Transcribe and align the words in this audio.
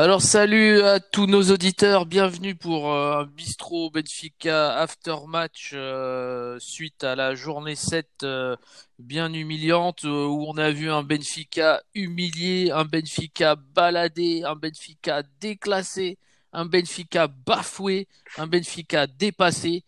Alors 0.00 0.22
salut 0.22 0.80
à 0.82 1.00
tous 1.00 1.26
nos 1.26 1.50
auditeurs, 1.50 2.06
bienvenue 2.06 2.54
pour 2.54 2.92
euh, 2.92 3.22
un 3.22 3.24
Bistro 3.24 3.90
Benfica 3.90 4.78
after 4.78 5.16
match 5.26 5.72
euh, 5.74 6.56
suite 6.60 7.02
à 7.02 7.16
la 7.16 7.34
journée 7.34 7.74
7 7.74 8.06
euh, 8.22 8.54
bien 9.00 9.32
humiliante 9.32 10.04
où 10.04 10.44
on 10.46 10.56
a 10.56 10.70
vu 10.70 10.88
un 10.88 11.02
Benfica 11.02 11.82
humilié, 11.96 12.70
un 12.70 12.84
Benfica 12.84 13.56
baladé, 13.56 14.44
un 14.44 14.54
Benfica 14.54 15.24
déclassé, 15.40 16.16
un 16.52 16.64
Benfica 16.64 17.26
bafoué, 17.26 18.06
un 18.36 18.46
Benfica 18.46 19.08
dépassé. 19.08 19.82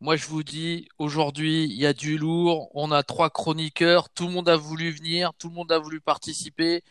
Moi 0.00 0.16
je 0.16 0.26
vous 0.26 0.42
dis, 0.42 0.88
aujourd'hui 0.98 1.66
il 1.66 1.74
y 1.80 1.86
a 1.86 1.92
du 1.92 2.18
lourd, 2.18 2.68
on 2.74 2.90
a 2.90 3.04
trois 3.04 3.30
chroniqueurs, 3.30 4.10
tout 4.10 4.26
le 4.26 4.32
monde 4.32 4.48
a 4.48 4.56
voulu 4.56 4.90
venir, 4.90 5.30
tout 5.38 5.50
le 5.50 5.54
monde 5.54 5.70
a 5.70 5.78
voulu 5.78 6.00
participer. 6.00 6.82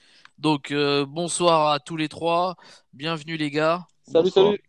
Donc 0.41 0.71
euh, 0.71 1.05
bonsoir 1.05 1.71
à 1.71 1.79
tous 1.79 1.95
les 1.95 2.09
trois, 2.09 2.55
bienvenue 2.93 3.37
les 3.37 3.51
gars. 3.51 3.85
Salut, 4.11 4.31
salut. 4.31 4.59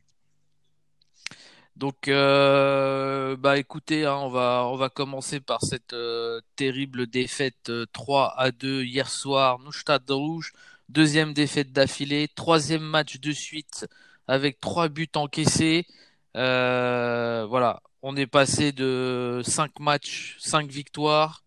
Donc 1.76 2.08
euh, 2.08 3.38
bah 3.38 3.56
écoutez, 3.56 4.04
hein, 4.04 4.16
on 4.16 4.28
va 4.28 4.66
on 4.66 4.76
va 4.76 4.90
commencer 4.90 5.40
par 5.40 5.64
cette 5.64 5.94
euh, 5.94 6.42
terrible 6.56 7.06
défaite 7.06 7.72
3 7.94 8.34
à 8.36 8.50
2 8.50 8.82
hier 8.82 9.08
soir, 9.08 9.60
Neustadt 9.60 10.06
de 10.06 10.12
Rouge, 10.12 10.52
deuxième 10.90 11.32
défaite 11.32 11.72
d'affilée, 11.72 12.28
troisième 12.28 12.82
match 12.82 13.18
de 13.18 13.32
suite 13.32 13.86
avec 14.28 14.60
trois 14.60 14.90
buts 14.90 15.08
encaissés. 15.14 15.86
voilà, 16.34 17.80
on 18.02 18.14
est 18.14 18.26
passé 18.26 18.72
de 18.72 19.40
cinq 19.42 19.80
matchs, 19.80 20.36
cinq 20.38 20.70
victoires 20.70 21.42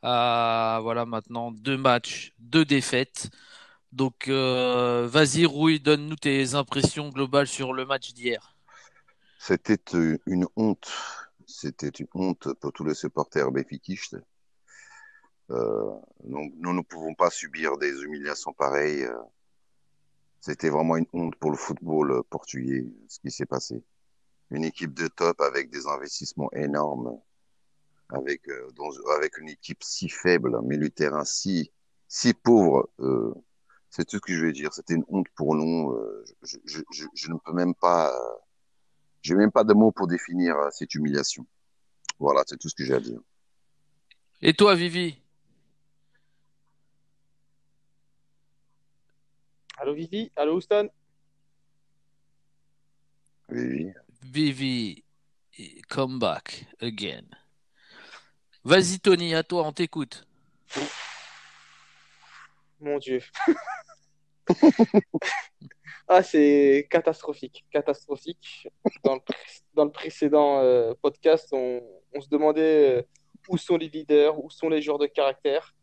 à 0.00 0.78
voilà 0.82 1.04
maintenant 1.04 1.52
deux 1.52 1.76
matchs, 1.76 2.32
deux 2.38 2.64
défaites. 2.64 3.28
Donc, 3.96 4.28
euh, 4.28 5.08
vas-y, 5.10 5.46
Rouy, 5.46 5.80
donne-nous 5.80 6.16
tes 6.16 6.52
impressions 6.52 7.08
globales 7.08 7.46
sur 7.46 7.72
le 7.72 7.86
match 7.86 8.12
d'hier. 8.12 8.54
C'était 9.38 9.80
euh, 9.94 10.18
une 10.26 10.46
honte. 10.54 10.92
C'était 11.46 11.88
une 11.88 12.08
honte 12.12 12.52
pour 12.60 12.74
tous 12.74 12.84
les 12.84 12.92
supporters 12.92 13.50
béfikistes. 13.50 14.18
Euh, 15.50 15.90
nous, 16.24 16.74
ne 16.74 16.82
pouvons 16.82 17.14
pas 17.14 17.30
subir 17.30 17.78
des 17.78 18.02
humiliations 18.02 18.52
pareilles. 18.52 19.08
C'était 20.42 20.68
vraiment 20.68 20.98
une 20.98 21.06
honte 21.14 21.36
pour 21.36 21.50
le 21.50 21.56
football 21.56 22.22
portugais, 22.28 22.84
ce 23.08 23.18
qui 23.20 23.30
s'est 23.30 23.46
passé. 23.46 23.82
Une 24.50 24.64
équipe 24.64 24.92
de 24.92 25.08
top 25.08 25.40
avec 25.40 25.70
des 25.70 25.86
investissements 25.86 26.52
énormes, 26.52 27.18
avec, 28.10 28.46
une 29.38 29.48
équipe 29.48 29.82
si 29.82 30.10
faible, 30.10 30.60
milieu 30.60 30.90
de 30.90 30.94
terrain 30.94 31.24
si, 31.24 31.72
si 32.08 32.34
pauvre. 32.34 32.90
C'est 33.96 34.04
tout 34.04 34.16
ce 34.16 34.20
que 34.20 34.34
je 34.34 34.44
vais 34.44 34.52
dire. 34.52 34.74
C'était 34.74 34.92
une 34.92 35.06
honte 35.08 35.28
pour 35.34 35.54
nous. 35.54 35.92
Euh, 35.92 36.22
je, 36.42 36.58
je, 36.66 36.80
je, 36.92 37.04
je 37.14 37.32
ne 37.32 37.38
peux 37.38 37.54
même 37.54 37.74
pas. 37.74 38.14
Euh, 38.14 38.34
j'ai 39.22 39.34
même 39.34 39.50
pas 39.50 39.64
de 39.64 39.72
mots 39.72 39.90
pour 39.90 40.06
définir 40.06 40.54
euh, 40.54 40.68
cette 40.70 40.94
humiliation. 40.94 41.46
Voilà, 42.18 42.42
c'est 42.46 42.58
tout 42.58 42.68
ce 42.68 42.74
que 42.74 42.84
j'ai 42.84 42.92
à 42.92 43.00
dire. 43.00 43.18
Et 44.42 44.52
toi, 44.52 44.74
Vivi? 44.74 45.18
Allô, 49.78 49.94
Vivi? 49.94 50.30
Allô, 50.36 50.56
Houston? 50.56 50.90
Vivi. 53.48 53.94
Vivi, 54.20 55.04
come 55.88 56.18
back 56.18 56.66
again. 56.82 57.24
Vas-y, 58.62 59.00
Tony, 59.00 59.34
à 59.34 59.42
toi, 59.42 59.66
on 59.66 59.72
t'écoute. 59.72 60.26
Mon 62.78 62.98
Dieu. 62.98 63.22
ah, 66.08 66.22
c'est 66.22 66.86
catastrophique, 66.90 67.64
catastrophique. 67.70 68.68
Dans 69.04 69.20
le, 69.84 69.90
précédent 69.90 70.60
euh, 70.60 70.94
podcast, 71.00 71.48
on, 71.52 71.82
se 72.20 72.28
demandait 72.28 72.98
euh, 72.98 73.02
où 73.48 73.58
sont 73.58 73.76
les 73.76 73.88
leaders, 73.88 74.42
où 74.42 74.50
sont 74.50 74.68
les 74.68 74.82
joueurs 74.82 74.98
de 74.98 75.06
caractère. 75.06 75.74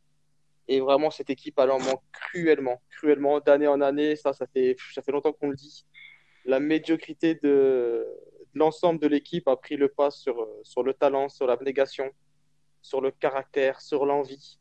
Et 0.67 0.79
vraiment, 0.79 1.11
cette 1.11 1.29
équipe, 1.29 1.59
elle 1.59 1.71
en 1.71 1.79
manque 1.79 2.01
cruellement, 2.11 2.81
cruellement, 2.89 3.39
d'année 3.39 3.67
en 3.67 3.81
année. 3.81 4.15
Ça, 4.15 4.33
ça 4.33 4.47
fait, 4.47 4.75
ça 4.93 5.01
fait 5.01 5.11
longtemps 5.11 5.33
qu'on 5.33 5.49
le 5.49 5.55
dit. 5.55 5.85
La 6.45 6.59
médiocrité 6.59 7.35
de, 7.35 8.05
l'ensemble 8.53 8.99
de 8.99 9.07
l'équipe 9.07 9.47
a 9.47 9.55
pris 9.55 9.75
le 9.75 9.89
pas 9.89 10.11
sur, 10.11 10.47
sur 10.63 10.83
le 10.83 10.93
talent, 10.93 11.29
sur 11.29 11.47
l'abnégation, 11.47 12.09
sur 12.81 13.01
le 13.01 13.11
caractère, 13.11 13.81
sur 13.81 14.05
l'envie. 14.05 14.59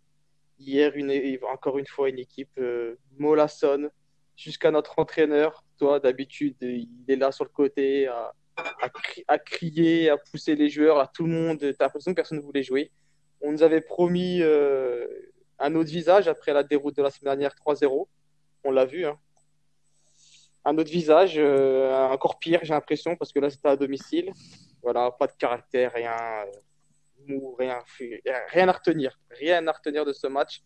Hier, 0.58 0.92
une, 0.94 1.38
encore 1.52 1.78
une 1.78 1.86
fois, 1.86 2.08
une 2.08 2.18
équipe 2.18 2.56
euh, 2.58 2.96
mollassonne 3.18 3.90
jusqu'à 4.36 4.70
notre 4.70 4.98
entraîneur. 4.98 5.64
Toi, 5.78 6.00
d'habitude, 6.00 6.56
il 6.60 6.88
est 7.08 7.16
là 7.16 7.32
sur 7.32 7.44
le 7.44 7.50
côté 7.50 8.06
à, 8.06 8.32
à, 9.28 9.38
crier, 9.38 10.10
à 10.10 10.16
pousser 10.16 10.54
les 10.54 10.68
joueurs, 10.68 10.98
à 10.98 11.06
tout 11.06 11.24
le 11.24 11.32
monde. 11.32 11.58
Tu 11.58 11.66
as 11.66 11.74
l'impression 11.80 12.12
que 12.12 12.16
personne 12.16 12.38
ne 12.38 12.42
voulait 12.42 12.62
jouer. 12.62 12.90
On 13.40 13.52
nous 13.52 13.62
avait 13.62 13.80
promis 13.80 14.40
euh, 14.42 15.06
un 15.58 15.74
autre 15.74 15.90
visage 15.90 16.28
après 16.28 16.52
la 16.52 16.62
déroute 16.62 16.96
de 16.96 17.02
la 17.02 17.10
semaine 17.10 17.36
dernière 17.36 17.54
3-0. 17.54 18.06
On 18.64 18.70
l'a 18.70 18.84
vu. 18.84 19.04
Hein. 19.06 19.18
Un 20.64 20.78
autre 20.78 20.90
visage, 20.90 21.34
euh, 21.36 22.06
encore 22.08 22.38
pire, 22.38 22.60
j'ai 22.62 22.72
l'impression, 22.72 23.16
parce 23.16 23.32
que 23.32 23.40
là, 23.40 23.50
c'était 23.50 23.68
à 23.68 23.76
domicile. 23.76 24.32
Voilà, 24.82 25.10
pas 25.10 25.26
de 25.26 25.32
caractère, 25.32 25.92
rien 25.92 26.16
rien, 27.58 27.82
rien 28.48 28.68
à 28.68 28.72
retenir. 28.72 29.18
Rien 29.30 29.66
à 29.66 29.72
retenir 29.72 30.04
de 30.04 30.12
ce 30.12 30.26
match. 30.26 30.62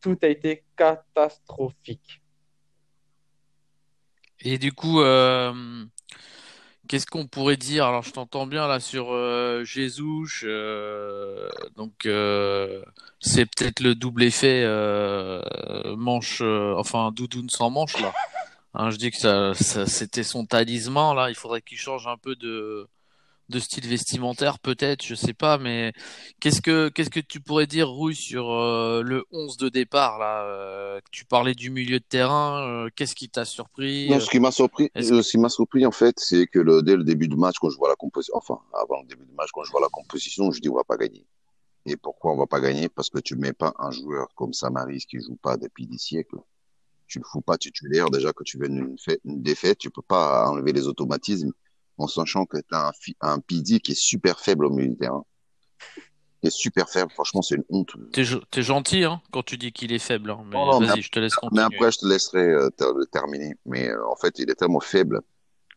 Tout 0.00 0.18
a 0.22 0.28
été 0.28 0.64
catastrophique. 0.76 2.22
Et 4.40 4.58
du 4.58 4.72
coup, 4.72 5.00
euh, 5.00 5.52
qu'est-ce 6.88 7.06
qu'on 7.06 7.26
pourrait 7.26 7.56
dire? 7.56 7.86
Alors, 7.86 8.02
je 8.02 8.10
t'entends 8.10 8.46
bien 8.46 8.66
là 8.66 8.80
sur 8.80 9.12
euh, 9.12 9.64
Jésus. 9.64 10.42
Euh, 10.44 11.48
donc, 11.76 12.06
euh, 12.06 12.82
c'est 13.20 13.46
peut-être 13.46 13.80
le 13.80 13.94
double 13.94 14.22
effet 14.24 14.64
manche, 15.96 16.40
enfin 16.42 17.12
doudoune 17.12 17.50
sans 17.50 17.70
manche 17.70 18.00
là. 18.00 18.12
Hein, 18.74 18.90
je 18.90 18.96
dis 18.96 19.10
que 19.10 19.16
ça 19.16 19.54
c'était 19.54 20.22
son 20.22 20.46
talisman 20.46 21.16
là. 21.16 21.30
Il 21.30 21.34
faudrait 21.34 21.62
qu'il 21.62 21.78
change 21.78 22.06
un 22.06 22.16
peu 22.16 22.36
de 22.36 22.88
de 23.48 23.58
style 23.58 23.86
vestimentaire 23.86 24.58
peut-être, 24.58 25.04
je 25.04 25.14
sais 25.14 25.32
pas, 25.32 25.58
mais 25.58 25.92
qu'est-ce 26.40 26.60
que 26.60 26.88
qu'est-ce 26.88 27.10
que 27.10 27.20
tu 27.20 27.40
pourrais 27.40 27.66
dire 27.66 27.88
Rouille 27.88 28.14
sur 28.14 28.50
euh, 28.50 29.02
le 29.02 29.24
11 29.32 29.56
de 29.56 29.68
départ 29.68 30.18
là 30.18 30.44
euh, 30.44 31.00
Tu 31.10 31.24
parlais 31.24 31.54
du 31.54 31.70
milieu 31.70 31.98
de 31.98 32.04
terrain, 32.04 32.62
euh, 32.68 32.88
qu'est-ce 32.94 33.14
qui 33.14 33.28
t'a 33.28 33.44
surpris 33.44 34.10
non, 34.10 34.20
ce 34.20 34.28
qui 34.28 34.40
m'a 34.40 34.50
surpris, 34.50 34.90
ce 34.94 35.30
qui 35.30 35.38
m'a 35.38 35.48
surpris 35.48 35.86
en 35.86 35.92
fait, 35.92 36.16
c'est 36.18 36.46
que 36.46 36.58
le, 36.58 36.82
dès 36.82 36.96
le 36.96 37.04
début 37.04 37.28
du 37.28 37.36
match 37.36 37.56
quand 37.58 37.70
je 37.70 37.76
vois 37.78 37.88
la 37.88 37.96
composition, 37.96 38.34
enfin 38.36 38.60
avant 38.74 39.00
le 39.00 39.08
début 39.08 39.24
du 39.24 39.32
match 39.32 39.48
quand 39.52 39.64
je 39.64 39.70
vois 39.70 39.80
la 39.80 39.88
composition, 39.88 40.50
je 40.50 40.60
dis 40.60 40.68
on 40.68 40.76
va 40.76 40.84
pas 40.84 40.96
gagner. 40.96 41.24
Et 41.86 41.96
pourquoi 41.96 42.32
on 42.32 42.36
va 42.36 42.46
pas 42.46 42.60
gagner? 42.60 42.90
Parce 42.90 43.08
que 43.08 43.18
tu 43.18 43.36
mets 43.36 43.54
pas 43.54 43.72
un 43.78 43.90
joueur 43.90 44.28
comme 44.34 44.52
Samaris 44.52 45.06
qui 45.08 45.20
joue 45.22 45.36
pas 45.36 45.56
depuis 45.56 45.86
des 45.86 45.96
siècles. 45.96 46.36
Tu 47.06 47.18
le 47.18 47.24
fous 47.24 47.40
pas 47.40 47.56
titulaire 47.56 48.10
déjà 48.10 48.34
que 48.34 48.44
tu 48.44 48.58
veux 48.58 48.66
une, 48.66 48.94
une 49.24 49.42
défaite, 49.42 49.78
tu 49.78 49.88
peux 49.88 50.02
pas 50.02 50.50
enlever 50.50 50.74
les 50.74 50.86
automatismes 50.86 51.52
en 51.98 52.06
sachant 52.06 52.46
que 52.46 52.58
tu 52.58 52.74
as 52.74 52.88
un, 52.88 52.92
un 53.20 53.40
PD 53.40 53.80
qui 53.80 53.92
est 53.92 54.00
super 54.00 54.40
faible 54.40 54.66
au 54.66 54.70
milieu 54.70 54.90
de 54.90 54.98
terrain. 54.98 55.24
Qui 56.40 56.46
est 56.46 56.50
super 56.50 56.88
faible, 56.88 57.10
franchement, 57.10 57.42
c'est 57.42 57.56
une 57.56 57.64
honte. 57.68 57.90
T'es, 58.12 58.22
es 58.22 58.62
gentil 58.62 59.04
hein, 59.04 59.20
quand 59.32 59.42
tu 59.42 59.58
dis 59.58 59.72
qu'il 59.72 59.92
est 59.92 59.98
faible. 59.98 60.30
Hein. 60.30 60.44
Mais 60.46 60.56
vas-y, 60.86 61.02
je 61.02 61.10
te 61.10 61.18
laisse 61.18 61.34
continuer. 61.34 61.66
Mais 61.68 61.74
après, 61.74 61.90
je 61.90 61.98
te 61.98 62.06
laisserai 62.06 62.44
euh, 62.44 62.70
terminer. 63.10 63.54
Mais 63.66 63.88
euh, 63.88 64.08
en 64.08 64.16
fait, 64.16 64.38
il 64.38 64.48
est 64.48 64.54
tellement 64.54 64.80
faible 64.80 65.20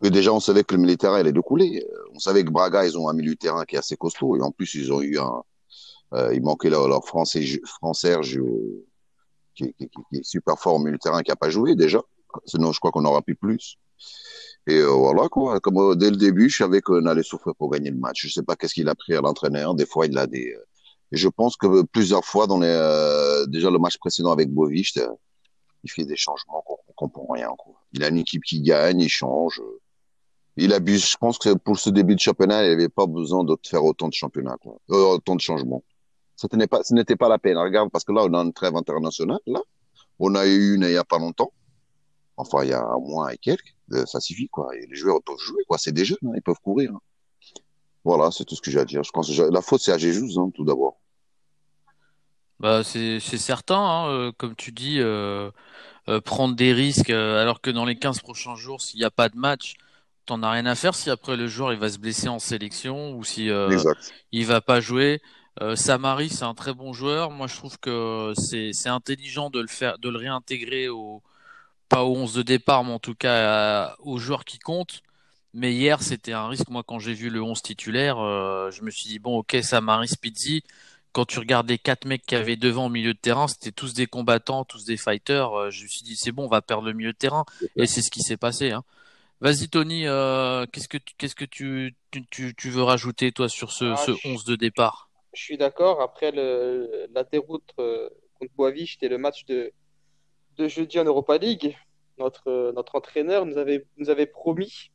que 0.02 0.08
déjà, 0.08 0.32
on 0.34 0.40
savait 0.40 0.64
que 0.64 0.76
le 0.76 0.82
militaire, 0.82 1.18
il 1.20 1.28
est 1.28 1.32
de 1.32 1.40
couler. 1.42 1.86
Euh, 1.92 2.12
on 2.14 2.20
savait 2.20 2.44
que 2.44 2.50
Braga, 2.50 2.86
ils 2.86 2.98
ont 2.98 3.10
un 3.10 3.14
milieu 3.14 3.34
de 3.34 3.40
terrain 3.40 3.66
qui 3.66 3.76
est 3.76 3.80
assez 3.80 3.98
costaud. 3.98 4.36
Et 4.38 4.42
en 4.42 4.52
plus, 4.52 4.76
ils 4.76 4.92
ont 4.92 5.02
eu 5.02 5.18
un. 5.18 5.44
Euh, 6.14 6.34
il 6.34 6.42
manquait 6.42 6.70
leur, 6.70 6.88
leur 6.90 7.06
français, 7.06 7.44
français 7.66 8.18
qui, 9.56 9.74
qui, 9.74 9.74
qui, 9.78 10.18
est 10.18 10.24
super 10.24 10.60
fort 10.60 10.76
au 10.76 10.80
milieu 10.80 10.98
de 10.98 11.02
terrain, 11.02 11.22
qui 11.22 11.32
a 11.32 11.38
pas 11.38 11.50
joué 11.50 11.76
déjà. 11.76 12.02
Sinon, 12.46 12.72
je 12.72 12.80
crois 12.80 12.92
qu'on 12.92 13.06
aura 13.06 13.22
pu 13.22 13.36
plus. 13.36 13.78
Et 14.68 14.78
euh, 14.78 14.88
voilà 14.90 15.28
quoi. 15.30 15.60
Comme 15.60 15.78
euh, 15.78 15.96
dès 15.96 16.10
le 16.10 16.18
début, 16.18 16.50
je 16.50 16.58
savais 16.58 16.82
qu'on 16.82 17.06
allait 17.06 17.24
souffrir 17.24 17.56
pour 17.56 17.72
gagner 17.72 17.90
le 17.90 17.98
match. 17.98 18.28
Je 18.28 18.34
sais 18.34 18.44
pas 18.44 18.56
qu'est-ce 18.56 18.74
qu'il 18.74 18.90
a 18.90 18.96
pris 18.96 19.14
à 19.16 19.22
l'entraîneur. 19.22 19.74
Des 19.76 19.86
fois, 19.86 20.06
il 20.06 20.18
a 20.18 20.28
des. 20.28 20.54
Euh, 20.54 20.64
je 21.12 21.28
pense 21.28 21.58
que 21.58 21.84
plusieurs 21.84 22.24
fois 22.24 22.48
dans 22.48 22.60
les 22.60 23.46
déjà 23.48 23.70
le 23.70 23.80
match 23.80 23.98
précédent 23.98 24.32
avec 24.32 24.50
Bovic, 24.50 24.98
il 25.84 25.92
fait 25.92 26.06
des 26.06 26.16
changements 26.16 26.64
qu'on 26.66 26.94
comprend 26.96 27.34
rien. 27.34 27.50
Quoi. 27.58 27.74
Il 27.92 28.04
a 28.04 28.10
une 28.10 28.18
équipe 28.18 28.44
qui 28.44 28.62
gagne, 28.62 29.02
il 29.02 29.10
change. 29.10 29.62
Il 30.56 30.74
abuse. 30.74 31.10
Je 31.10 31.18
pense 31.18 31.38
que 31.38 31.54
pour 31.54 31.78
ce 31.80 31.90
début 31.90 32.16
de 32.16 32.20
championnat, 32.20 32.64
il 32.64 32.68
n'y 32.68 32.74
avait 32.74 32.90
pas 32.90 33.08
besoin 33.08 33.44
de 33.44 33.58
faire 33.66 33.84
autant 33.84 34.08
de 34.08 34.14
championnats, 34.14 34.58
quoi. 34.62 34.78
autant 34.88 35.36
de 35.36 35.42
changements. 35.42 35.84
Ce 36.38 36.48
n'était 36.52 36.68
pas, 36.68 36.84
ce 36.84 36.94
n'était 36.94 37.16
pas 37.16 37.30
la 37.30 37.40
peine. 37.40 37.58
Regarde, 37.58 37.90
parce 37.92 38.04
que 38.04 38.14
là, 38.14 38.24
on 38.24 38.34
a 38.34 38.42
une 38.42 38.54
trêve 38.54 38.76
internationale. 38.76 39.40
Là, 39.46 39.62
on 40.18 40.34
a 40.36 40.46
eu 40.46 40.76
une 40.76 40.84
il 40.84 40.92
y 40.92 40.98
a 40.98 41.04
pas 41.04 41.20
longtemps. 41.20 41.52
Enfin, 42.38 42.64
il 42.64 42.70
y 42.70 42.74
a 42.74 42.82
un 42.82 43.00
mois 43.00 43.34
et 43.34 43.38
quelques. 43.38 43.76
Euh, 43.94 44.06
ça 44.06 44.20
suffit, 44.20 44.48
quoi. 44.48 44.76
Et 44.76 44.86
les 44.88 44.96
joueurs 44.96 45.22
peuvent 45.24 45.38
jouer, 45.40 45.64
quoi. 45.68 45.78
C'est 45.78 45.92
des 45.92 46.06
jeunes, 46.06 46.18
hein, 46.26 46.34
ils 46.36 46.42
peuvent 46.42 46.60
courir. 46.64 46.92
Hein. 46.94 47.02
Voilà, 48.04 48.32
c'est 48.32 48.46
tout 48.46 48.56
ce 48.56 48.62
que 48.62 48.72
j'ai 48.72 48.80
à 48.80 48.86
dire. 48.86 49.04
Je 49.04 49.12
pense 49.12 49.36
que 49.36 49.42
la 49.42 49.62
faute, 49.62 49.82
c'est 49.82 49.92
à 49.92 49.98
Jésus, 49.98 50.38
hein, 50.38 50.50
tout 50.54 50.66
d'abord. 50.66 51.00
Bah, 52.60 52.84
c'est 52.84 53.20
certain, 53.20 53.80
hein, 53.80 54.08
euh, 54.10 54.32
comme 54.38 54.56
tu 54.56 54.72
dis. 54.72 54.98
Euh, 55.00 55.52
prendre 56.26 56.56
des 56.56 56.74
risques 56.74 57.12
alors 57.12 57.62
que 57.62 57.70
dans 57.70 57.86
les 57.86 57.96
15 57.96 58.20
prochains 58.20 58.56
jours, 58.56 58.82
s'il 58.82 59.00
n'y 59.00 59.06
a 59.06 59.12
pas 59.12 59.30
de 59.30 59.38
match, 59.38 59.76
t'en 60.26 60.44
as 60.44 60.52
rien 60.52 60.66
à 60.66 60.76
faire 60.76 60.94
si 60.94 61.10
après 61.10 61.38
le 61.38 61.48
joueur 61.48 61.72
il 61.72 61.80
va 61.80 61.90
se 61.90 62.00
blesser 62.00 62.28
en 62.28 62.40
sélection 62.40 63.14
ou 63.14 63.24
si 63.24 63.50
il 64.32 64.46
va 64.46 64.62
pas 64.62 64.82
jouer. 64.82 65.22
Samari, 65.76 66.30
c'est 66.30 66.44
un 66.44 66.56
très 66.56 66.74
bon 66.74 66.92
joueur. 66.92 67.30
Moi, 67.30 67.48
je 67.48 67.56
trouve 67.56 67.78
que 67.78 68.34
c'est 68.36 68.90
intelligent 68.90 69.52
de 69.52 69.62
le 69.62 69.68
faire, 69.68 70.00
de 70.00 70.10
le 70.10 70.18
réintégrer 70.18 70.90
au 70.90 71.22
pas 71.92 72.04
au 72.04 72.16
11 72.16 72.34
de 72.34 72.42
départ, 72.42 72.84
mais 72.84 72.94
en 72.94 73.00
tout 73.00 73.16
cas 73.16 73.96
aux 74.00 74.18
joueurs 74.18 74.46
qui 74.46 74.58
comptent. 74.58 75.04
Mais 75.54 75.74
hier, 75.74 76.02
c'était 76.02 76.32
un 76.32 76.48
risque. 76.48 76.70
Moi, 76.70 76.82
quand 76.88 77.00
j'ai 77.00 77.14
vu 77.14 77.30
le 77.30 77.42
11 77.44 77.62
titulaire, 77.62 78.16
je 78.72 78.82
me 78.84 78.90
suis 78.90 79.10
dit 79.10 79.20
bon, 79.20 79.40
ok, 79.40 79.58
Samari, 79.62 80.08
Spizzi 80.08 80.64
quand 81.12 81.26
tu 81.26 81.40
regardes 81.40 81.70
les 81.70 81.78
quatre 81.78 82.06
mecs 82.06 82.26
qui 82.26 82.36
avaient 82.36 82.56
devant 82.56 82.86
au 82.86 82.90
milieu 82.90 83.14
de 83.14 83.20
terrain, 83.20 83.48
c'était 83.48 83.72
tous 83.72 83.94
des 83.94 84.08
combattants, 84.08 84.64
tous 84.64 84.86
des 84.86 84.98
fighters. 84.98 85.54
Euh, 85.54 85.70
je 85.70 85.84
me 85.84 85.88
suis 85.88 86.04
dit 86.04 86.16
c'est 86.16 86.32
bon, 86.32 86.46
on 86.46 86.50
va 86.50 86.62
perdre 86.62 86.86
le 86.86 86.94
milieu 86.94 87.12
de 87.12 87.18
terrain, 87.18 87.46
et 87.76 87.86
c'est 87.86 88.02
ce 88.02 88.10
qui 88.10 88.22
s'est 88.22 88.38
passé. 88.38 88.72
Hein. 88.72 88.84
Vas-y 89.42 89.70
Tony, 89.70 90.08
euh, 90.08 90.66
qu'est-ce 90.72 90.88
que 90.88 90.98
tu, 90.98 91.14
qu'est-ce 91.18 91.36
que 91.36 91.46
tu, 91.46 91.96
tu, 92.30 92.56
tu, 92.56 92.70
veux 92.70 92.84
rajouter 92.84 93.32
toi 93.32 93.50
sur 93.50 93.72
ce, 93.72 93.86
ah, 93.86 93.98
ce 93.98 94.12
11 94.28 94.46
de 94.46 94.56
départ? 94.56 95.10
Je 95.34 95.42
suis 95.42 95.58
d'accord. 95.58 96.02
Après 96.02 96.32
le, 96.32 97.08
la 97.14 97.24
déroute 97.24 97.74
euh, 97.80 98.10
contre 98.40 98.54
Boavich, 98.56 98.94
c'était 98.94 99.10
le 99.10 99.18
match 99.18 99.46
de, 99.46 99.74
de 100.58 100.68
jeudi 100.68 101.00
en 101.00 101.06
Europa 101.06 101.38
League. 101.38 101.78
Notre, 102.18 102.72
notre 102.76 102.96
entraîneur 102.96 103.46
nous 103.46 103.58
avait, 103.58 103.86
nous 103.98 104.10
avait 104.10 104.26
promis, 104.26 104.92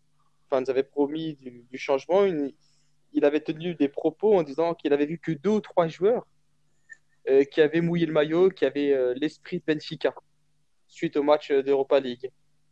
enfin 0.46 0.60
nous 0.60 0.70
avait 0.70 0.82
promis 0.82 1.34
du, 1.34 1.78
changement. 1.78 2.24
Il 3.12 3.24
avait 3.24 3.40
tenu 3.40 3.74
des 3.74 3.88
propos 3.88 4.38
en 4.38 4.42
disant 4.42 4.74
qu'il 4.74 4.92
avait 4.92 5.06
vu 5.06 5.18
que 5.18 5.32
deux 5.32 5.50
ou 5.50 5.60
trois 5.60 5.88
joueurs 5.88 6.26
euh, 7.28 7.44
qui 7.44 7.60
avaient 7.60 7.80
mouillé 7.80 8.06
le 8.06 8.12
maillot, 8.12 8.50
qui 8.50 8.64
avaient 8.64 8.92
euh, 8.92 9.14
l'esprit 9.16 9.58
de 9.58 9.64
Benfica 9.66 10.14
suite 10.86 11.16
au 11.16 11.22
match 11.22 11.50
d'Europa 11.50 11.98
League. 11.98 12.30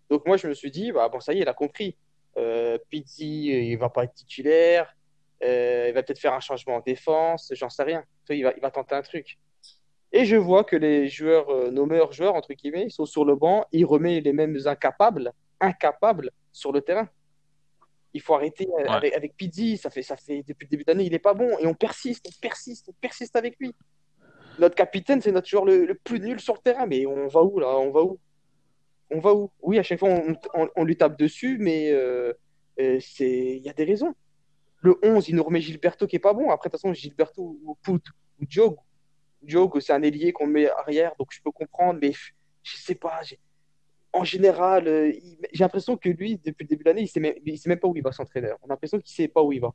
Donc 0.08 0.26
moi, 0.26 0.36
je 0.36 0.46
me 0.46 0.54
suis 0.54 0.70
dit, 0.70 0.92
bah, 0.92 1.08
bon, 1.08 1.18
ça 1.18 1.32
y 1.32 1.38
est, 1.38 1.42
il 1.42 1.48
a 1.48 1.54
compris. 1.54 1.96
Euh, 2.36 2.78
Pizzi, 2.90 3.46
il 3.46 3.76
va 3.76 3.88
pas 3.88 4.04
être 4.04 4.14
titulaire. 4.14 4.94
il 5.40 5.92
va 5.92 6.02
peut-être 6.02 6.20
faire 6.20 6.34
un 6.34 6.40
changement 6.40 6.76
en 6.76 6.80
défense. 6.80 7.52
J'en 7.54 7.70
sais 7.70 7.82
rien. 7.82 8.04
Il 8.28 8.44
va, 8.44 8.52
il 8.56 8.60
va 8.60 8.70
tenter 8.70 8.94
un 8.94 9.02
truc. 9.02 9.38
Et 10.16 10.24
je 10.24 10.36
vois 10.36 10.62
que 10.62 10.76
les 10.76 11.08
joueurs, 11.08 11.72
nos 11.72 11.86
meilleurs 11.86 12.12
joueurs, 12.12 12.36
entre 12.36 12.54
guillemets, 12.54 12.84
ils 12.86 12.92
sont 12.92 13.04
sur 13.04 13.24
le 13.24 13.34
banc. 13.34 13.64
Il 13.72 13.84
remet 13.84 14.20
les 14.20 14.32
mêmes 14.32 14.56
incapables, 14.64 15.32
incapables 15.58 16.30
sur 16.52 16.70
le 16.70 16.80
terrain. 16.82 17.08
Il 18.12 18.20
faut 18.20 18.34
arrêter 18.36 18.68
avec, 18.86 19.36
Pizzi. 19.36 19.76
Ça 19.76 19.90
fait, 19.90 20.02
ça 20.02 20.16
fait 20.16 20.44
depuis 20.46 20.66
le 20.66 20.70
début 20.70 20.84
d'année, 20.84 21.02
il 21.02 21.10
n'est 21.10 21.18
pas 21.18 21.34
bon. 21.34 21.58
Et 21.58 21.66
on 21.66 21.74
persiste, 21.74 22.24
on 22.28 22.40
persiste, 22.40 22.88
on 22.88 22.92
persiste 23.00 23.34
avec 23.34 23.56
lui. 23.58 23.74
Notre 24.60 24.76
capitaine, 24.76 25.20
c'est 25.20 25.32
notre 25.32 25.48
joueur 25.48 25.64
le, 25.64 25.92
plus 26.04 26.20
nul 26.20 26.38
sur 26.38 26.54
le 26.54 26.60
terrain. 26.60 26.86
Mais 26.86 27.06
on 27.06 27.26
va 27.26 27.42
où 27.42 27.58
là? 27.58 27.76
On 27.76 27.90
va 27.90 28.04
où? 28.04 28.20
On 29.10 29.18
va 29.18 29.34
où? 29.34 29.50
Oui, 29.62 29.80
à 29.80 29.82
chaque 29.82 29.98
fois, 29.98 30.10
on, 30.76 30.84
lui 30.84 30.96
tape 30.96 31.18
dessus, 31.18 31.58
mais 31.58 31.90
euh, 31.90 32.32
euh, 32.78 33.00
il 33.18 33.66
y 33.66 33.68
a 33.68 33.72
des 33.72 33.84
raisons. 33.84 34.14
Le 34.80 34.96
11, 35.02 35.28
il 35.28 35.34
nous 35.34 35.42
remet 35.42 35.60
Gilberto 35.60 36.06
qui 36.06 36.14
est 36.14 36.20
pas 36.20 36.34
bon. 36.34 36.52
Après, 36.52 36.68
de 36.68 36.72
toute 36.72 36.80
façon, 36.80 36.94
Gilberto 36.94 37.58
ou 37.64 37.76
Pout 37.82 38.00
ou 38.40 38.46
Diogo. 38.46 38.78
Diogo, 39.44 39.80
c'est 39.80 39.92
un 39.92 40.02
ailier 40.02 40.32
qu'on 40.32 40.46
met 40.46 40.68
arrière, 40.70 41.12
donc 41.18 41.28
je 41.30 41.40
peux 41.42 41.50
comprendre, 41.50 41.98
mais 42.00 42.12
je 42.62 42.76
sais 42.76 42.94
pas 42.94 43.20
en 44.14 44.22
général, 44.22 44.86
euh, 44.86 45.12
j'ai 45.52 45.64
l'impression 45.64 45.96
que 45.96 46.08
lui, 46.08 46.38
depuis 46.38 46.62
le 46.64 46.68
début 46.68 46.84
de 46.84 46.88
l'année, 46.88 47.00
il 47.00 47.20
ne 47.20 47.56
sait, 47.56 47.68
même 47.68 47.78
pas 47.80 47.88
où 47.88 47.96
il 47.96 48.02
va 48.02 48.12
s'entraîner. 48.12 48.52
On 48.62 48.66
a 48.66 48.68
l'impression 48.68 48.98
qu'il 48.98 49.12
ne 49.12 49.26
sait 49.26 49.28
pas 49.28 49.42
où 49.42 49.52
il 49.52 49.60
va. 49.60 49.74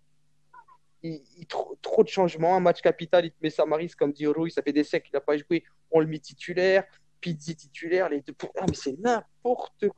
Trop, 1.81 2.03
de 2.03 2.07
changements. 2.07 2.55
Un 2.55 2.61
match 2.61 2.81
capital, 2.81 3.25
il 3.25 3.31
te 3.31 3.37
met 3.41 3.49
Samaris 3.49 3.91
comme 3.97 4.13
dit 4.13 4.25
Rui, 4.27 4.49
ça 4.49 4.61
fait 4.61 4.71
des 4.71 4.85
siècles 4.85 5.07
qu'il 5.07 5.15
n'a 5.15 5.21
pas 5.21 5.35
joué. 5.35 5.65
On 5.91 5.99
le 5.99 6.07
met 6.07 6.19
titulaire. 6.19 6.85
Pizzi 7.19 7.53
titulaire. 7.53 8.07
Les 8.07 8.21
deux... 8.21 8.33
Ah, 8.57 8.65
mais 8.67 8.75
c'est 8.75 8.97
n'importe 8.97 9.89
quoi. 9.89 9.97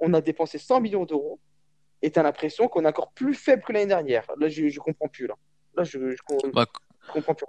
On 0.00 0.12
a 0.12 0.20
dépensé 0.20 0.58
100 0.58 0.80
millions 0.82 1.06
d'euros 1.06 1.40
et 2.02 2.10
tu 2.10 2.18
as 2.18 2.22
l'impression 2.22 2.68
qu'on 2.68 2.84
est 2.84 2.88
encore 2.88 3.12
plus 3.12 3.34
faible 3.34 3.62
que 3.62 3.72
l'année 3.72 3.86
dernière. 3.86 4.26
Là, 4.38 4.48
je 4.48 4.64
ne 4.64 4.78
comprends 4.78 5.08
plus. 5.08 5.26
Là, 5.26 5.36
là 5.76 5.84
je, 5.84 6.10
je, 6.10 6.50
bah, 6.52 6.66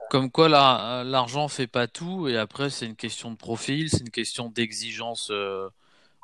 Comme 0.10 0.31
quoi, 0.31 0.50
l'argent 0.50 1.44
ne 1.44 1.50
fait 1.50 1.68
pas 1.68 1.88
tout. 1.88 2.27
Et 2.27 2.38
après, 2.38 2.69
c'est 2.69 2.86
une 2.86 2.95
question 2.95 3.31
de 3.31 3.38
profil, 3.38 3.89
c'est 3.89 4.01
une 4.01 4.10
question 4.10 4.50
d'exigence. 4.50 5.30
Euh, 5.31 5.69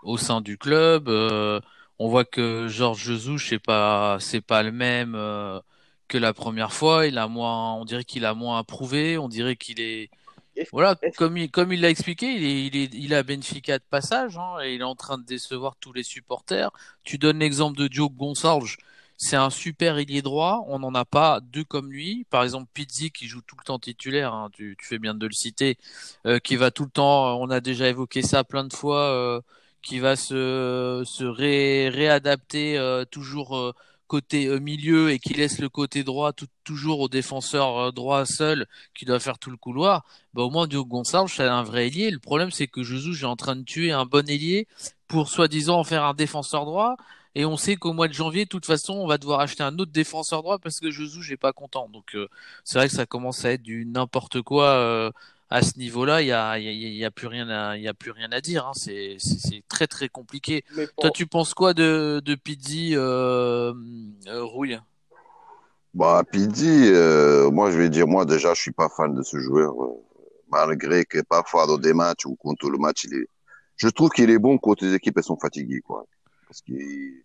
au 0.03 0.17
sein 0.17 0.41
du 0.41 0.57
club. 0.57 1.09
Euh, 1.09 1.59
on 1.99 2.09
voit 2.09 2.25
que 2.25 2.67
Georges 2.67 3.03
Jesus, 3.03 3.39
c'est 3.39 3.59
pas, 3.59 4.17
c'est 4.19 4.41
pas 4.41 4.63
le 4.63 4.71
même 4.71 5.15
euh, 5.15 5.59
que 6.07 6.17
la 6.17 6.33
première 6.33 6.73
fois. 6.73 7.07
Il 7.07 7.17
a 7.17 7.27
moins, 7.27 7.73
on 7.75 7.85
dirait 7.85 8.03
qu'il 8.03 8.25
a 8.25 8.33
moins 8.33 8.59
approuvé. 8.59 9.17
On 9.17 9.27
dirait 9.27 9.55
qu'il 9.55 9.81
est, 9.81 10.09
voilà, 10.71 10.95
comme 11.17 11.37
il, 11.37 11.49
comme 11.49 11.71
il 11.71 11.81
l'a 11.81 11.89
expliqué, 11.89 12.27
il 12.33 12.43
est, 12.43 12.65
il 12.67 12.75
est, 12.75 12.93
il 12.93 13.13
a 13.13 13.23
Benfica 13.23 13.77
de 13.77 13.83
passage, 13.89 14.37
hein, 14.37 14.57
et 14.61 14.75
il 14.75 14.81
est 14.81 14.85
en 14.85 14.95
train 14.95 15.17
de 15.17 15.23
décevoir 15.23 15.75
tous 15.77 15.93
les 15.93 16.03
supporters. 16.03 16.69
Tu 17.03 17.17
donnes 17.17 17.39
l'exemple 17.39 17.77
de 17.77 17.87
Diogo 17.87 18.13
Gonçalves. 18.13 18.75
C'est 19.21 19.35
un 19.35 19.49
super 19.51 19.97
ailier 19.99 20.21
droit. 20.23 20.65
On 20.67 20.79
n'en 20.79 20.95
a 20.95 21.05
pas 21.05 21.41
deux 21.41 21.63
comme 21.63 21.91
lui. 21.91 22.25
Par 22.31 22.43
exemple, 22.43 22.67
Pizzi 22.73 23.11
qui 23.11 23.27
joue 23.27 23.41
tout 23.41 23.55
le 23.59 23.63
temps 23.65 23.77
titulaire. 23.77 24.33
Hein, 24.33 24.49
tu, 24.53 24.75
fais 24.81 24.97
bien 24.97 25.13
de 25.13 25.27
le 25.27 25.33
citer. 25.33 25.77
Euh, 26.25 26.39
qui 26.39 26.55
va 26.55 26.71
tout 26.71 26.85
le 26.85 26.89
temps. 26.89 27.39
On 27.39 27.49
a 27.51 27.59
déjà 27.59 27.89
évoqué 27.89 28.21
ça 28.21 28.43
plein 28.43 28.63
de 28.63 28.73
fois. 28.73 29.01
Euh, 29.11 29.41
qui 29.81 29.99
va 29.99 30.15
se, 30.15 31.03
se 31.05 31.23
réadapter 31.23 32.77
euh, 32.77 33.05
toujours 33.05 33.57
euh, 33.57 33.73
côté 34.07 34.47
euh, 34.47 34.59
milieu 34.59 35.11
et 35.11 35.19
qui 35.19 35.33
laisse 35.33 35.59
le 35.59 35.69
côté 35.69 36.03
droit 36.03 36.33
toujours 36.63 36.99
au 36.99 37.09
défenseur 37.09 37.93
droit 37.93 38.25
seul 38.25 38.67
qui 38.93 39.05
doit 39.05 39.19
faire 39.19 39.39
tout 39.39 39.51
le 39.51 39.57
couloir, 39.57 40.05
bah 40.33 40.43
au 40.43 40.49
moins 40.49 40.67
Diogo 40.67 40.89
Gonçalves 40.89 41.31
c'est 41.33 41.43
un 41.43 41.63
vrai 41.63 41.87
ailier. 41.87 42.11
Le 42.11 42.19
problème 42.19 42.51
c'est 42.51 42.67
que 42.67 42.83
Jesus 42.83 43.21
est 43.21 43.25
en 43.25 43.35
train 43.35 43.55
de 43.55 43.63
tuer 43.63 43.91
un 43.91 44.05
bon 44.05 44.27
ailier 44.29 44.67
pour 45.07 45.29
soi-disant 45.29 45.79
en 45.79 45.83
faire 45.83 46.03
un 46.03 46.13
défenseur 46.13 46.65
droit. 46.65 46.95
Et 47.35 47.45
on 47.45 47.57
sait 47.57 47.75
qu'au 47.75 47.93
mois 47.93 48.07
de 48.07 48.13
janvier, 48.13 48.45
de 48.45 48.49
toute 48.49 48.65
façon, 48.65 48.93
on 48.93 49.07
va 49.07 49.17
devoir 49.17 49.39
acheter 49.39 49.63
un 49.63 49.77
autre 49.77 49.91
défenseur 49.91 50.41
droit 50.41 50.59
parce 50.59 50.79
que 50.79 50.91
Jesus 50.91 51.29
n'est 51.29 51.37
pas 51.37 51.53
content. 51.53 51.87
Donc 51.89 52.17
c'est 52.63 52.79
vrai 52.79 52.87
que 52.87 52.95
ça 52.95 53.05
commence 53.05 53.45
à 53.45 53.51
être 53.51 53.61
du 53.61 53.85
n'importe 53.85 54.41
quoi 54.41 55.13
à 55.49 55.63
ce 55.63 55.79
niveau-là, 55.79 56.21
il 56.21 56.27
y 56.27 56.31
a, 56.31 56.59
y, 56.59 57.03
a, 57.03 57.11
plus 57.11 57.27
rien 57.27 57.49
à, 57.49 57.75
il 57.75 57.81
y 57.81 57.87
a 57.87 57.93
plus 57.93 58.11
rien 58.11 58.31
à 58.31 58.39
dire. 58.39 58.67
Hein. 58.67 58.71
C'est, 58.75 59.17
très 59.67 59.87
très 59.87 60.07
compliqué. 60.07 60.63
Toi, 60.99 61.09
tu 61.09 61.25
penses 61.25 61.53
quoi 61.53 61.73
de, 61.73 62.21
de 62.23 62.35
Pizzi, 62.35 62.91
euh, 62.95 63.73
euh, 64.27 64.43
Rouille? 64.43 64.79
Bah, 65.93 66.23
Pizzi, 66.31 66.91
euh, 66.93 67.49
moi, 67.49 67.71
je 67.71 67.79
vais 67.79 67.89
dire, 67.89 68.07
moi 68.07 68.25
déjà, 68.25 68.53
je 68.53 68.61
suis 68.61 68.71
pas 68.71 68.89
fan 68.89 69.15
de 69.15 69.23
ce 69.23 69.39
joueur, 69.39 69.73
malgré 70.51 71.03
que 71.05 71.19
parfois 71.21 71.65
dans 71.65 71.79
des 71.79 71.93
matchs 71.93 72.27
ou 72.27 72.35
contre 72.35 72.69
le 72.69 72.77
match, 72.77 73.05
il 73.05 73.15
est, 73.15 73.27
je 73.75 73.87
trouve 73.87 74.09
qu'il 74.09 74.29
est 74.29 74.37
bon 74.37 74.59
quand 74.59 74.79
les 74.81 74.93
équipes 74.93 75.17
elles 75.17 75.23
sont 75.23 75.39
fatiguées, 75.39 75.81
quoi, 75.81 76.05
parce 76.49 76.61
qu'il 76.61 77.23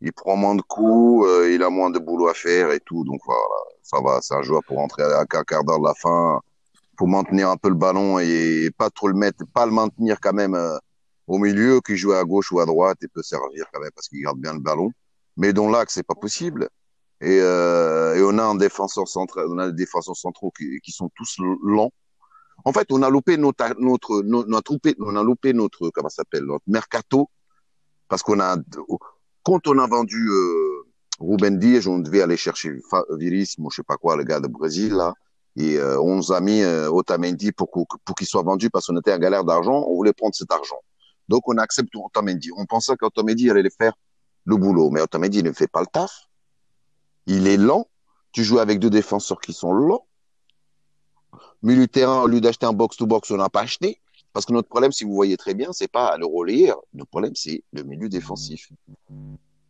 il 0.00 0.12
prend 0.14 0.36
moins 0.36 0.54
de 0.54 0.62
coups, 0.62 1.28
il 1.50 1.62
a 1.62 1.68
moins 1.68 1.90
de 1.90 1.98
boulot 1.98 2.28
à 2.28 2.34
faire 2.34 2.72
et 2.72 2.80
tout, 2.80 3.04
donc 3.04 3.20
voilà, 3.26 3.44
ça 3.82 4.00
va, 4.00 4.20
c'est 4.22 4.34
un 4.34 4.40
joueur 4.40 4.62
pour 4.64 4.78
rentrer 4.78 5.02
à 5.02 5.20
un 5.20 5.26
quart 5.26 5.44
d'heure 5.44 5.78
de 5.78 5.84
la 5.84 5.94
fin 5.94 6.40
faut 7.00 7.06
maintenir 7.06 7.48
un 7.48 7.56
peu 7.56 7.70
le 7.70 7.74
ballon 7.74 8.18
et 8.18 8.70
pas 8.76 8.90
trop 8.90 9.08
le 9.08 9.14
mettre, 9.14 9.46
pas 9.54 9.64
le 9.64 9.72
maintenir 9.72 10.20
quand 10.20 10.34
même 10.34 10.54
euh, 10.54 10.76
au 11.26 11.38
milieu, 11.38 11.80
qui 11.80 11.96
joue 11.96 12.12
à 12.12 12.22
gauche 12.24 12.52
ou 12.52 12.60
à 12.60 12.66
droite 12.66 12.98
et 13.02 13.08
peut 13.08 13.22
servir 13.22 13.64
quand 13.72 13.80
même 13.80 13.90
parce 13.94 14.08
qu'il 14.08 14.22
garde 14.22 14.38
bien 14.38 14.52
le 14.52 14.60
ballon. 14.60 14.90
Mais 15.38 15.54
dans 15.54 15.70
l'axe, 15.70 15.94
c'est 15.94 16.06
pas 16.06 16.14
possible. 16.14 16.68
Et, 17.22 17.38
euh, 17.40 18.16
et, 18.16 18.22
on 18.22 18.36
a 18.36 18.42
un 18.42 18.54
défenseur 18.54 19.08
central, 19.08 19.46
on 19.48 19.56
a 19.58 19.68
des 19.68 19.78
défenseurs 19.84 20.16
centraux 20.16 20.50
qui, 20.50 20.92
sont 20.92 21.10
tous 21.14 21.40
lents. 21.62 21.92
En 22.66 22.72
fait, 22.74 22.86
on 22.92 23.02
a 23.02 23.08
loupé 23.08 23.38
notre, 23.38 23.74
notre, 23.78 24.22
notre, 24.22 24.78
on 25.00 25.16
a 25.16 25.22
loupé 25.22 25.54
notre, 25.54 25.88
comment 25.94 26.10
s'appelle, 26.10 26.44
notre 26.44 26.64
mercato, 26.66 27.30
parce 28.10 28.22
qu'on 28.22 28.40
a, 28.40 28.56
quand 29.44 29.66
on 29.68 29.78
a 29.78 29.86
vendu 29.86 30.28
euh, 30.28 30.84
Ruben 31.20 31.58
Diaz, 31.58 31.86
on 31.86 32.00
devait 32.00 32.20
aller 32.20 32.36
chercher 32.36 32.72
Viris, 33.10 33.54
je 33.56 33.76
sais 33.76 33.82
pas 33.84 33.96
quoi, 33.96 34.16
le 34.16 34.24
gars 34.24 34.40
de 34.40 34.48
Brésil 34.48 34.92
là. 34.92 35.14
Et 35.56 35.78
euh, 35.78 36.00
on 36.00 36.16
nous 36.16 36.32
a 36.32 36.40
mis 36.40 36.62
euh, 36.62 36.90
Otamendi 36.90 37.52
pour, 37.52 37.70
qu'il 38.16 38.26
soit 38.26 38.42
vendu 38.42 38.68
parce 38.68 38.86
qu'on 38.86 38.98
était 38.98 39.12
en 39.12 39.18
galère 39.18 39.44
d'argent. 39.44 39.84
On 39.88 39.94
voulait 39.94 40.12
prendre 40.12 40.34
cet 40.34 40.50
argent. 40.52 40.80
Donc 41.28 41.48
on 41.48 41.56
accepte 41.58 41.94
Otamendi. 41.94 42.50
On 42.56 42.66
pensait 42.66 42.96
qu'Otamendi 42.96 43.50
allait 43.50 43.68
faire 43.70 43.92
le 44.44 44.56
boulot. 44.56 44.90
Mais 44.90 45.00
Otamendi 45.00 45.42
ne 45.42 45.52
fait 45.52 45.66
pas 45.66 45.80
le 45.80 45.86
taf. 45.86 46.12
Il 47.26 47.46
est 47.46 47.56
lent. 47.56 47.86
Tu 48.32 48.44
joues 48.44 48.58
avec 48.58 48.78
deux 48.78 48.90
défenseurs 48.90 49.40
qui 49.40 49.52
sont 49.52 49.72
lents. 49.72 50.06
Milieu 51.62 51.86
au 52.06 52.26
lieu 52.26 52.40
d'acheter 52.40 52.66
un 52.66 52.72
box-to-box, 52.72 53.30
on 53.32 53.36
n'a 53.36 53.50
pas 53.50 53.62
acheté. 53.62 54.00
Parce 54.32 54.46
que 54.46 54.52
notre 54.52 54.68
problème, 54.68 54.92
si 54.92 55.04
vous 55.04 55.14
voyez 55.14 55.36
très 55.36 55.54
bien, 55.54 55.72
c'est 55.72 55.90
pas 55.90 56.16
le 56.16 56.26
relayer. 56.26 56.72
Notre 56.94 57.10
problème, 57.10 57.34
c'est 57.34 57.64
le 57.72 57.82
milieu 57.82 58.08
défensif. 58.08 58.70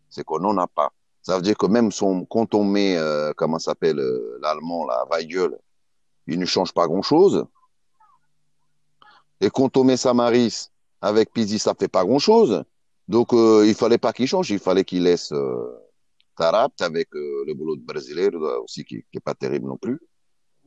C'est 0.08 0.24
qu'on 0.24 0.40
n'en 0.40 0.56
a 0.58 0.66
pas. 0.66 0.92
Ça 1.22 1.36
veut 1.36 1.42
dire 1.42 1.56
que 1.56 1.66
même 1.66 1.92
son, 1.92 2.24
quand 2.24 2.54
on 2.54 2.64
met, 2.64 2.96
euh, 2.96 3.32
comment 3.36 3.58
s'appelle 3.58 3.98
euh, 3.98 4.38
l'allemand, 4.42 4.86
la 4.86 5.06
Weigel, 5.10 5.58
il 6.26 6.38
ne 6.38 6.46
change 6.46 6.72
pas 6.72 6.86
grand-chose. 6.86 7.46
Et 9.40 9.50
quand 9.50 9.76
on 9.76 9.84
met 9.84 9.96
Samaris 9.96 10.70
avec 11.00 11.32
Pizzi, 11.32 11.58
ça 11.58 11.74
fait 11.74 11.88
pas 11.88 12.04
grand-chose. 12.04 12.64
Donc, 13.08 13.32
euh, 13.32 13.64
il 13.66 13.74
fallait 13.74 13.98
pas 13.98 14.12
qu'il 14.12 14.26
change, 14.26 14.50
il 14.50 14.58
fallait 14.58 14.84
qu'il 14.84 15.02
laisse 15.02 15.32
euh, 15.32 15.74
Tarapt 16.36 16.80
avec 16.80 17.08
euh, 17.14 17.44
le 17.46 17.54
boulot 17.54 17.76
de 17.76 17.82
Brésilien 17.82 18.30
aussi, 18.62 18.84
qui, 18.84 19.04
qui 19.10 19.16
est 19.16 19.20
pas 19.20 19.34
terrible 19.34 19.66
non 19.66 19.76
plus. 19.76 19.98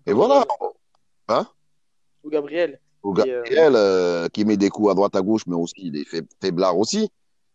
Et 0.06 0.12
voilà. 0.12 0.46
Hein? 1.30 1.48
Ou 2.24 2.30
Gabriel. 2.30 2.80
Ou 3.04 3.14
Gabriel, 3.14 3.74
euh, 3.76 4.30
qui 4.30 4.46
met 4.46 4.58
des 4.58 4.70
coups 4.70 4.92
à 4.92 4.94
droite 4.94 5.16
à 5.16 5.22
gauche, 5.22 5.44
mais 5.48 5.56
aussi 5.56 5.76
il 5.78 5.98
est 5.98 6.08
faiblard 6.42 6.78
aussi. 6.78 7.12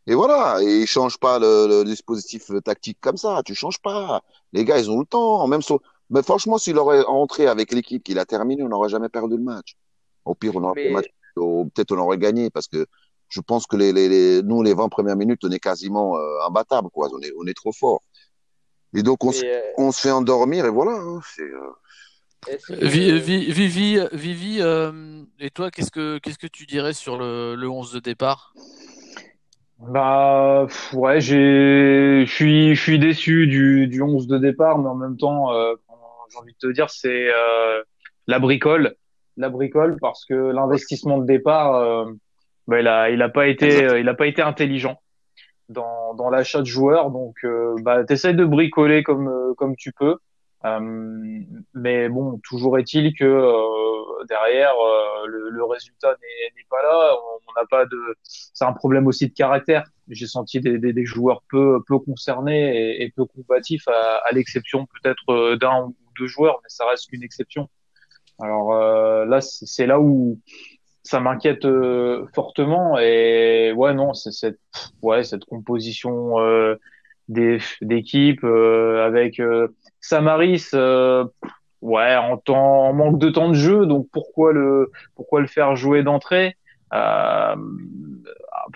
Et 0.06 0.14
voilà, 0.14 0.62
et 0.62 0.80
il 0.80 0.86
change 0.86 1.18
pas 1.18 1.38
le, 1.38 1.84
dispositif 1.84 2.50
tactique 2.64 2.98
comme 3.00 3.16
ça. 3.16 3.42
Tu 3.44 3.54
changes 3.54 3.78
pas. 3.78 4.22
Les 4.52 4.64
gars, 4.64 4.78
ils 4.78 4.90
ont 4.90 5.00
le 5.00 5.06
temps. 5.06 5.46
Même 5.46 5.60
mais 6.10 6.22
franchement, 6.22 6.56
s'il 6.56 6.78
aurait 6.78 7.04
entré 7.04 7.46
avec 7.46 7.72
l'équipe 7.72 8.02
qu'il 8.02 8.18
a 8.18 8.24
terminé, 8.24 8.62
on 8.62 8.68
n'aurait 8.68 8.88
jamais 8.88 9.10
perdu 9.10 9.36
le 9.36 9.42
match. 9.42 9.76
Au 10.24 10.34
pire, 10.34 10.56
on 10.56 10.64
aurait 10.64 10.92
peut-être 11.36 11.92
on 11.92 11.98
aurait 11.98 12.18
gagné 12.18 12.50
parce 12.50 12.66
que 12.68 12.86
je 13.28 13.40
pense 13.40 13.66
que 13.66 13.76
les, 13.76 13.92
les, 13.92 14.42
nous, 14.42 14.62
les 14.62 14.72
20 14.72 14.88
premières 14.88 15.16
minutes, 15.16 15.44
on 15.44 15.50
est 15.50 15.58
quasiment 15.58 16.16
euh, 16.16 16.46
imbattable, 16.46 16.88
quoi. 16.90 17.08
On 17.12 17.20
est, 17.20 17.32
on 17.38 17.46
est 17.46 17.54
trop 17.54 17.72
fort. 17.72 18.02
Et 18.94 19.02
donc, 19.02 19.22
on, 19.24 19.30
euh, 19.30 19.60
on 19.76 19.92
se 19.92 20.00
fait 20.00 20.10
endormir 20.10 20.64
et 20.64 20.70
voilà. 20.70 20.92
Hein, 20.92 21.20
Vivi, 22.70 23.50
Vivi, 23.50 24.00
Vivi 24.12 24.58
euh, 24.60 25.22
et 25.40 25.50
toi, 25.50 25.70
qu'est-ce 25.70 25.90
que, 25.90 26.18
qu'est-ce 26.18 26.38
que 26.38 26.46
tu 26.46 26.66
dirais 26.66 26.92
sur 26.92 27.18
le, 27.18 27.54
le 27.54 27.68
11 27.68 27.92
de 27.92 28.00
départ? 28.00 28.54
Bah 29.78 30.66
ouais, 30.92 31.20
j'ai, 31.20 32.24
je 32.26 32.32
suis, 32.32 32.74
je 32.74 32.82
suis 32.82 32.98
déçu 32.98 33.46
du, 33.46 33.86
du 33.86 34.02
11 34.02 34.26
de 34.26 34.38
départ, 34.38 34.78
mais 34.78 34.88
en 34.88 34.96
même 34.96 35.16
temps, 35.16 35.52
euh, 35.52 35.74
j'ai 36.32 36.38
envie 36.38 36.52
de 36.52 36.58
te 36.58 36.72
dire, 36.72 36.90
c'est 36.90 37.28
euh, 37.28 37.82
la 38.26 38.38
bricole, 38.38 38.96
la 39.36 39.48
bricole, 39.48 39.96
parce 40.00 40.24
que 40.24 40.34
l'investissement 40.34 41.18
de 41.18 41.26
départ, 41.26 41.74
euh, 41.76 42.06
bah, 42.66 42.80
il 42.80 42.88
a, 42.88 43.10
il 43.10 43.22
a 43.22 43.28
pas 43.28 43.46
été, 43.46 43.84
euh, 43.84 44.00
il 44.00 44.08
a 44.08 44.14
pas 44.14 44.26
été 44.26 44.42
intelligent 44.42 45.00
dans, 45.68 46.14
dans 46.14 46.28
l'achat 46.30 46.60
de 46.60 46.66
joueurs, 46.66 47.10
donc 47.10 47.36
euh, 47.44 47.74
bah 47.82 48.02
t'essayes 48.04 48.34
de 48.34 48.44
bricoler 48.44 49.02
comme, 49.02 49.54
comme 49.56 49.76
tu 49.76 49.92
peux. 49.92 50.16
Euh, 50.64 51.40
mais 51.74 52.08
bon, 52.08 52.40
toujours 52.42 52.78
est-il 52.78 53.14
que 53.14 53.24
euh, 53.24 54.24
derrière 54.28 54.72
euh, 54.72 55.26
le, 55.28 55.50
le, 55.50 55.64
résultat 55.64 56.16
n'est 56.20 56.66
pas 56.68 56.82
là. 56.82 57.16
On 57.46 57.60
n'a 57.60 57.66
pas 57.66 57.86
de. 57.86 57.96
C'est 58.24 58.64
un 58.64 58.72
problème 58.72 59.06
aussi 59.06 59.28
de 59.28 59.34
caractère. 59.34 59.84
J'ai 60.08 60.26
senti 60.26 60.60
des, 60.60 60.78
des, 60.78 60.92
des, 60.92 61.04
joueurs 61.04 61.42
peu 61.48 61.80
peu 61.86 61.98
concernés 62.00 63.00
et, 63.00 63.10
peu 63.10 63.24
combatifs, 63.24 63.86
à, 63.86 64.20
à 64.28 64.32
l'exception 64.32 64.86
peut-être 64.86 65.56
d'un 65.56 65.84
ou 65.84 65.96
deux 66.18 66.26
joueurs, 66.26 66.58
mais 66.64 66.68
ça 66.68 66.86
reste 66.88 67.08
qu'une 67.08 67.22
exception. 67.22 67.68
Alors 68.40 68.72
là, 69.26 69.40
c'est 69.40 69.86
là 69.86 70.00
où 70.00 70.40
ça 71.02 71.20
m'inquiète 71.20 71.66
fortement 72.34 72.98
et 72.98 73.72
ouais 73.76 73.94
non, 73.94 74.14
c'est 74.14 74.32
cette 74.32 74.60
ouais 75.02 75.24
cette 75.24 75.44
composition 75.44 76.36
d'équipe 77.28 78.44
avec 78.44 79.40
Samaris, 80.00 80.70
euh, 80.74 81.24
ouais, 81.80 82.16
en, 82.16 82.36
temps, 82.36 82.88
en 82.88 82.92
manque 82.92 83.18
de 83.18 83.30
temps 83.30 83.48
de 83.48 83.54
jeu, 83.54 83.86
donc 83.86 84.08
pourquoi 84.12 84.52
le 84.52 84.90
pourquoi 85.14 85.40
le 85.40 85.46
faire 85.46 85.76
jouer 85.76 86.02
d'entrée? 86.02 86.56
Euh, 86.94 87.56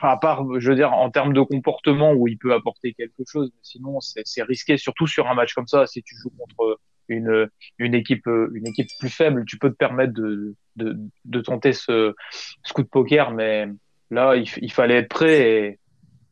à 0.03 0.17
part, 0.19 0.45
je 0.59 0.69
veux 0.69 0.77
dire, 0.77 0.93
en 0.93 1.11
termes 1.11 1.33
de 1.33 1.41
comportement 1.41 2.13
où 2.13 2.29
il 2.29 2.37
peut 2.39 2.53
apporter 2.53 2.93
quelque 2.93 3.23
chose, 3.27 3.51
sinon 3.63 4.01
c'est 4.01 4.43
risqué, 4.43 4.77
surtout 4.77 5.07
sur 5.07 5.29
un 5.29 5.35
match 5.35 5.55
comme 5.55 5.67
ça. 5.67 5.87
Si 5.87 6.03
tu 6.03 6.15
joues 6.17 6.33
contre 6.39 6.79
une 7.09 7.49
une 7.79 7.95
équipe 7.95 8.27
une 8.27 8.67
équipe 8.67 8.89
plus 8.99 9.11
faible, 9.11 9.45
tu 9.47 9.59
peux 9.59 9.71
te 9.71 9.77
permettre 9.77 10.13
de 10.13 10.55
de, 10.77 10.99
de 11.25 11.41
tenter 11.41 11.73
ce, 11.73 12.15
ce 12.63 12.73
coup 12.73 12.83
de 12.83 12.89
poker, 12.89 13.33
mais 13.33 13.69
là 14.11 14.37
il, 14.37 14.47
il 14.61 14.73
fallait 14.73 14.97
être 14.97 15.09
prêt 15.09 15.41
et 15.41 15.79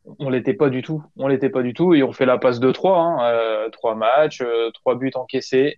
on 0.05 0.29
l'était 0.29 0.53
pas 0.53 0.69
du 0.69 0.81
tout. 0.81 1.03
On 1.15 1.27
l'était 1.27 1.49
pas 1.49 1.61
du 1.61 1.73
tout 1.73 1.93
et 1.93 2.03
on 2.03 2.11
fait 2.11 2.25
la 2.25 2.37
passe 2.37 2.59
de 2.59 2.71
3 2.71 2.97
hein, 2.97 3.25
euh, 3.25 3.69
trois 3.69 3.95
matchs, 3.95 4.41
euh, 4.41 4.71
trois 4.71 4.95
buts 4.95 5.11
encaissés, 5.15 5.77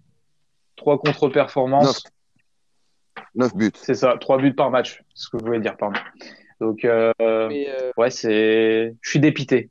trois 0.76 0.98
contre-performances. 0.98 2.04
9 3.36 3.56
buts. 3.56 3.72
C'est 3.76 3.96
ça, 3.96 4.18
trois 4.20 4.38
buts 4.38 4.54
par 4.54 4.72
match, 4.72 5.04
ce 5.14 5.30
que 5.30 5.38
je 5.40 5.44
voulais 5.44 5.60
dire, 5.60 5.78
pardon. 5.78 6.00
Donc 6.60 6.86
euh, 6.86 7.12
ouais, 7.98 8.10
c'est, 8.10 8.96
je 9.02 9.10
suis 9.10 9.20
dépité. 9.20 9.70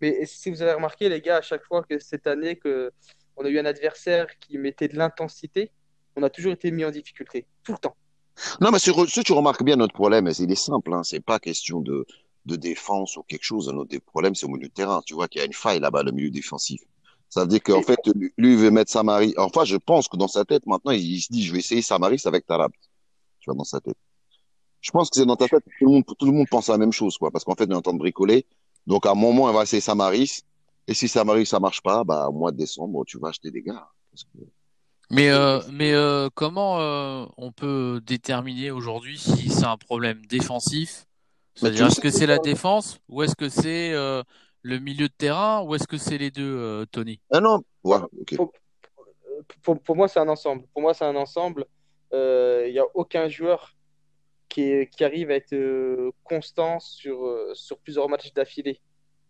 Mais 0.00 0.26
si 0.26 0.50
vous 0.50 0.62
avez 0.62 0.72
remarqué, 0.72 1.08
les 1.08 1.20
gars, 1.20 1.36
à 1.36 1.42
chaque 1.42 1.64
fois 1.64 1.82
que 1.82 1.98
cette 1.98 2.26
année 2.26 2.56
que 2.56 2.92
on 3.36 3.44
a 3.44 3.48
eu 3.48 3.58
un 3.58 3.64
adversaire 3.64 4.26
qui 4.40 4.58
mettait 4.58 4.88
de 4.88 4.96
l'intensité, 4.96 5.70
on 6.16 6.22
a 6.22 6.30
toujours 6.30 6.52
été 6.52 6.70
mis 6.70 6.84
en 6.84 6.90
difficulté, 6.90 7.46
tout 7.64 7.72
le 7.72 7.78
temps. 7.78 7.96
Non, 8.60 8.70
mais 8.70 8.78
si, 8.78 8.92
tu 9.24 9.32
remarques 9.32 9.62
bien 9.62 9.76
notre 9.76 9.94
problème, 9.94 10.30
il 10.38 10.50
est 10.50 10.54
simple, 10.54 10.92
hein, 10.94 11.02
c'est 11.04 11.20
pas 11.20 11.38
question 11.38 11.80
de, 11.80 12.06
de 12.46 12.56
défense 12.56 13.16
ou 13.16 13.22
quelque 13.22 13.44
chose. 13.44 13.68
Notre 13.68 13.98
problème, 14.00 14.34
c'est 14.34 14.46
au 14.46 14.50
milieu 14.50 14.68
de 14.68 14.72
terrain. 14.72 15.02
Tu 15.04 15.14
vois 15.14 15.28
qu'il 15.28 15.40
y 15.40 15.42
a 15.42 15.46
une 15.46 15.52
faille 15.52 15.80
là-bas, 15.80 16.02
le 16.02 16.12
milieu 16.12 16.30
défensif. 16.30 16.80
Ça 17.28 17.42
veut 17.42 17.46
dire 17.46 17.62
qu'en 17.62 17.82
fait, 17.82 17.98
lui, 18.14 18.52
il 18.52 18.58
veut 18.58 18.70
mettre 18.70 18.90
Samaris. 18.90 19.32
Enfin, 19.38 19.64
je 19.64 19.76
pense 19.76 20.08
que 20.08 20.16
dans 20.16 20.28
sa 20.28 20.44
tête, 20.44 20.66
maintenant, 20.66 20.92
il, 20.92 21.20
se 21.20 21.32
dit, 21.32 21.44
je 21.44 21.52
vais 21.52 21.60
essayer 21.60 21.80
Samaris 21.80 22.22
avec 22.26 22.46
Tarab. 22.46 22.72
Tu 23.40 23.46
vois, 23.46 23.54
dans 23.54 23.64
sa 23.64 23.80
tête. 23.80 23.96
Je 24.80 24.90
pense 24.90 25.08
que 25.08 25.16
c'est 25.16 25.24
dans 25.24 25.36
ta 25.36 25.48
tête, 25.48 25.64
tout 25.78 25.86
le 25.86 25.92
monde, 25.92 26.04
tout 26.04 26.26
le 26.26 26.32
monde 26.32 26.46
pense 26.50 26.68
à 26.68 26.72
la 26.72 26.78
même 26.78 26.92
chose, 26.92 27.16
quoi. 27.16 27.30
Parce 27.30 27.44
qu'en 27.44 27.54
fait, 27.54 27.66
on 27.68 27.72
est 27.72 27.76
en 27.76 27.82
train 27.82 27.94
de 27.94 27.98
bricoler. 27.98 28.44
Donc, 28.86 29.06
à 29.06 29.12
un 29.12 29.14
moment, 29.14 29.48
il 29.48 29.54
va 29.54 29.62
essayer 29.62 29.80
Samaris. 29.80 30.42
Et 30.86 30.94
si 30.94 31.08
Samaris, 31.08 31.46
ça 31.46 31.60
marche 31.60 31.80
pas, 31.80 32.04
bah, 32.04 32.28
au 32.28 32.32
mois 32.32 32.52
de 32.52 32.56
décembre, 32.56 33.04
tu 33.06 33.18
vas 33.18 33.28
acheter 33.28 33.50
des 33.50 33.62
gars. 33.62 33.88
Parce 34.10 34.24
que... 34.24 34.40
Mais, 35.12 35.28
euh, 35.28 35.60
mais 35.70 35.92
euh, 35.92 36.30
comment 36.34 36.80
euh, 36.80 37.26
on 37.36 37.52
peut 37.52 38.00
déterminer 38.02 38.70
aujourd'hui 38.70 39.18
si 39.18 39.50
c'est 39.50 39.66
un 39.66 39.76
problème 39.76 40.24
défensif? 40.24 41.04
C'est-à-dire, 41.54 41.88
est-ce 41.88 42.00
que 42.00 42.08
c'est 42.08 42.26
la 42.26 42.38
défense 42.38 42.98
ou 43.10 43.22
est-ce 43.22 43.36
que 43.36 43.50
c'est 43.50 43.92
le 43.92 44.78
milieu 44.78 45.08
de 45.08 45.12
terrain 45.12 45.62
ou 45.62 45.74
est-ce 45.74 45.86
que 45.86 45.98
c'est 45.98 46.16
les 46.16 46.30
deux, 46.30 46.86
Tony? 46.90 47.20
Ah 47.30 47.40
non, 47.40 47.62
ouais, 47.84 47.98
pour, 49.62 49.78
pour, 49.82 49.96
moi, 49.96 50.08
c'est 50.08 50.18
un 50.18 50.30
ensemble. 50.30 50.64
Pour 50.72 50.80
moi, 50.80 50.94
c'est 50.94 51.04
un 51.04 51.16
ensemble. 51.16 51.66
Il 52.14 52.70
n'y 52.72 52.78
a 52.78 52.86
aucun 52.94 53.28
joueur 53.28 53.76
qui, 54.48 54.88
qui 54.96 55.04
arrive 55.04 55.30
à 55.30 55.34
être 55.34 56.10
constant 56.24 56.80
sur, 56.80 57.50
sur 57.52 57.76
plusieurs 57.76 58.08
matchs 58.08 58.32
d'affilée 58.32 58.80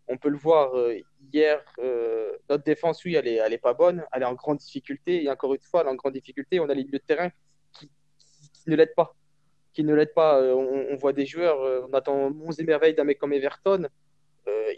on 0.07 0.17
peut 0.17 0.29
le 0.29 0.37
voir 0.37 0.75
euh, 0.75 0.97
hier, 1.33 1.63
euh, 1.79 2.31
notre 2.49 2.63
défense, 2.63 3.03
oui, 3.05 3.15
elle 3.15 3.27
est, 3.27 3.35
elle 3.35 3.53
est 3.53 3.57
pas 3.57 3.73
bonne, 3.73 4.03
elle 4.11 4.23
est 4.23 4.25
en 4.25 4.33
grande 4.33 4.57
difficulté. 4.57 5.23
Et 5.23 5.29
encore 5.29 5.53
une 5.53 5.61
fois, 5.61 5.81
elle 5.81 5.87
est 5.87 5.91
en 5.91 5.95
grande 5.95 6.13
difficulté. 6.13 6.59
On 6.59 6.69
a 6.69 6.73
les 6.73 6.83
milieux 6.83 6.99
de 6.99 7.03
terrain 7.03 7.29
qui, 7.73 7.89
ne 8.67 8.75
l'aident 8.75 8.95
pas. 8.95 9.15
Qui 9.73 9.83
ne 9.83 9.93
l'aident 9.93 10.13
pas. 10.13 10.41
Euh, 10.41 10.53
on, 10.53 10.95
voit 10.97 11.13
des 11.13 11.25
joueurs, 11.25 11.87
on 11.89 11.93
attend 11.93 12.31
11 12.31 12.59
et 12.59 12.63
merveilles 12.63 12.93
d'un 12.93 13.05
mec 13.05 13.17
comme 13.17 13.33
Everton. 13.33 13.87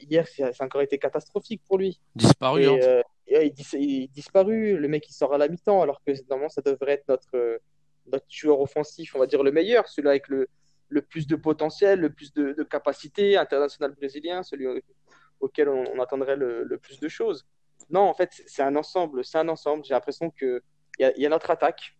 hier, 0.01 0.27
ça, 0.27 0.51
a 0.57 0.63
encore 0.63 0.81
été 0.81 0.97
catastrophique 0.97 1.61
pour 1.67 1.77
lui. 1.77 1.99
Disparu. 2.15 2.65
hein. 2.67 3.01
il, 3.27 3.53
il, 3.73 4.07
disparu. 4.09 4.77
Le 4.77 4.87
mec, 4.87 5.07
il 5.09 5.13
sort 5.13 5.33
à 5.33 5.37
la 5.37 5.47
mi-temps, 5.47 5.81
alors 5.81 6.01
que 6.05 6.11
normalement, 6.29 6.49
ça 6.49 6.61
devrait 6.61 6.93
être 6.93 7.07
notre, 7.09 7.59
notre 8.07 8.25
joueur 8.29 8.61
offensif, 8.61 9.15
on 9.15 9.19
va 9.19 9.25
dire 9.25 9.41
le 9.41 9.51
meilleur, 9.51 9.87
celui 9.87 10.09
avec 10.09 10.27
le, 10.27 10.47
le 10.89 11.01
plus 11.01 11.25
de 11.25 11.35
potentiel, 11.35 11.99
le 11.99 12.11
plus 12.11 12.31
de, 12.33 12.53
de 12.53 12.63
capacité, 12.63 13.37
international 13.37 13.95
brésilien, 13.95 14.43
celui 14.43 14.67
auquel 15.45 15.69
on, 15.69 16.01
attendrait 16.01 16.35
le, 16.35 16.77
plus 16.81 16.99
de 16.99 17.07
choses. 17.07 17.45
Non, 17.89 18.01
en 18.01 18.13
fait, 18.13 18.29
c'est 18.47 18.63
un 18.63 18.75
ensemble. 18.75 19.23
C'est 19.23 19.37
un 19.37 19.47
ensemble. 19.47 19.85
J'ai 19.85 19.93
l'impression 19.93 20.31
qu'il 20.31 20.61
y, 20.99 21.03
a, 21.03 21.17
y 21.17 21.25
a 21.25 21.29
notre 21.29 21.51
attaque. 21.51 21.95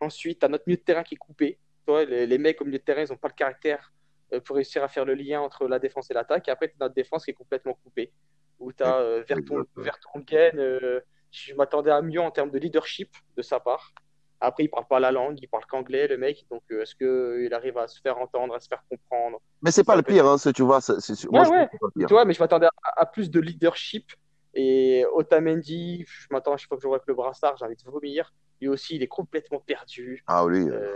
Ensuite, 0.00 0.40
tu 0.40 0.46
as 0.46 0.48
notre 0.48 0.64
milieu 0.66 0.76
de 0.76 0.82
terrain 0.82 1.02
qui 1.02 1.14
est 1.14 1.18
coupé. 1.18 1.58
Toi, 1.86 2.04
les, 2.04 2.26
les, 2.26 2.38
mecs 2.38 2.60
au 2.60 2.64
milieu 2.64 2.78
de 2.78 2.84
terrain, 2.84 3.02
ils 3.02 3.10
n'ont 3.10 3.16
pas 3.16 3.28
le 3.28 3.34
caractère 3.34 3.92
euh, 4.32 4.40
pour 4.40 4.56
réussir 4.56 4.84
à 4.84 4.88
faire 4.88 5.04
le 5.04 5.14
lien 5.14 5.40
entre 5.40 5.66
la 5.66 5.78
défense 5.78 6.10
et 6.10 6.14
l'attaque. 6.14 6.48
Et 6.48 6.50
après, 6.50 6.68
tu 6.68 6.74
as 6.74 6.84
notre 6.84 6.94
défense 6.94 7.24
qui 7.24 7.30
est 7.30 7.34
complètement 7.34 7.74
coupée. 7.74 8.12
Où 8.58 8.72
tu 8.72 8.82
as 8.82 8.98
euh, 8.98 9.24
Vertonghen, 9.26 10.58
euh, 10.58 11.00
je 11.30 11.54
m'attendais 11.54 11.90
à 11.90 12.02
mieux 12.02 12.20
en 12.20 12.30
termes 12.30 12.50
de 12.50 12.58
leadership 12.58 13.10
de 13.36 13.42
sa 13.42 13.60
part. 13.60 13.94
Après, 14.44 14.64
il 14.64 14.68
parle 14.68 14.86
pas 14.88 14.98
la 14.98 15.12
langue, 15.12 15.38
il 15.40 15.46
parle 15.46 15.64
qu'anglais, 15.66 16.08
le 16.08 16.18
mec. 16.18 16.44
Donc, 16.50 16.62
euh, 16.72 16.82
est-ce 16.82 16.96
qu'il 16.96 17.54
arrive 17.54 17.78
à 17.78 17.86
se 17.86 18.00
faire 18.00 18.18
entendre, 18.18 18.54
à 18.54 18.58
se 18.58 18.66
faire 18.66 18.82
comprendre? 18.90 19.40
Mais 19.62 19.70
c'est 19.70 19.84
pas 19.84 19.94
le 19.94 20.02
pire, 20.02 20.26
hein, 20.26 20.36
tu 20.52 20.62
vois. 20.62 20.80
C'est, 20.80 21.30
Moi, 21.30 21.48
ouais, 21.48 21.68
Tu 21.96 22.06
vois, 22.06 22.24
mais 22.24 22.34
je 22.34 22.40
m'attendais 22.40 22.66
à, 22.96 23.06
plus 23.06 23.30
de 23.30 23.38
leadership. 23.38 24.10
Et 24.54 25.06
Otamendi, 25.12 26.04
je 26.06 26.26
m'attends 26.32 26.54
à 26.54 26.56
chaque 26.56 26.68
fois 26.68 26.76
que 26.76 26.82
je 26.82 26.88
vois 26.88 26.96
avec 26.96 27.06
le 27.06 27.14
brassard, 27.14 27.56
j'ai 27.56 27.64
envie 27.64 27.76
de 27.76 27.88
vomir. 27.88 28.34
Lui 28.60 28.68
aussi, 28.68 28.96
il 28.96 29.02
est 29.02 29.08
complètement 29.08 29.60
perdu. 29.60 30.24
Ah 30.26 30.44
oui. 30.44 30.68
Euh, 30.68 30.92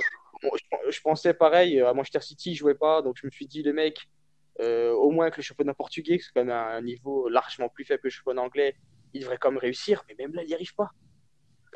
je, 0.90 1.00
pensais 1.00 1.32
pareil, 1.32 1.80
à 1.80 1.94
Manchester 1.94 2.20
City, 2.20 2.50
il 2.50 2.54
jouait 2.56 2.74
pas. 2.74 3.00
Donc, 3.00 3.16
je 3.16 3.26
me 3.26 3.30
suis 3.30 3.46
dit, 3.46 3.62
les 3.62 3.72
mecs, 3.72 4.08
euh, 4.60 4.92
au 4.92 5.12
moins 5.12 5.30
que 5.30 5.36
le 5.36 5.42
championnat 5.44 5.72
portugais, 5.72 6.18
c'est 6.20 6.32
quand 6.34 6.44
même 6.44 6.50
un 6.50 6.82
niveau 6.82 7.28
largement 7.28 7.68
plus 7.68 7.84
faible 7.84 8.00
que 8.00 8.08
le 8.08 8.10
championnat 8.10 8.42
anglais, 8.42 8.74
il 9.14 9.20
devrait 9.20 9.38
quand 9.38 9.52
même 9.52 9.60
réussir. 9.60 10.02
Mais 10.08 10.16
même 10.18 10.34
là, 10.34 10.42
il 10.42 10.48
n'y 10.48 10.54
arrive 10.54 10.74
pas. 10.74 10.90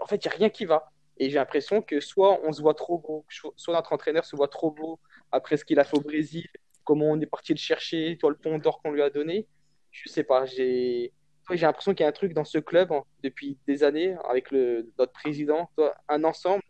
En 0.03 0.07
fait, 0.07 0.17
il 0.25 0.29
n'y 0.29 0.35
a 0.35 0.37
rien 0.37 0.51
qui 0.51 0.65
va. 0.65 0.91
Et 1.19 1.29
j'ai 1.29 1.37
l'impression 1.37 1.83
que 1.83 2.01
soit 2.01 2.41
on 2.45 2.53
se 2.53 2.63
voit 2.63 2.75
trop 2.75 2.99
beau, 2.99 3.25
soit 3.57 3.75
notre 3.75 3.93
entraîneur 3.93 4.25
se 4.25 4.37
voit 4.37 4.49
trop 4.49 4.71
beau 4.71 4.99
après 5.33 5.57
ce 5.57 5.65
qu'il 5.65 5.79
a 5.79 5.85
fait 5.85 5.97
au 5.97 6.01
Brésil, 6.01 6.49
comment 6.85 7.07
on 7.07 7.21
est 7.21 7.27
parti 7.27 7.53
le 7.53 7.59
chercher, 7.59 8.17
toi 8.19 8.31
le 8.31 8.37
pont 8.37 8.59
d'or 8.59 8.81
qu'on 8.81 8.93
lui 8.93 9.03
a 9.03 9.11
donné. 9.11 9.47
Je 9.91 10.09
sais 10.09 10.25
pas, 10.25 10.47
j'ai 10.47 11.13
l'impression 11.51 11.95
qu'il 11.95 12.05
y 12.05 12.07
a 12.07 12.09
un 12.09 12.13
truc 12.13 12.33
dans 12.33 12.45
ce 12.45 12.59
club 12.59 12.93
hein, 12.93 13.05
depuis 13.23 13.59
des 13.67 13.85
années 13.85 14.17
avec 14.29 14.51
notre 14.53 15.13
président, 15.13 15.71
un 16.09 16.25
ensemble 16.25 16.63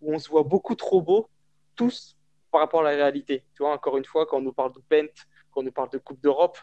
où 0.00 0.14
on 0.14 0.18
se 0.18 0.28
voit 0.28 0.42
beaucoup 0.42 0.74
trop 0.74 1.00
beau, 1.00 1.28
tous 1.76 2.16
par 2.50 2.60
rapport 2.60 2.80
à 2.80 2.90
la 2.90 2.96
réalité. 2.96 3.44
Tu 3.54 3.62
encore 3.62 3.98
une 3.98 4.04
fois, 4.04 4.26
quand 4.26 4.38
on 4.38 4.42
nous 4.42 4.52
parle 4.52 4.72
de 4.72 4.80
Pent, 4.88 5.26
quand 5.50 5.60
on 5.60 5.64
nous 5.64 5.72
parle 5.72 5.90
de 5.90 5.98
Coupe 5.98 6.20
d'Europe, 6.20 6.58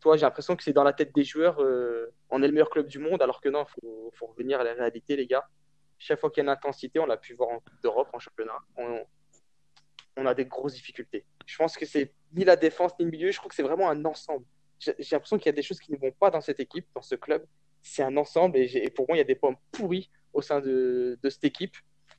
toi, 0.00 0.16
j'ai 0.16 0.22
l'impression 0.22 0.56
que 0.56 0.62
c'est 0.62 0.72
dans 0.72 0.84
la 0.84 0.94
tête 0.94 1.14
des 1.14 1.24
joueurs, 1.24 1.60
euh, 1.60 2.10
on 2.30 2.42
est 2.42 2.46
le 2.46 2.52
meilleur 2.52 2.70
club 2.70 2.86
du 2.86 2.98
monde, 2.98 3.20
alors 3.20 3.40
que 3.42 3.50
non, 3.50 3.66
faut, 3.66 4.10
faut 4.14 4.26
revenir 4.28 4.60
à 4.60 4.64
la 4.64 4.72
réalité, 4.72 5.14
les 5.14 5.26
gars 5.26 5.46
chaque 6.00 6.18
fois 6.18 6.30
qu'il 6.30 6.42
y 6.42 6.46
a 6.46 6.50
une 6.50 6.56
intensité, 6.56 6.98
on 6.98 7.06
l'a 7.06 7.18
pu 7.18 7.34
voir 7.34 7.50
en 7.50 7.60
Coupe 7.60 7.80
d'Europe, 7.82 8.08
en 8.12 8.18
championnat, 8.18 8.58
on, 10.16 10.26
a 10.26 10.34
des 10.34 10.46
grosses 10.46 10.74
difficultés. 10.74 11.24
Je 11.46 11.56
pense 11.56 11.76
que 11.76 11.86
c'est 11.86 12.12
ni 12.32 12.44
la 12.44 12.56
défense 12.56 12.92
ni 12.98 13.04
le 13.04 13.10
milieu, 13.10 13.30
je 13.30 13.38
crois 13.38 13.48
que 13.48 13.54
c'est 13.54 13.62
vraiment 13.62 13.88
un 13.88 14.04
ensemble. 14.04 14.44
J'ai 14.78 14.94
l'impression 15.12 15.36
qu'il 15.36 15.46
y 15.46 15.50
a 15.50 15.54
des 15.54 15.62
choses 15.62 15.78
qui 15.78 15.92
ne 15.92 15.98
vont 15.98 16.10
pas 16.10 16.30
dans 16.30 16.40
cette 16.40 16.58
équipe, 16.58 16.86
dans 16.94 17.02
ce 17.02 17.14
club. 17.14 17.46
C'est 17.82 18.02
un 18.02 18.16
ensemble 18.16 18.56
et, 18.58 18.90
pour 18.90 19.06
moi, 19.08 19.16
il 19.16 19.20
y 19.20 19.22
a 19.22 19.24
des 19.24 19.34
points 19.34 19.54
pourris 19.72 20.10
au 20.32 20.42
sein 20.42 20.60
de, 20.60 21.18
de 21.22 21.30
cette 21.30 21.44
équipe. 21.44 21.76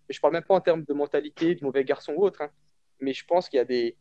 Et 0.10 0.14
je 0.14 0.20
parle 0.20 0.34
même 0.34 0.44
pas 0.44 0.56
en 0.56 0.62
termes 0.62 0.84
de 0.84 0.94
mentalité, 0.94 1.56
de 1.56 1.64
mauvais 1.64 1.84
garçon 1.84 2.14
ou 2.14 2.24
autre, 2.24 2.42
hein. 2.42 2.52
mais 3.00 3.14
je 3.14 3.26
pense 3.26 3.50
qu'il 3.50 3.58
y 3.58 3.62
a 3.62 3.66
des. 3.66 3.98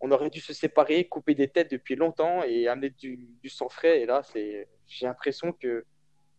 On 0.00 0.10
aurait 0.12 0.30
dû 0.30 0.40
se 0.40 0.54
séparer, 0.54 1.08
couper 1.08 1.34
des 1.34 1.48
têtes 1.48 1.70
depuis 1.70 1.94
longtemps 1.94 2.42
et 2.42 2.68
amener 2.68 2.90
du, 2.90 3.16
du 3.42 3.48
sang 3.50 3.68
frais. 3.68 4.00
Et 4.00 4.06
là, 4.06 4.22
j'ai 4.34 4.66
l'impression 5.06 5.52
que 5.52 5.84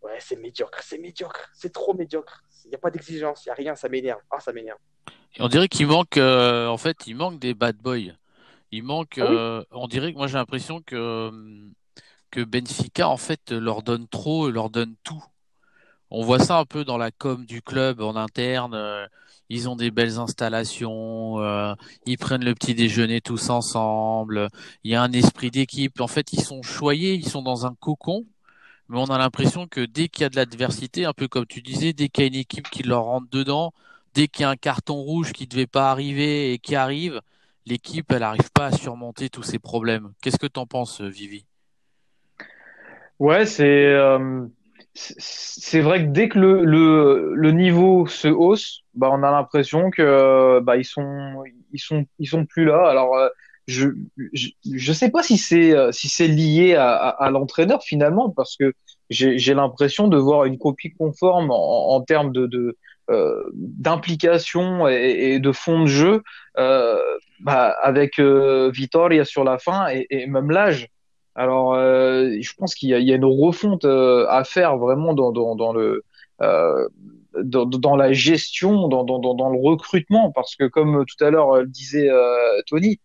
ouais, 0.01 0.17
c'est 0.19 0.35
médiocre, 0.35 0.81
c'est 0.83 0.97
médiocre, 0.97 1.49
c'est 1.53 1.71
trop 1.71 1.93
médiocre. 1.93 2.43
Il 2.65 2.69
n'y 2.69 2.75
a 2.75 2.79
pas 2.79 2.91
d'exigence, 2.91 3.45
il 3.45 3.49
n'y 3.49 3.51
a 3.51 3.55
rien, 3.55 3.75
ça 3.75 3.89
m'énerve. 3.89 4.19
Ah, 4.29 4.39
ça 4.39 4.53
m'énerve. 4.53 4.77
On 5.39 5.47
dirait 5.47 5.67
qu'il 5.67 5.87
manque, 5.87 6.17
euh, 6.17 6.67
en 6.67 6.77
fait, 6.77 7.07
il 7.07 7.15
manque 7.15 7.39
des 7.39 7.53
bad 7.53 7.77
boys. 7.77 8.13
Il 8.71 8.83
manque, 8.83 9.17
ah 9.17 9.23
euh, 9.23 9.63
on 9.71 9.87
dirait 9.87 10.13
que 10.13 10.17
moi 10.17 10.27
j'ai 10.27 10.37
l'impression 10.37 10.81
que, 10.81 11.31
que 12.29 12.41
Benfica, 12.41 13.07
en 13.09 13.17
fait, 13.17 13.51
leur 13.51 13.83
donne 13.83 14.07
trop, 14.07 14.49
leur 14.49 14.69
donne 14.69 14.95
tout. 15.03 15.23
On 16.09 16.23
voit 16.23 16.39
ça 16.39 16.57
un 16.57 16.65
peu 16.65 16.83
dans 16.83 16.97
la 16.97 17.11
com 17.11 17.45
du 17.45 17.61
club 17.61 18.01
en 18.01 18.15
interne. 18.15 18.73
Euh, 18.73 19.05
ils 19.49 19.67
ont 19.67 19.75
des 19.75 19.91
belles 19.91 20.17
installations, 20.17 21.41
ils 22.05 22.17
prennent 22.17 22.45
le 22.45 22.53
petit 22.53 22.73
déjeuner 22.73 23.19
tous 23.19 23.49
ensemble. 23.49 24.47
Il 24.85 24.91
y 24.91 24.95
a 24.95 25.01
un 25.01 25.11
esprit 25.11 25.51
d'équipe. 25.51 25.99
En 25.99 26.07
fait, 26.07 26.31
ils 26.31 26.41
sont 26.41 26.61
choyés, 26.61 27.15
ils 27.15 27.27
sont 27.27 27.41
dans 27.41 27.65
un 27.65 27.75
cocon. 27.75 28.25
Mais 28.91 28.97
on 28.97 29.05
a 29.05 29.17
l'impression 29.17 29.67
que 29.67 29.79
dès 29.79 30.09
qu'il 30.09 30.23
y 30.23 30.25
a 30.25 30.29
de 30.29 30.35
l'adversité, 30.35 31.05
un 31.05 31.13
peu 31.13 31.29
comme 31.29 31.45
tu 31.45 31.61
disais, 31.61 31.93
dès 31.93 32.09
qu'il 32.09 32.25
y 32.25 32.27
a 32.27 32.27
une 32.27 32.35
équipe 32.35 32.69
qui 32.69 32.83
leur 32.83 33.03
rentre 33.03 33.29
dedans, 33.31 33.71
dès 34.13 34.27
qu'il 34.27 34.41
y 34.41 34.45
a 34.45 34.49
un 34.49 34.57
carton 34.57 34.95
rouge 34.95 35.31
qui 35.31 35.45
ne 35.45 35.49
devait 35.49 35.65
pas 35.65 35.91
arriver 35.91 36.51
et 36.51 36.59
qui 36.59 36.75
arrive, 36.75 37.21
l'équipe, 37.65 38.11
elle 38.11 38.19
n'arrive 38.19 38.51
pas 38.53 38.65
à 38.65 38.71
surmonter 38.73 39.29
tous 39.29 39.43
ces 39.43 39.59
problèmes. 39.59 40.11
Qu'est-ce 40.21 40.37
que 40.37 40.45
tu 40.45 40.59
en 40.59 40.65
penses, 40.65 40.99
Vivi? 40.99 41.45
Ouais, 43.17 43.45
c'est 43.45 43.85
euh, 43.85 44.45
c'est 44.93 45.79
vrai 45.79 46.03
que 46.03 46.09
dès 46.09 46.27
que 46.27 46.37
le, 46.37 47.51
niveau 47.51 48.07
se 48.07 48.27
hausse, 48.27 48.83
bah 48.93 49.09
on 49.09 49.23
a 49.23 49.31
l'impression 49.31 49.89
que 49.89 50.59
bah 50.59 50.75
ils 50.75 50.83
sont 50.83 51.45
sont 51.79 52.45
plus 52.45 52.65
là. 52.65 52.93
Euh, 52.93 53.29
je 53.71 53.89
je, 54.33 54.49
je 54.65 54.93
sais 54.93 55.09
pas 55.09 55.23
si 55.23 55.37
c'est 55.37 55.75
euh, 55.75 55.91
si 55.91 56.09
c'est 56.09 56.27
lié 56.27 56.75
à, 56.75 56.93
à, 56.93 57.29
l'entraîneur 57.29 57.81
finalement 57.83 58.29
parce 58.29 58.55
que 58.57 58.73
j'ai 59.09 59.53
l'impression 59.53 60.07
de 60.07 60.17
voir 60.17 60.45
une 60.45 60.57
copie 60.57 60.93
conforme 60.93 61.51
en, 61.51 61.95
en 61.95 62.01
termes 62.01 62.31
de, 62.31 62.47
de 62.47 62.77
euh, 63.09 63.43
d'implication 63.53 64.87
et, 64.87 65.39
de 65.39 65.51
fond 65.51 65.81
de 65.81 65.87
jeu 65.87 66.23
euh, 66.57 66.97
bah, 67.41 67.75
avec 67.81 68.19
euh, 68.19 68.71
Vitoria 68.73 69.25
sur 69.25 69.43
la 69.43 69.57
fin 69.57 69.89
et, 69.89 70.07
et 70.09 70.27
même 70.27 70.49
l'âge. 70.51 70.87
Alors, 71.35 71.73
euh, 71.73 72.29
je 72.39 72.53
pense 72.57 72.73
qu'il 72.75 72.89
y, 72.89 73.03
y, 73.03 73.11
a 73.11 73.15
une 73.15 73.25
refonte 73.25 73.85
à 73.85 74.43
faire 74.45 74.77
vraiment 74.77 75.13
dans, 75.13 75.31
dans, 75.31 75.55
dans 75.55 75.73
le 75.73 76.03
dans, 76.39 77.65
dans, 77.65 77.95
la 77.95 78.13
gestion, 78.13 78.87
dans, 78.87 79.03
dans, 79.03 79.19
dans, 79.19 79.49
le 79.49 79.59
recrutement, 79.59 80.31
parce 80.31 80.55
que 80.55 80.65
comme 80.65 81.05
tout 81.05 81.23
à 81.23 81.29
l'heure 81.29 81.65
disait 81.65 82.09
Tony, 82.67 82.99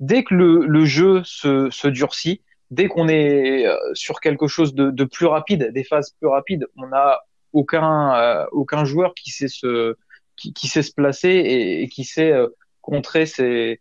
dès 0.00 0.24
que 0.24 0.34
le, 0.34 0.66
le 0.66 0.84
jeu 0.84 1.22
se, 1.24 1.70
se 1.70 1.88
durcit, 1.88 2.42
dès 2.70 2.88
qu'on 2.88 3.08
est 3.08 3.66
sur 3.94 4.20
quelque 4.20 4.48
chose 4.48 4.74
de, 4.74 4.90
de, 4.90 5.04
plus 5.04 5.26
rapide, 5.26 5.70
des 5.72 5.84
phases 5.84 6.14
plus 6.18 6.28
rapides, 6.28 6.66
on 6.76 6.92
a 6.92 7.20
aucun 7.52 8.14
euh, 8.14 8.46
aucun 8.52 8.84
joueur 8.84 9.14
qui 9.14 9.30
sait 9.30 9.48
se 9.48 9.96
qui, 10.36 10.52
qui 10.52 10.68
sait 10.68 10.82
se 10.82 10.92
placer 10.92 11.30
et, 11.30 11.88
qui 11.88 12.04
sait 12.04 12.32
euh, 12.32 12.48
contrer 12.80 13.26
ces 13.26 13.80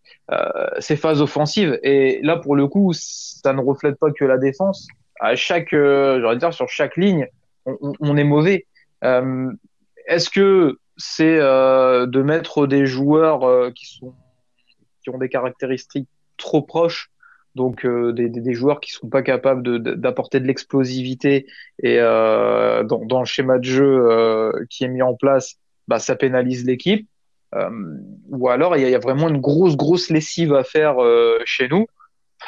ces 0.80 0.94
euh, 0.94 0.98
phases 0.98 1.22
offensives. 1.22 1.80
Et 1.84 2.20
là, 2.22 2.38
pour 2.38 2.56
le 2.56 2.68
coup, 2.68 2.92
ça 2.94 3.54
ne 3.54 3.62
reflète 3.62 3.98
pas 3.98 4.12
que 4.12 4.26
la 4.26 4.38
défense. 4.38 4.88
À 5.22 5.36
chaque, 5.36 5.72
j'aurais 5.72 6.38
dire, 6.38 6.54
sur 6.54 6.70
chaque 6.70 6.96
ligne, 6.96 7.28
on, 7.66 7.94
on 8.00 8.18
est 8.18 8.24
mauvais. 8.24 8.68
Est-ce 9.02 10.30
que 10.30 10.80
c'est 10.98 11.38
de 11.38 12.22
mettre 12.22 12.68
des 12.68 12.86
joueurs 12.86 13.74
qui 13.74 13.86
sont 13.86 14.14
qui 15.02 15.10
ont 15.10 15.18
des 15.18 15.30
caractéristiques 15.30 16.08
trop 16.38 16.62
proches 16.62 17.12
donc 17.56 17.86
euh, 17.86 18.14
des, 18.14 18.30
des, 18.30 18.54
joueurs 18.54 18.80
qui 18.80 18.92
sont 18.92 19.10
pas 19.10 19.22
capables 19.22 19.80
d'apporter 20.00 20.40
de, 20.40 20.46
l'explosivité 20.46 21.48
et 21.82 21.98
euh, 22.00 22.84
dans, 22.84 23.04
dans, 23.06 23.20
le 23.20 23.26
schéma 23.26 23.58
de 23.58 23.64
jeu 23.64 24.08
euh, 24.10 24.66
qui 24.70 24.84
est 24.84 24.88
mis 24.88 25.02
en 25.02 25.16
place, 25.16 25.56
bah, 25.88 26.00
ça 26.00 26.16
pénalise 26.16 26.66
l'équipe. 26.66 27.08
ou 28.30 28.50
alors 28.50 28.78
il 28.78 28.88
y, 28.88 28.96
a 28.96 29.00
vraiment 29.00 29.28
une 29.28 29.42
grosse 29.42 29.76
grosse 29.76 30.10
lessive 30.10 30.54
à 30.54 30.64
faire 30.64 30.98
chez 31.46 31.68
nous 31.68 31.88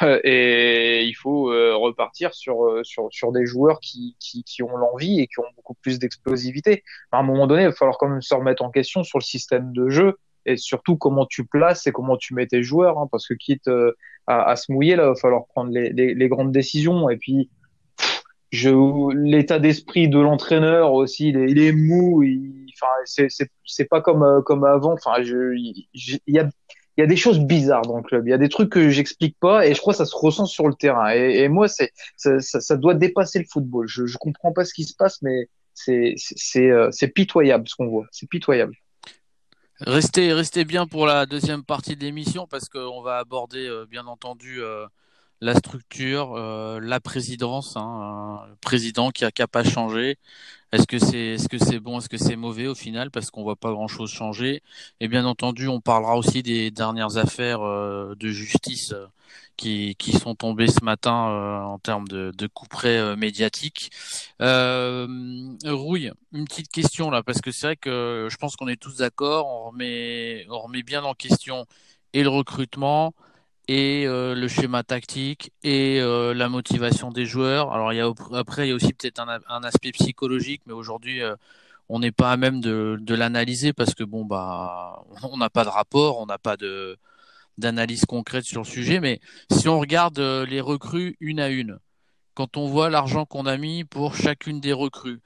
et 0.24 1.02
il 1.04 1.14
faut 1.14 1.46
repartir 1.86 2.32
sur, 2.32 2.80
sur, 2.84 3.08
sur 3.10 3.32
des 3.32 3.44
joueurs 3.44 3.80
qui, 3.80 4.16
qui, 4.20 4.44
qui 4.44 4.62
ont 4.62 4.76
l'envie 4.76 5.20
et 5.20 5.26
qui 5.26 5.40
ont 5.40 5.50
beaucoup 5.56 5.74
plus 5.74 5.98
d'explosivité. 5.98 6.84
À 7.10 7.18
un 7.18 7.24
moment 7.24 7.48
donné, 7.48 7.62
il 7.62 7.66
va 7.66 7.72
falloir 7.72 7.98
quand 7.98 8.08
même 8.08 8.22
se 8.22 8.34
remettre 8.34 8.62
en 8.62 8.70
question 8.70 9.02
sur 9.02 9.18
le 9.18 9.24
système 9.24 9.72
de 9.72 9.88
jeu 9.88 10.18
et 10.46 10.56
surtout 10.56 10.96
comment 10.96 11.26
tu 11.26 11.44
places 11.44 11.86
et 11.86 11.92
comment 11.92 12.16
tu 12.16 12.34
mets 12.34 12.46
tes 12.46 12.62
joueurs, 12.62 12.98
hein, 12.98 13.08
parce 13.10 13.26
que 13.26 13.34
quitte 13.34 13.68
euh, 13.68 13.92
à, 14.26 14.42
à, 14.50 14.56
se 14.56 14.72
mouiller, 14.72 14.96
là, 14.96 15.04
il 15.04 15.08
va 15.08 15.14
falloir 15.14 15.46
prendre 15.46 15.70
les, 15.70 15.90
les, 15.90 16.14
les 16.14 16.28
grandes 16.28 16.52
décisions. 16.52 17.08
Et 17.10 17.16
puis, 17.16 17.50
l'état 18.52 19.58
d'esprit 19.58 20.08
de 20.08 20.18
l'entraîneur 20.18 20.92
aussi, 20.92 21.28
il 21.30 21.36
est, 21.36 21.50
il 21.50 21.58
est 21.58 21.72
mou. 21.72 22.22
Enfin, 22.74 23.26
c'est, 23.64 23.88
pas 23.88 24.00
comme 24.00 24.22
euh, 24.22 24.42
comme 24.42 24.64
avant. 24.64 24.92
Enfin, 24.92 25.22
je, 25.22 25.54
il 25.54 25.86
y 26.26 26.38
a 26.38 26.48
y 26.98 27.02
a 27.02 27.06
des 27.06 27.16
choses 27.16 27.40
bizarres 27.40 27.82
dans 27.82 27.96
le 27.96 28.02
club. 28.02 28.26
Il 28.26 28.30
y 28.30 28.34
a 28.34 28.38
des 28.38 28.48
trucs 28.48 28.70
que 28.70 28.90
j'explique 28.90 29.36
pas 29.40 29.66
et 29.66 29.74
je 29.74 29.80
crois 29.80 29.94
que 29.94 29.98
ça 29.98 30.04
se 30.04 30.14
ressent 30.14 30.46
sur 30.46 30.68
le 30.68 30.74
terrain. 30.74 31.14
Et, 31.14 31.42
et 31.42 31.48
moi, 31.48 31.68
c'est 31.68 31.90
ça, 32.16 32.38
ça, 32.40 32.60
ça, 32.60 32.76
doit 32.76 32.94
dépasser 32.94 33.38
le 33.38 33.46
football. 33.50 33.86
Je, 33.88 34.06
je 34.06 34.18
comprends 34.18 34.52
pas 34.52 34.64
ce 34.64 34.74
qui 34.74 34.84
se 34.84 34.94
passe, 34.94 35.22
mais 35.22 35.48
c'est 35.74 36.14
c'est 36.16 36.70
c'est 36.90 37.06
euh, 37.06 37.12
pitoyable 37.14 37.66
ce 37.68 37.76
qu'on 37.76 37.88
voit. 37.88 38.06
C'est 38.12 38.28
pitoyable. 38.28 38.74
Restez, 39.86 40.32
restez 40.32 40.64
bien 40.64 40.86
pour 40.86 41.06
la 41.06 41.26
deuxième 41.26 41.64
partie 41.64 41.96
de 41.96 42.04
l'émission 42.04 42.46
parce 42.46 42.68
qu'on 42.68 43.02
va 43.02 43.18
aborder 43.18 43.66
euh, 43.66 43.84
bien 43.84 44.06
entendu 44.06 44.62
euh, 44.62 44.86
la 45.42 45.54
structure, 45.54 46.34
euh, 46.36 46.80
la 46.80 47.00
présidence, 47.00 47.76
hein, 47.76 48.42
le 48.48 48.56
président 48.56 49.10
qui 49.10 49.24
a 49.24 49.30
qu'à 49.30 49.46
pas 49.46 49.64
changer. 49.64 50.18
Est-ce 50.72 50.86
que 50.86 50.98
c'est 50.98 51.34
est-ce 51.34 51.78
bon, 51.78 51.98
est-ce 51.98 52.08
que 52.08 52.16
c'est 52.16 52.36
mauvais 52.36 52.66
au 52.66 52.74
final 52.74 53.10
parce 53.10 53.30
qu'on 53.30 53.42
voit 53.42 53.56
pas 53.56 53.72
grand-chose 53.72 54.10
changer. 54.10 54.62
Et 55.00 55.08
bien 55.08 55.26
entendu, 55.26 55.68
on 55.68 55.80
parlera 55.80 56.16
aussi 56.16 56.42
des 56.42 56.70
dernières 56.70 57.18
affaires 57.18 57.60
de 57.60 58.28
justice 58.28 58.94
qui, 59.56 59.94
qui 59.96 60.12
sont 60.12 60.34
tombés 60.34 60.66
ce 60.68 60.84
matin 60.84 61.28
euh, 61.30 61.60
en 61.60 61.78
termes 61.78 62.08
de, 62.08 62.32
de 62.36 62.46
coup 62.46 62.66
près 62.66 62.98
euh, 62.98 63.16
médiatique. 63.16 63.90
Euh, 64.40 65.06
Rouille, 65.64 66.12
une 66.32 66.44
petite 66.46 66.70
question 66.70 67.10
là, 67.10 67.22
parce 67.22 67.40
que 67.40 67.52
c'est 67.52 67.66
vrai 67.68 67.76
que 67.76 68.28
je 68.30 68.36
pense 68.36 68.56
qu'on 68.56 68.68
est 68.68 68.80
tous 68.80 68.96
d'accord, 68.96 69.46
on 69.46 69.70
remet 69.70 70.82
bien 70.84 71.04
en 71.04 71.14
question 71.14 71.66
et 72.12 72.22
le 72.22 72.28
recrutement 72.28 73.14
et 73.72 74.06
euh, 74.06 74.34
le 74.34 74.48
schéma 74.48 74.82
tactique 74.82 75.50
et 75.62 75.98
euh, 76.00 76.34
la 76.34 76.50
motivation 76.50 77.10
des 77.10 77.24
joueurs. 77.24 77.72
Alors 77.72 77.92
il 77.92 77.96
y 77.96 78.00
a 78.00 78.12
après 78.34 78.66
il 78.66 78.70
y 78.70 78.72
a 78.72 78.74
aussi 78.74 78.92
peut-être 78.92 79.20
un, 79.20 79.64
aspect 79.64 79.92
psychologique, 79.92 80.62
mais 80.66 80.74
aujourd'hui 80.74 81.22
on 81.88 82.00
n'est 82.00 82.12
pas 82.12 82.32
à 82.32 82.36
même 82.36 82.60
de, 82.60 83.14
l'analyser 83.14 83.72
parce 83.72 83.94
que 83.94 84.04
bon 84.04 84.24
bah 84.24 85.04
on 85.22 85.36
n'a 85.38 85.50
pas 85.50 85.64
de 85.64 85.70
rapport, 85.70 86.20
on 86.20 86.26
n'a 86.26 86.38
pas 86.38 86.56
d'analyse 87.58 88.04
concrète 88.06 88.44
sur 88.44 88.62
le 88.62 88.66
sujet, 88.66 89.00
mais 89.00 89.20
si 89.50 89.68
on 89.68 89.80
regarde 89.80 90.18
euh, 90.18 90.46
les 90.46 90.60
recrues 90.60 91.16
une 91.20 91.40
à 91.40 91.48
une, 91.48 91.78
quand 92.34 92.56
on 92.56 92.66
voit 92.68 92.90
l'argent 92.90 93.26
qu'on 93.26 93.46
a 93.46 93.56
mis 93.56 93.84
pour 93.84 94.16
chacune 94.16 94.60
des 94.60 94.72
recrues, 94.72 95.20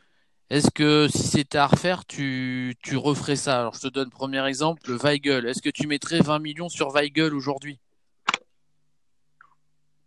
est-ce 0.50 0.70
que 0.70 1.08
si 1.08 1.24
c'était 1.24 1.58
à 1.58 1.66
refaire, 1.66 2.04
tu, 2.06 2.76
tu 2.82 2.96
referais 2.96 3.36
ça? 3.36 3.60
Alors 3.60 3.74
je 3.74 3.80
te 3.82 3.88
donne 3.88 4.10
premier 4.10 4.46
exemple, 4.46 4.92
Weigel. 4.92 5.46
Est-ce 5.46 5.62
que 5.62 5.70
tu 5.70 5.86
mettrais 5.88 6.20
20 6.20 6.38
millions 6.40 6.68
sur 6.68 6.90
Weigel 6.92 7.34
aujourd'hui? 7.34 7.80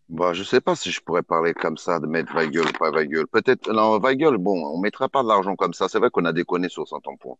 Bah, 0.09 0.33
je 0.33 0.43
sais 0.43 0.59
pas 0.59 0.75
si 0.75 0.91
je 0.91 1.01
pourrais 1.01 1.21
parler 1.21 1.53
comme 1.53 1.77
ça 1.77 1.99
de 1.99 2.07
mettre 2.07 2.33
Weigel 2.33 2.67
ou 2.67 2.71
pas 2.71 2.89
Weigel. 2.91 3.27
Peut-être, 3.27 3.71
non, 3.71 3.99
Weigel, 3.99 4.37
bon, 4.37 4.65
on 4.65 4.79
mettra 4.79 5.07
pas 5.07 5.21
de 5.21 5.27
l'argent 5.27 5.55
comme 5.55 5.73
ça. 5.73 5.87
C'est 5.87 5.99
vrai 5.99 6.09
qu'on 6.09 6.25
a 6.25 6.33
déconné 6.33 6.67
sur 6.67 6.87
100 6.87 6.99
points. 7.19 7.35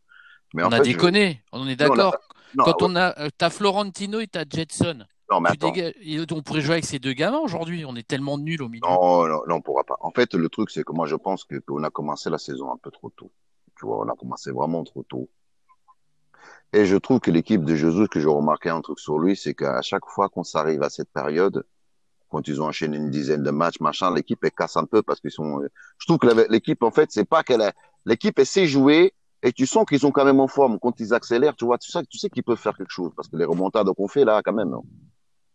Mais 0.54 0.64
on 0.64 0.72
a 0.72 0.80
déconné, 0.80 1.44
on 1.52 1.68
est 1.68 1.76
d'accord. 1.76 2.16
Quand 2.58 2.82
on 2.82 2.96
a, 2.96 3.20
euh, 3.20 3.30
t'as 3.38 3.50
Florentino 3.50 4.20
et 4.20 4.28
t'as 4.28 4.46
Jetson. 4.50 5.06
Non, 5.32 5.40
mais 5.40 5.50
attends. 5.50 5.74
On 6.32 6.42
pourrait 6.42 6.62
jouer 6.62 6.74
avec 6.74 6.86
ces 6.86 7.00
deux 7.00 7.14
gamins 7.14 7.40
aujourd'hui. 7.40 7.86
On 7.86 7.96
est 7.96 8.08
tellement 8.08 8.38
nuls 8.38 8.62
au 8.62 8.70
milieu. 8.70 8.82
Non, 8.88 9.28
non, 9.28 9.42
non, 9.48 9.56
on 9.56 9.62
pourra 9.62 9.84
pas. 9.84 9.98
En 10.00 10.12
fait, 10.12 10.34
le 10.34 10.50
truc, 10.50 10.72
c'est 10.72 10.84
que 10.84 10.92
moi, 10.92 11.06
je 11.06 11.16
pense 11.16 11.44
que 11.44 11.58
qu'on 11.60 11.84
a 11.84 11.90
commencé 11.90 12.30
la 12.30 12.40
saison 12.40 12.72
un 12.72 12.78
peu 12.78 12.90
trop 12.90 13.12
tôt. 13.12 13.32
Tu 13.78 13.86
vois, 13.86 14.00
on 14.00 14.10
a 14.10 14.16
commencé 14.16 14.52
vraiment 14.52 14.84
trop 14.84 15.04
tôt. 15.04 15.30
Et 16.74 16.86
je 16.86 16.98
trouve 16.98 17.20
que 17.20 17.32
l'équipe 17.32 17.64
de 17.64 17.76
Jesus, 17.76 18.08
que 18.08 18.20
j'ai 18.20 18.28
remarqué 18.28 18.70
un 18.70 18.82
truc 18.82 19.00
sur 19.00 19.20
lui, 19.20 19.36
c'est 19.36 19.54
qu'à 19.54 19.82
chaque 19.82 20.06
fois 20.06 20.30
qu'on 20.30 20.44
s'arrive 20.44 20.84
à 20.84 20.90
cette 20.90 21.12
période, 21.12 21.64
quand 22.30 22.48
ils 22.48 22.62
ont 22.62 22.66
enchaîné 22.68 22.98
une 22.98 23.10
dizaine 23.10 23.44
de 23.44 23.52
matchs, 23.52 23.80
machin, 23.80 24.14
l'équipe 24.14 24.40
elle 24.44 24.52
casse 24.52 24.78
un 24.78 24.86
peu 24.86 25.02
parce 25.02 25.20
qu'ils 25.20 25.32
sont. 25.32 25.62
Je 25.98 26.06
trouve 26.06 26.18
que 26.20 26.28
l'équipe, 26.52 26.84
en 26.84 26.92
fait, 26.92 27.10
c'est 27.12 27.26
pas 27.28 27.44
qu'elle 27.44 27.62
a... 27.62 27.74
l'équipe 28.06 28.38
elle 28.40 28.46
sait 28.46 28.68
jouer, 28.68 29.14
Et 29.42 29.52
tu 29.54 29.66
sens 29.66 29.86
qu'ils 29.88 30.00
sont 30.00 30.12
quand 30.12 30.26
même 30.26 30.40
en 30.40 30.48
forme. 30.48 30.80
Quand 30.80 31.00
ils 31.00 31.14
accélèrent, 31.14 31.56
tu 31.56 31.66
vois, 31.66 31.78
tu 31.78 31.90
sais, 31.92 32.02
tu 32.10 32.18
sais 32.18 32.30
qu'ils 32.30 32.44
peuvent 32.44 32.58
faire 32.58 32.76
quelque 32.76 32.92
chose. 32.92 33.12
Parce 33.16 33.28
que 33.30 33.38
les 33.38 33.46
remontades 33.46 33.88
qu'on 33.96 34.08
fait 34.08 34.26
là, 34.26 34.42
quand 34.44 34.54
même, 34.54 34.74
hein, 34.74 34.82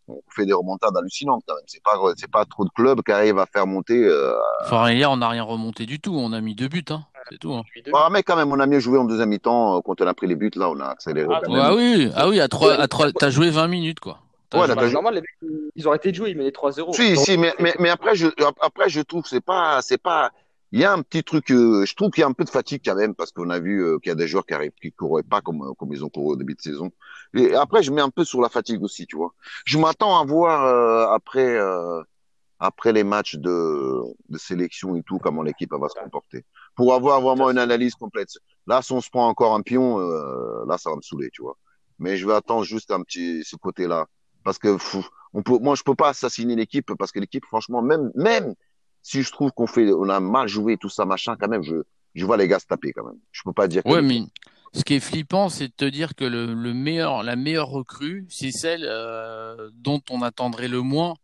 on 0.09 0.21
fait 0.31 0.47
des 0.47 0.53
remontades 0.53 0.97
hallucinantes 0.97 1.43
quand 1.47 1.55
même. 1.55 1.65
C'est 1.67 1.83
pas, 1.83 1.99
c'est 2.17 2.31
pas 2.31 2.45
trop 2.47 2.65
de 2.65 2.71
clubs 2.71 3.03
qui 3.03 3.13
arrivent 3.13 3.39
à 3.39 3.47
faire 3.47 3.67
monter. 3.67 4.03
Euh... 4.05 4.35
Enfin, 4.65 4.91
hier, 4.91 5.11
on 5.11 5.19
n'a 5.19 5.29
rien 5.29 5.43
remonté 5.43 5.87
du 5.87 6.01
tout. 6.01 6.15
On 6.15 6.33
a 6.33 6.41
mis 6.41 6.55
deux 6.55 6.69
buts, 6.69 6.85
hein. 6.91 7.05
C'est 7.31 7.39
tout. 7.39 7.55
Hein. 7.55 7.63
Ah, 7.95 8.09
mais 8.11 8.23
quand 8.23 8.37
même, 8.37 8.53
on 8.53 8.61
a 8.61 8.67
mieux 8.67 8.81
joué 8.81 8.99
en 8.99 9.05
deuxième 9.05 9.31
mi-temps. 9.31 9.77
euh, 9.77 9.81
Quand 9.83 9.99
on 10.01 10.07
a 10.07 10.13
pris 10.13 10.27
les 10.27 10.37
buts, 10.37 10.51
là, 10.57 10.69
on 10.71 10.79
a 10.81 10.87
accéléré. 10.89 11.29
Ah, 11.31 11.41
quand 11.43 11.53
ouais, 11.53 11.59
même. 11.59 11.67
Ah 11.67 11.75
oui, 11.75 12.11
ah 12.15 12.29
oui, 12.29 12.41
à 12.41 12.49
trois, 12.49 12.75
à 12.75 12.87
trois, 12.89 13.13
t'as 13.13 13.31
joué 13.31 13.49
20 13.51 13.67
minutes, 13.69 14.01
quoi. 14.01 14.19
Ouais, 14.61 14.67
joué- 14.67 14.75
là, 14.75 14.83
Bah, 14.83 14.91
normal, 14.91 15.15
les 15.15 15.21
mecs, 15.21 15.53
ils 15.75 15.87
ont 15.89 15.91
arrêté 15.91 16.11
de 16.11 16.17
jouer, 16.17 16.31
ils 16.31 16.37
mettaient 16.37 16.53
3-0. 16.53 16.93
Si, 16.93 17.17
si, 17.17 17.37
mais, 17.37 17.53
mais, 17.61 17.75
mais 17.79 17.89
après, 17.91 18.15
je, 18.15 18.29
après, 18.61 18.89
je 18.89 19.01
trouve 19.01 19.27
c'est 19.27 19.41
pas, 19.41 19.83
c'est 19.83 19.99
pas, 19.99 20.31
il 20.73 20.81
y 20.81 20.85
a 20.85 20.93
un 20.93 21.03
petit 21.03 21.23
truc, 21.23 21.51
euh, 21.51 21.85
je 21.87 21.95
trouve 21.95 22.11
qu'il 22.11 22.23
y 22.23 22.25
a 22.25 22.27
un 22.29 22.33
peu 22.33 22.45
de 22.45 22.51
fatigue 22.51 22.83
quand 22.85 22.95
même, 22.97 23.15
parce 23.15 23.33
qu'on 23.33 23.51
a 23.51 23.59
vu 23.59 23.83
euh, 23.85 23.99
qu'il 23.99 24.11
y 24.11 24.13
a 24.13 24.17
des 24.17 24.27
joueurs 24.27 24.45
qui 24.47 24.55
arrivent, 24.55 24.73
qui 24.81 24.93
couraient 24.93 25.23
pas 25.23 25.41
comme, 25.41 25.63
euh, 25.63 25.73
comme 25.79 25.93
ils 25.93 26.05
ont 26.05 26.09
couru 26.09 26.33
au 26.33 26.37
début 26.37 26.55
de 26.55 26.61
saison. 26.61 26.91
Et 27.35 27.55
après, 27.55 27.83
je 27.83 27.91
mets 27.93 28.03
un 28.03 28.11
peu 28.11 28.25
sur 28.25 28.41
la 28.41 28.49
fatigue 28.49 28.83
aussi, 28.83 29.07
tu 29.07 29.17
vois. 29.17 29.35
Je 29.65 29.79
m'attends 29.79 30.19
à 30.21 30.25
voir, 30.25 30.65
euh, 30.65 31.15
après, 31.15 31.57
euh, 31.59 32.03
après 32.59 32.93
les 32.93 33.05
matchs 33.05 33.37
de, 33.37 34.01
de 34.29 34.39
sélection 34.39 34.97
et 34.97 35.03
tout, 35.03 35.19
comment 35.19 35.43
l'équipe 35.43 35.73
va 35.73 35.89
se 35.89 35.99
comporter. 36.01 36.45
Pour 36.77 36.95
avoir 36.95 37.21
vraiment 37.21 37.51
une 37.51 37.59
analyse 37.59 37.95
complète. 37.95 38.29
Là, 38.67 38.81
si 38.83 38.93
on 38.93 39.01
se 39.01 39.11
prend 39.11 39.29
encore 39.29 39.55
un 39.55 39.63
pion, 39.63 40.01
euh, 40.01 40.65
là, 40.67 40.79
ça 40.79 40.91
va 40.91 40.97
me 40.97 41.03
saouler, 41.03 41.31
tu 41.33 41.43
vois. 41.43 41.57
Mais 41.99 42.17
je 42.17 42.27
vais 42.27 42.35
attendre 42.35 42.65
juste 42.65 42.91
un 42.91 43.03
petit, 43.03 43.45
ce 43.45 43.57
côté-là. 43.57 44.07
Parce 44.45 44.59
que, 44.59 44.79
fou, 44.79 45.05
on 45.33 45.43
peut, 45.43 45.59
moi, 45.59 45.75
je 45.75 45.83
peux 45.83 45.95
pas 45.95 46.11
assassiner 46.11 46.55
l'équipe 46.55 46.93
parce 46.99 47.11
que 47.11 47.19
l'équipe, 47.19 47.45
franchement, 47.47 47.83
même, 47.83 48.11
même 48.15 48.55
si 49.03 49.23
je 49.23 49.33
trouve 49.33 49.51
qu'on 49.53 49.67
fait, 49.67 49.93
on 49.93 50.09
a 50.09 50.21
mal 50.21 50.49
joué, 50.49 50.77
tout 50.77 50.89
ça, 50.89 51.05
machin, 51.05 51.37
quand 51.39 51.49
même, 51.49 51.63
je, 51.63 51.77
je 52.15 52.25
vois 52.25 52.37
les 52.37 52.47
gars 52.47 52.59
se 52.59 52.67
taper 52.67 52.93
quand 52.93 53.05
même. 53.05 53.19
Je 53.33 53.43
peux 53.45 53.53
pas 53.53 53.67
dire 53.69 53.83
que. 53.83 53.89
Ouais, 53.89 54.03
mais 54.03 54.23
ce 54.73 54.85
qui 54.85 54.95
est 54.95 55.01
flippant, 55.01 55.49
c'est 55.49 55.69
de 55.69 55.73
te 55.73 55.85
dire 55.85 56.15
que 56.15 56.25
le, 56.25 56.55
le 56.55 56.75
meilleur, 56.75 57.23
la 57.23 57.37
meilleure 57.37 57.69
recrue, 57.69 58.27
c'est 58.29 58.51
celle 58.51 58.85
euh, 58.85 59.71
dont 59.75 60.03
on 60.11 60.23
attendrait 60.23 60.69
le 60.69 60.81
moins, 60.81 61.15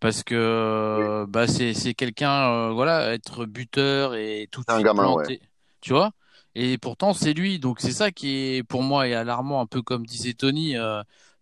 parce 0.00 0.22
que 0.22 0.34
euh, 0.34 1.26
bah 1.26 1.46
c'est 1.46 1.74
c'est 1.74 1.94
quelqu'un, 1.94 2.50
euh, 2.50 2.70
voilà, 2.72 3.12
être 3.12 3.44
buteur 3.46 4.14
et 4.14 4.48
tout 4.50 4.62
un 4.68 4.82
gamin, 4.82 5.02
planté, 5.04 5.40
tu 5.80 5.92
vois? 5.92 6.12
Et 6.54 6.78
pourtant, 6.78 7.12
c'est 7.14 7.32
lui. 7.32 7.58
Donc 7.58 7.80
c'est 7.80 7.92
ça 7.92 8.10
qui 8.10 8.56
est 8.56 8.62
pour 8.62 8.82
moi 8.82 9.08
est 9.08 9.14
alarmant, 9.14 9.60
un 9.60 9.66
peu 9.66 9.82
comme 9.82 10.04
disait 10.04 10.34
Tony. 10.34 10.76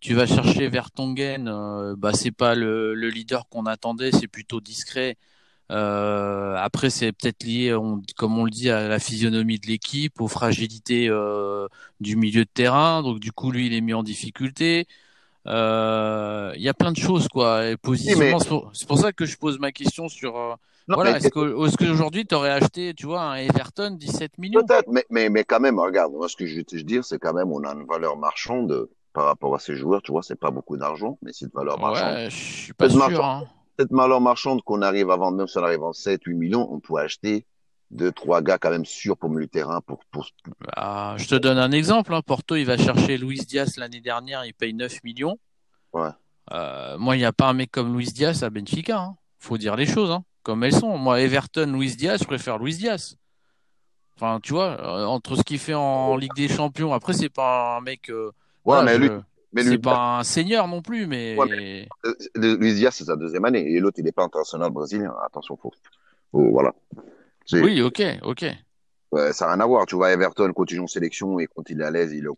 Tu 0.00 0.14
vas 0.14 0.26
chercher 0.26 0.68
Vertonghen, 0.68 1.48
euh, 1.48 1.94
bah 1.96 2.12
c'est 2.14 2.30
pas 2.32 2.54
le, 2.54 2.94
le 2.94 3.08
leader 3.10 3.48
qu'on 3.48 3.66
attendait, 3.66 4.12
c'est 4.12 4.28
plutôt 4.28 4.60
discret. 4.60 5.16
Euh, 5.72 6.56
après, 6.58 6.90
c'est 6.90 7.12
peut-être 7.12 7.44
lié, 7.44 7.74
on- 7.74 8.02
comme 8.18 8.38
on 8.38 8.44
le 8.44 8.50
dit, 8.50 8.70
à 8.70 8.88
la 8.88 8.98
physionomie 9.00 9.58
de 9.58 9.68
l'équipe, 9.68 10.20
aux 10.20 10.28
fragilités 10.28 11.08
euh, 11.10 11.68
du 12.00 12.16
milieu 12.16 12.44
de 12.44 12.50
terrain. 12.52 13.02
Donc, 13.02 13.20
du 13.20 13.32
coup, 13.32 13.50
lui, 13.52 13.66
il 13.68 13.74
est 13.74 13.80
mis 13.80 13.94
en 13.94 14.02
difficulté. 14.02 14.86
Euh, 15.46 16.52
Il 16.56 16.62
y 16.62 16.68
a 16.68 16.74
plein 16.74 16.92
de 16.92 16.98
choses, 16.98 17.28
quoi. 17.28 17.66
Et 17.68 17.76
positionnement, 17.76 18.38
c'est 18.40 18.48
pour, 18.48 18.70
c'est 18.74 18.86
pour 18.88 18.98
ça 18.98 19.12
que 19.12 19.24
je 19.26 19.36
pose 19.38 19.58
ma 19.58 19.72
question 19.72 20.08
sur. 20.08 20.36
euh, 20.36 20.54
Non, 20.88 20.96
voilà, 20.96 21.12
mais- 21.12 21.18
est-ce 21.18 21.28
que- 21.30 21.66
est-ce 21.66 21.76
qu'aujourd'hui, 21.76 22.26
tu 22.26 22.34
aurais 22.34 22.50
acheté, 22.50 22.94
tu 22.94 23.06
vois, 23.06 23.22
un 23.22 23.36
Everton 23.36 23.92
17 23.92 24.36
millions? 24.38 24.64
Peut-être, 24.66 24.88
mais, 24.88 25.04
mais, 25.10 25.28
mais 25.28 25.44
quand 25.44 25.60
même, 25.60 25.78
regarde, 25.78 26.12
moi, 26.12 26.28
ce 26.28 26.36
que 26.36 26.46
je 26.46 26.56
vais 26.56 26.64
te 26.64 26.76
dire, 26.76 27.04
c'est 27.04 27.18
quand 27.18 27.32
même, 27.32 27.52
on 27.52 27.62
a 27.64 27.72
une 27.72 27.86
valeur 27.86 28.16
marchande 28.16 28.88
par 29.12 29.24
rapport 29.26 29.54
à 29.54 29.58
ces 29.58 29.74
joueurs, 29.76 30.02
tu 30.02 30.12
vois, 30.12 30.22
c'est 30.22 30.38
pas 30.38 30.50
beaucoup 30.50 30.76
d'argent, 30.76 31.18
mais 31.22 31.32
c'est 31.32 31.46
une 31.46 31.50
valeur 31.54 31.78
marchande. 31.80 32.14
Ouais, 32.14 32.30
je 32.30 32.36
suis 32.36 32.72
pas 32.72 32.86
Peut-être 32.86 32.98
sûr. 32.98 33.08
marchand. 33.10 33.40
Hein. 33.44 33.48
Cette 33.78 33.90
valeur 33.92 34.20
marchande 34.20 34.62
qu'on 34.62 34.82
arrive 34.82 35.10
à 35.10 35.16
vendre, 35.16 35.36
même 35.38 35.46
si 35.48 35.58
on 35.58 35.62
arrive 35.64 35.82
en 35.82 35.92
7, 35.92 36.20
8 36.24 36.34
millions, 36.34 36.68
on 36.72 36.80
pourrait 36.80 37.04
acheter 37.04 37.46
deux, 37.90 38.12
trois 38.12 38.40
gars 38.42 38.58
quand 38.58 38.70
même 38.70 38.84
sûrs 38.84 39.16
pour 39.16 39.30
le 39.30 39.48
terrain, 39.48 39.80
pour, 39.80 40.00
pour, 40.12 40.26
pour- 40.44 40.54
Bah, 40.76 41.14
je 41.16 41.26
te 41.26 41.34
donne 41.34 41.58
un 41.58 41.72
exemple. 41.72 42.14
Hein. 42.14 42.22
Porto, 42.22 42.54
il 42.56 42.64
va 42.66 42.76
chercher 42.76 43.18
Luis 43.18 43.40
Diaz 43.40 43.76
l'année 43.78 44.00
dernière, 44.00 44.44
il 44.44 44.54
paye 44.54 44.74
9 44.74 45.02
millions. 45.02 45.38
Ouais. 45.92 46.10
Euh, 46.52 46.96
moi, 46.98 47.16
il 47.16 47.20
n'y 47.20 47.24
a 47.24 47.32
pas 47.32 47.48
un 47.48 47.52
mec 47.52 47.70
comme 47.72 47.96
Luis 47.96 48.12
Diaz 48.12 48.44
à 48.44 48.50
Benfica. 48.50 49.00
Hein. 49.00 49.16
Faut 49.38 49.56
dire 49.58 49.74
les 49.76 49.86
choses, 49.86 50.10
hein, 50.10 50.22
comme 50.44 50.62
elles 50.62 50.74
sont. 50.74 50.98
Moi, 50.98 51.20
Everton, 51.20 51.72
Luis 51.72 51.96
Diaz, 51.96 52.20
je 52.20 52.26
préfère 52.26 52.58
Luis 52.58 52.76
Diaz. 52.76 53.16
Enfin, 54.16 54.38
tu 54.42 54.52
vois, 54.52 54.78
euh, 54.80 55.06
entre 55.06 55.34
ce 55.36 55.42
qu'il 55.42 55.58
fait 55.58 55.74
en 55.74 56.16
Ligue 56.16 56.34
des 56.36 56.48
Champions, 56.48 56.92
après, 56.92 57.14
c'est 57.14 57.30
pas 57.30 57.76
un 57.78 57.80
mec. 57.80 58.10
euh, 58.10 58.30
Ouais, 58.64 58.76
voilà, 58.76 58.82
mais 58.84 58.94
je- 58.94 59.12
lui, 59.12 59.20
mais 59.52 59.62
c'est 59.62 59.78
pas 59.78 60.18
un 60.18 60.24
seigneur 60.24 60.68
non 60.68 60.82
plus, 60.82 61.06
mais. 61.06 61.36
Ouais, 61.36 61.86
Luis 62.36 62.74
Diaz, 62.74 62.94
c'est 62.94 63.04
sa 63.04 63.16
deuxième 63.16 63.44
année, 63.44 63.72
et 63.72 63.80
l'autre, 63.80 63.98
il 63.98 64.06
est 64.06 64.12
pas 64.12 64.24
international 64.24 64.70
brésilien. 64.70 65.14
Attention, 65.24 65.56
faut, 65.56 65.72
faut- 66.32 66.50
voilà. 66.50 66.74
Oui, 67.52 67.80
ok, 67.82 68.02
ok. 68.22 68.44
Ouais, 69.12 69.32
ça 69.32 69.46
n'a 69.46 69.52
rien 69.54 69.60
à 69.60 69.66
voir. 69.66 69.86
Tu 69.86 69.96
vois, 69.96 70.12
Everton, 70.12 70.52
quand 70.52 70.70
il 70.70 70.76
joue 70.76 70.84
en 70.84 70.86
sélection 70.86 71.38
et 71.40 71.46
quand 71.46 71.68
il 71.68 71.80
est 71.80 71.84
à 71.84 71.90
l'aise, 71.90 72.12
il 72.12 72.24
est 72.24 72.28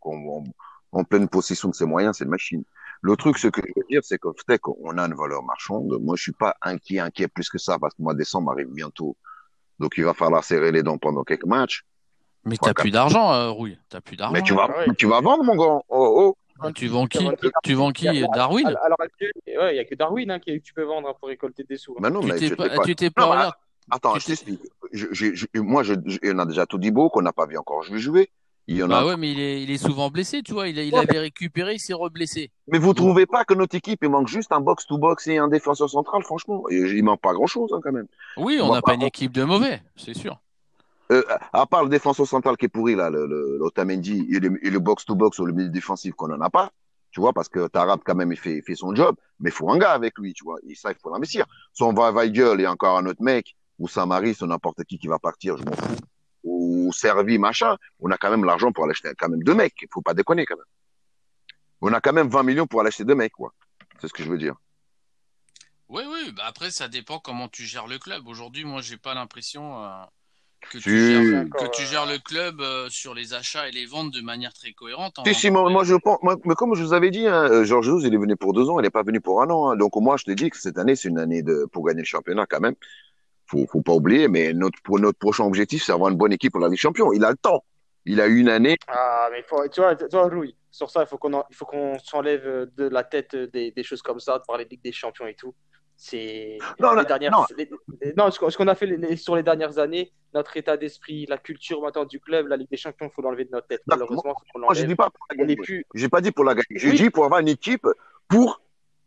en, 0.92 1.04
pleine 1.04 1.28
possession 1.28 1.68
de 1.68 1.74
ses 1.74 1.84
moyens, 1.84 2.16
c'est 2.16 2.24
une 2.24 2.30
machine. 2.30 2.64
Le 3.02 3.16
truc, 3.16 3.36
ce 3.38 3.48
que 3.48 3.60
je 3.60 3.72
veux 3.76 3.86
dire, 3.88 4.00
c'est 4.04 4.18
qu'au 4.18 4.34
fait 4.46 4.58
qu'on 4.58 4.96
a 4.96 5.02
une 5.06 5.14
valeur 5.14 5.42
marchande. 5.42 5.98
Moi, 6.00 6.16
je 6.16 6.22
suis 6.22 6.32
pas 6.32 6.54
inquiet, 6.62 7.00
inquiet 7.00 7.28
plus 7.28 7.48
que 7.50 7.58
ça, 7.58 7.78
parce 7.78 7.94
que 7.94 8.02
moi, 8.02 8.14
décembre 8.14 8.52
arrive 8.52 8.68
bientôt. 8.72 9.16
Donc, 9.78 9.94
il 9.98 10.04
va 10.04 10.14
falloir 10.14 10.44
serrer 10.44 10.72
les 10.72 10.82
dents 10.82 10.98
pendant 10.98 11.24
quelques 11.24 11.46
matchs. 11.46 11.84
Mais 12.44 12.56
t'as 12.60 12.74
plus 12.74 12.90
d'argent, 12.90 13.32
euh, 13.32 13.50
Rouille. 13.50 13.78
T'as 13.88 14.00
plus 14.00 14.16
d'argent. 14.16 14.32
Mais 14.32 14.42
tu 14.42 14.54
vas, 14.54 14.68
Ah 14.68 14.78
ouais. 14.88 14.94
tu 14.96 15.06
vas 15.06 15.20
vendre, 15.20 15.44
mon 15.44 15.54
gars. 15.54 15.80
Oh, 15.88 16.34
oh. 16.60 16.70
Tu 16.74 16.86
vends 16.86 17.06
qui 17.06 17.18
a- 17.26 17.32
Tu 17.64 17.74
vends 17.74 17.90
qui 17.90 18.06
Darwin 18.34 18.66
ouais, 18.68 19.74
il 19.74 19.76
y 19.76 19.80
a 19.80 19.84
que 19.84 19.94
Darwin 19.96 20.30
hein, 20.30 20.38
qui, 20.38 20.58
que 20.60 20.64
tu 20.64 20.72
peux 20.74 20.84
vendre 20.84 21.12
pour 21.18 21.28
récolter 21.28 21.64
des 21.64 21.76
sous. 21.76 21.92
hein. 21.92 22.00
Mais 22.00 22.10
non, 22.10 22.20
Tu 22.20 22.26
mais 22.28 22.36
t'es 22.38 22.46
je 22.48 22.54
pas, 22.54 22.68
tu 22.84 22.94
t'es 22.94 23.10
pas, 23.10 23.24
regarde, 23.24 23.54
Attends, 23.90 24.14
je 24.16 24.26
t'explique. 24.26 24.60
Je, 24.92 25.06
je, 25.10 25.34
je- 25.34 25.46
moi, 25.60 25.82
je, 25.82 25.94
je- 26.06 26.18
on 26.32 26.38
a 26.38 26.46
déjà 26.46 26.66
tout 26.66 26.78
dit 26.78 26.92
beau 26.92 27.10
qu'on 27.10 27.22
n'a 27.22 27.32
pas 27.32 27.46
vu 27.46 27.58
encore. 27.58 27.82
Je 27.82 27.92
vais 27.92 27.98
jouer. 27.98 28.30
Il 28.68 28.76
y 28.76 28.82
en 28.84 28.86
Bah 28.86 29.00
a. 29.00 29.06
ouais, 29.06 29.16
mais 29.16 29.32
il 29.32 29.40
est, 29.40 29.60
il 29.64 29.70
est 29.72 29.76
souvent 29.78 30.08
blessé, 30.08 30.42
tu 30.42 30.52
vois. 30.52 30.68
Il, 30.68 30.78
a- 30.78 30.84
il 30.84 30.94
Ouais, 30.94 31.00
avait 31.00 31.18
récupéré, 31.18 31.74
il 31.74 31.78
s'est 31.80 31.94
reblessé. 31.94 32.52
Mais 32.68 32.78
vous 32.78 32.94
trouvez 32.94 33.26
pas 33.26 33.44
que 33.44 33.54
notre 33.54 33.74
équipe, 33.74 33.98
il 34.02 34.08
manque 34.08 34.28
juste 34.28 34.52
un 34.52 34.60
box-to-box 34.60 35.26
et 35.26 35.38
un 35.38 35.48
défenseur 35.48 35.90
central, 35.90 36.22
franchement. 36.22 36.62
Il 36.70 37.02
manque 37.02 37.20
pas 37.20 37.32
grand-chose, 37.32 37.72
hein, 37.74 37.80
quand 37.82 37.90
même. 37.90 38.06
Oui, 38.36 38.60
On 38.62 38.68
n'a 38.72 38.80
pas- 38.80 38.92
pas 38.92 38.94
une 38.94 39.02
équipe 39.02 39.32
de 39.32 39.42
mauvais, 39.42 39.82
c'est 39.96 40.14
sûr. 40.14 40.38
Euh, 41.12 41.22
à 41.52 41.66
part 41.66 41.82
le 41.82 41.90
défenseur 41.90 42.26
central 42.26 42.56
qui 42.56 42.64
est 42.64 42.68
pourri, 42.68 42.94
là, 42.94 43.10
le, 43.10 43.26
le, 43.26 44.66
et 44.66 44.70
le, 44.70 44.78
box-to-box 44.78 45.38
ou 45.40 45.44
le 45.44 45.52
milieu 45.52 45.68
défensif 45.68 46.14
qu'on 46.14 46.32
en 46.32 46.40
a 46.40 46.48
pas, 46.48 46.72
tu 47.10 47.20
vois, 47.20 47.34
parce 47.34 47.50
que 47.50 47.68
Tarab, 47.68 48.00
quand 48.02 48.14
même, 48.14 48.32
il 48.32 48.38
fait, 48.38 48.62
son 48.74 48.94
job, 48.94 49.16
mais 49.38 49.50
il 49.50 49.52
faut 49.52 49.70
un 49.70 49.76
gars 49.76 49.92
avec 49.92 50.16
lui, 50.18 50.32
tu 50.32 50.44
vois, 50.44 50.58
et 50.66 50.74
ça, 50.74 50.90
il 50.90 50.96
faut 50.96 51.12
l'investir. 51.12 51.44
Si 51.74 51.82
on 51.82 51.92
va 51.92 52.12
Weigel 52.12 52.62
et 52.62 52.66
encore 52.66 52.96
un 52.96 53.04
autre 53.04 53.22
mec, 53.22 53.54
ou 53.78 53.88
Samaris, 53.88 54.38
ou 54.40 54.46
n'importe 54.46 54.84
qui 54.84 54.98
qui 54.98 55.06
va 55.06 55.18
partir, 55.18 55.58
je 55.58 55.64
m'en 55.64 55.72
fous, 55.72 55.96
ou 56.44 56.90
Servi, 56.94 57.36
machin, 57.36 57.76
on 58.00 58.10
a 58.10 58.16
quand 58.16 58.30
même 58.30 58.44
l'argent 58.44 58.72
pour 58.72 58.84
aller 58.84 58.92
acheter 58.92 59.10
quand 59.18 59.28
même 59.28 59.42
deux 59.42 59.54
mecs, 59.54 59.74
il 59.82 59.88
faut 59.92 60.00
pas 60.00 60.14
déconner, 60.14 60.46
quand 60.46 60.56
même. 60.56 60.64
On 61.82 61.92
a 61.92 62.00
quand 62.00 62.14
même 62.14 62.28
20 62.28 62.42
millions 62.44 62.66
pour 62.66 62.80
aller 62.80 62.88
acheter 62.88 63.04
deux 63.04 63.14
mecs, 63.14 63.32
quoi. 63.32 63.52
C'est 64.00 64.08
ce 64.08 64.14
que 64.14 64.22
je 64.22 64.30
veux 64.30 64.38
dire. 64.38 64.54
Oui, 65.88 66.04
oui, 66.08 66.32
bah 66.32 66.44
après, 66.46 66.70
ça 66.70 66.88
dépend 66.88 67.18
comment 67.18 67.48
tu 67.48 67.64
gères 67.64 67.86
le 67.86 67.98
club. 67.98 68.26
Aujourd'hui, 68.26 68.64
moi, 68.64 68.80
j'ai 68.80 68.96
pas 68.96 69.12
l'impression 69.12 69.84
euh, 69.84 70.04
que, 70.70 70.78
Si. 70.78 70.84
tu 70.84 71.06
gères, 71.06 71.44
que 71.50 71.70
tu 71.76 71.82
gères 71.82 72.06
le 72.06 72.18
club 72.18 72.60
euh, 72.60 72.88
sur 72.88 73.14
les 73.14 73.34
achats 73.34 73.68
et 73.68 73.72
les 73.72 73.86
ventes 73.86 74.12
de 74.12 74.20
manière 74.20 74.52
très 74.52 74.72
cohérente. 74.72 75.18
hein. 75.18 75.22
Si, 75.26 75.34
si, 75.34 75.50
moi, 75.50 75.68
moi, 75.70 75.84
je 75.84 75.94
pense, 75.94 76.18
moi, 76.22 76.36
mais 76.44 76.54
comme 76.54 76.74
je 76.74 76.82
vous 76.82 76.92
avais 76.92 77.10
dit, 77.10 77.26
hein, 77.26 77.44
euh, 77.50 77.64
Georges 77.64 77.86
Jesus, 77.86 78.06
il 78.06 78.14
est 78.14 78.18
venu 78.18 78.36
pour 78.36 78.52
deux 78.52 78.68
ans, 78.70 78.78
il 78.78 78.82
n'est 78.82 78.90
pas 78.90 79.02
venu 79.02 79.20
pour 79.20 79.42
un 79.42 79.50
an. 79.50 79.70
hein. 79.70 79.76
donc, 79.76 79.94
moi, 79.96 80.16
je 80.16 80.24
te 80.24 80.30
dis 80.30 80.50
que 80.50 80.58
cette 80.58 80.78
année, 80.78 80.96
c'est 80.96 81.08
une 81.08 81.18
année 81.18 81.42
de, 81.42 81.66
pour 81.72 81.84
gagner 81.86 82.00
le 82.00 82.06
championnat 82.06 82.46
quand 82.46 82.60
même. 82.60 82.74
Faut, 83.46 83.66
faut 83.70 83.82
pas 83.82 83.92
oublier, 83.92 84.28
mais 84.28 84.54
notre, 84.54 84.80
pour 84.82 84.98
notre 84.98 85.18
prochain 85.18 85.44
objectif, 85.44 85.84
c'est 85.84 85.92
avoir 85.92 86.10
une 86.10 86.16
bonne 86.16 86.32
équipe 86.32 86.52
pour 86.52 86.60
la 86.60 86.68
Ligue 86.68 86.78
Champion. 86.78 87.12
Il 87.12 87.24
a 87.24 87.30
le 87.30 87.36
temps. 87.36 87.64
Il 88.06 88.20
a 88.20 88.26
eu 88.26 88.38
une 88.38 88.48
année. 88.48 88.76
Ah, 88.88 89.28
mais 89.30 89.42
faut, 89.42 89.68
tu 89.68 89.80
vois, 89.80 89.94
tu 89.94 90.06
vois, 90.10 90.28
Louis, 90.28 90.56
sur 90.70 90.90
ça, 90.90 91.02
il 91.02 91.06
faut 91.06 91.18
qu'on 91.18 91.44
il 91.50 91.56
qu'on 91.56 91.98
s'enlève 91.98 92.68
de 92.76 92.88
la 92.88 93.04
tête 93.04 93.36
des, 93.36 93.70
des 93.70 93.82
choses 93.84 94.00
comme 94.02 94.18
ça, 94.20 94.38
de 94.38 94.44
parler 94.46 94.64
de 94.64 94.70
Ligue 94.70 94.82
des 94.82 94.90
Champions 94.92 95.26
et 95.26 95.34
tout. 95.34 95.54
C'est 95.96 96.58
Non, 96.80 96.90
les 96.90 96.96
non, 96.96 97.02
dernières, 97.04 97.30
non. 97.30 97.44
les- 97.56 97.70
les- 98.00 98.12
non, 98.14 98.30
ce 98.30 98.56
qu'on 98.56 98.66
a 98.68 98.74
fait 98.74 98.86
les- 98.86 99.16
sur 99.16 99.36
les 99.36 99.42
dernières 99.42 99.78
années, 99.78 100.12
notre 100.34 100.56
état 100.56 100.76
d'esprit, 100.76 101.26
la 101.26 101.38
culture 101.38 101.80
maintenant 101.80 102.04
du 102.04 102.18
club, 102.18 102.48
la 102.48 102.56
Ligue 102.56 102.70
des 102.70 102.76
Champions, 102.76 103.06
il 103.08 103.12
faut 103.14 103.22
l'enlever 103.22 103.44
de 103.44 103.50
notre 103.52 103.68
tête. 103.68 103.82
Malheureusement, 103.86 104.34
faut 104.52 104.58
Moi, 104.58 104.74
je 104.74 104.84
dis 104.84 104.96
pas 104.96 105.10
pour 105.10 105.24
la 105.30 105.36
gagner. 105.36 105.56
plus. 105.56 105.84
J'ai 105.94 106.08
pas 106.08 106.20
dit 106.20 106.32
pour 106.32 106.44
la 106.44 106.54
gagner. 106.54 106.66
J'ai 106.74 106.90
Oui. 106.90 106.96
dit 106.96 107.10
pour 107.10 107.24
avoir 107.24 107.40
une 107.40 107.48
équipe 107.48 107.86
pour 108.28 108.60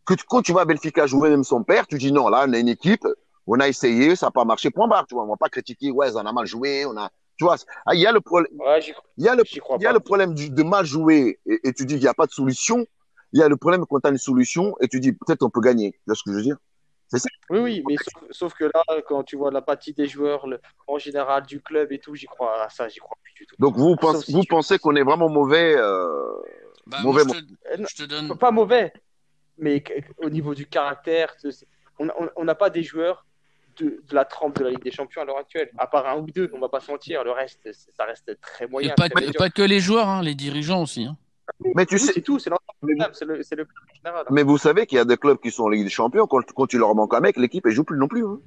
que 0.06 0.14
tu- 0.14 0.24
quand 0.28 0.42
tu 0.42 0.54
vas 0.54 0.62
à 0.62 0.66
Benfica 0.66 1.06
jouer 1.08 1.30
même 1.30 1.44
son 1.44 1.64
père, 1.64 1.86
tu 1.88 1.98
dis 1.98 2.12
non, 2.12 2.30
là, 2.30 2.46
on 2.48 2.54
a 2.54 2.60
une 2.60 2.70
équipe, 2.70 3.06
on 3.48 3.60
a 3.60 3.68
essayé, 3.68 4.16
ça 4.16 4.28
n'a 4.28 4.32
pas 4.32 4.46
marché, 4.46 4.70
point 4.70 4.88
barre, 4.88 5.06
tu 5.08 5.16
vois. 5.16 5.24
On 5.24 5.28
va 5.28 5.36
pas 5.38 5.50
critiquer, 5.50 5.92
ouais, 5.92 6.16
on 6.16 6.26
a 6.26 6.32
mal 6.32 6.46
joué, 6.46 6.86
on 6.86 6.96
a, 6.96 7.10
tu 7.38 7.44
vois. 7.44 7.56
Ah, 7.86 7.94
il 7.96 8.00
y 8.02 8.06
a 8.08 8.12
le 8.12 8.22
problème, 8.22 8.52
Ouais, 8.60 8.80
il 9.18 9.26
y 9.26 9.28
a 9.28 9.36
le 9.36 9.44
j'y 9.46 9.60
crois 9.60 9.78
Il 9.80 9.84
y 9.84 9.86
a 9.86 9.90
pas. 9.90 9.94
le 9.96 10.00
problème 10.00 10.34
du- 10.34 10.50
de 10.50 10.64
mal 10.64 10.86
jouer 10.86 11.40
et, 11.46 11.60
et 11.68 11.74
tu 11.74 11.86
dis 11.86 11.96
qu'il 11.96 12.04
n'y 12.04 12.08
a 12.08 12.14
pas 12.14 12.28
de 12.28 12.32
solution. 12.32 12.86
Il 13.34 13.40
y 13.40 13.44
a 13.44 13.50
le 13.50 13.58
problème 13.58 13.86
quand 13.90 14.00
tu 14.00 14.08
as 14.08 14.12
une 14.12 14.18
solution 14.18 14.76
et 14.80 14.88
tu 14.88 15.00
dis 15.02 15.12
peut-être 15.12 15.44
on 15.44 15.50
peut 15.50 15.60
gagner. 15.60 15.92
Tu 15.92 16.00
vois 16.08 16.16
ce 16.16 16.24
que 16.24 16.32
je 16.32 16.38
veux 16.38 16.44
dire? 16.44 16.58
Oui, 17.50 17.60
oui, 17.60 17.84
mais 17.88 17.96
sauf, 17.98 18.24
sauf 18.32 18.54
que 18.54 18.66
là, 18.66 18.84
quand 19.08 19.24
tu 19.24 19.36
vois 19.36 19.52
l'apathie 19.52 19.94
des 19.94 20.08
joueurs, 20.08 20.48
le- 20.48 20.60
en 20.88 20.98
général 20.98 21.46
du 21.46 21.62
club 21.62 21.92
et 21.92 22.00
tout, 22.00 22.16
j'y 22.16 22.26
crois 22.26 22.64
à 22.64 22.70
ça, 22.70 22.88
j'y 22.88 23.00
crois 23.00 23.18
plus 23.24 23.34
du 23.34 23.46
tout. 23.46 23.56
Donc 23.60 23.76
vous, 23.78 23.96
si 24.22 24.32
vous 24.34 24.42
tu- 24.42 24.48
pensez 24.48 24.80
qu'on 24.80 24.96
est 24.96 25.04
vraiment 25.04 25.30
mauvais 25.30 25.76
euh, 25.78 26.32
Bah, 26.88 26.98
Mauvais 27.02 27.24
moi, 27.24 27.36
je, 27.36 27.40
te, 27.76 27.82
non, 27.82 27.88
je 27.90 27.96
te 28.04 28.04
donne. 28.08 28.38
pas 28.38 28.52
mauvais, 28.52 28.94
mais 29.58 29.84
au 30.18 30.30
niveau 30.30 30.54
du 30.54 30.66
caractère, 30.68 31.36
on 32.00 32.44
n'a 32.44 32.56
pas 32.56 32.70
des 32.70 32.84
joueurs 32.84 33.26
de, 33.78 34.02
de 34.08 34.16
la 34.16 34.24
trempe 34.26 34.58
de 34.60 34.64
la 34.64 34.70
Ligue 34.70 34.84
des 34.84 34.92
Champions 34.92 35.22
à 35.22 35.26
l'heure 35.26 35.38
actuelle. 35.38 35.70
À 35.78 35.88
part 35.88 36.08
un 36.08 36.18
ou 36.18 36.28
deux, 36.32 36.50
on 36.54 36.60
va 36.60 36.70
pas 36.70 36.80
se 36.80 36.92
mentir, 36.92 37.24
le 37.24 37.32
reste, 37.32 37.70
ça 37.74 38.06
reste 38.06 38.40
très 38.40 38.66
Et 38.66 38.68
moyen. 38.70 38.90
pas, 38.96 39.10
très 39.10 39.10
que- 39.10 39.20
médiocre. 39.20 39.38
pas 39.40 39.50
que 39.50 39.62
les 39.64 39.80
joueurs, 39.80 40.08
hein, 40.08 40.22
les 40.22 40.36
dirigeants 40.36 40.82
aussi. 40.84 41.06
hein. 41.06 41.18
Mais 41.76 41.86
tu 41.86 41.96
Oui, 41.96 42.00
sais, 42.02 42.14
c'est 42.14 42.22
tout, 42.22 42.40
c'est 42.40 42.50
l'ensemble, 42.50 43.12
c'est 43.14 43.26
le, 43.26 43.66
club 43.66 43.68
général. 43.96 44.26
hein. 44.28 44.32
mais 44.32 44.44
vous 44.44 44.58
savez 44.58 44.86
qu'il 44.86 44.98
y 44.98 45.00
a 45.00 45.06
des 45.06 45.18
clubs 45.18 45.40
qui 45.40 45.52
sont 45.52 45.64
en 45.64 45.70
Ligue 45.70 45.84
des 45.84 45.90
Champions, 45.90 46.26
quand, 46.28 46.42
quand 46.54 46.68
tu 46.68 46.78
leur 46.78 46.96
manques 46.96 47.14
un 47.14 47.20
mec, 47.20 47.38
l'équipe, 47.38 47.66
elle 47.66 47.72
joue 47.74 47.84
plus 47.84 47.98
non 47.98 48.08
plus. 48.08 48.26
Hein. 48.26 48.40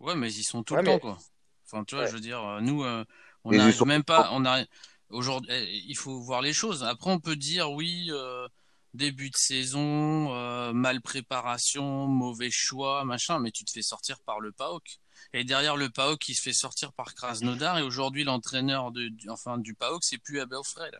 Ouais, 0.00 0.14
mais 0.16 0.32
ils 0.32 0.42
sont 0.42 0.62
tout 0.62 0.74
Ouais, 0.74 0.82
le 0.82 0.86
mais- 0.88 0.94
temps, 0.98 1.00
quoi. 1.00 1.18
Enfin, 1.66 1.84
tu 1.84 1.94
vois, 1.94 2.04
Ouais. 2.04 2.10
je 2.10 2.14
veux 2.14 2.20
dire, 2.20 2.42
euh, 2.42 2.60
nous, 2.60 2.82
euh, 2.84 3.04
on 3.44 3.52
n'arrive 3.52 3.74
sont- 3.74 3.86
même 3.86 4.04
pas. 4.04 4.28
On 4.32 4.44
arrive 4.44 4.66
aujourd'hui. 5.10 5.50
eh, 5.52 5.82
Il 5.88 5.96
faut 5.96 6.20
voir 6.20 6.42
les 6.42 6.52
choses. 6.52 6.82
Après, 6.84 7.10
on 7.10 7.18
peut 7.20 7.36
dire 7.36 7.70
oui, 7.72 8.08
euh, 8.10 8.46
début 8.94 9.30
de 9.30 9.36
saison, 9.36 10.34
euh, 10.34 10.72
mal 10.72 11.00
préparation, 11.00 12.06
mauvais 12.06 12.50
choix, 12.50 13.04
machin. 13.04 13.38
Mais 13.38 13.50
tu 13.50 13.64
te 13.64 13.70
fais 13.70 13.80
sortir 13.82 14.18
par 14.20 14.40
le 14.40 14.52
PAOK. 14.52 14.98
Et 15.34 15.44
derrière 15.44 15.76
le 15.76 15.88
PAOK, 15.88 16.18
qui 16.18 16.34
se 16.34 16.42
fait 16.42 16.52
sortir 16.52 16.92
par 16.92 17.14
Krasnodar. 17.14 17.78
Et 17.78 17.82
aujourd'hui, 17.82 18.24
l'entraîneur 18.24 18.90
de, 18.92 19.08
du, 19.08 19.30
enfin, 19.30 19.56
du 19.56 19.74
PAOK, 19.74 20.02
c'est 20.04 20.18
plus 20.18 20.40
Abel 20.40 20.58
Fred. 20.64 20.98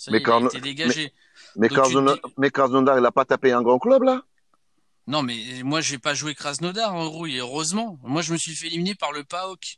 Ça 0.00 0.10
y 0.10 0.12
Mais 0.14 0.18
est, 0.20 0.22
il 0.22 0.32
a 0.32 0.46
été 0.46 0.60
dégagé. 0.62 1.12
Mais 1.56 1.68
dis- 1.68 1.74
mais 2.38 2.50
Krasnodar, 2.50 2.98
il 2.98 3.04
a 3.04 3.12
pas 3.12 3.26
tapé 3.26 3.52
un 3.52 3.60
grand 3.60 3.78
club, 3.78 4.02
là? 4.04 4.22
Non, 5.06 5.22
mais 5.22 5.36
moi, 5.62 5.82
j'ai 5.82 5.98
pas 5.98 6.14
joué 6.14 6.34
Krasnodar, 6.34 6.94
en 6.94 7.10
rouille, 7.10 7.36
heureusement. 7.38 7.98
Moi, 8.02 8.22
je 8.22 8.32
me 8.32 8.38
suis 8.38 8.54
fait 8.54 8.68
éliminer 8.68 8.94
par 8.94 9.12
le 9.12 9.24
PAOK. 9.24 9.76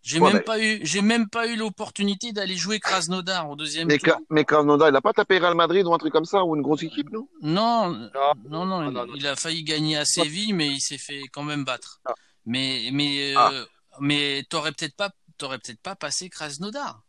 J'ai 0.00 0.20
Ouais, 0.20 0.28
même 0.28 0.36
mais- 0.38 0.42
pas 0.42 0.58
eu, 0.58 0.80
j'ai 0.84 1.02
même 1.02 1.28
pas 1.28 1.46
eu 1.48 1.56
l'opportunité 1.56 2.32
d'aller 2.32 2.56
jouer 2.56 2.80
Krasnodar 2.80 3.50
au 3.50 3.56
deuxième 3.56 3.88
mais, 3.88 3.98
tour. 3.98 4.14
Ka- 4.14 4.20
mais 4.30 4.46
Krasnodar, 4.46 4.88
il 4.88 4.96
a 4.96 5.02
pas 5.02 5.12
tapé 5.12 5.36
Real 5.38 5.54
Madrid 5.54 5.84
ou 5.84 5.92
un 5.92 5.98
truc 5.98 6.14
comme 6.14 6.24
ça, 6.24 6.42
ou 6.44 6.56
une 6.56 6.62
grosse 6.62 6.82
équipe, 6.84 7.10
non? 7.10 7.28
Non, 7.42 7.90
Non. 7.90 8.08
non, 8.48 8.64
non, 8.64 8.88
il, 8.88 8.94
non, 8.94 9.06
il 9.16 9.26
a 9.26 9.36
failli 9.36 9.64
gagner 9.64 9.98
à 9.98 10.06
Séville, 10.06 10.54
mais 10.54 10.68
il 10.68 10.80
s'est 10.80 10.96
fait 10.96 11.24
quand 11.30 11.42
même 11.42 11.64
battre. 11.66 12.00
Ah. 12.06 12.14
Mais, 12.46 12.88
mais, 12.90 13.34
Ah. 13.36 13.50
euh, 13.52 13.66
mais 14.00 14.44
t'aurais 14.48 14.72
peut-être 14.72 14.96
pas, 14.96 15.10
t'aurais 15.36 15.58
peut-être 15.58 15.82
pas 15.82 15.94
passé 15.94 16.30
Krasnodar. 16.30 17.02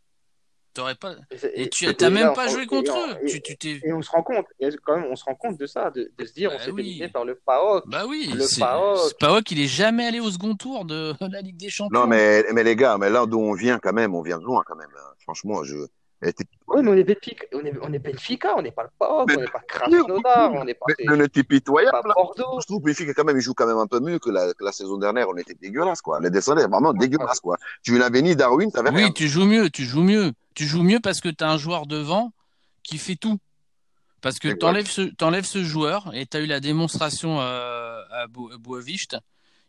T'aurais 0.79 0.95
pas, 0.95 1.13
Et, 1.55 1.69
tu 1.69 1.85
et 1.85 2.09
même 2.09 2.31
pas 2.33 2.45
on- 2.47 2.49
joué 2.49 2.65
contre 2.65 2.95
et- 2.95 3.11
eux. 3.11 3.17
et- 3.23 3.27
Tu, 3.27 3.41
tu 3.41 3.57
t'es, 3.57 3.81
Et 3.83 3.91
on 3.91 4.01
se 4.01 4.09
rend 4.09 4.23
compte, 4.23 4.45
et 4.61 4.69
quand 4.85 4.95
même, 4.95 5.07
on 5.11 5.15
se 5.17 5.25
rend 5.25 5.35
compte 5.35 5.57
de 5.59 5.65
ça, 5.65 5.91
de, 5.91 6.09
de 6.17 6.25
se 6.25 6.31
dire, 6.33 6.51
on 6.53 6.57
Bah 6.57 6.63
s'est 6.63 6.71
oui. 6.71 6.81
éliminé 6.83 7.09
par 7.09 7.25
le 7.25 7.35
PAOK. 7.35 7.83
bah 7.87 8.05
oui, 8.07 8.31
Le 8.33 8.39
c'est, 8.43 8.61
PAOK. 8.61 9.51
il 9.51 9.59
est 9.61 9.67
jamais 9.67 10.05
allé 10.05 10.21
au 10.21 10.31
second 10.31 10.55
tour 10.55 10.85
de 10.85 11.13
la 11.33 11.41
Ligue 11.41 11.57
des 11.57 11.69
Champions. 11.69 11.99
Non, 11.99 12.07
mais, 12.07 12.45
mais 12.53 12.63
les 12.63 12.77
gars, 12.77 12.97
mais 12.97 13.09
là 13.09 13.25
d'où 13.25 13.39
on 13.41 13.53
vient, 13.53 13.77
quand 13.77 13.91
même, 13.93 14.15
on 14.15 14.21
vient 14.21 14.37
de 14.39 14.45
loin, 14.45 14.63
quand 14.65 14.77
même. 14.77 14.87
hein. 14.97 15.13
Franchement, 15.23 15.63
je. 15.65 15.75
Oui, 16.67 16.81
mais 16.83 16.89
on 16.91 16.95
est 16.95 17.05
Benfica, 17.05 17.45
on 17.53 17.59
est, 17.63 17.73
on 17.81 17.93
est 17.93 17.99
Benfica, 17.99 18.53
on 18.57 18.61
n'est 18.61 18.71
pas 18.71 18.83
le 18.83 18.89
PAOK, 18.99 19.27
Mais- 19.29 19.37
on 19.37 19.39
n'est 19.39 19.47
pas 19.47 19.61
Krasnodar, 19.65 20.53
on 20.53 20.65
n'est 20.65 20.73
pas, 20.73 20.85
Mais 21.07 21.15
le 21.15 21.29
type 21.29 21.47
pitoyable, 21.47 21.97
pas. 22.03 22.13
Bordeaux. 22.13 22.59
Je 22.59 22.65
trouve 22.65 22.81
que 22.81 22.87
Benfica, 22.87 23.13
quand 23.13 23.23
même, 23.23 23.37
il 23.37 23.41
joue 23.41 23.53
quand 23.53 23.65
même 23.65 23.77
un 23.77 23.87
peu 23.87 24.01
mieux 24.01 24.19
que 24.19 24.29
la, 24.29 24.53
que 24.53 24.65
la 24.65 24.73
saison 24.73 24.97
dernière. 24.97 25.29
On 25.29 25.37
était 25.37 25.53
dégueulasse, 25.53 26.01
quoi. 26.01 26.19
Les 26.19 26.29
descendants, 26.29 26.67
vraiment 26.67 26.91
dégueulasse, 26.91 27.39
quoi. 27.39 27.55
Tu 27.83 27.93
n'avais 27.93 28.21
ni 28.21 28.35
Darwin, 28.35 28.69
t'avais 28.69 28.89
rien. 28.89 29.07
Oui, 29.07 29.13
tu 29.13 29.29
joues 29.29 29.45
mieux, 29.45 29.69
tu 29.69 29.83
joues 29.85 30.03
mieux. 30.03 30.33
Tu 30.59 30.67
joues 30.67 30.83
mieux 30.83 30.99
parce 30.99 31.21
que 31.21 31.29
tu 31.29 31.41
as 31.41 31.49
un 31.49 31.57
joueur 31.57 31.87
devant 31.87 32.33
qui 32.83 32.97
fait 32.97 33.15
tout. 33.15 33.39
Parce 34.19 34.39
que 34.39 34.49
t'enlèves 34.59 34.89
ce, 34.89 35.03
t'enlèves 35.03 35.45
ce 35.45 35.63
joueur 35.63 36.13
et 36.13 36.25
tu 36.25 36.35
as 36.35 36.41
eu 36.41 36.47
la 36.47 36.59
démonstration 36.59 37.39
euh, 37.39 38.01
à 38.11 38.27
Bo- 38.27 38.51
à 38.51 38.57
Boavist. 38.57 39.15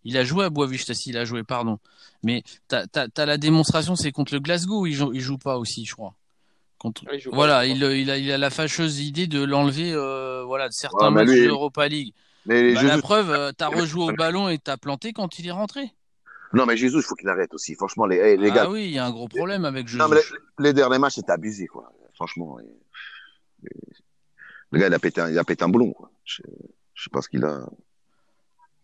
Il 0.03 0.17
a 0.19 0.25
joué 0.25 0.47
à 0.47 0.51
Boavist, 0.51 0.93
si, 0.93 1.11
il 1.11 1.17
a 1.17 1.25
joué, 1.25 1.45
pardon. 1.45 1.79
Mais 2.25 2.43
tu 2.69 2.75
as, 2.75 3.25
la 3.25 3.39
démonstration, 3.39 3.95
c'est 3.95 4.11
contre 4.11 4.35
le 4.35 4.41
Glasgow, 4.41 4.85
il 4.85 4.93
joue, 4.95 5.13
il 5.13 5.21
joue 5.21 5.39
pas 5.39 5.59
aussi, 5.59 5.85
je 5.85 5.95
crois. 5.95 6.17
Contre... 6.79 7.05
Oui, 7.07 7.13
il 7.19 7.21
joue 7.21 7.31
pas, 7.31 7.37
Voilà, 7.37 7.67
il 7.67 7.85
a, 7.85 8.17
il 8.19 8.33
a 8.33 8.37
la 8.39 8.51
fâcheuse 8.51 8.99
idée 8.99 9.29
de 9.29 9.45
l'enlever 9.45 9.93
euh, 9.93 10.43
voilà, 10.45 10.67
de 10.67 10.73
certains 10.73 11.05
Ouais, 11.05 11.11
mais 11.13 11.21
matchs 11.25 11.29
lui- 11.37 11.43
de 11.43 11.47
l'Europa 11.47 11.87
League. 11.87 12.13
Mais 12.47 12.75
Bah, 12.75 12.83
la 12.83 12.99
preuve, 12.99 13.31
euh, 13.31 13.53
t'as 13.57 13.69
rejoué 13.69 14.07
au 14.07 14.13
ballon 14.13 14.49
et 14.49 14.59
t'as 14.59 14.77
planté 14.77 15.13
quand 15.13 15.39
il 15.39 15.47
est 15.47 15.53
rentré. 15.53 15.93
Non, 16.53 16.67
mais 16.67 16.77
Jésus, 16.77 16.97
il 16.97 17.03
faut 17.03 17.15
qu'il 17.15 17.29
arrête 17.29 17.55
aussi. 17.55 17.75
Franchement, 17.75 18.07
les, 18.07 18.37
les 18.37 18.51
ah 18.51 18.55
gars, 18.55 18.69
oui, 18.71 18.87
il 18.87 18.91
y 18.93 18.99
a 18.99 19.07
un 19.07 19.11
gros 19.11 19.29
problème 19.29 19.65
avec 19.65 19.87
Jésus. 19.87 19.99
non, 19.99 20.09
mais 20.09 20.17
les, 20.17 20.65
les 20.67 20.73
derniers 20.73 20.99
matchs, 20.99 21.15
c'était 21.15 21.33
abusé, 21.33 21.67
quoi. 21.67 21.93
Franchement. 22.15 22.59
et- 22.61 23.67
et- 23.67 23.71
le 24.73 24.79
gars, 24.79 24.87
il 24.87 24.95
a 24.95 24.99
pété 24.99 25.21
un, 25.21 25.31
il 25.31 25.39
a 25.39 25.45
pété 25.45 25.65
un 25.65 25.69
boulon, 25.69 25.93
quoi. 25.93 26.11
Je, 26.25 26.43
je 26.95 27.05
sais 27.05 27.11
pas 27.11 27.23
ce 27.23 27.29
qu'il 27.29 27.45
a. 27.45 27.67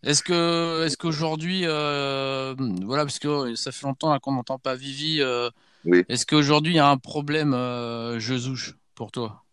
Est-ce 0.03 0.21
que, 0.21 0.85
est-ce 0.85 0.95
qu'aujourd'hui, 0.97 1.61
euh, 1.65 2.55
voilà, 2.85 3.03
parce 3.03 3.19
que 3.19 3.55
ça 3.55 3.71
fait 3.71 3.85
longtemps 3.85 4.11
là, 4.11 4.19
qu'on 4.19 4.33
n'entend 4.33 4.59
pas 4.59 4.75
Vivi. 4.75 5.21
euh, 5.21 5.49
Oui. 5.85 6.05
Est-ce 6.07 6.25
qu'aujourd'hui 6.25 6.73
il 6.73 6.75
y 6.77 6.79
a 6.79 6.87
un 6.89 6.97
problème, 6.97 7.53
euh, 7.53 8.19
Jesouche, 8.19 8.75
pour 8.95 9.11
toi? 9.11 9.43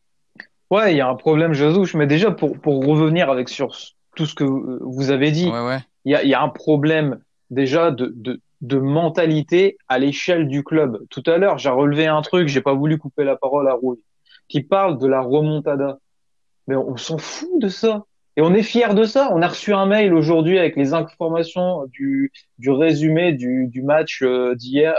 Ouais, 0.70 0.92
il 0.92 0.96
y 0.96 1.00
a 1.00 1.09
un 1.09 1.14
problème, 1.14 1.53
Josouche, 1.55 1.94
mais 1.94 2.07
déjà 2.07 2.31
pour, 2.31 2.59
pour 2.61 2.85
revenir 2.85 3.31
avec 3.31 3.48
sur 3.48 3.77
tout 4.16 4.27
ce 4.27 4.35
que 4.35 4.44
vous 4.44 5.11
avez 5.11 5.31
dit, 5.31 5.48
Ouais, 5.48 5.64
ouais. 5.66 5.79
il 6.05 6.12
y 6.12 6.14
a, 6.14 6.22
il 6.22 6.29
y 6.29 6.35
a 6.35 6.42
un 6.42 6.48
problème 6.48 7.20
déjà 7.50 7.90
de, 7.90 8.12
de, 8.14 8.40
de 8.61 8.78
mentalité 8.78 9.76
à 9.88 9.98
l'échelle 9.98 10.48
du 10.48 10.64
club. 10.64 10.98
Tout 11.11 11.22
à 11.26 11.38
l'heure, 11.38 11.59
j'ai 11.59 11.70
relevé 11.70 12.07
un 12.07 12.22
truc, 12.22 12.48
j'ai 12.48 12.61
pas 12.61 12.74
voulu 12.74 12.98
couper 12.98 13.24
la 13.24 13.37
parole 13.37 13.68
à 13.68 13.74
Rouille, 13.74 14.02
qui 14.48 14.62
parle 14.62 14.98
de 14.98 15.07
la 15.07 15.20
remontada. 15.20 15.98
Mais 16.66 16.76
on 16.76 16.96
s'en 16.96 17.18
fout 17.18 17.61
de 17.61 17.68
ça. 17.68 18.04
Et 18.37 18.42
on 18.42 18.52
est 18.52 18.62
fier 18.62 18.94
de 18.94 19.04
ça. 19.04 19.30
On 19.33 19.42
a 19.42 19.48
reçu 19.48 19.72
un 19.72 19.87
mail 19.87 20.12
aujourd'hui 20.12 20.59
avec 20.59 20.76
les 20.76 20.92
informations 20.92 21.85
du, 21.92 22.33
du 22.59 22.70
résumé 22.70 23.33
du, 23.33 23.68
du 23.68 23.83
match 23.83 24.22
euh, 24.22 24.54
d'hier 24.54 24.94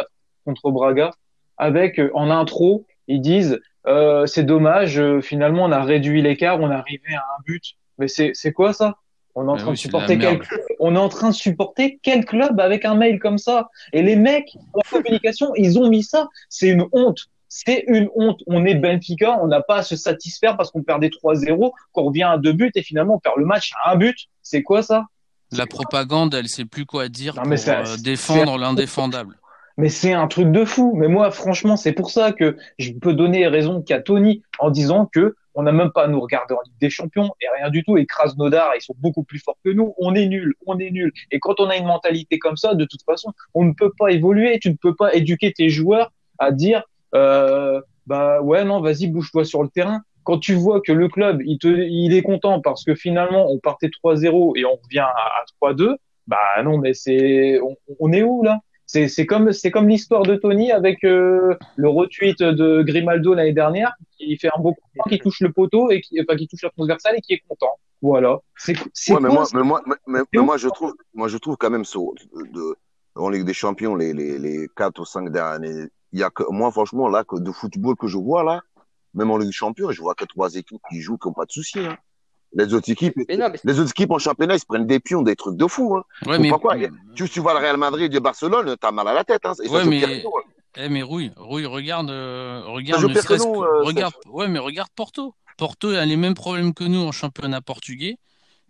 contre 0.45 0.71
Braga, 0.71 1.12
avec 1.58 1.99
euh, 1.99 2.12
en 2.13 2.29
intro, 2.29 2.86
ils 3.08 3.19
disent 3.19 3.60
euh, 3.88 4.25
c'est 4.25 4.43
dommage, 4.43 4.99
euh, 4.99 5.21
finalement 5.21 5.65
on 5.65 5.71
a 5.71 5.84
réduit 5.84 6.21
l'écart, 6.21 6.62
on 6.62 6.71
est 6.71 6.75
arrivé 6.75 7.13
à 7.13 7.19
un 7.19 7.41
but. 7.45 7.63
Mais 7.97 8.08
c'est 8.08 8.31
c'est 8.34 8.53
quoi 8.53 8.73
ça? 8.73 8.95
On 9.36 9.47
est 9.47 9.51
en 9.51 9.58
train 9.58 9.67
oui, 9.67 9.73
de 9.73 9.79
supporter 9.79 10.17
quel 10.17 10.39
club 10.39 10.62
On 10.88 10.95
est 10.95 11.00
en 11.00 11.10
train 11.10 11.30
de 11.30 11.36
supporter 11.36 12.00
quel 12.04 12.26
club 12.26 12.60
avec 12.60 12.86
un 12.86 12.93
mail 12.93 13.17
comme 13.19 13.39
ça 13.39 13.69
Et 13.91 14.04
les 14.04 14.15
mecs 14.15 14.56
en 14.74 14.82
communication, 14.91 15.52
ils 15.56 15.80
ont 15.80 15.89
mis 15.89 16.04
ça. 16.04 16.28
C'est 16.50 16.67
une 16.69 16.86
honte. 16.91 17.21
C'est 17.50 17.86
une 17.88 18.10
honte. 18.15 18.41
On 18.45 18.65
est 18.65 18.76
Benfica, 18.76 19.39
on 19.41 19.48
n'a 19.48 19.62
pas 19.62 19.78
à 19.78 19.84
se 19.84 19.95
satisfaire 19.95 20.58
parce 20.58 20.69
qu'on 20.69 20.84
perdait 20.84 21.10
3-0, 21.10 21.71
qu'on 21.91 22.04
revient 22.04 22.24
à 22.24 22.38
deux 22.38 22.54
buts 22.54 22.71
et 22.76 22.84
finalement 22.84 23.15
on 23.15 23.19
perd 23.19 23.38
le 23.38 23.45
match 23.45 23.71
à 23.84 23.93
un 23.93 23.95
but. 23.95 24.15
C'est 24.43 24.62
quoi 24.62 24.84
ça? 24.84 25.06
La 25.52 25.65
propagande, 25.65 26.36
elle 26.36 26.50
sait 26.50 26.65
plus 26.65 26.86
quoi 26.86 27.08
dire 27.10 27.34
Non, 27.36 27.43
pour 27.50 27.58
ça- 27.58 27.80
euh, 27.80 27.98
défendre 27.98 28.58
l'indéfendable. 28.58 29.39
Mais 29.78 29.89
c'est 29.89 30.13
un 30.13 30.28
truc 30.28 30.52
de 30.52 30.65
fou. 30.65 30.93
Mais 30.95 31.08
moi, 31.08 31.32
franchement, 31.32 31.78
c'est 31.78 31.93
pour 31.93 32.10
ça 32.12 32.32
que 32.32 32.58
je 32.78 32.91
peux 32.93 33.13
donner 33.13 33.48
raison 33.48 33.82
qu'à 33.82 34.02
Tony 34.02 34.41
en 34.60 34.69
disant 34.69 35.06
que 35.06 35.36
on 35.56 35.63
n'a 35.63 35.72
même 35.72 35.91
pas 35.91 36.04
à 36.04 36.08
nous 36.08 36.20
regarder 36.20 36.54
en 36.54 36.62
Ligue 36.65 36.80
des 36.80 36.89
Champions 36.89 37.32
et 37.41 37.46
rien 37.58 37.70
du 37.70 37.84
tout. 37.84 37.98
Et 37.98 38.06
Krasnodar, 38.06 38.72
ils 38.76 38.82
sont 38.82 38.96
beaucoup 38.98 39.24
plus 39.24 39.39
forts 39.39 39.58
que 39.63 39.72
nous. 39.72 39.94
On 39.98 40.13
est 40.13 40.28
nul, 40.28 40.54
on 40.65 40.78
est 40.78 40.91
nul. 40.91 41.12
Et 41.32 41.39
quand 41.39 41.60
on 41.60 41.70
a 41.70 41.78
une 41.78 41.86
mentalité 41.86 42.38
comme 42.38 42.58
ça, 42.58 42.76
de 42.76 42.86
toute 42.86 43.04
façon, 43.04 43.32
on 43.54 43.63
ne 43.63 43.74
peut 43.74 43.91
pas 43.98 44.12
évoluer. 44.12 44.60
Tu 44.60 44.70
ne 44.70 44.76
peux 44.76 44.96
pas 44.96 45.13
éduquer 45.15 45.54
tes 45.54 45.70
joueurs 45.70 46.12
à 46.38 46.52
dire, 46.52 46.84
euh, 47.15 47.82
bah 48.06 48.41
ouais, 48.41 48.65
non, 48.65 48.82
vas-y, 48.82 49.08
bouge-toi 49.08 49.46
sur 49.46 49.63
le 49.63 49.70
terrain. 49.70 50.02
Quand 50.24 50.39
tu 50.39 50.56
vois 50.56 50.82
que 50.82 50.91
le 50.91 51.08
club, 51.08 51.41
il, 51.46 51.58
te, 51.58 51.68
il 51.68 52.13
est 52.13 52.24
content 52.24 52.60
parce 52.60 52.84
que 52.84 52.94
finalement, 52.94 53.50
on 53.50 53.60
partait 53.60 53.89
3-0 54.04 54.58
et 54.58 54.65
on 54.65 54.76
revient 54.76 55.00
à, 55.00 55.10
à 55.10 55.72
3-2, 55.72 55.96
bah 56.28 56.38
non, 56.63 56.80
mais 56.80 56.94
c'est, 56.94 57.60
on 58.00 58.12
est 58.12 58.24
où 58.24 58.44
là? 58.44 58.60
C'est 58.86 59.08
c'est 59.08 59.26
comme 59.26 59.52
c'est 59.52 59.71
comme 59.71 59.88
l'histoire 59.88 60.24
de 60.24 60.36
Tony 60.36 60.71
avec 60.71 61.04
euh, 61.04 61.56
le 61.76 61.89
retweet 61.89 62.39
de 62.39 62.84
Grimaldo 62.84 63.34
l'année 63.34 63.54
dernière 63.54 63.93
qui 64.17 64.38
fait 64.38 64.50
un 64.56 64.62
beau 64.62 64.74
coup, 64.74 65.10
qui 65.10 65.19
touche 65.19 65.41
le 65.41 65.52
poteau 65.52 65.89
et 65.91 66.02
qui 66.02 66.19
enfin 66.21 66.38
qui 66.38 66.48
touche 66.48 66.63
la 66.63 66.69
transversale 66.69 67.15
et 67.17 67.21
qui 67.21 67.34
est 67.34 67.43
content. 67.48 67.71
Voilà. 68.02 68.39
C'est 68.58 68.76
c'est 68.93 69.13
Ouais, 69.13 69.19
mais 69.19 69.30
moi, 69.30 69.45
mais 69.54 69.63
moi, 69.63 69.82
mais, 70.06 70.21
moi, 70.34 70.58
je 70.58 70.67
trouve, 70.69 70.93
moi, 71.13 71.28
je 71.28 71.38
trouve 71.38 71.58
quand 71.58 71.69
même 71.69 71.86
ça, 71.86 72.00
de, 72.34 72.76
en 73.15 73.30
Ligue 73.30 73.45
des 73.45 73.54
Champions, 73.54 73.95
les, 73.95 74.13
les, 74.13 74.38
les 74.38 74.67
quatre 74.76 75.00
ou 75.00 75.06
cinq 75.06 75.32
dernières 75.32 75.54
années, 75.54 75.88
il 76.12 76.19
y 76.19 76.24
a 76.24 76.30
que, 76.30 76.43
moi, 76.52 76.71
franchement, 76.71 77.08
là, 77.08 77.24
que 77.24 77.39
de 77.39 77.52
football 77.52 77.95
que 77.95 78.08
je 78.08 78.17
vois, 78.17 78.43
là, 78.43 78.62
même 79.13 79.32
en 79.32 79.38
Ligue 79.38 79.50
des 79.50 79.54
Champions, 79.54 79.91
je 79.91 80.02
vois 80.02 80.13
que 80.13 80.26
trois 80.26 80.56
équipes 80.56 80.82
qui 80.89 81.02
jouent, 81.02 81.17
qui 81.17 81.28
n'ont 81.28 81.34
pas 81.34 81.45
de 81.45 81.52
soucis, 81.52 81.80
hein. 81.80 81.98
Les 82.58 82.74
autres 82.74 82.89
équipes, 82.89 83.15
Mais 83.30 83.36
non, 83.38 83.50
mais 83.52 83.60
les 83.65 83.80
autres 83.80 83.91
équipes 83.91 84.12
en 84.12 84.18
championnat, 84.18 84.56
ils 84.56 84.60
se 84.60 84.65
prennent 84.65 84.88
des 84.88 85.00
pions, 85.02 85.22
des 85.22 85.36
trucs 85.36 85.58
de 85.58 85.68
fou, 85.68 85.96
hein. 85.98 86.04
Ouais, 86.26 86.39
mais, 86.39 86.48
Pourquoi 86.50 86.76
Tu, 87.13 87.30
tu 87.30 87.39
vois 87.41 87.54
le 87.54 87.60
Real 87.60 87.76
Madrid 87.78 88.13
et 88.15 88.20
Barcelone, 88.22 88.76
t'as 88.80 88.91
mal 88.91 89.08
à 89.10 89.13
la 89.13 89.24
tête, 89.26 89.46
hein. 89.46 89.52
Ils 89.63 89.70
Ouais, 89.70 89.84
mais- 89.84 90.00
Pirlo, 90.00 90.32
hein. 90.38 90.50
eh, 90.78 90.88
mais 90.89 91.02
Rouille, 91.02 91.32
Rouille, 91.36 91.65
regarde, 91.65 92.10
euh, 92.10 92.62
regarde, 92.65 93.04
ne 93.04 93.10
euh, 93.10 93.84
regarde, 93.84 94.13
ouais, 94.32 94.48
mais 94.48 94.60
regarde 94.60 94.89
Porto. 94.96 95.36
Porto 95.58 95.89
a 95.89 96.06
les 96.06 96.15
mêmes 96.18 96.34
problèmes 96.34 96.74
que 96.74 96.84
nous 96.86 97.00
en 97.02 97.12
championnat 97.12 97.60
portugais, 97.62 98.18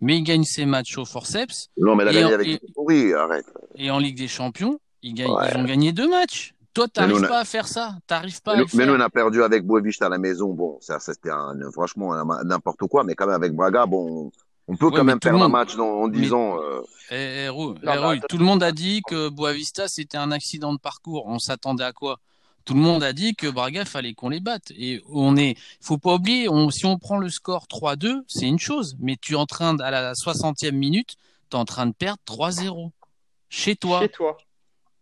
mais 0.00 0.16
il 0.18 0.22
gagne 0.22 0.44
ses 0.44 0.66
matchs 0.66 0.98
au 0.98 1.04
forceps. 1.04 1.68
Non, 1.76 1.94
mais 1.94 2.04
la 2.04 2.12
Et 2.12 2.24
en- 2.24 2.32
avec 2.32 2.48
et- 2.48 2.60
Oui, 2.76 3.12
arrête. 3.14 3.46
Et 3.76 3.90
en 3.92 3.98
Ligue 4.00 4.16
des 4.18 4.28
Champions, 4.28 4.80
ils, 5.02 5.14
gagnent, 5.14 5.30
Ouais. 5.30 5.48
ils 5.52 5.56
ont 5.56 5.64
gagné 5.64 5.92
deux 5.92 6.08
matchs. 6.08 6.54
Toi, 6.76 6.84
Mais 6.84 6.90
t'arrives 6.90 7.24
a- 7.24 7.28
pas 7.28 7.40
à 7.40 7.44
faire 7.46 7.66
ça? 7.68 7.94
T'arrives 8.06 8.42
pas 8.42 8.52
à 8.52 8.56
Mais, 8.56 8.60
nous- 8.64 8.68
mais 8.74 8.84
nous, 8.86 8.92
on 8.92 9.00
a 9.00 9.08
perdu 9.08 9.42
avec 9.42 9.64
Boavista 9.64 10.06
à 10.06 10.08
la 10.10 10.18
maison. 10.18 10.52
Bon, 10.52 10.76
ça, 10.82 11.00
c'était 11.00 11.30
un, 11.30 11.54
franchement 11.72 12.12
un- 12.12 12.44
n'importe 12.44 12.80
quoi, 12.86 13.02
mais 13.02 13.14
quand 13.14 13.24
même 13.26 13.34
avec 13.34 13.54
Braga, 13.54 13.86
bon, 13.86 14.30
on 14.68 14.76
peut 14.76 14.84
Ouais, 14.86 14.90
quand 14.92 14.96
mais 14.98 15.12
même 15.12 15.18
perdre 15.20 15.42
un 15.42 15.48
match 15.48 15.74
dans- 15.74 16.02
en 16.02 16.08
mais- 16.08 16.18
disant, 16.18 16.60
euh, 16.60 16.82
Eh, 17.10 17.46
eh, 17.46 17.48
Non, 17.48 17.74
eh, 17.82 18.14
mais 18.16 18.20
tout 18.28 18.36
le 18.36 18.44
monde 18.44 18.62
a 18.62 18.72
dit 18.72 19.00
que 19.08 19.30
Boavista 19.30 19.88
c'était 19.88 20.18
un 20.18 20.32
accident 20.32 20.74
de 20.74 20.78
parcours. 20.78 21.24
On 21.26 21.38
s'attendait 21.38 21.84
à 21.84 21.92
quoi? 21.94 22.18
Tout 22.66 22.74
le 22.74 22.80
monde 22.80 23.02
a 23.02 23.14
dit 23.14 23.34
que 23.36 23.46
Braga 23.46 23.86
fallait 23.86 24.12
qu'on 24.12 24.28
les 24.28 24.40
batte. 24.40 24.70
Et 24.76 25.00
on 25.08 25.34
est, 25.38 25.56
faut 25.80 25.96
pas 25.96 26.14
oublier, 26.16 26.48
on, 26.50 26.68
si 26.68 26.84
on 26.84 26.98
prend 26.98 27.16
le 27.16 27.30
score 27.30 27.68
3-2, 27.68 28.22
c'est 28.26 28.46
une 28.48 28.58
chose. 28.58 28.96
Mais 28.98 29.16
tu 29.18 29.32
es 29.32 29.36
en 29.36 29.46
train, 29.46 29.72
de- 29.74 29.82
à 29.82 29.90
la 29.90 30.14
60e 30.14 30.76
minute, 30.76 31.14
tu 31.48 31.56
es 31.56 31.58
en 31.58 31.64
train 31.64 31.86
de 31.86 31.92
perdre 31.94 32.20
3-0. 32.26 32.92
Chez 33.48 33.76
toi. 33.76 34.00
Chez 34.02 34.08
toi. 34.10 34.36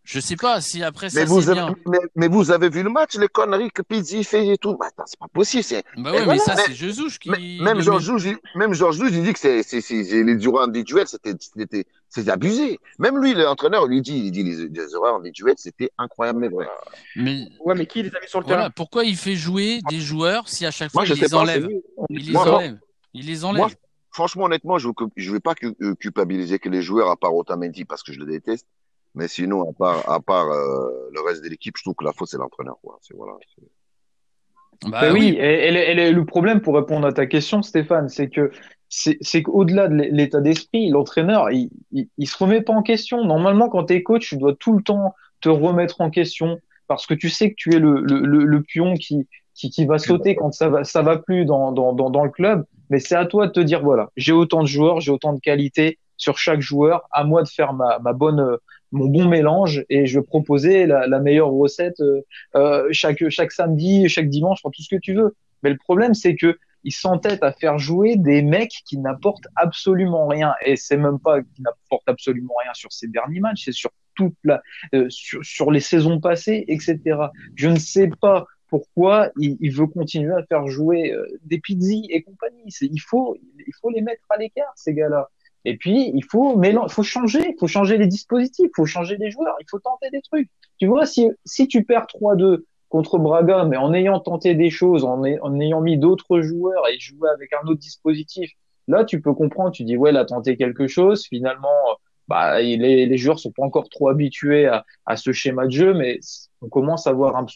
Je 0.04 0.20
sais 0.20 0.36
pas 0.36 0.60
si 0.60 0.82
après 0.82 1.08
ça 1.08 1.20
Mais 1.20 1.24
vous, 1.24 1.40
c'est 1.40 1.48
avez, 1.48 1.60
bien. 1.60 1.74
mais, 1.86 1.98
mais 2.14 2.28
vous 2.28 2.50
avez 2.50 2.68
vu 2.68 2.82
le 2.82 2.90
match, 2.90 3.14
les 3.16 3.26
conneries 3.28 3.70
que 3.70 3.80
Pizzi 3.80 4.22
fait 4.22 4.46
et 4.46 4.58
tout. 4.58 4.76
Bah, 4.76 4.86
attends, 4.88 5.04
c'est 5.06 5.18
pas 5.18 5.28
possible. 5.32 5.64
C'est, 5.64 5.82
Bah 5.96 6.12
ouais, 6.12 6.18
mais 6.18 6.24
voilà. 6.24 6.40
ça 6.42 6.54
Mais- 6.56 6.62
c'est 6.66 6.74
Jesus 6.74 7.18
qui. 7.18 7.30
même 7.62 7.80
Georges 7.80 8.04
Jouge, 8.04 8.26
il- 8.26 8.38
même 8.58 8.74
Georges 8.74 8.98
Jouge, 8.98 9.10
il 9.12 9.22
dit 9.22 9.32
que 9.32 9.38
c'est, 9.38 9.62
c'est, 9.62 9.80
c'est, 9.80 10.04
c'est- 10.04 10.22
les 10.22 10.44
erreurs 10.46 10.64
individuelles, 10.64 11.08
c'était, 11.08 11.32
c'était, 11.40 11.86
c'était 12.10 12.30
abusé. 12.30 12.78
Même 12.98 13.18
lui, 13.18 13.32
l'entraîneur, 13.32 13.86
lui 13.86 14.02
dit, 14.02 14.26
il 14.26 14.30
dit 14.30 14.42
les, 14.42 14.68
les 14.68 14.94
erreurs 14.94 15.16
individuelles, 15.16 15.54
c'était 15.56 15.90
incroyable, 15.96 16.40
mais 16.40 16.48
vrai. 16.48 16.66
Mais 17.16 17.46
Ouais, 17.60 17.74
mais 17.74 17.86
qui 17.86 18.02
les 18.02 18.14
a 18.14 18.20
mis 18.20 18.28
sur 18.28 18.40
le 18.40 18.44
voilà, 18.46 18.62
terrain? 18.64 18.72
pourquoi 18.76 19.04
il 19.04 19.16
fait 19.16 19.36
jouer 19.36 19.80
des 19.88 20.00
joueurs 20.00 20.48
si 20.50 20.66
à 20.66 20.70
chaque 20.70 20.92
fois 20.92 21.00
Moi, 21.02 21.06
il 21.08 21.14
les 21.14 21.20
pas, 21.22 21.28
c'est 21.28 21.34
enlève. 21.34 21.68
Il 22.10 22.26
les 22.26 22.32
Moi, 22.32 22.42
enlève. 22.46 22.78
Il 23.14 23.26
les 23.26 23.44
enlève. 23.46 23.58
Moi, 23.62 23.70
franchement, 24.10 24.44
honnêtement, 24.44 24.76
je 24.76 24.88
ne 24.88 25.32
vais 25.32 25.40
pas 25.40 25.54
euh, 25.80 25.94
culpabiliser 25.94 26.58
que 26.58 26.68
les 26.68 26.82
joueurs, 26.82 27.08
à 27.10 27.16
part 27.16 27.34
Otamendi, 27.34 27.86
parce 27.86 28.02
que 28.02 28.12
je 28.12 28.18
le 28.20 28.26
déteste. 28.26 28.66
Mais 29.14 29.28
sinon, 29.28 29.70
à 29.70 29.72
part, 29.72 30.10
à 30.10 30.20
part 30.20 30.50
euh, 30.50 31.10
le 31.12 31.20
reste 31.20 31.44
de 31.44 31.48
l'équipe, 31.48 31.76
je 31.76 31.82
trouve 31.82 31.94
que 31.94 32.04
la 32.04 32.12
faute, 32.12 32.28
c'est 32.28 32.38
l'entraîneur. 32.38 32.76
Quoi. 32.82 32.98
C'est, 33.00 33.14
voilà, 33.16 33.34
Bah 34.86 35.00
Ben 35.02 35.12
oui, 35.12 35.20
oui. 35.20 35.36
et, 35.38 35.68
et 35.68 35.70
le- 35.94 36.00
et 36.08 36.12
le- 36.12 36.24
problème 36.24 36.60
pour 36.60 36.74
répondre 36.74 37.06
à 37.06 37.12
ta 37.12 37.26
question, 37.26 37.62
Stéphane, 37.62 38.08
c'est 38.08 38.28
que 38.28 38.50
c'est 38.88 39.16
c'est 39.20 39.42
qu'au-delà 39.42 39.88
de 39.88 39.94
l'état 39.94 40.40
d'esprit, 40.40 40.88
l'entraîneur, 40.90 41.50
il, 41.50 41.70
il, 41.92 42.08
il 42.18 42.26
se 42.28 42.36
remet 42.36 42.60
pas 42.60 42.72
en 42.72 42.82
question. 42.82 43.24
Normalement, 43.24 43.68
quand 43.68 43.84
tu 43.84 43.94
es 43.94 44.02
coach, 44.02 44.28
tu 44.28 44.36
dois 44.36 44.54
tout 44.54 44.76
le 44.76 44.82
temps 44.82 45.14
te 45.40 45.48
remettre 45.48 46.00
en 46.00 46.10
question 46.10 46.58
parce 46.86 47.06
que 47.06 47.14
tu 47.14 47.28
sais 47.30 47.50
que 47.50 47.54
tu 47.56 47.74
es 47.74 47.78
le, 47.78 48.00
le, 48.00 48.18
le, 48.20 48.44
le 48.44 48.62
pion 48.62 48.94
qui, 48.94 49.26
qui, 49.54 49.70
qui 49.70 49.86
va 49.86 49.98
sauter 49.98 50.34
quand 50.34 50.52
ça 50.52 50.68
va, 50.68 50.84
ça 50.84 51.02
va 51.02 51.16
plus 51.18 51.44
dans, 51.44 51.72
dans, 51.72 51.92
dans, 51.92 52.10
dans 52.10 52.24
le 52.24 52.30
club. 52.30 52.64
Mais 52.90 52.98
c'est 52.98 53.14
à 53.16 53.24
toi 53.26 53.46
de 53.46 53.52
te 53.52 53.60
dire, 53.60 53.80
voilà, 53.82 54.10
j'ai 54.16 54.32
autant 54.32 54.62
de 54.62 54.66
joueurs, 54.68 55.00
j'ai 55.00 55.10
autant 55.12 55.32
de 55.32 55.40
qualité 55.40 55.98
sur 56.16 56.36
chaque 56.38 56.60
joueur, 56.60 57.08
à 57.10 57.24
moi 57.24 57.42
de 57.42 57.48
faire 57.48 57.72
ma, 57.72 57.98
ma 58.00 58.12
bonne, 58.12 58.40
euh, 58.40 58.56
mon 58.94 59.06
bon 59.06 59.28
mélange 59.28 59.84
et 59.90 60.06
je 60.06 60.18
vais 60.18 60.24
proposer 60.24 60.86
la, 60.86 61.06
la 61.06 61.18
meilleure 61.18 61.50
recette 61.50 62.00
euh, 62.00 62.22
euh, 62.54 62.88
chaque, 62.92 63.28
chaque 63.28 63.52
samedi, 63.52 64.08
chaque 64.08 64.28
dimanche, 64.28 64.60
enfin, 64.62 64.70
tout 64.74 64.82
ce 64.82 64.94
que 64.94 65.00
tu 65.00 65.14
veux. 65.14 65.34
Mais 65.62 65.70
le 65.70 65.76
problème, 65.76 66.14
c'est 66.14 66.36
que 66.36 66.58
ils 66.84 66.92
s'entêtent 66.92 67.42
à 67.42 67.52
faire 67.52 67.78
jouer 67.78 68.16
des 68.16 68.42
mecs 68.42 68.82
qui 68.84 68.98
n'apportent 68.98 69.48
absolument 69.56 70.26
rien. 70.26 70.54
Et 70.64 70.76
c'est 70.76 70.98
même 70.98 71.18
pas 71.18 71.42
qui 71.42 71.62
n'apportent 71.62 72.08
absolument 72.08 72.54
rien 72.62 72.72
sur 72.74 72.92
ces 72.92 73.08
derniers 73.08 73.40
matchs, 73.40 73.64
c'est 73.64 73.72
sur 73.72 73.90
toute 74.14 74.36
la, 74.44 74.62
euh, 74.94 75.08
sur, 75.08 75.44
sur 75.44 75.70
les 75.70 75.80
saisons 75.80 76.20
passées, 76.20 76.64
etc. 76.68 77.00
Je 77.56 77.68
ne 77.68 77.78
sais 77.78 78.10
pas 78.20 78.46
pourquoi 78.68 79.30
il, 79.38 79.56
il 79.60 79.72
veut 79.72 79.86
continuer 79.86 80.34
à 80.34 80.44
faire 80.44 80.68
jouer 80.68 81.12
euh, 81.12 81.26
des 81.44 81.58
Pizzi 81.58 82.06
et 82.10 82.22
compagnie. 82.22 82.72
Il 82.80 83.00
faut, 83.00 83.36
il 83.66 83.72
faut 83.80 83.90
les 83.90 84.02
mettre 84.02 84.22
à 84.30 84.36
l'écart, 84.36 84.72
ces 84.76 84.94
gars-là. 84.94 85.30
Et 85.64 85.76
puis, 85.76 86.10
il 86.14 86.24
faut 86.24 86.56
mélan- 86.56 86.88
faut 86.88 87.02
changer, 87.02 87.56
faut 87.58 87.66
changer 87.66 87.96
les 87.98 88.06
dispositifs, 88.06 88.70
faut 88.76 88.86
changer 88.86 89.16
les 89.16 89.30
joueurs, 89.30 89.56
il 89.60 89.66
faut 89.70 89.78
tenter 89.78 90.10
des 90.10 90.20
trucs. 90.22 90.50
Tu 90.78 90.86
vois, 90.86 91.06
si, 91.06 91.30
si 91.44 91.68
tu 91.68 91.84
perds 91.84 92.06
3-2 92.06 92.66
contre 92.88 93.18
Braga, 93.18 93.64
mais 93.64 93.76
en 93.76 93.92
ayant 93.94 94.20
tenté 94.20 94.54
des 94.54 94.70
choses, 94.70 95.04
en, 95.04 95.22
en 95.22 95.60
ayant 95.60 95.80
mis 95.80 95.98
d'autres 95.98 96.40
joueurs 96.40 96.86
et 96.88 96.98
joué 96.98 97.28
avec 97.30 97.52
un 97.54 97.66
autre 97.66 97.80
dispositif, 97.80 98.50
là, 98.88 99.04
tu 99.04 99.20
peux 99.20 99.32
comprendre, 99.34 99.72
tu 99.72 99.84
dis, 99.84 99.96
ouais, 99.96 100.10
il 100.10 100.16
a 100.16 100.24
tenté 100.24 100.56
quelque 100.56 100.86
chose, 100.86 101.26
finalement, 101.26 101.68
euh, 101.90 101.94
bah, 102.28 102.60
les, 102.60 103.06
les 103.06 103.18
joueurs 103.18 103.38
sont 103.38 103.50
pas 103.52 103.62
encore 103.64 103.88
trop 103.88 104.08
habitués 104.08 104.66
à, 104.66 104.84
à 105.06 105.16
ce 105.16 105.32
schéma 105.32 105.66
de 105.66 105.70
jeu, 105.72 105.94
mais 105.94 106.20
on 106.60 106.68
commence 106.68 107.06
à 107.06 107.12
voir 107.12 107.36
un, 107.36 107.46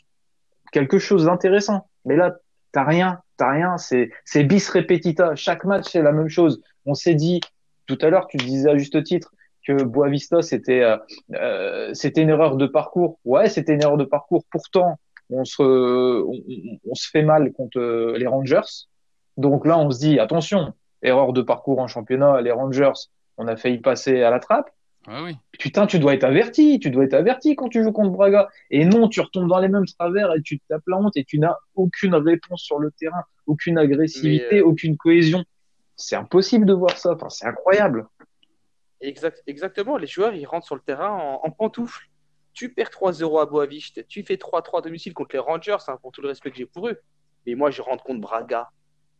quelque 0.72 0.98
chose 0.98 1.24
d'intéressant. 1.26 1.88
Mais 2.04 2.16
là, 2.16 2.36
t'as 2.72 2.84
rien, 2.84 3.20
t'as 3.36 3.50
rien, 3.50 3.78
c'est, 3.78 4.10
c'est 4.24 4.44
bis 4.44 4.68
repetita. 4.68 5.34
Chaque 5.36 5.64
match, 5.64 5.86
c'est 5.90 6.02
la 6.02 6.12
même 6.12 6.28
chose. 6.28 6.62
On 6.86 6.94
s'est 6.94 7.14
dit, 7.14 7.40
tout 7.88 7.98
à 8.02 8.10
l'heure, 8.10 8.28
tu 8.28 8.36
disais 8.36 8.70
à 8.70 8.76
juste 8.76 9.02
titre 9.02 9.32
que 9.66 9.82
Boavista, 9.82 10.42
c'était, 10.42 10.82
euh, 10.82 10.96
euh, 11.34 11.90
c'était 11.94 12.22
une 12.22 12.30
erreur 12.30 12.56
de 12.56 12.66
parcours. 12.66 13.18
Ouais, 13.24 13.48
c'était 13.48 13.74
une 13.74 13.82
erreur 13.82 13.96
de 13.96 14.04
parcours. 14.04 14.44
Pourtant, 14.50 14.98
on 15.30 15.44
se, 15.44 15.62
on, 15.62 16.94
se 16.94 17.10
fait 17.10 17.22
mal 17.22 17.52
contre 17.52 17.78
euh, 17.78 18.16
les 18.16 18.26
Rangers. 18.26 18.86
Donc 19.36 19.66
là, 19.66 19.78
on 19.78 19.90
se 19.90 19.98
dit, 19.98 20.18
attention, 20.18 20.72
erreur 21.02 21.32
de 21.32 21.42
parcours 21.42 21.80
en 21.80 21.88
championnat, 21.88 22.40
les 22.40 22.52
Rangers, 22.52 22.92
on 23.36 23.46
a 23.46 23.56
failli 23.56 23.78
passer 23.78 24.22
à 24.22 24.30
la 24.30 24.38
trappe. 24.38 24.70
Ouais, 25.06 25.20
oui. 25.24 25.36
Putain, 25.58 25.86
tu 25.86 25.98
dois 25.98 26.14
être 26.14 26.24
averti, 26.24 26.78
tu 26.80 26.90
dois 26.90 27.04
être 27.04 27.14
averti 27.14 27.56
quand 27.56 27.68
tu 27.68 27.82
joues 27.82 27.92
contre 27.92 28.10
Braga. 28.10 28.48
Et 28.70 28.84
non, 28.84 29.08
tu 29.08 29.20
retombes 29.20 29.48
dans 29.48 29.58
les 29.58 29.68
mêmes 29.68 29.86
travers 29.86 30.34
et 30.34 30.42
tu 30.42 30.58
te 30.58 30.64
tapes 30.68 30.82
la 30.86 30.98
honte 30.98 31.16
et 31.16 31.24
tu 31.24 31.38
n'as 31.38 31.56
aucune 31.74 32.14
réponse 32.14 32.62
sur 32.62 32.78
le 32.78 32.90
terrain, 32.90 33.22
aucune 33.46 33.78
agressivité, 33.78 34.58
euh, 34.58 34.66
aucune 34.66 34.96
cohésion. 34.96 35.44
C'est 35.98 36.16
impossible 36.16 36.64
de 36.64 36.72
voir 36.72 36.96
ça. 36.96 37.12
Enfin, 37.12 37.28
c'est 37.28 37.46
incroyable. 37.46 38.06
Exact, 39.00 39.42
exactement, 39.46 39.96
les 39.96 40.06
joueurs, 40.06 40.34
ils 40.34 40.46
rentrent 40.46 40.66
sur 40.66 40.74
le 40.74 40.80
terrain 40.80 41.10
en, 41.10 41.40
en 41.44 41.50
pantoufles. 41.50 42.08
Tu 42.52 42.72
perds 42.72 42.88
3-0 42.90 43.40
à 43.40 43.46
Boavista, 43.46 44.02
tu 44.04 44.24
fais 44.24 44.34
3-3 44.36 44.78
à 44.78 44.80
domicile 44.80 45.14
contre 45.14 45.34
les 45.34 45.38
Rangers, 45.38 45.76
hein, 45.86 45.96
pour 46.02 46.10
tout 46.10 46.20
le 46.22 46.28
respect 46.28 46.50
que 46.50 46.56
j'ai 46.56 46.66
pour 46.66 46.88
eux. 46.88 46.98
Mais 47.46 47.54
moi, 47.54 47.70
je 47.70 47.82
rentre 47.82 48.02
contre 48.02 48.20
Braga. 48.20 48.70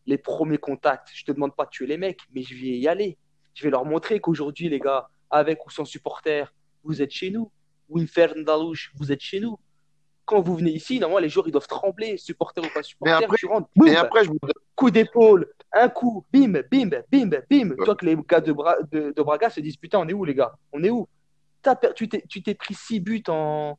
Les 0.05 0.17
premiers 0.17 0.57
contacts, 0.57 1.09
je 1.13 1.23
te 1.23 1.31
demande 1.31 1.55
pas 1.55 1.65
de 1.65 1.69
tuer 1.69 1.85
les 1.87 1.97
mecs, 1.97 2.19
mais 2.33 2.41
je 2.41 2.53
vais 2.55 2.77
y 2.77 2.87
aller. 2.87 3.17
Je 3.53 3.63
vais 3.63 3.69
leur 3.69 3.85
montrer 3.85 4.19
qu'aujourd'hui, 4.19 4.67
les 4.67 4.79
gars, 4.79 5.09
avec 5.29 5.65
ou 5.65 5.69
sans 5.69 5.85
supporters, 5.85 6.53
vous 6.83 7.01
êtes 7.01 7.11
chez 7.11 7.29
nous. 7.29 7.51
Winfer 7.89 8.33
Ndalouche, 8.35 8.91
vous 8.95 9.11
êtes 9.11 9.21
chez 9.21 9.39
nous. 9.39 9.57
Quand 10.25 10.41
vous 10.41 10.55
venez 10.55 10.71
ici, 10.71 10.99
normalement, 10.99 11.19
les 11.19 11.29
joueurs, 11.29 11.47
ils 11.47 11.51
doivent 11.51 11.67
trembler, 11.67 12.17
supporters 12.17 12.63
ou 12.63 12.67
pas 12.73 12.83
supporters. 12.83 13.17
après- 13.23 13.37
tu 13.37 13.45
rentres, 13.47 13.69
boum, 13.75 13.87
Et 13.87 13.95
après, 13.95 14.23
je 14.25 14.29
vous 14.29 14.37
coup 14.75 14.91
d'épaule, 14.91 15.49
un 15.73 15.89
coup, 15.89 16.25
bim, 16.33 16.53
bim, 16.71 16.89
bim, 17.11 17.29
bim. 17.49 17.75
Toi 17.85 17.95
que 17.95 18.05
les 18.05 18.17
gars 18.27 18.41
de, 18.41 18.51
Bra- 18.53 18.81
de, 18.91 19.13
de 19.15 19.21
Braga 19.21 19.49
se 19.49 19.59
disent 19.59 19.77
putain, 19.77 19.99
on 19.99 20.07
est 20.07 20.13
où 20.13 20.25
les 20.25 20.33
gars? 20.35 20.53
On 20.71 20.83
est 20.83 20.89
où? 20.89 21.07
Tu 21.95 22.07
t'es 22.09 22.23
tu 22.27 22.41
pris 22.55 22.73
six 22.73 22.99
buts 22.99 23.23
en, 23.27 23.77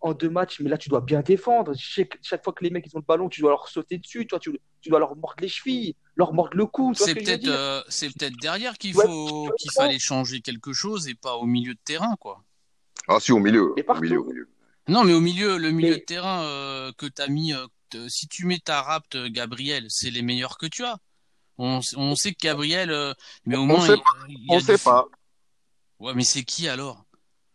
en 0.00 0.12
deux 0.14 0.30
matchs, 0.30 0.60
mais 0.60 0.70
là 0.70 0.78
tu 0.78 0.88
dois 0.88 1.00
bien 1.00 1.20
défendre. 1.20 1.72
Chaque, 1.76 2.16
chaque 2.22 2.44
fois 2.44 2.52
que 2.52 2.62
les 2.64 2.70
mecs 2.70 2.86
ils 2.86 2.96
ont 2.96 3.00
le 3.00 3.04
ballon, 3.04 3.28
tu 3.28 3.40
dois 3.40 3.50
leur 3.50 3.68
sauter 3.68 3.98
dessus, 3.98 4.26
toi, 4.26 4.38
tu, 4.38 4.58
tu 4.80 4.88
dois 4.88 5.00
leur 5.00 5.16
mordre 5.16 5.34
les 5.40 5.48
chevilles, 5.48 5.96
leur 6.16 6.32
mordre 6.32 6.56
le 6.56 6.64
cou. 6.66 6.92
Tu 6.94 7.02
ce 7.02 7.10
peut-être 7.12 7.48
euh, 7.48 7.82
c'est 7.88 8.06
peut-être 8.06 8.36
derrière 8.40 8.78
qu'il 8.78 8.96
Ouais, 8.96 9.04
faut 9.04 9.48
tu 9.58 9.62
qu'il 9.64 9.72
fallait 9.72 9.98
changer 9.98 10.40
quelque 10.40 10.72
chose 10.72 11.08
et 11.08 11.14
pas 11.14 11.34
au 11.36 11.44
milieu 11.44 11.74
de 11.74 11.80
terrain 11.84 12.14
quoi. 12.20 12.42
Ah, 13.08 13.18
si, 13.20 13.32
au 13.32 13.38
milieu. 13.38 13.72
Mais 13.76 13.82
Au 13.82 13.86
partout. 13.86 14.02
milieu, 14.02 14.20
au 14.20 14.24
milieu. 14.24 14.48
Non 14.86 15.04
mais 15.04 15.12
au 15.12 15.20
milieu 15.20 15.58
le 15.58 15.70
milieu 15.72 15.90
Mais- 15.90 15.96
de 15.98 16.04
terrain 16.04 16.42
euh, 16.44 16.92
que 16.96 17.06
t'as 17.06 17.26
mis 17.26 17.52
euh, 17.52 17.66
si 18.08 18.28
tu 18.28 18.46
mets 18.46 18.58
ta 18.58 18.80
rapt 18.82 19.16
euh, 19.16 19.28
Gabriel 19.28 19.86
c'est 19.88 20.10
les 20.10 20.22
meilleurs 20.22 20.56
que 20.56 20.66
tu 20.66 20.84
as. 20.84 20.96
On, 21.58 22.14
sait 22.14 22.32
que 22.32 22.38
Gabriel 22.40 22.90
euh, 22.90 23.12
mais 23.44 23.56
au 23.56 23.62
On 23.62 23.66
moins 23.66 23.86
sait 23.86 23.96
il, 24.28 24.46
On 24.48 24.60
sait 24.60 24.78
pas. 24.78 25.06
Ouais 25.98 26.14
mais 26.14 26.24
c'est 26.24 26.44
qui 26.44 26.68
alors? 26.68 27.04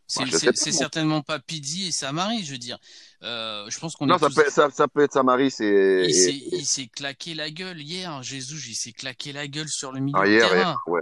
C'est 0.05 0.25
Bah, 0.29 0.51
certainement 0.53 1.21
pas 1.21 1.39
Pizzi 1.39 1.87
et 1.87 1.91
Samari 1.91 2.43
je 2.43 2.51
veux 2.51 2.57
dire. 2.57 2.77
Euh, 3.23 3.65
je 3.69 3.79
pense 3.79 3.95
qu'on 3.95 4.05
Non, 4.05 4.17
est 4.17 4.19
ça 4.19 4.27
tous- 4.27 4.35
peut, 4.35 4.45
ça, 4.49 4.69
ça 4.69 4.87
peut 4.89 5.01
être 5.03 5.13
Samari, 5.13 5.49
c'est. 5.49 6.03
Il 6.07 6.13
s'est, 6.13 6.31
et- 6.35 6.55
il 6.57 6.65
s'est 6.65 6.87
claqué 6.87 7.33
la 7.33 7.49
gueule 7.49 7.79
hier, 7.81 8.21
Jésus, 8.21 8.61
il 8.69 8.75
s'est 8.75 8.91
claqué 8.91 9.31
la 9.31 9.47
gueule 9.47 9.69
sur 9.69 9.93
le 9.93 10.01
milieu 10.01 10.19
Ah, 10.21 10.25
de 10.25 10.31
hier, 10.31 10.49
terrain. 10.49 10.55
hier, 10.71 10.77
ouais. 10.87 11.01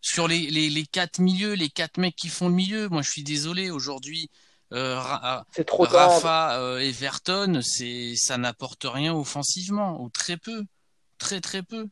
Sur 0.00 0.26
les, 0.28 0.50
les, 0.50 0.70
les 0.70 0.86
quatre 0.86 1.20
milieux, 1.20 1.52
les 1.52 1.68
quatre 1.68 1.98
mecs 1.98 2.16
qui 2.16 2.28
font 2.28 2.48
le 2.48 2.54
milieu. 2.54 2.88
Moi, 2.88 3.02
je 3.02 3.10
suis 3.10 3.22
désolé, 3.22 3.70
aujourd'hui, 3.70 4.28
euh, 4.72 4.98
trop. 5.66 5.84
Rafa, 5.84 6.58
euh, 6.58 6.78
Everton, 6.78 7.60
c'est, 7.62 8.14
ça 8.16 8.38
n'apporte 8.38 8.84
rien 8.84 9.14
offensivement, 9.14 10.02
ou 10.02 10.08
très 10.08 10.36
peu. 10.38 10.64
Très, 11.20 11.40
très 11.40 11.62
peu. 11.62 11.86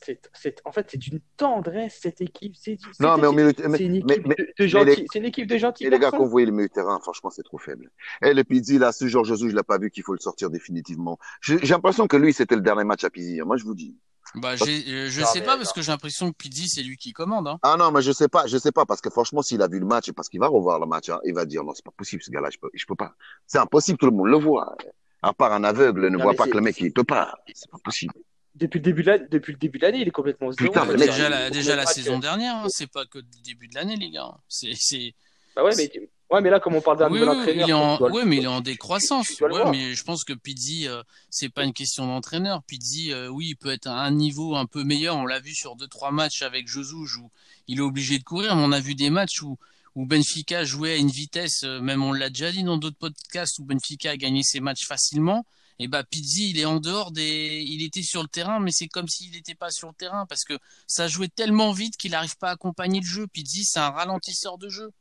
C'est, 0.00 0.20
c'est- 0.32 0.62
en 0.64 0.70
fait, 0.70 0.86
c'est 0.92 0.96
d'une 0.96 1.18
tendresse 1.36 1.98
cette 2.00 2.20
équipe. 2.20 2.54
C'est, 2.54 2.78
c'est- 2.80 3.02
Non, 3.02 3.18
mais 3.18 3.26
au 3.26 3.32
milieu 3.32 3.52
de- 3.52 3.56
c'est 3.58 3.64
une 3.64 3.70
mais- 3.70 3.98
équipe 3.98 4.26
mais- 4.28 4.34
de, 4.36 4.42
de 4.44 4.52
mais 4.60 4.68
gentils. 4.68 4.86
les- 5.00 5.06
C'est 5.12 5.18
une 5.18 5.24
équipe 5.24 5.48
de 5.48 5.58
gentils 5.58 5.84
Et 5.86 5.90
les 5.90 5.98
gars, 5.98 6.10
vous 6.10 6.28
voyez 6.28 6.46
le 6.46 6.52
milieu 6.52 6.68
de 6.68 6.72
terrain, 6.72 7.00
franchement, 7.00 7.30
c'est 7.30 7.42
trop 7.42 7.58
faible. 7.58 7.90
Et 8.22 8.32
le 8.32 8.44
Pizzi, 8.44 8.78
là, 8.78 8.92
ce 8.92 9.08
genre 9.08 9.24
Jésus, 9.24 9.50
je 9.50 9.56
l'ai 9.56 9.62
pas 9.64 9.76
vu 9.78 9.90
qu'il 9.90 10.04
faut 10.04 10.12
le 10.14 10.20
sortir 10.20 10.50
définitivement. 10.50 11.18
J'ai 11.40 11.58
j'ai 11.58 11.74
l'impression 11.74 12.06
que 12.06 12.16
lui, 12.16 12.32
c'était 12.32 12.54
le 12.54 12.60
dernier 12.60 12.84
match 12.84 13.02
à 13.02 13.10
Pizzi. 13.10 13.40
hein. 13.40 13.44
Moi, 13.44 13.56
je 13.56 13.64
vous 13.64 13.74
dis. 13.74 13.96
Bah, 14.36 14.54
j'ai, 14.54 14.84
euh, 14.92 15.08
je 15.10 15.20
Non, 15.22 15.26
sais 15.26 15.40
mais 15.40 15.46
pas, 15.46 15.52
non. 15.54 15.58
parce 15.62 15.72
que 15.72 15.82
j'ai 15.82 15.90
l'impression 15.90 16.30
que 16.30 16.36
Pizzi, 16.36 16.68
c'est 16.68 16.82
lui 16.84 16.96
qui 16.96 17.12
commande. 17.12 17.48
Hein. 17.48 17.58
Ah 17.62 17.76
non, 17.76 17.90
mais 17.90 18.00
je 18.02 18.12
sais 18.12 18.28
pas, 18.28 18.46
je 18.46 18.56
sais 18.58 18.70
pas, 18.72 18.86
parce 18.86 19.00
que 19.00 19.10
franchement, 19.10 19.42
s'il 19.42 19.60
a 19.62 19.68
vu 19.68 19.80
le 19.80 19.86
match, 19.86 20.08
et 20.10 20.12
parce 20.12 20.28
qu'il 20.28 20.38
va 20.38 20.46
revoir 20.46 20.78
le 20.78 20.86
match, 20.86 21.08
hein, 21.08 21.18
il 21.24 21.34
va 21.34 21.44
dire, 21.44 21.64
non, 21.64 21.72
c'est 21.74 21.84
pas 21.84 21.90
possible, 21.96 22.22
ce 22.22 22.30
gars-là, 22.30 22.50
je 22.52 22.58
peux, 22.58 22.70
je 22.72 22.84
peux 22.86 22.94
pas. 22.94 23.14
C'est 23.46 23.58
impossible, 23.58 23.98
tout 23.98 24.06
le 24.06 24.12
monde 24.12 24.28
le 24.28 24.36
voit. 24.38 24.76
À 25.22 25.32
part 25.32 25.52
un 25.52 25.64
aveugle, 25.64 26.02
ne 26.08 26.16
Non, 26.16 26.22
voit 26.22 26.32
mais 26.32 26.36
pas 26.36 26.46
que 26.46 26.54
le 26.54 26.60
mec, 26.60 26.76
il 26.80 26.92
peut 26.92 27.04
pas. 27.04 27.34
C'est 27.52 27.70
pas 27.70 27.78
possible. 27.82 28.14
Depuis 28.54 28.78
le 28.78 28.84
début 28.84 29.02
de 29.02 29.08
l'année, 29.10 29.26
depuis 29.30 29.52
le 29.52 29.58
début 29.58 29.78
de 29.78 29.84
l'année, 29.84 30.00
il 30.00 30.08
est 30.08 30.12
complètement 30.12 30.50
zéro. 30.50 30.70
Putain, 30.72 30.84
mec, 30.84 30.96
dire, 30.96 31.06
déjà 31.06 31.28
la, 31.28 31.50
déjà 31.50 31.86
saison 31.86 32.18
dernière, 32.18 32.56
hein, 32.56 32.66
c'est 32.68 32.86
pas 32.90 33.04
que 33.06 33.18
le 33.18 33.24
début 33.44 33.68
de 33.68 33.74
l'année, 33.74 33.96
les 33.96 34.10
gars. 34.10 34.34
C'est, 34.48 34.74
c'est, 34.74 35.14
Bah 35.54 35.62
ouais, 35.64 35.74
mais, 35.76 35.90
ouais, 36.30 36.40
mais 36.40 36.50
là, 36.50 36.58
comme 36.58 36.74
on 36.74 36.80
parle 36.80 36.98
d'un 36.98 37.08
Oui, 37.10 37.20
nouvel 37.20 37.28
oui, 37.34 37.40
entraîneur, 37.40 37.66
il 37.68 37.70
est 37.70 37.72
en, 37.72 37.92
tu 37.94 37.98
dois 38.00 38.08
le- 38.08 38.14
ouais, 38.14 38.24
mais 38.24 38.36
il 38.38 38.44
est 38.44 38.48
en 38.48 38.60
décroissance. 38.60 39.28
tu 39.36 39.44
Ouais, 39.44 39.70
mais 39.70 39.94
je 39.94 40.02
pense 40.04 40.24
que 40.24 40.32
Pizzi, 40.32 40.88
euh, 40.88 41.02
c'est 41.30 41.48
pas 41.50 41.64
une 41.64 41.72
question 41.72 42.06
d'entraîneur. 42.06 42.62
Pizzi, 42.64 43.12
euh, 43.12 43.28
oui, 43.28 43.48
il 43.50 43.56
peut 43.56 43.70
être 43.70 43.86
à 43.86 44.00
un 44.02 44.10
niveau 44.10 44.56
un 44.56 44.66
peu 44.66 44.82
meilleur. 44.82 45.16
On 45.16 45.26
l'a 45.26 45.38
vu 45.40 45.54
sur 45.54 45.76
deux, 45.76 45.86
trois 45.88 46.10
matchs 46.10 46.42
avec 46.42 46.66
Josouge 46.66 47.16
où 47.18 47.30
il 47.68 47.78
est 47.78 47.82
obligé 47.82 48.18
de 48.18 48.24
courir. 48.24 48.56
Mais 48.56 48.62
on 48.64 48.72
a 48.72 48.80
vu 48.80 48.96
des 48.96 49.10
matchs 49.10 49.40
où, 49.42 49.56
où 49.98 50.06
Benfica 50.06 50.62
jouait 50.62 50.92
à 50.92 50.96
une 50.96 51.10
vitesse, 51.10 51.64
euh, 51.64 51.80
même 51.80 52.04
on 52.04 52.12
l'a 52.12 52.28
déjà 52.28 52.52
dit 52.52 52.62
dans 52.62 52.76
d'autres 52.76 52.96
podcasts, 52.96 53.58
où 53.58 53.64
Benfica 53.64 54.12
a 54.12 54.16
gagné 54.16 54.44
ses 54.44 54.60
matchs 54.60 54.86
facilement. 54.86 55.44
Et 55.80 55.88
bah 55.88 56.04
Pizzi, 56.04 56.50
il 56.50 56.58
est 56.60 56.64
en 56.64 56.78
dehors 56.78 57.10
des, 57.10 57.64
il 57.66 57.82
était 57.82 58.04
sur 58.04 58.22
le 58.22 58.28
terrain, 58.28 58.60
mais 58.60 58.70
c'est 58.70 58.86
comme 58.86 59.08
s'il 59.08 59.32
n'était 59.32 59.56
pas 59.56 59.70
sur 59.72 59.88
le 59.88 59.94
terrain 59.94 60.24
parce 60.26 60.44
que 60.44 60.56
ça 60.86 61.08
jouait 61.08 61.28
tellement 61.28 61.72
vite 61.72 61.96
qu'il 61.96 62.12
n'arrive 62.12 62.36
pas 62.36 62.50
à 62.50 62.52
accompagner 62.52 63.00
le 63.00 63.06
jeu. 63.06 63.26
Pizzi, 63.26 63.64
c'est 63.64 63.80
un 63.80 63.90
ralentisseur 63.90 64.56
de 64.56 64.68
jeu. 64.68 64.92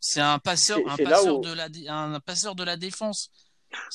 C'est 0.00 0.20
un 0.20 0.38
passeur, 0.38 0.78
un 0.86 0.96
passeur 0.98 1.40
de 1.40 1.52
la, 1.52 1.68
un 1.88 2.20
passeur 2.20 2.54
de 2.54 2.64
la 2.64 2.76
défense. 2.76 3.30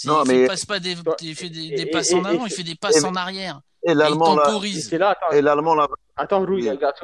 Non, 0.05 0.23
il 0.23 0.31
mais... 0.31 0.47
passe 0.47 0.65
pas 0.65 0.79
des, 0.79 0.95
il 1.21 1.35
fait 1.35 1.51
des, 1.51 1.69
des 1.69 1.85
passes 1.85 2.13
en 2.13 2.23
avant, 2.23 2.47
il 2.47 2.51
fait 2.51 2.63
des 2.63 2.75
passes 2.75 3.03
en 3.03 3.13
arrière. 3.13 3.61
Et 3.83 3.93
l'allemand 3.93 4.35
là. 4.35 4.59
C'est 4.81 4.97
là. 4.97 5.15
Et 5.33 5.41
l'allemand 5.43 5.75
là. 5.75 5.87
Attends, 6.15 6.43
Rui, 6.43 6.67
regarde. 6.67 6.95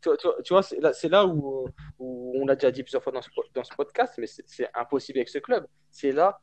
Tu, 0.00 0.10
tu, 0.18 0.28
tu, 0.44 0.52
vois, 0.52 0.62
c'est 0.62 0.80
là, 0.80 0.92
là 1.10 1.26
où, 1.26 1.68
où, 1.98 2.32
on 2.40 2.46
l'a 2.46 2.54
déjà 2.54 2.70
dit 2.70 2.82
plusieurs 2.82 3.02
fois 3.02 3.12
dans 3.12 3.22
ce, 3.22 3.30
dans 3.54 3.64
ce 3.64 3.74
podcast, 3.74 4.14
mais 4.18 4.26
c'est 4.26 4.68
impossible 4.74 5.18
avec 5.18 5.28
ce 5.28 5.38
club. 5.38 5.66
C'est 5.90 6.12
là, 6.12 6.40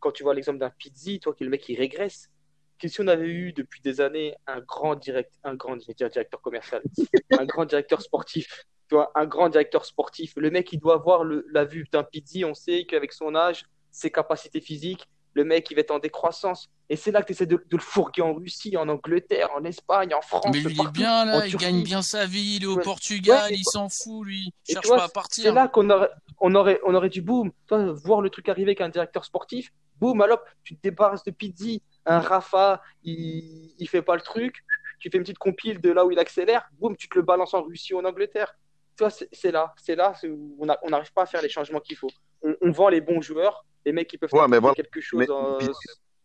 quand 0.00 0.12
tu 0.12 0.22
vois 0.22 0.34
l'exemple 0.34 0.58
d'un 0.58 0.70
Pizzi, 0.70 1.20
toi, 1.20 1.34
qui 1.34 1.44
le 1.44 1.50
mec 1.50 1.62
qui 1.62 1.76
régresse. 1.76 2.30
Que 2.78 2.88
si 2.88 3.00
on 3.00 3.06
avait 3.06 3.28
eu 3.28 3.52
depuis 3.52 3.80
des 3.80 4.00
années 4.00 4.34
un 4.46 4.60
grand, 4.60 4.96
direct, 4.96 5.32
un 5.44 5.54
grand 5.54 5.76
directeur 5.76 6.40
commercial, 6.40 6.82
un 7.38 7.44
grand 7.44 7.64
directeur 7.64 8.02
sportif, 8.02 8.66
tu 8.88 8.96
vois, 8.96 9.12
un 9.14 9.26
grand 9.26 9.48
directeur 9.48 9.84
sportif, 9.84 10.34
le 10.36 10.50
mec, 10.50 10.72
il 10.72 10.78
doit 10.78 10.94
avoir 10.94 11.24
le, 11.24 11.46
la 11.52 11.64
vue 11.64 11.86
d'un 11.92 12.04
Pizzi. 12.04 12.44
On 12.44 12.54
sait 12.54 12.84
qu'avec 12.84 13.12
son 13.12 13.34
âge, 13.34 13.64
ses 13.90 14.10
capacités 14.10 14.60
physiques, 14.60 15.08
le 15.34 15.44
mec, 15.44 15.70
il 15.70 15.74
va 15.74 15.80
être 15.80 15.90
en 15.90 15.98
décroissance. 15.98 16.70
Et 16.88 16.96
c'est 16.96 17.10
là 17.10 17.22
que 17.22 17.26
tu 17.26 17.32
essaies 17.32 17.46
de, 17.46 17.62
le 17.70 17.78
fourguer 17.78 18.22
en 18.22 18.34
Russie, 18.34 18.76
en 18.76 18.88
Angleterre, 18.88 19.48
en 19.56 19.64
Espagne, 19.64 20.14
en 20.14 20.20
France. 20.20 20.46
Mais 20.52 20.60
lui, 20.60 20.74
il 20.74 20.80
est 20.80 20.92
bien 20.92 21.24
là, 21.24 21.46
il 21.46 21.56
gagne 21.56 21.82
bien 21.82 22.02
sa 22.02 22.26
vie, 22.26 22.56
il 22.56 22.64
est 22.64 22.66
au 22.66 22.78
Portugal, 22.78 23.50
il 23.50 23.64
s'en 23.64 23.88
fout, 23.88 24.24
lui. 24.26 24.52
Il 24.68 24.74
cherche 24.74 24.88
pas 24.88 25.04
à 25.04 25.08
partir. 25.08 25.44
C'est 25.44 25.52
là 25.52 25.68
qu'on 25.68 25.90
aurait, 25.90 26.10
on 26.40 26.54
aurait, 26.54 26.80
on 26.84 26.94
aurait 26.94 27.08
dû, 27.08 27.20
boum, 27.20 27.50
toi, 27.66 27.92
voir 27.92 28.20
le 28.20 28.30
truc 28.30 28.48
arriver 28.48 28.70
avec 28.70 28.80
un 28.80 28.88
directeur 28.88 29.24
sportif, 29.24 29.72
boum, 30.00 30.20
alors 30.20 30.40
tu 30.62 30.76
te 30.76 30.82
débarrasses 30.82 31.24
de 31.24 31.30
Pizzi, 31.30 31.82
un 32.06 32.20
Rafa, 32.20 32.82
il, 33.02 33.74
il 33.78 33.88
fait 33.88 34.02
pas 34.02 34.14
le 34.14 34.22
truc, 34.22 34.62
tu 35.00 35.10
fais 35.10 35.16
une 35.16 35.24
petite 35.24 35.38
compile 35.38 35.80
de 35.80 35.90
là 35.90 36.04
où 36.04 36.10
il 36.10 36.18
accélère, 36.18 36.68
boum, 36.78 36.96
tu 36.96 37.08
te 37.08 37.16
le 37.16 37.22
balances 37.22 37.54
en 37.54 37.62
Russie 37.62 37.94
ou 37.94 37.98
en 37.98 38.04
Angleterre. 38.04 38.54
Tu 38.96 39.02
vois, 39.02 39.10
c'est 39.10 39.50
là, 39.50 39.74
c'est 39.76 39.96
là 39.96 40.14
où 40.24 40.56
on 40.60 40.90
n'arrive 40.90 41.12
pas 41.12 41.22
à 41.22 41.26
faire 41.26 41.42
les 41.42 41.48
changements 41.48 41.80
qu'il 41.80 41.96
faut. 41.96 42.10
On, 42.42 42.54
on 42.60 42.70
vend 42.70 42.88
les 42.88 43.00
bons 43.00 43.20
joueurs, 43.20 43.64
les 43.84 43.92
mecs 43.92 44.08
qui 44.08 44.18
peuvent 44.18 44.30
faire 44.30 44.74
quelque 44.74 45.00
chose 45.00 45.26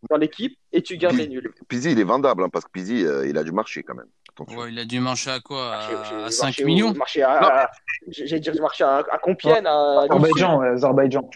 dans 0.08 0.16
l'équipe 0.16 0.56
et 0.72 0.82
tu 0.82 0.96
gardes 0.96 1.16
les 1.16 1.28
nuls. 1.28 1.52
Pizzi, 1.68 1.92
il 1.92 2.00
est 2.00 2.04
vendable 2.04 2.42
hein, 2.42 2.48
parce 2.48 2.64
que 2.64 2.70
Pizzi, 2.70 3.04
euh, 3.04 3.28
il 3.28 3.36
a 3.36 3.44
du 3.44 3.52
marché 3.52 3.82
quand 3.82 3.94
même. 3.94 4.08
Ouais, 4.56 4.72
il 4.72 4.78
a 4.78 4.86
dû 4.86 5.00
marcher 5.00 5.30
à 5.30 5.40
quoi? 5.40 5.74
À, 5.74 6.30
5 6.30 6.60
millions? 6.60 6.94
marché 6.94 7.22
à, 7.22 7.70
J'ai 8.08 8.40
dit 8.40 8.50
marché 8.58 8.84
à, 8.84 9.04
à 9.10 9.18
Compiègne, 9.18 9.66
à 9.66 10.02
Azerbaïdjan. 10.02 10.60
Azerbaïdjan. 10.62 11.28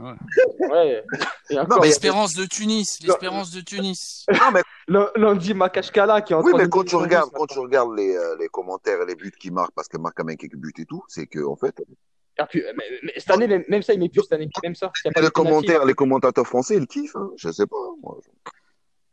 Ouais. 0.00 0.12
ouais. 0.70 1.04
L'espérance 1.82 2.34
de 2.34 2.46
Tunis, 2.46 3.00
l'espérance 3.02 3.50
de 3.50 3.60
Tunis. 3.60 4.24
Non, 4.32 4.52
mais 4.54 4.62
Lundi 5.16 5.52
Makashkala 5.52 6.22
qui 6.22 6.32
est 6.32 6.36
en 6.36 6.42
Oui, 6.42 6.52
mais 6.56 6.68
quand 6.68 6.84
tu 6.84 6.96
regardes, 6.96 7.30
quand 7.32 7.46
tu 7.46 7.58
regardes 7.58 7.94
les, 7.94 8.16
euh, 8.16 8.36
les 8.38 8.48
commentaires 8.48 9.02
et 9.02 9.06
les 9.06 9.16
buts 9.16 9.32
qu'il 9.38 9.52
marque, 9.52 9.72
parce 9.74 9.88
qu'il 9.88 10.00
marque 10.00 10.16
quand 10.16 10.24
même 10.24 10.36
quelques 10.36 10.56
buts 10.56 10.72
et 10.78 10.86
tout, 10.86 11.02
c'est 11.08 11.26
que 11.26 11.44
en 11.44 11.56
fait, 11.56 11.82
ah, 12.38 12.48
mais, 12.52 13.12
cette 13.16 13.30
année, 13.30 13.64
même, 13.68 13.82
ça, 13.82 13.94
il 13.94 14.00
met 14.00 14.08
plus 14.08 14.22
cette 14.22 14.32
année, 14.32 14.48
même 14.62 14.74
ça. 14.74 14.92
les, 15.04 15.30
commentaires, 15.30 15.84
les 15.84 15.94
commentateurs 15.94 16.46
français, 16.46 16.76
ils 16.76 16.86
kiffent, 16.86 17.16
hein. 17.16 17.30
je 17.36 17.50
sais 17.50 17.66
pas. 17.66 17.76
Moi. 18.02 18.18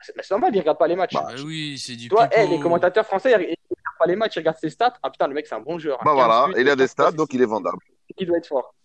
C'est 0.02 0.32
normal, 0.32 0.54
ils 0.54 0.60
regardent 0.60 0.78
pas 0.78 0.88
les 0.88 0.96
matchs. 0.96 1.14
Bah, 1.14 1.30
oui, 1.46 1.78
c'est 1.78 1.96
du 1.96 2.10
Toi, 2.10 2.28
hey, 2.32 2.50
les 2.50 2.60
commentateurs 2.60 3.06
français, 3.06 3.32
ils 3.32 3.36
regardent 3.36 3.98
pas 3.98 4.06
les 4.06 4.16
matchs, 4.16 4.36
ils 4.36 4.40
regardent 4.40 4.58
ses 4.58 4.70
stats. 4.70 4.96
Ah 5.02 5.10
putain, 5.10 5.28
le 5.28 5.34
mec, 5.34 5.48
c'est 5.48 5.56
un 5.56 5.62
bon 5.62 5.80
joueur. 5.80 6.00
Bah 6.04 6.14
voilà, 6.14 6.48
il 6.58 6.68
a 6.70 6.76
des 6.76 6.88
stats, 6.88 7.12
donc 7.12 7.34
il 7.34 7.42
est 7.42 7.46
vendable. 7.46 7.78
Il 8.18 8.28
doit 8.28 8.38
être 8.38 8.48
fort. 8.48 8.76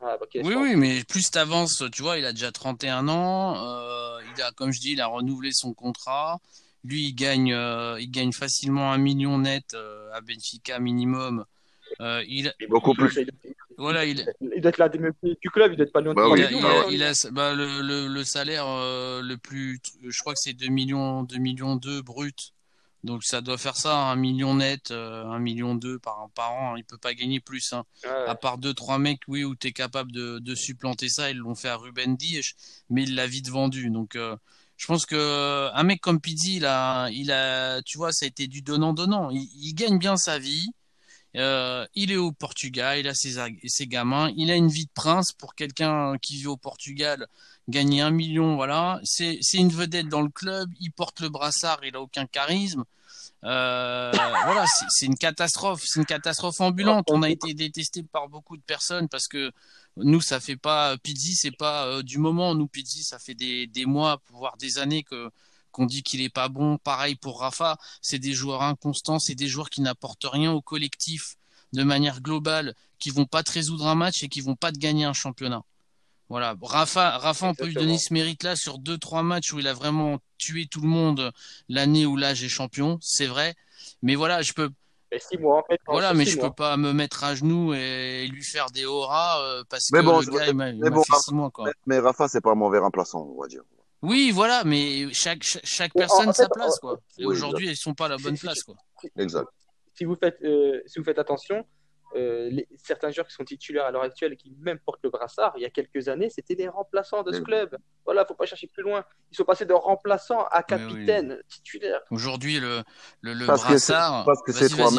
Ah, 0.00 0.16
bah, 0.20 0.26
oui, 0.34 0.54
oui, 0.54 0.76
mais 0.76 1.02
plus 1.04 1.30
tu 1.30 1.38
avances, 1.38 1.82
tu 1.92 2.02
vois, 2.02 2.18
il 2.18 2.26
a 2.26 2.32
déjà 2.32 2.52
31 2.52 3.08
ans. 3.08 3.56
Euh, 3.56 4.18
il 4.36 4.42
a, 4.42 4.50
comme 4.52 4.72
je 4.72 4.80
dis, 4.80 4.92
il 4.92 5.00
a 5.00 5.06
renouvelé 5.06 5.50
son 5.52 5.72
contrat. 5.72 6.38
Lui, 6.84 7.08
il 7.08 7.14
gagne, 7.14 7.52
euh, 7.52 7.96
il 7.98 8.10
gagne 8.10 8.32
facilement 8.32 8.92
un 8.92 8.98
million 8.98 9.38
net 9.38 9.74
euh, 9.74 10.12
à 10.12 10.20
Benfica 10.20 10.78
minimum. 10.78 11.44
Euh, 12.00 12.22
il... 12.28 12.52
Beaucoup 12.68 12.94
plus. 12.94 13.18
Voilà, 13.78 14.04
il... 14.04 14.26
il 14.54 14.60
doit 14.60 14.70
être 14.70 14.78
là 14.78 14.88
du 14.88 15.50
club, 15.50 15.72
il 15.72 15.76
doit 15.76 15.86
être 15.86 15.92
pas 15.92 16.00
loin 16.00 16.14
de 16.14 16.16
bah, 16.16 16.28
oui. 16.30 16.40
il, 16.50 16.64
a, 16.64 16.86
il 16.90 17.02
a, 17.02 17.30
bah, 17.30 17.54
le, 17.54 17.82
le, 17.82 18.06
le, 18.06 18.24
salaire 18.24 18.66
euh, 18.66 19.20
le 19.20 19.36
plus, 19.36 19.80
je 20.02 20.20
crois 20.20 20.32
que 20.32 20.40
c'est 20.40 20.54
2 20.54 20.68
millions, 20.68 21.22
2 21.22 21.36
millions 21.36 21.76
2 21.76 22.02
brut. 22.02 22.54
Donc 23.04 23.22
ça 23.22 23.40
doit 23.40 23.58
faire 23.58 23.76
ça, 23.76 23.96
un 23.96 24.16
million 24.16 24.54
net, 24.54 24.90
euh, 24.90 25.24
un 25.26 25.38
million 25.38 25.74
2 25.74 25.98
par, 25.98 26.28
par 26.34 26.52
an. 26.52 26.72
Hein. 26.72 26.78
Il 26.78 26.84
peut 26.84 26.98
pas 26.98 27.14
gagner 27.14 27.38
plus. 27.38 27.72
Hein. 27.72 27.84
Ouais. 28.04 28.10
À 28.26 28.34
part 28.34 28.58
deux 28.58 28.74
trois 28.74 28.98
mecs, 28.98 29.20
oui, 29.28 29.44
où 29.44 29.54
tu 29.54 29.68
es 29.68 29.72
capable 29.72 30.10
de, 30.10 30.38
de, 30.40 30.54
supplanter 30.54 31.08
ça. 31.08 31.30
Ils 31.30 31.36
l'ont 31.36 31.54
fait 31.54 31.68
à 31.68 31.76
Ruben 31.76 32.16
Dias, 32.16 32.54
mais 32.90 33.04
il 33.04 33.14
l'a 33.14 33.26
vite 33.26 33.48
vendu. 33.48 33.90
Donc 33.90 34.16
euh, 34.16 34.36
je 34.76 34.86
pense 34.86 35.06
que 35.06 35.70
un 35.72 35.82
mec 35.84 36.00
comme 36.00 36.20
Pizzi, 36.20 36.56
il 36.56 36.66
a, 36.66 37.08
il 37.10 37.30
a, 37.30 37.80
tu 37.82 37.96
vois, 37.96 38.10
ça 38.10 38.24
a 38.24 38.28
été 38.28 38.48
du 38.48 38.62
donnant-donnant. 38.62 39.30
Il, 39.30 39.48
il 39.54 39.74
gagne 39.74 39.98
bien 39.98 40.16
sa 40.16 40.38
vie. 40.38 40.68
Euh, 41.36 41.86
il 41.94 42.12
est 42.12 42.16
au 42.16 42.32
Portugal, 42.32 42.98
il 42.98 43.08
a 43.08 43.14
ses, 43.14 43.86
gamins, 43.86 44.32
il 44.36 44.50
a 44.50 44.54
une 44.54 44.68
vie 44.68 44.86
de 44.86 44.90
prince 44.94 45.32
pour 45.32 45.54
quelqu'un 45.54 46.16
qui 46.18 46.36
vit 46.36 46.46
au 46.46 46.56
Portugal, 46.56 47.26
gagner 47.68 48.00
un 48.00 48.10
million, 48.10 48.56
voilà. 48.56 49.00
C'est 49.04 49.38
une 49.54 49.70
vedette 49.70 50.08
dans 50.08 50.22
le 50.22 50.30
club, 50.30 50.70
il 50.80 50.92
porte 50.92 51.20
le 51.20 51.28
brassard, 51.28 51.80
il 51.84 51.94
a 51.94 52.00
aucun 52.00 52.26
charisme. 52.26 52.84
Euh, 53.44 54.12
voilà, 54.44 54.64
c'est 54.88 55.06
une 55.06 55.16
catastrophe, 55.16 55.82
c'est 55.84 56.00
une 56.00 56.06
catastrophe 56.06 56.60
ambulante. 56.60 57.06
On 57.10 57.22
a 57.22 57.28
été 57.28 57.52
détesté 57.52 58.02
par 58.02 58.28
beaucoup 58.28 58.56
de 58.56 58.62
personnes 58.62 59.08
parce 59.08 59.28
que 59.28 59.52
nous, 59.96 60.20
ça 60.20 60.40
fait 60.40 60.56
pas 60.56 60.96
Pizzi, 60.98 61.34
c'est 61.34 61.56
pas 61.56 61.86
euh, 61.86 62.02
du 62.02 62.18
moment. 62.18 62.54
Nous, 62.54 62.66
Pizzi, 62.66 63.02
ça 63.02 63.18
fait 63.18 63.34
des, 63.34 63.66
des 63.66 63.84
mois, 63.84 64.20
voire 64.30 64.56
des 64.56 64.78
années 64.78 65.02
que 65.02 65.30
qu'on 65.76 65.84
dit 65.84 66.02
qu'il 66.02 66.22
est 66.22 66.30
pas 66.30 66.48
bon. 66.48 66.78
Pareil 66.78 67.16
pour 67.16 67.40
Rafa, 67.40 67.76
c'est 68.00 68.18
des 68.18 68.32
joueurs 68.32 68.62
inconstants, 68.62 69.18
c'est 69.18 69.34
des 69.34 69.46
joueurs 69.46 69.68
qui 69.68 69.82
n'apportent 69.82 70.24
rien 70.24 70.50
au 70.52 70.62
collectif 70.62 71.36
de 71.74 71.82
manière 71.82 72.22
globale, 72.22 72.74
qui 72.98 73.10
vont 73.10 73.26
pas 73.26 73.42
te 73.42 73.52
résoudre 73.52 73.86
un 73.86 73.94
match 73.94 74.22
et 74.22 74.28
qui 74.28 74.40
vont 74.40 74.56
pas 74.56 74.72
te 74.72 74.78
gagner 74.78 75.04
un 75.04 75.12
championnat. 75.12 75.62
Voilà, 76.30 76.56
Rafa, 76.62 77.18
Rafa, 77.18 77.48
on 77.48 77.54
peut 77.54 77.66
lui 77.66 77.74
donner 77.74 77.98
ce 77.98 78.14
mérite-là 78.14 78.56
sur 78.56 78.78
deux 78.78 78.96
trois 78.96 79.22
matchs 79.22 79.52
où 79.52 79.58
il 79.58 79.68
a 79.68 79.74
vraiment 79.74 80.18
tué 80.38 80.66
tout 80.66 80.80
le 80.80 80.88
monde 80.88 81.30
l'année 81.68 82.06
où 82.06 82.16
l'âge 82.16 82.42
est 82.42 82.48
champion, 82.48 82.98
c'est 83.02 83.26
vrai. 83.26 83.54
Mais 84.02 84.14
voilà, 84.14 84.40
je 84.40 84.54
peux. 84.54 84.70
mois, 85.38 85.58
en 85.58 85.62
fait, 85.68 85.78
voilà, 85.86 86.14
mais 86.14 86.24
je 86.24 86.38
peux 86.38 86.50
pas 86.50 86.78
me 86.78 86.92
mettre 86.94 87.22
à 87.22 87.34
genoux 87.34 87.74
et 87.74 88.26
lui 88.28 88.42
faire 88.42 88.70
des 88.70 88.86
auras 88.86 89.40
euh, 89.42 89.62
parce 89.68 89.90
que 89.90 89.96
le 89.96 90.36
gars, 90.36 90.46
il 90.46 90.54
m'a 90.54 90.72
fait 91.02 91.20
six 91.20 91.34
mois, 91.34 91.50
quoi. 91.50 91.70
Mais, 91.84 91.98
Rafa, 91.98 92.28
c'est 92.28 92.40
pas 92.40 92.52
un 92.52 92.56
mauvais 92.56 92.78
remplaçant, 92.78 93.20
on 93.36 93.40
va 93.40 93.46
dire. 93.46 93.62
Oui, 94.06 94.30
voilà, 94.32 94.62
mais 94.64 95.12
chaque, 95.12 95.42
chaque, 95.42 95.92
personne 95.92 96.32
sa 96.32 96.48
place, 96.48 96.78
quoi. 96.78 97.00
Et 97.18 97.26
aujourd'hui, 97.26 97.68
ils 97.70 97.76
sont 97.76 97.94
pas 97.94 98.06
à 98.06 98.10
la 98.10 98.16
bonne 98.16 98.38
place, 98.38 98.62
quoi. 98.62 98.76
Exact. 99.18 99.48
Si 99.94 100.04
vous 100.04 100.14
faites, 100.14 100.38
euh, 100.42 100.80
si 100.86 100.98
vous 100.98 101.04
faites 101.04 101.18
attention, 101.18 101.64
euh, 102.14 102.48
les, 102.50 102.68
certains 102.76 103.10
joueurs 103.10 103.26
qui 103.26 103.34
sont 103.34 103.44
titulaires 103.44 103.86
à 103.86 103.90
l'heure 103.90 104.02
actuelle 104.02 104.34
et 104.34 104.36
qui 104.36 104.54
même 104.60 104.78
portent 104.78 105.02
le 105.02 105.10
brassard, 105.10 105.54
il 105.56 105.62
y 105.62 105.64
a 105.64 105.70
quelques 105.70 106.08
années, 106.08 106.30
c'était 106.30 106.54
des 106.54 106.68
remplaçants 106.68 107.22
de 107.22 107.32
ce 107.32 107.40
club. 107.40 107.76
Voilà, 108.04 108.24
faut 108.24 108.34
pas 108.34 108.46
chercher 108.46 108.68
plus 108.68 108.82
loin. 108.82 109.04
Ils 109.32 109.36
sont 109.36 109.44
passés 109.44 109.64
de 109.64 109.72
remplaçants 109.72 110.44
à 110.50 110.62
capitaine, 110.62 111.38
titulaire. 111.48 112.00
Aujourd'hui, 112.10 112.60
le, 112.60 112.82
le, 113.22 113.32
le 113.32 113.46
brassard. 113.46 114.24
parce 114.24 114.42
que 114.42 114.52
c'est 114.52 114.68
trois. 114.68 114.90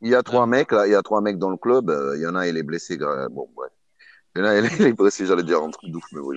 Il 0.00 0.08
y 0.08 0.14
a 0.14 0.22
trois 0.22 0.46
mecs 0.46 0.72
là, 0.72 0.86
il 0.86 0.92
y 0.92 0.96
a 0.96 1.02
trois 1.02 1.20
mecs 1.20 1.38
dans 1.38 1.50
le 1.50 1.56
club. 1.58 1.90
Euh, 1.90 2.16
il 2.16 2.22
y 2.22 2.26
en 2.26 2.34
a, 2.34 2.48
il 2.48 2.56
est 2.56 2.62
blessé. 2.62 2.96
Bon, 2.96 3.50
bref. 3.54 3.70
Il 4.36 4.40
y 4.40 4.42
en 4.42 4.44
a, 4.44 4.58
il 4.58 4.82
est 4.82 4.92
blessé, 4.92 5.24
j'allais 5.24 5.42
dire 5.42 5.62
un 5.62 5.70
truc 5.70 5.90
d'ouf, 5.90 6.04
mais 6.12 6.20
oui, 6.20 6.36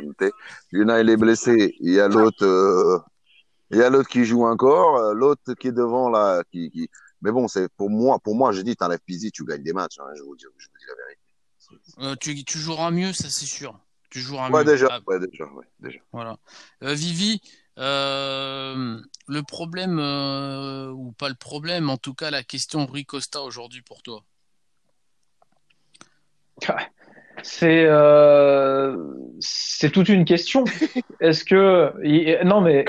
Il 0.72 0.80
y 0.80 0.84
en 0.84 0.88
a, 0.88 1.02
il 1.02 1.10
est 1.10 1.18
blessé. 1.18 1.76
Il 1.82 1.94
y 1.94 2.00
a 2.00 2.08
l'autre, 2.08 2.46
euh, 2.46 2.98
il 3.72 3.78
y 3.78 3.84
a 3.84 3.90
l'autre 3.90 4.08
qui 4.08 4.24
joue 4.24 4.46
encore. 4.46 4.98
Euh, 4.98 5.14
l'autre 5.14 5.54
qui 5.56 5.68
est 5.68 5.74
devant, 5.74 6.10
là, 6.10 6.42
qui, 6.50 6.72
qui... 6.72 6.90
Mais 7.22 7.32
bon, 7.32 7.50
c'est 7.50 7.68
pour 7.76 7.90
moi, 7.90 8.18
pour 8.20 8.36
moi, 8.36 8.54
je 8.54 8.62
dis, 8.62 8.78
t'enlèves 8.78 9.02
Pizzi, 9.06 9.32
tu 9.32 9.44
gagnes 9.44 9.64
des 9.64 9.74
matchs, 9.74 10.00
hein, 10.00 10.06
je 10.16 10.24
vous 10.24 10.38
dis, 10.38 10.46
je 10.58 10.68
vous 10.68 10.78
dis 10.80 10.86
la 10.88 10.96
vérité. 10.96 11.22
Euh, 12.00 12.16
tu, 12.16 12.46
tu 12.46 12.58
joueras 12.58 12.90
mieux, 12.90 13.12
ça 13.12 13.30
c'est 13.30 13.46
sûr. 13.46 13.78
Tu 14.10 14.22
joueras 14.22 14.50
ouais, 14.50 14.64
mieux. 14.64 14.72
Déjà, 14.72 14.88
ah. 14.90 15.02
Ouais, 15.06 15.20
déjà, 15.20 15.46
ouais, 15.52 15.66
déjà. 15.80 16.00
Voilà. 16.14 16.38
Euh, 16.84 16.94
Vivi, 16.94 17.42
euh, 17.78 18.98
le 19.28 19.44
problème, 19.44 20.00
euh, 20.00 20.90
ou 20.92 21.12
pas 21.12 21.28
le 21.28 21.36
problème, 21.36 21.90
en 21.90 21.98
tout 21.98 22.14
cas 22.14 22.32
la 22.32 22.44
question 22.44 22.86
Rui 22.86 23.06
Costa 23.06 23.42
aujourd'hui 23.42 23.82
pour 23.82 24.02
toi 24.02 24.24
c'est 27.44 27.86
euh, 27.86 28.98
c'est 29.40 29.92
toute 29.92 30.10
une 30.10 30.26
question. 30.26 30.64
Est-ce 31.20 31.44
que 31.44 32.44
non 32.44 32.62
mais 32.62 32.86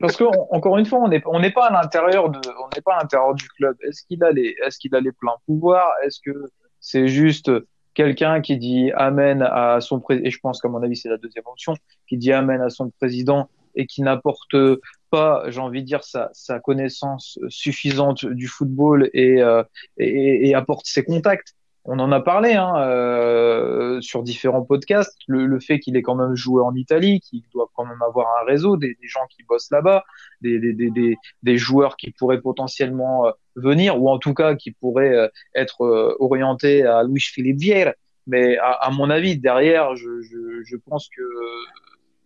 parce 0.00 0.16
que 0.16 0.24
encore 0.52 0.78
une 0.78 0.86
fois 0.86 1.00
on 1.00 1.08
n'est 1.08 1.22
on 1.26 1.40
n'est 1.40 1.50
pas 1.50 1.66
à 1.66 1.72
l'intérieur 1.72 2.30
de 2.30 2.38
on 2.62 2.68
n'est 2.74 2.82
pas 2.82 2.94
à 2.94 3.02
l'intérieur 3.02 3.34
du 3.34 3.48
club. 3.48 3.76
Est-ce 3.82 4.02
qu'il 4.04 4.22
a 4.24 4.30
les 4.30 4.56
est-ce 4.66 4.78
qu'il 4.78 4.94
a 4.94 5.00
les 5.00 5.12
pleins 5.12 5.36
pouvoirs? 5.46 5.90
Est-ce 6.04 6.20
que 6.24 6.50
c'est 6.80 7.08
juste 7.08 7.50
quelqu'un 7.94 8.40
qui 8.40 8.56
dit 8.58 8.90
amen 8.94 9.42
à 9.42 9.80
son 9.80 10.00
président 10.00 10.26
et 10.26 10.30
je 10.30 10.38
pense 10.40 10.60
qu'à 10.60 10.68
mon 10.68 10.82
avis 10.82 10.96
c'est 10.96 11.08
la 11.08 11.18
deuxième 11.18 11.46
option 11.46 11.74
qui 12.08 12.16
dit 12.16 12.32
amen 12.32 12.60
à 12.60 12.70
son 12.70 12.90
président 12.90 13.50
et 13.74 13.86
qui 13.86 14.02
n'apporte 14.02 14.56
pas 15.10 15.44
j'ai 15.48 15.60
envie 15.60 15.82
de 15.82 15.86
dire 15.86 16.04
sa, 16.04 16.30
sa 16.32 16.60
connaissance 16.60 17.38
suffisante 17.48 18.24
du 18.26 18.46
football 18.46 19.10
et, 19.14 19.42
euh, 19.42 19.62
et, 19.98 20.48
et 20.48 20.54
apporte 20.54 20.86
ses 20.86 21.04
contacts? 21.04 21.54
On 21.90 21.98
en 22.00 22.12
a 22.12 22.20
parlé 22.20 22.52
hein, 22.52 22.74
euh, 22.76 23.98
sur 24.02 24.22
différents 24.22 24.62
podcasts, 24.62 25.16
le, 25.26 25.46
le 25.46 25.58
fait 25.58 25.80
qu'il 25.80 25.96
ait 25.96 26.02
quand 26.02 26.14
même 26.14 26.34
joué 26.34 26.62
en 26.62 26.74
Italie, 26.74 27.20
qu'il 27.20 27.42
doit 27.50 27.70
quand 27.74 27.86
même 27.86 28.02
avoir 28.02 28.26
un 28.42 28.44
réseau, 28.44 28.76
des, 28.76 28.88
des 29.00 29.08
gens 29.08 29.26
qui 29.30 29.42
bossent 29.44 29.70
là-bas, 29.70 30.04
des, 30.42 30.58
des, 30.58 31.16
des, 31.42 31.56
joueurs 31.56 31.96
qui 31.96 32.10
pourraient 32.10 32.42
potentiellement 32.42 33.26
euh, 33.26 33.30
venir, 33.56 34.00
ou 34.00 34.10
en 34.10 34.18
tout 34.18 34.34
cas 34.34 34.54
qui 34.54 34.72
pourraient 34.72 35.14
euh, 35.14 35.28
être 35.54 35.82
euh, 35.82 36.14
orientés 36.20 36.84
à 36.84 37.04
Luis 37.04 37.22
Philippe 37.22 37.58
Vieira. 37.58 37.94
Mais 38.26 38.58
à, 38.58 38.72
à, 38.72 38.90
mon 38.90 39.08
avis, 39.08 39.38
derrière, 39.38 39.96
je, 39.96 40.20
je, 40.20 40.62
je 40.64 40.76
pense 40.76 41.08
que 41.08 41.22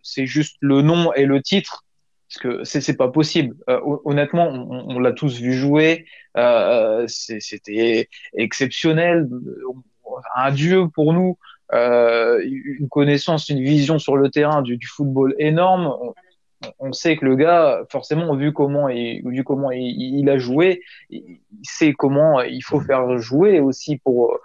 c'est 0.02 0.26
juste 0.26 0.56
le 0.60 0.82
nom 0.82 1.12
et 1.12 1.24
le 1.24 1.40
titre 1.40 1.84
parce 2.32 2.42
que 2.42 2.64
c'est 2.64 2.80
c'est 2.80 2.96
pas 2.96 3.08
possible. 3.08 3.56
Euh, 3.68 3.80
honnêtement, 4.04 4.48
on, 4.48 4.96
on 4.96 4.98
l'a 4.98 5.12
tous 5.12 5.40
vu 5.40 5.52
jouer. 5.52 6.06
Euh, 6.36 7.04
C'était 7.08 8.08
exceptionnel, 8.34 9.28
un 10.34 10.50
dieu 10.50 10.88
pour 10.88 11.12
nous. 11.12 11.36
Euh, 11.74 12.42
une 12.44 12.88
connaissance, 12.88 13.48
une 13.48 13.62
vision 13.62 13.98
sur 13.98 14.16
le 14.16 14.30
terrain 14.30 14.62
du, 14.62 14.76
du 14.76 14.86
football 14.86 15.34
énorme. 15.38 15.94
On, 16.78 16.92
sait 16.92 17.16
que 17.16 17.24
le 17.24 17.34
gars, 17.34 17.82
forcément, 17.90 18.36
vu 18.36 18.52
comment 18.52 18.88
il, 18.88 19.22
vu 19.28 19.42
comment 19.42 19.70
il, 19.72 20.28
a 20.30 20.38
joué, 20.38 20.82
il 21.10 21.40
sait 21.64 21.92
comment 21.92 22.40
il 22.40 22.62
faut 22.62 22.80
faire 22.80 23.18
jouer 23.18 23.58
aussi 23.58 23.96
pour 23.98 24.38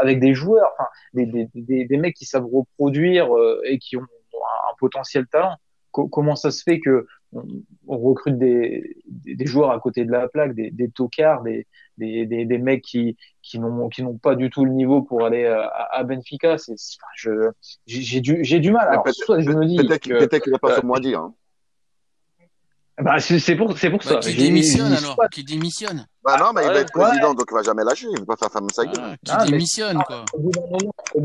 avec 0.00 0.20
des 0.20 0.34
joueurs, 0.34 0.72
enfin, 0.78 0.88
des, 1.14 1.26
des, 1.26 1.48
des, 1.54 1.84
des 1.84 1.96
mecs 1.96 2.16
qui 2.16 2.24
savent 2.24 2.48
reproduire 2.52 3.34
euh, 3.34 3.62
et 3.64 3.78
qui 3.78 3.96
ont 3.96 4.02
un 4.02 4.74
potentiel 4.78 5.26
talent 5.26 5.56
comment 5.90 6.36
ça 6.36 6.50
se 6.50 6.62
fait 6.62 6.80
que 6.80 7.06
on, 7.32 7.98
recrute 7.98 8.38
des, 8.38 8.96
des, 9.06 9.46
joueurs 9.46 9.70
à 9.70 9.80
côté 9.80 10.04
de 10.04 10.10
la 10.10 10.28
plaque, 10.28 10.54
des, 10.54 10.70
des 10.70 10.90
tocards, 10.90 11.42
des, 11.42 11.66
des, 11.98 12.26
des, 12.26 12.58
mecs 12.58 12.82
qui, 12.82 13.16
qui 13.42 13.58
n'ont 13.58 13.88
qui 13.88 14.02
n'ont 14.02 14.18
pas 14.18 14.34
du 14.34 14.50
tout 14.50 14.64
le 14.64 14.72
niveau 14.72 15.02
pour 15.02 15.24
aller 15.24 15.46
à, 15.46 15.68
à 15.92 16.02
Benfica. 16.02 16.58
C'est, 16.58 16.74
je, 17.16 17.50
j'ai 17.86 18.20
du, 18.20 18.42
j'ai 18.42 18.58
du 18.58 18.72
mal. 18.72 18.88
Alors, 18.88 19.08
soit 19.08 19.40
je 19.40 19.50
me 19.50 19.64
dis 19.64 19.76
peut-être 19.76 20.02
qu'il 20.42 20.52
va 20.52 20.58
pas 20.58 20.72
euh, 20.72 20.80
se 20.80 20.86
moins 20.86 21.00
dire. 21.00 21.20
Hein. 21.20 21.34
Bah, 23.02 23.18
c'est 23.18 23.56
pour, 23.56 23.76
c'est 23.78 23.90
pour 23.90 24.00
bah, 24.00 24.20
ça. 24.22 24.30
Qui 24.30 24.36
démissionne 24.36 24.92
alors 24.92 25.16
Qui 25.30 25.44
démissionne 25.44 26.06
Bah 26.24 26.36
non, 26.38 26.52
mais 26.54 26.62
il 26.64 26.68
va 26.68 26.80
être 26.80 26.92
président, 26.92 27.30
ouais. 27.30 27.34
donc 27.34 27.46
il 27.50 27.54
va 27.54 27.62
jamais 27.62 27.84
lâcher. 27.84 28.06
Il 28.10 28.18
va 28.20 28.26
pas 28.26 28.36
faire 28.36 28.50
femme 28.50 28.68
sa 28.72 28.84
gueule. 28.84 28.94
Ah, 29.00 29.16
qui 29.24 29.32
ah, 29.32 29.44
démissionne, 29.46 29.98
mais, 29.98 30.04
quoi. 30.04 30.24
Au 30.34 30.40
bout 30.40 30.50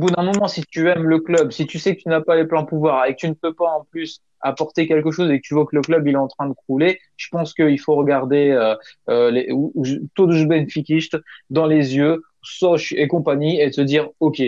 d'un 0.09 0.21
moment, 0.23 0.34
moment, 0.34 0.47
si 0.47 0.63
tu 0.63 0.89
aimes 0.89 1.07
le 1.07 1.19
club, 1.19 1.51
si 1.51 1.65
tu 1.65 1.80
sais 1.80 1.95
que 1.95 2.01
tu 2.01 2.09
n'as 2.09 2.21
pas 2.21 2.36
les 2.36 2.45
plans 2.45 2.65
pouvoir 2.65 3.05
et 3.05 3.13
que 3.13 3.19
tu 3.19 3.30
ne 3.30 3.34
peux 3.34 3.53
pas 3.53 3.69
en 3.69 3.84
plus 3.84 4.21
apporter 4.41 4.88
quelque 4.88 5.11
chose 5.11 5.32
et 5.32 5.39
que 5.39 5.47
tu 5.47 5.53
vois 5.53 5.65
que 5.65 5.76
le 5.76 5.82
club 5.82 6.07
il 6.07 6.13
est 6.13 6.17
en 6.17 6.28
train 6.28 6.47
de 6.47 6.53
crouler, 6.53 6.99
je 7.17 7.28
pense 7.32 7.53
qu'il 7.53 7.80
faut 7.80 7.95
regarder 7.95 8.51
euh, 8.51 8.76
euh, 9.09 9.32
les, 9.32 9.49
todos 10.13 10.45
benfiquistes 10.45 11.17
dans 11.49 11.65
les 11.65 11.95
yeux, 11.95 12.21
Soch 12.43 12.93
et 12.95 13.07
compagnie, 13.07 13.59
et 13.59 13.71
te 13.71 13.82
dire 13.82 14.09
ok, 14.19 14.41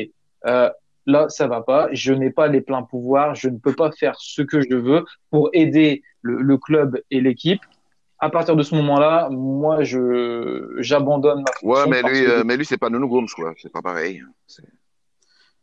euh, 0.45 0.69
là 1.07 1.27
ça 1.29 1.47
va 1.47 1.61
pas, 1.61 1.89
je 1.93 2.13
n'ai 2.13 2.29
pas 2.29 2.47
les 2.47 2.61
pleins 2.61 2.83
pouvoirs, 2.83 3.33
je 3.33 3.49
ne 3.49 3.57
peux 3.57 3.73
pas 3.73 3.91
faire 3.91 4.15
ce 4.19 4.43
que 4.43 4.61
je 4.61 4.75
veux 4.75 5.05
pour 5.31 5.49
aider 5.53 6.03
le, 6.21 6.41
le 6.41 6.57
club 6.57 7.01
et 7.09 7.19
l'équipe. 7.19 7.61
À 8.19 8.29
partir 8.29 8.55
de 8.55 8.63
ce 8.63 8.75
moment-là, 8.75 9.29
moi 9.31 9.83
je 9.83 10.75
j'abandonne 10.77 11.43
ma 11.43 11.67
Ouais, 11.67 11.87
mais 11.87 12.03
lui, 12.03 12.25
que... 12.25 12.29
euh, 12.29 12.43
mais 12.45 12.57
lui 12.57 12.65
c'est 12.65 12.77
pas 12.77 12.89
Nuno 12.91 13.07
Gomes 13.07 13.27
quoi, 13.35 13.53
c'est 13.57 13.71
pas 13.71 13.81
pareil. 13.81 14.21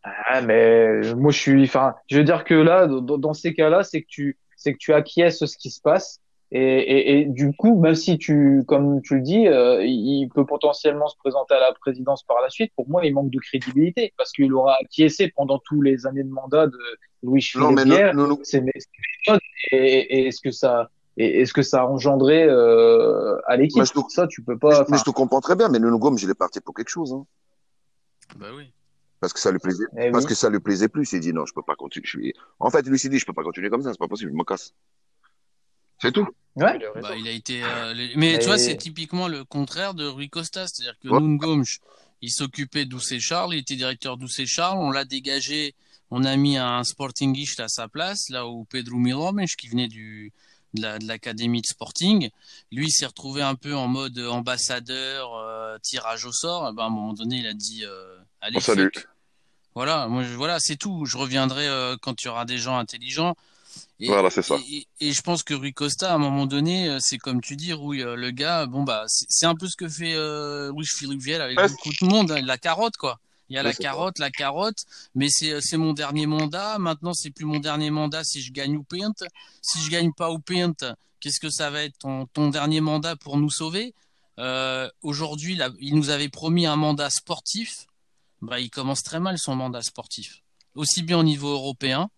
Ah, 0.03 0.43
mais 0.43 1.15
moi 1.15 1.31
je 1.31 1.39
suis, 1.39 1.65
enfin, 1.65 1.95
je 2.11 2.19
veux 2.19 2.25
dire 2.25 2.45
que 2.45 2.55
là, 2.55 2.87
dans, 2.87 3.17
dans 3.17 3.33
ces 3.33 3.55
cas-là, 3.55 3.83
c'est 3.83 4.03
que 4.03 4.07
tu, 4.09 4.39
c'est 4.55 4.73
que 4.75 4.79
tu 4.79 4.93
acquiesces 4.93 5.45
ce 5.45 5.57
qui 5.57 5.71
se 5.71 5.81
passe. 5.81 6.21
Et, 6.51 6.61
et, 6.61 7.21
et, 7.21 7.25
du 7.25 7.53
coup, 7.53 7.81
même 7.81 7.95
si 7.95 8.17
tu, 8.17 8.63
comme 8.69 9.03
tu 9.03 9.17
le 9.17 9.23
dis, 9.23 9.49
euh, 9.49 9.83
il 9.85 10.29
peut 10.29 10.47
potentiellement 10.47 11.09
se 11.09 11.17
présenter 11.17 11.55
à 11.55 11.61
la 11.61 11.73
présidence 11.73 12.23
par 12.23 12.41
la 12.41 12.49
suite. 12.49 12.73
Pour 12.77 12.89
moi, 12.89 13.05
il 13.05 13.13
manque 13.13 13.31
de 13.31 13.41
crédibilité 13.41 14.13
parce 14.17 14.31
qu'il 14.31 14.53
aura 14.53 14.77
acquiescé 14.81 15.33
pendant 15.35 15.59
tous 15.59 15.83
les 15.83 16.07
années 16.07 16.23
de 16.23 16.31
mandat 16.31 16.67
de 16.69 16.79
Louis 17.23 17.43
Philippe 17.43 17.81
C'est 18.43 18.63
et, 19.73 19.77
et 19.77 20.29
est-ce 20.29 20.41
que 20.41 20.51
ça, 20.51 20.91
et 21.17 21.41
est-ce 21.41 21.53
que 21.53 21.63
ça 21.63 21.83
a 21.83 21.87
engendré 21.87 22.45
euh, 22.45 23.37
à 23.47 23.57
l'équipe? 23.57 23.83
Ça, 24.09 24.27
tu 24.27 24.43
peux 24.43 24.59
pas. 24.59 24.81
Mais, 24.81 24.87
mais, 24.91 24.99
je 24.99 25.05
te 25.05 25.11
comprends 25.11 25.41
très 25.41 25.57
bien, 25.57 25.69
mais 25.69 25.81
Nuno 25.81 25.99
Gomes, 25.99 26.19
il 26.23 26.31
est 26.31 26.39
parti 26.39 26.61
pour 26.61 26.75
quelque 26.75 26.91
chose. 26.91 27.13
Hein. 27.13 27.27
Bah 28.37 28.47
oui 28.57 28.73
parce 29.25 29.33
que 29.33 29.41
ça 29.41 29.51
lui 29.51 29.59
plaisait, 29.59 29.87
eh 29.97 30.11
parce 30.11 30.25
oui. 30.25 30.29
que 30.29 30.35
ça 30.35 30.51
lui 30.51 30.61
plaisait 30.61 30.89
plus. 30.89 31.11
Il 31.15 31.21
dit 31.21 31.33
non, 31.33 31.47
je 31.47 31.55
peux 31.55 31.63
pas 31.63 31.77
continuer. 31.77 32.05
Je 32.05 32.11
suis... 32.11 32.35
En 32.61 32.69
fait, 32.69 32.87
lui 32.87 32.99
s'est 32.99 33.09
dit, 33.09 33.19
je 33.19 33.25
peux 33.25 33.33
pas 33.33 33.43
continuer 33.43 33.71
comme 33.71 33.81
ça, 33.81 33.91
c'est 33.91 33.99
pas 33.99 34.07
possible, 34.07 34.31
je 34.31 34.37
me 34.37 34.45
casse. 34.45 34.75
C'est 36.01 36.13
tout. 36.13 36.27
Ouais. 36.57 36.79
Bah, 37.03 37.17
il 37.17 37.27
a 37.27 37.33
été, 37.33 37.63
euh, 37.65 37.93
les... 37.95 38.13
mais 38.17 38.35
Et... 38.35 38.39
tu 38.39 38.47
vois, 38.47 38.59
c'est 38.59 38.77
typiquement 38.77 39.27
le 39.27 39.45
contraire 39.45 39.95
de 39.95 40.07
Rui 40.07 40.29
Costa, 40.29 40.67
c'est-à-dire 40.69 40.97
que 41.01 41.09
ouais. 41.09 41.21
Nuno 41.21 41.39
Gomes, 41.39 41.65
il 42.23 42.31
s'occupait 42.31 42.85
d'Oussé 42.85 43.19
Charles, 43.19 43.55
il 43.55 43.59
était 43.59 43.75
directeur 43.75 44.17
d'Oussé 44.17 44.47
Charles, 44.47 44.79
on 44.79 44.91
l'a 44.91 45.05
dégagé, 45.05 45.75
on 46.11 46.25
a 46.25 46.37
mis 46.37 46.57
un 46.57 46.85
Sportingiste 46.85 47.59
à 47.59 47.69
sa 47.69 47.89
place, 47.89 48.29
là 48.29 48.47
où 48.47 48.65
Pedro 48.65 48.97
Milomes, 48.97 49.47
qui 49.59 49.69
venait 49.69 49.89
du, 49.89 50.33
de 50.75 51.07
l'académie 51.07 51.61
de, 51.61 51.67
de, 51.67 51.69
Sporting. 51.69 52.31
Lui, 52.71 52.91
s'est 52.91 53.07
retrouvé 53.07 53.43
un 53.43 53.55
peu 53.55 53.75
en 53.75 53.89
mode 53.89 54.19
ambassadeur, 54.19 55.35
euh, 55.35 55.79
tirage 55.83 56.25
au 56.25 56.33
sort. 56.33 56.69
Et 56.69 56.73
ben, 56.73 56.85
à 56.85 56.87
un 56.87 56.91
moment 56.91 57.15
donné, 57.15 57.39
il 57.39 57.47
a 57.47 57.55
dit 57.55 57.85
euh, 57.85 58.17
allez, 58.41 58.57
oh, 58.59 58.61
salut. 58.61 58.93
Voilà, 59.75 60.07
moi, 60.07 60.23
je, 60.23 60.35
voilà, 60.35 60.61
c'est 60.61 60.77
tout. 60.77 61.05
Je 61.05 61.17
reviendrai 61.17 61.67
euh, 61.67 61.97
quand 62.01 62.23
il 62.23 62.27
y 62.27 62.29
aura 62.29 62.45
des 62.45 62.59
gens 62.59 62.77
intelligents. 62.77 63.35
Et, 64.01 64.09
voilà, 64.09 64.31
c'est 64.31 64.43
ça. 64.43 64.57
Et, 64.69 64.87
et, 65.01 65.13
je 65.13 65.23
pense 65.23 65.43
que 65.43 65.55
Rui 65.55 65.73
Costa, 65.73 66.11
à 66.11 66.15
un 66.15 66.19
moment 66.19 66.47
donné, 66.47 66.89
euh, 66.89 66.99
c'est 67.01 67.19
comme 67.19 67.41
tu 67.41 67.55
dis, 67.55 67.73
Rui, 67.73 68.03
euh, 68.03 68.17
le 68.17 68.31
gars, 68.33 68.67
bon 68.67 68.83
bah, 68.83 69.05
c'est 69.07 69.47
un 69.47 69.55
peu 69.55 69.69
ce 69.69 69.77
que 69.77 69.89
fait 69.89 70.15
euh, 70.15 70.73
Luis 70.77 70.87
Philippe 70.87 71.21
Viel 71.21 71.41
avec 71.41 71.59
ouais. 71.59 71.69
beaucoup 71.69 71.91
de 72.01 72.07
monde, 72.07 72.33
hein, 72.33 72.41
la 72.43 72.59
carotte, 72.59 72.97
quoi. 72.97 73.21
Il 73.51 73.55
y 73.55 73.59
a 73.59 73.63
ouais, 73.63 73.69
la 73.69 73.75
carotte, 73.75 74.19
la 74.19 74.31
carotte, 74.31 74.85
mais 75.15 75.29
c'est 75.29 75.61
c'est 75.61 75.77
mon 75.77 75.93
dernier 75.93 76.27
mandat. 76.27 76.79
Maintenant, 76.79 77.13
c'est 77.13 77.31
plus 77.31 77.45
mon 77.45 77.61
dernier 77.61 77.91
mandat 77.91 78.25
si 78.25 78.41
je 78.41 78.51
gagne 78.53 78.77
ou 78.77 78.83
paint. 78.83 79.13
Si 79.61 79.81
je 79.81 79.91
gagne 79.91 80.13
pas 80.13 80.33
ou 80.33 80.39
paint, 80.39 80.73
qu'est-ce 81.21 81.41
que 81.41 81.51
ça 81.51 81.71
va 81.71 81.85
être 81.85 81.99
ton, 81.99 82.27
ton 82.27 82.49
dernier 82.49 82.81
mandat 82.81 83.17
pour 83.17 83.37
nous 83.37 83.51
sauver? 83.51 83.95
Euh, 84.39 84.89
Aujourd'hui, 85.03 85.59
il 85.79 85.95
nous 85.95 86.09
avait 86.09 86.31
promis 86.31 86.67
un 86.67 86.77
mandat 86.77 87.11
sportif 87.11 87.87
bah, 88.45 88.61
il 88.61 88.71
commence 88.71 89.03
très 89.03 89.21
mal 89.21 89.39
son 89.39 89.57
mandat 89.57 89.83
sportif. 89.83 90.43
Aussi 90.75 91.03
bien 91.03 91.19
au 91.19 91.23
niveau 91.23 91.49
européen, 91.49 92.11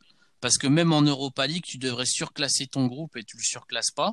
parce 0.47 0.59
que 0.59 0.68
même 0.68 0.92
en 0.92 1.03
Europa 1.03 1.44
League, 1.44 1.64
tu 1.66 1.76
devrais 1.76 2.07
surclasser 2.07 2.68
ton 2.68 2.86
groupe 2.86 3.16
et 3.16 3.24
tu 3.24 3.36
le 3.36 3.42
surclasses 3.42 3.90
pas. 3.90 4.12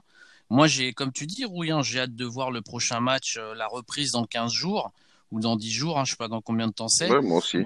Moi, 0.49 0.65
j'ai, 0.65 0.91
comme 0.91 1.11
tu 1.11 1.27
dis, 1.27 1.45
Rouillan, 1.45 1.83
j'ai 1.83 1.99
hâte 1.99 2.15
de 2.15 2.25
voir 2.25 2.49
le 2.49 2.63
prochain 2.63 2.99
match, 2.99 3.37
euh, 3.37 3.53
la 3.53 3.67
reprise 3.67 4.13
dans 4.13 4.25
15 4.25 4.51
jours 4.51 4.91
ou 5.29 5.39
dans 5.39 5.55
10 5.55 5.71
jours, 5.71 5.99
hein, 5.99 6.05
je 6.05 6.13
sais 6.13 6.17
pas 6.17 6.29
dans 6.29 6.41
combien 6.41 6.67
de 6.67 6.73
temps 6.73 6.87
c'est. 6.87 7.07
Ouais, 7.07 7.21
moi 7.21 7.37
aussi. 7.37 7.59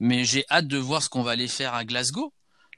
Mais 0.00 0.24
j'ai 0.24 0.44
hâte 0.50 0.66
de 0.66 0.78
voir 0.78 1.00
ce 1.00 1.08
qu'on 1.08 1.22
va 1.22 1.30
aller 1.30 1.46
faire 1.46 1.74
à 1.74 1.84
Glasgow. 1.84 2.32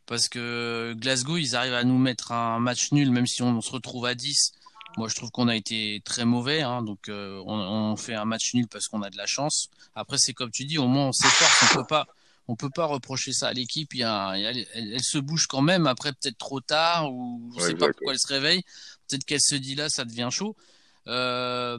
Parce 0.04 0.28
que 0.28 0.94
Glasgow, 0.98 1.38
ils 1.38 1.56
arrivent 1.56 1.72
à 1.72 1.84
nous 1.84 1.96
mettre 1.96 2.32
un 2.32 2.58
match 2.58 2.92
nul, 2.92 3.10
même 3.10 3.26
si 3.26 3.40
on, 3.40 3.56
on 3.56 3.62
se 3.62 3.72
retrouve 3.72 4.04
à 4.04 4.14
10. 4.14 4.52
Moi, 4.98 5.08
je 5.08 5.14
trouve 5.14 5.30
qu'on 5.30 5.48
a 5.48 5.56
été 5.56 6.02
très 6.04 6.26
mauvais, 6.26 6.60
hein, 6.60 6.82
donc 6.82 7.08
euh, 7.08 7.42
on, 7.46 7.54
on, 7.54 7.96
fait 7.96 8.14
un 8.14 8.26
match 8.26 8.52
nul 8.52 8.68
parce 8.68 8.88
qu'on 8.88 9.00
a 9.00 9.08
de 9.08 9.16
la 9.16 9.26
chance. 9.26 9.70
Après, 9.94 10.18
c'est 10.18 10.34
comme 10.34 10.50
tu 10.50 10.66
dis, 10.66 10.76
au 10.76 10.86
moins 10.86 11.06
on 11.06 11.12
s'efforce, 11.12 11.62
on 11.72 11.76
peut 11.76 11.86
pas, 11.86 12.08
on 12.50 12.56
peut 12.56 12.70
pas 12.70 12.86
reprocher 12.86 13.32
ça 13.32 13.48
à 13.48 13.52
l'équipe. 13.52 13.94
Il 13.94 14.00
y 14.00 14.04
a, 14.04 14.34
elle, 14.36 14.66
elle, 14.74 15.02
se 15.02 15.18
bouge 15.18 15.46
quand 15.46 15.62
même. 15.62 15.86
Après, 15.86 16.12
peut-être 16.12 16.36
trop 16.36 16.60
tard 16.60 17.12
ou 17.12 17.52
je 17.54 17.62
ouais, 17.62 17.68
sais 17.68 17.74
pas 17.74 17.86
pourquoi 17.86 18.12
elle 18.12 18.18
se 18.18 18.26
réveille. 18.26 18.62
Peut-être 19.08 19.24
qu'elle 19.24 19.40
se 19.40 19.54
dit 19.54 19.76
là, 19.76 19.88
ça 19.88 20.04
devient 20.04 20.28
chaud. 20.32 20.56
Euh, 21.06 21.78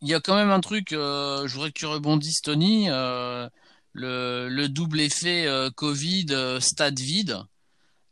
il 0.00 0.08
y 0.08 0.14
a 0.14 0.20
quand 0.20 0.36
même 0.36 0.50
un 0.50 0.60
truc. 0.60 0.92
Euh, 0.92 1.48
je 1.48 1.54
voudrais 1.54 1.72
que 1.72 1.78
tu 1.78 1.86
rebondisses, 1.86 2.40
Tony. 2.40 2.88
Euh, 2.88 3.48
le, 3.92 4.48
le, 4.48 4.68
double 4.68 5.00
effet 5.00 5.48
Covid, 5.74 6.58
stade 6.60 7.00
vide. 7.00 7.38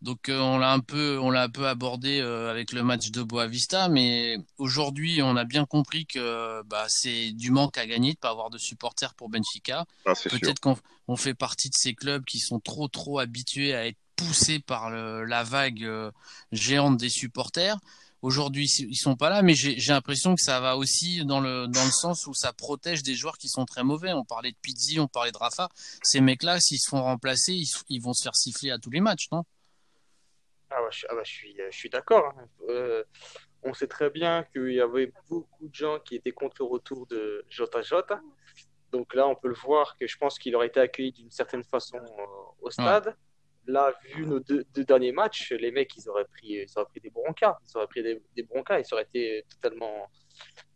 Donc 0.05 0.29
euh, 0.29 0.39
on 0.39 0.59
l'a 0.59 0.71
un 0.71 0.81
peu, 0.81 1.19
on 1.19 1.31
l'a 1.31 1.45
un 1.45 1.49
peu 1.49 1.67
abordé 1.67 2.21
euh, 2.21 2.51
avec 2.51 2.73
le 2.73 2.83
match 2.83 3.11
de 3.11 3.23
Boavista, 3.23 3.89
mais 3.89 4.37
aujourd'hui 4.59 5.23
on 5.23 5.35
a 5.35 5.45
bien 5.45 5.65
compris 5.65 6.05
que 6.05 6.63
bah, 6.65 6.85
c'est 6.89 7.33
du 7.33 7.51
manque 7.51 7.79
à 7.79 7.87
gagner 7.87 8.13
de 8.13 8.19
pas 8.19 8.29
avoir 8.29 8.51
de 8.51 8.59
supporters 8.59 9.15
pour 9.15 9.31
Benfica. 9.31 9.87
Ah, 10.05 10.13
Peut-être 10.29 10.61
qu'on 10.61 10.77
on 11.09 11.17
fait 11.17 11.33
partie 11.33 11.71
de 11.71 11.75
ces 11.75 11.95
clubs 11.95 12.23
qui 12.27 12.39
sont 12.39 12.61
trop 12.61 12.87
trop 12.87 13.19
habitués 13.19 13.75
à 13.75 13.87
être 13.87 13.97
poussés 14.15 14.59
par 14.59 14.91
le, 14.91 15.25
la 15.25 15.43
vague 15.43 15.83
euh, 15.83 16.11
géante 16.53 16.99
des 16.99 17.09
supporters. 17.09 17.79
Aujourd'hui 18.21 18.67
ils 18.67 18.97
sont 18.97 19.17
pas 19.17 19.31
là, 19.31 19.41
mais 19.41 19.55
j'ai 19.55 19.79
l'impression 19.89 20.35
que 20.35 20.43
ça 20.43 20.61
va 20.61 20.77
aussi 20.77 21.25
dans 21.25 21.41
le 21.41 21.67
dans 21.67 21.85
le 21.85 21.91
sens 21.91 22.27
où 22.27 22.35
ça 22.35 22.53
protège 22.53 23.03
des 23.03 23.15
joueurs 23.15 23.39
qui 23.39 23.49
sont 23.49 23.65
très 23.65 23.85
mauvais. 23.85 24.13
On 24.13 24.25
parlait 24.25 24.51
de 24.51 24.57
Pizzi, 24.61 25.01
on 25.01 25.09
parlait 25.09 25.33
de 25.33 25.39
Rafa. 25.39 25.71
Ces 26.03 26.21
mecs-là, 26.21 26.61
s'ils 26.61 26.79
se 26.79 26.91
font 26.91 27.03
remplacer, 27.03 27.55
ils, 27.55 27.69
ils 27.89 28.03
vont 28.03 28.13
se 28.13 28.23
faire 28.23 28.37
siffler 28.37 28.71
à 28.71 28.79
tous 28.79 28.91
les 28.91 29.01
matchs, 29.01 29.29
non? 29.33 29.45
Je, 30.95 31.07
ah 31.11 31.15
bah, 31.15 31.23
je, 31.25 31.33
suis, 31.33 31.57
je 31.71 31.77
suis 31.77 31.91
d'accord. 31.91 32.33
Hein. 32.39 32.49
Euh, 32.69 33.05
on 33.63 33.75
sait 33.75 33.87
très 33.87 34.11
bien 34.11 34.45
qu'il 34.53 34.73
y 34.73 34.81
avait 34.81 35.13
beaucoup 35.29 35.69
de 35.69 35.75
gens 35.75 35.99
qui 36.01 36.17
étaient 36.17 36.33
contre 36.33 36.57
le 36.61 36.67
retour 36.67 37.07
de 37.07 37.45
Jota 37.49 37.83
Jota. 37.83 38.21
Donc 38.93 39.15
là, 39.15 39.27
on 39.27 39.35
peut 39.35 39.49
le 39.49 39.55
voir 39.55 39.97
que 39.97 40.07
je 40.07 40.17
pense 40.17 40.39
qu'il 40.39 40.55
aurait 40.55 40.69
été 40.69 40.81
accueilli 40.81 41.13
d'une 41.13 41.31
certaine 41.31 41.65
façon 41.65 41.97
euh, 41.97 42.25
au 42.61 42.71
stade. 42.71 43.17
là, 43.67 43.93
vu 44.05 44.27
nos 44.27 44.39
deux, 44.41 44.65
derniers 44.77 45.13
matchs, 45.13 45.53
les 45.53 45.73
mecs, 45.73 45.97
ils 45.97 46.09
auraient 46.09 46.27
pris, 46.27 46.49
ils 46.49 46.67
auraient 46.77 46.87
pris 46.87 47.01
des 47.01 47.11
broncas. 47.11 47.59
Ils 47.67 47.77
auraient 47.77 47.89
pris 47.89 48.03
des, 48.03 48.23
des 48.37 48.43
broncas 48.43 48.79
et 48.79 48.85
ça 48.85 48.95
aurait 48.95 49.05
été 49.05 49.45
totalement, 49.49 50.09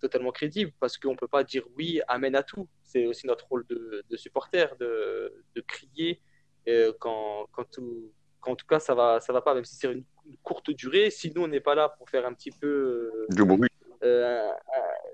totalement 0.01 0.33
crédible 0.33 0.73
parce 0.81 0.97
qu'on 0.97 1.13
ne 1.13 1.17
peut 1.17 1.29
pas 1.29 1.45
dire 1.45 1.65
oui, 1.77 2.01
amène 2.09 2.35
à 2.35 2.43
tout. 2.43 2.69
C'est 2.83 3.07
aussi 3.07 3.27
notre 3.27 3.47
rôle 3.47 3.67
de, 3.67 4.03
de 4.09 4.17
supporter, 4.17 4.75
de, 4.79 5.45
de 5.55 5.61
crier 5.61 6.23
euh, 6.69 6.93
quand, 7.01 7.47
quand, 7.53 7.65
tout, 7.71 8.13
quand, 8.41 8.53
en 8.53 8.57
tout 8.57 8.67
cas 8.67 8.79
ça 8.79 8.95
va, 8.95 9.21
ça 9.21 9.33
va 9.33 9.41
pas, 9.41 9.55
même 9.55 9.65
si 9.65 9.77
c'est 9.77 9.93
une, 9.93 10.05
courte 10.43 10.71
durée. 10.71 11.11
Si 11.11 11.33
nous, 11.35 11.43
on 11.43 11.49
n'est 11.49 11.61
pas 11.61 11.75
là 11.75 11.89
pour 11.89 12.09
faire 12.11 12.27
un 12.27 12.35
petit 12.35 12.51
peu. 12.51 12.67
Euh, 12.67 13.27
du 13.31 13.45
bruit. 13.45 13.69
Euh, 14.03 14.51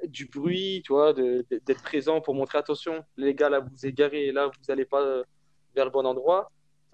du 0.05 0.27
bruit, 0.27 0.83
tu 0.85 0.93
vois, 0.93 1.13
d'être 1.13 1.83
présent 1.83 2.21
pour 2.21 2.35
montrer 2.35 2.59
attention, 2.59 3.05
les 3.17 3.35
gars, 3.35 3.49
là, 3.49 3.61
vous 3.61 3.87
égarez, 3.87 4.33
là, 4.33 4.47
vous 4.47 4.63
n'allez 4.69 4.85
pas 4.85 5.23
vers 5.75 5.85
le 5.87 5.91
bon 5.91 6.05
endroit 6.05 6.51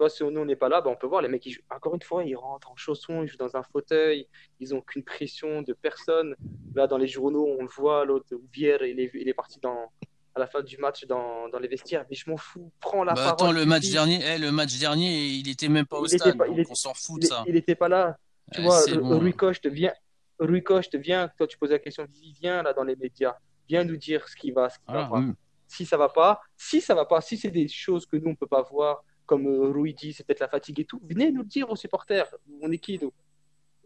si 0.09 0.23
nous, 0.23 0.41
on 0.41 0.45
n'est 0.45 0.55
pas 0.55 0.69
là, 0.69 0.81
bah, 0.81 0.89
on 0.89 0.95
peut 0.95 1.07
voir 1.07 1.21
les 1.21 1.27
mecs, 1.27 1.45
ils 1.45 1.57
encore 1.69 1.93
une 1.93 2.01
fois, 2.01 2.23
ils 2.23 2.35
rentrent 2.35 2.71
en 2.71 2.75
chaussons, 2.75 3.23
ils 3.23 3.27
jouent 3.27 3.37
dans 3.37 3.55
un 3.55 3.63
fauteuil, 3.63 4.27
ils 4.59 4.69
n'ont 4.69 4.81
qu'une 4.81 5.03
pression 5.03 5.61
de 5.61 5.73
personne. 5.73 6.35
Là, 6.75 6.87
dans 6.87 6.97
les 6.97 7.07
journaux, 7.07 7.47
on 7.59 7.63
le 7.63 7.69
voit, 7.69 8.05
l'autre, 8.05 8.27
Vière, 8.53 8.83
il 8.83 8.99
est, 8.99 9.11
il 9.13 9.27
est 9.27 9.33
parti 9.33 9.59
dans, 9.59 9.91
à 10.35 10.39
la 10.39 10.47
fin 10.47 10.61
du 10.61 10.77
match 10.77 11.05
dans, 11.05 11.49
dans 11.49 11.59
les 11.59 11.67
vestiaires. 11.67 12.05
Mais 12.09 12.15
je 12.15 12.29
m'en 12.29 12.37
fous, 12.37 12.71
prends 12.79 13.03
la 13.03 13.13
bah, 13.13 13.23
parole. 13.23 13.33
Attends, 13.33 13.51
le 13.51 13.65
match, 13.65 13.89
dernier, 13.89 14.19
eh, 14.23 14.37
le 14.37 14.51
match 14.51 14.77
dernier, 14.79 15.25
il 15.27 15.47
n'était 15.47 15.69
même 15.69 15.85
pas 15.85 15.99
au 15.99 16.07
stade, 16.07 16.37
on 16.69 16.75
s'en 16.75 16.93
fout 16.93 17.21
de 17.21 17.27
ça. 17.27 17.43
Il 17.47 17.53
n'était 17.53 17.75
pas 17.75 17.89
là. 17.89 18.17
Tu 18.53 18.61
vois, 18.61 18.81
Rui 18.87 19.33
Coste 19.33 19.67
vient, 19.67 19.93
Rui 20.39 20.61
Coste 20.63 20.97
vient, 20.97 21.29
toi 21.37 21.47
tu 21.47 21.57
poses 21.57 21.71
la 21.71 21.79
question, 21.79 22.05
viens 22.41 22.63
là 22.63 22.73
dans 22.73 22.83
les 22.83 22.97
médias, 22.97 23.35
viens 23.69 23.83
nous 23.85 23.95
dire 23.95 24.27
ce 24.27 24.35
qui 24.35 24.51
va, 24.51 24.69
ce 24.69 24.77
qui 24.79 24.91
va 24.91 25.05
pas. 25.05 25.23
Si 25.67 25.85
ça 25.85 25.95
va 25.95 26.09
pas, 26.09 26.41
si 26.57 26.81
ça 26.81 26.93
va 26.93 27.05
pas, 27.05 27.21
si 27.21 27.37
c'est 27.37 27.51
des 27.51 27.69
choses 27.69 28.05
que 28.05 28.17
nous 28.17 28.31
on 28.31 28.35
peut 28.35 28.47
pas 28.47 28.61
voir, 28.61 29.05
comme 29.31 29.47
euh, 29.47 29.71
Rui 29.71 29.93
dit, 29.93 30.11
c'est 30.11 30.25
peut-être 30.25 30.41
la 30.41 30.49
fatigue 30.49 30.81
et 30.81 30.85
tout. 30.85 30.99
Venez 31.09 31.31
nous 31.31 31.43
le 31.43 31.47
dire 31.47 31.69
aux 31.69 31.77
supporters. 31.77 32.27
On 32.61 32.69
est 32.69 32.77
qui, 32.77 32.99
nous? 33.01 33.13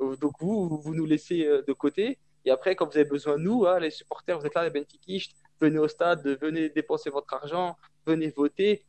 Euh, 0.02 0.16
Donc, 0.16 0.34
vous, 0.40 0.82
vous 0.82 0.96
nous 0.96 1.06
laissez 1.06 1.46
euh, 1.46 1.62
de 1.68 1.72
côté. 1.72 2.18
Et 2.46 2.50
après, 2.50 2.76
quand 2.76 2.88
vous 2.88 2.98
avez 2.98 3.08
besoin 3.08 3.38
de 3.38 3.44
nous, 3.44 3.68
hein, 3.68 3.80
les 3.80 3.92
supporters, 3.92 4.40
vous 4.40 4.46
êtes 4.48 4.56
là, 4.56 4.64
les 4.64 4.72
Benfiquistes, 4.72 5.38
venez 5.60 5.80
au 5.80 5.88
stade, 5.88 6.26
venez 6.42 6.70
dépenser 6.70 7.10
votre 7.10 7.34
argent, 7.34 7.76
venez 8.06 8.30
voter. 8.30 8.86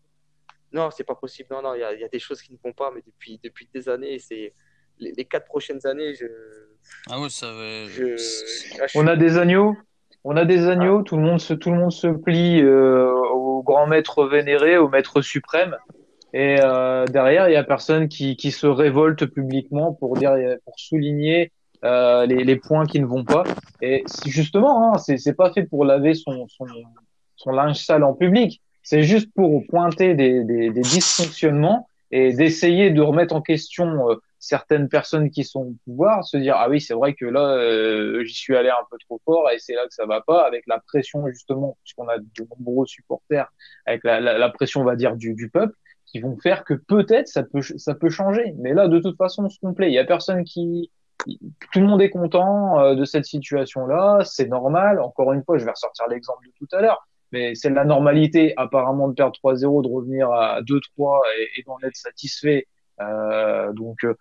Non, 0.73 0.91
c'est 0.91 1.05
pas 1.05 1.15
possible. 1.15 1.49
Non, 1.51 1.63
non, 1.63 1.75
il 1.75 1.81
y, 1.81 2.05
a 2.05 2.09
des 2.09 2.19
choses 2.19 2.43
qui 2.43 2.53
ne 2.53 2.59
vont 2.63 2.73
pas, 2.73 2.91
mais 2.95 3.03
depuis, 3.07 3.41
depuis 3.43 3.69
des 3.73 3.89
années, 3.89 4.19
c'est 4.19 4.53
les, 4.99 5.25
quatre 5.25 5.47
prochaines 5.47 5.87
années, 5.87 6.15
je. 6.15 6.27
Ah 7.09 7.21
ouais, 7.21 7.29
ça 7.29 7.53
va. 7.53 7.87
On 8.95 9.07
a 9.07 9.17
des 9.17 9.39
agneaux? 9.39 9.77
On 10.25 10.37
a 10.37 10.45
des 10.45 10.67
agneaux. 10.67 11.01
Ah. 11.01 11.05
Tout 11.05 11.17
le 11.17 11.23
monde 11.23 11.41
se, 11.41 11.55
tout 11.55 11.71
le 11.71 11.77
monde 11.77 11.93
se 11.93 12.09
plie 12.09 12.65
au 12.65 13.63
grand 13.63 13.87
maître 13.87 14.27
vénéré, 14.27 14.77
au 14.77 14.89
maître 14.89 15.23
suprême. 15.23 15.77
Et 16.33 16.59
euh, 16.63 17.07
derrière, 17.07 17.49
il 17.49 17.53
y 17.53 17.57
a 17.57 17.65
personne 17.65 18.09
qui, 18.09 18.37
qui 18.37 18.51
se 18.51 18.67
révolte 18.67 19.25
publiquement 19.27 19.95
pour 19.95 20.17
dire, 20.17 20.35
pour 20.65 20.79
souligner 20.79 21.53
euh, 21.87 22.27
les, 22.27 22.57
points 22.57 22.87
qui 22.87 23.01
ne 23.01 23.07
vont 23.07 23.25
pas. 23.25 23.45
Et 23.81 24.05
justement, 24.27 24.95
hein, 24.95 24.99
c'est, 24.99 25.35
pas 25.35 25.53
fait 25.53 25.65
pour 25.65 25.85
laver 25.85 26.15
son, 26.15 26.47
son, 26.49 27.51
linge 27.51 27.85
sale 27.85 28.05
en 28.05 28.15
public. 28.15 28.63
C'est 28.83 29.03
juste 29.03 29.33
pour 29.35 29.63
pointer 29.69 30.15
des, 30.15 30.45
des, 30.45 30.71
dysfonctionnements 30.71 31.89
et 32.11 32.33
d'essayer 32.33 32.91
de 32.91 33.01
remettre 33.01 33.35
en 33.35 33.43
question 33.43 34.11
euh, 34.11 34.15
certaines 34.39 34.89
personnes 34.89 35.31
qui 35.31 35.45
sont 35.45 35.61
au 35.61 35.75
pouvoir, 35.85 36.25
se 36.25 36.37
dire 36.37 36.55
ah 36.57 36.69
oui 36.69 36.81
c'est 36.81 36.95
vrai 36.95 37.15
que 37.15 37.25
là 37.25 37.57
euh, 37.57 38.23
j'y 38.25 38.35
suis 38.35 38.55
allé 38.55 38.69
un 38.69 38.87
peu 38.89 38.97
trop 39.09 39.21
fort 39.25 39.51
et 39.51 39.59
c'est 39.59 39.75
là 39.75 39.85
que 39.89 39.93
ça 39.93 40.07
va 40.07 40.21
pas 40.21 40.47
avec 40.47 40.69
la 40.69 40.79
pression 40.79 41.27
justement 41.27 41.77
puisqu'on 41.83 42.07
a 42.07 42.19
de 42.19 42.47
nombreux 42.57 42.87
supporters 42.87 43.51
avec 43.87 44.05
la 44.05 44.49
pression 44.51 44.83
on 44.83 44.85
va 44.85 44.95
dire 44.95 45.17
du, 45.17 45.35
du 45.35 45.51
peuple 45.51 45.75
qui 46.07 46.21
vont 46.21 46.37
faire 46.39 46.65
que 46.65 46.75
peut-être 46.75 47.29
ça 47.29 47.43
peut 47.43 47.61
ça 47.61 47.95
peut 47.95 48.09
changer. 48.09 48.55
Mais 48.59 48.73
là, 48.73 48.89
de 48.89 48.99
toute 48.99 49.17
façon, 49.17 49.45
on 49.45 49.51
se 49.51 49.59
complaît. 49.59 49.91
Il 49.91 49.95
y 49.95 49.99
a 49.99 50.05
personne 50.05 50.45
qui 50.45 50.91
tout 51.73 51.81
le 51.81 51.87
monde 51.87 52.03
est 52.03 52.11
content 52.11 52.81
euh, 52.81 52.95
de 52.95 53.05
cette 53.05 53.25
situation-là, 53.25 54.21
c'est 54.25 54.49
normal. 54.49 55.01
Encore 55.01 55.33
une 55.33 55.43
fois, 55.45 55.59
je 55.59 55.65
vais 55.65 55.71
ressortir 55.71 56.07
l'exemple 56.09 56.47
de 56.47 56.53
tout 56.59 56.69
à 56.77 56.81
l'heure, 56.81 57.07
mais 57.33 57.55
c'est 57.55 57.71
la 57.71 57.85
normalité 57.85 58.55
apparemment 58.57 59.09
de 59.09 59.15
perdre 59.15 59.37
3-0, 59.43 59.83
de 59.83 59.89
revenir 59.89 60.31
à 60.31 60.63
2-3 60.63 61.23
et, 61.57 61.63
d'en 61.65 61.79
être 61.83 61.97
satisfait. 61.97 62.67
Euh, 63.01 63.73
donc, 63.73 64.05
euh, 64.05 64.15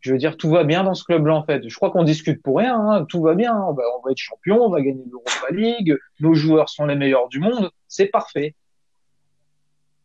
je 0.00 0.12
veux 0.12 0.18
dire, 0.18 0.36
tout 0.36 0.50
va 0.50 0.64
bien 0.64 0.82
dans 0.84 0.94
ce 0.94 1.04
club-là 1.04 1.34
en 1.34 1.44
fait. 1.44 1.68
Je 1.68 1.76
crois 1.76 1.90
qu'on 1.90 2.04
discute 2.04 2.42
pour 2.42 2.58
rien. 2.58 2.78
Hein. 2.78 3.04
Tout 3.04 3.22
va 3.22 3.34
bien. 3.34 3.54
On 3.54 3.72
va, 3.72 3.82
on 3.98 4.02
va 4.02 4.12
être 4.12 4.18
champion, 4.18 4.62
on 4.62 4.70
va 4.70 4.80
gagner 4.80 5.04
l'Europa 5.10 5.52
League. 5.52 5.96
Nos 6.20 6.34
joueurs 6.34 6.68
sont 6.68 6.86
les 6.86 6.96
meilleurs 6.96 7.28
du 7.28 7.38
monde. 7.38 7.70
C'est 7.86 8.06
parfait. 8.06 8.54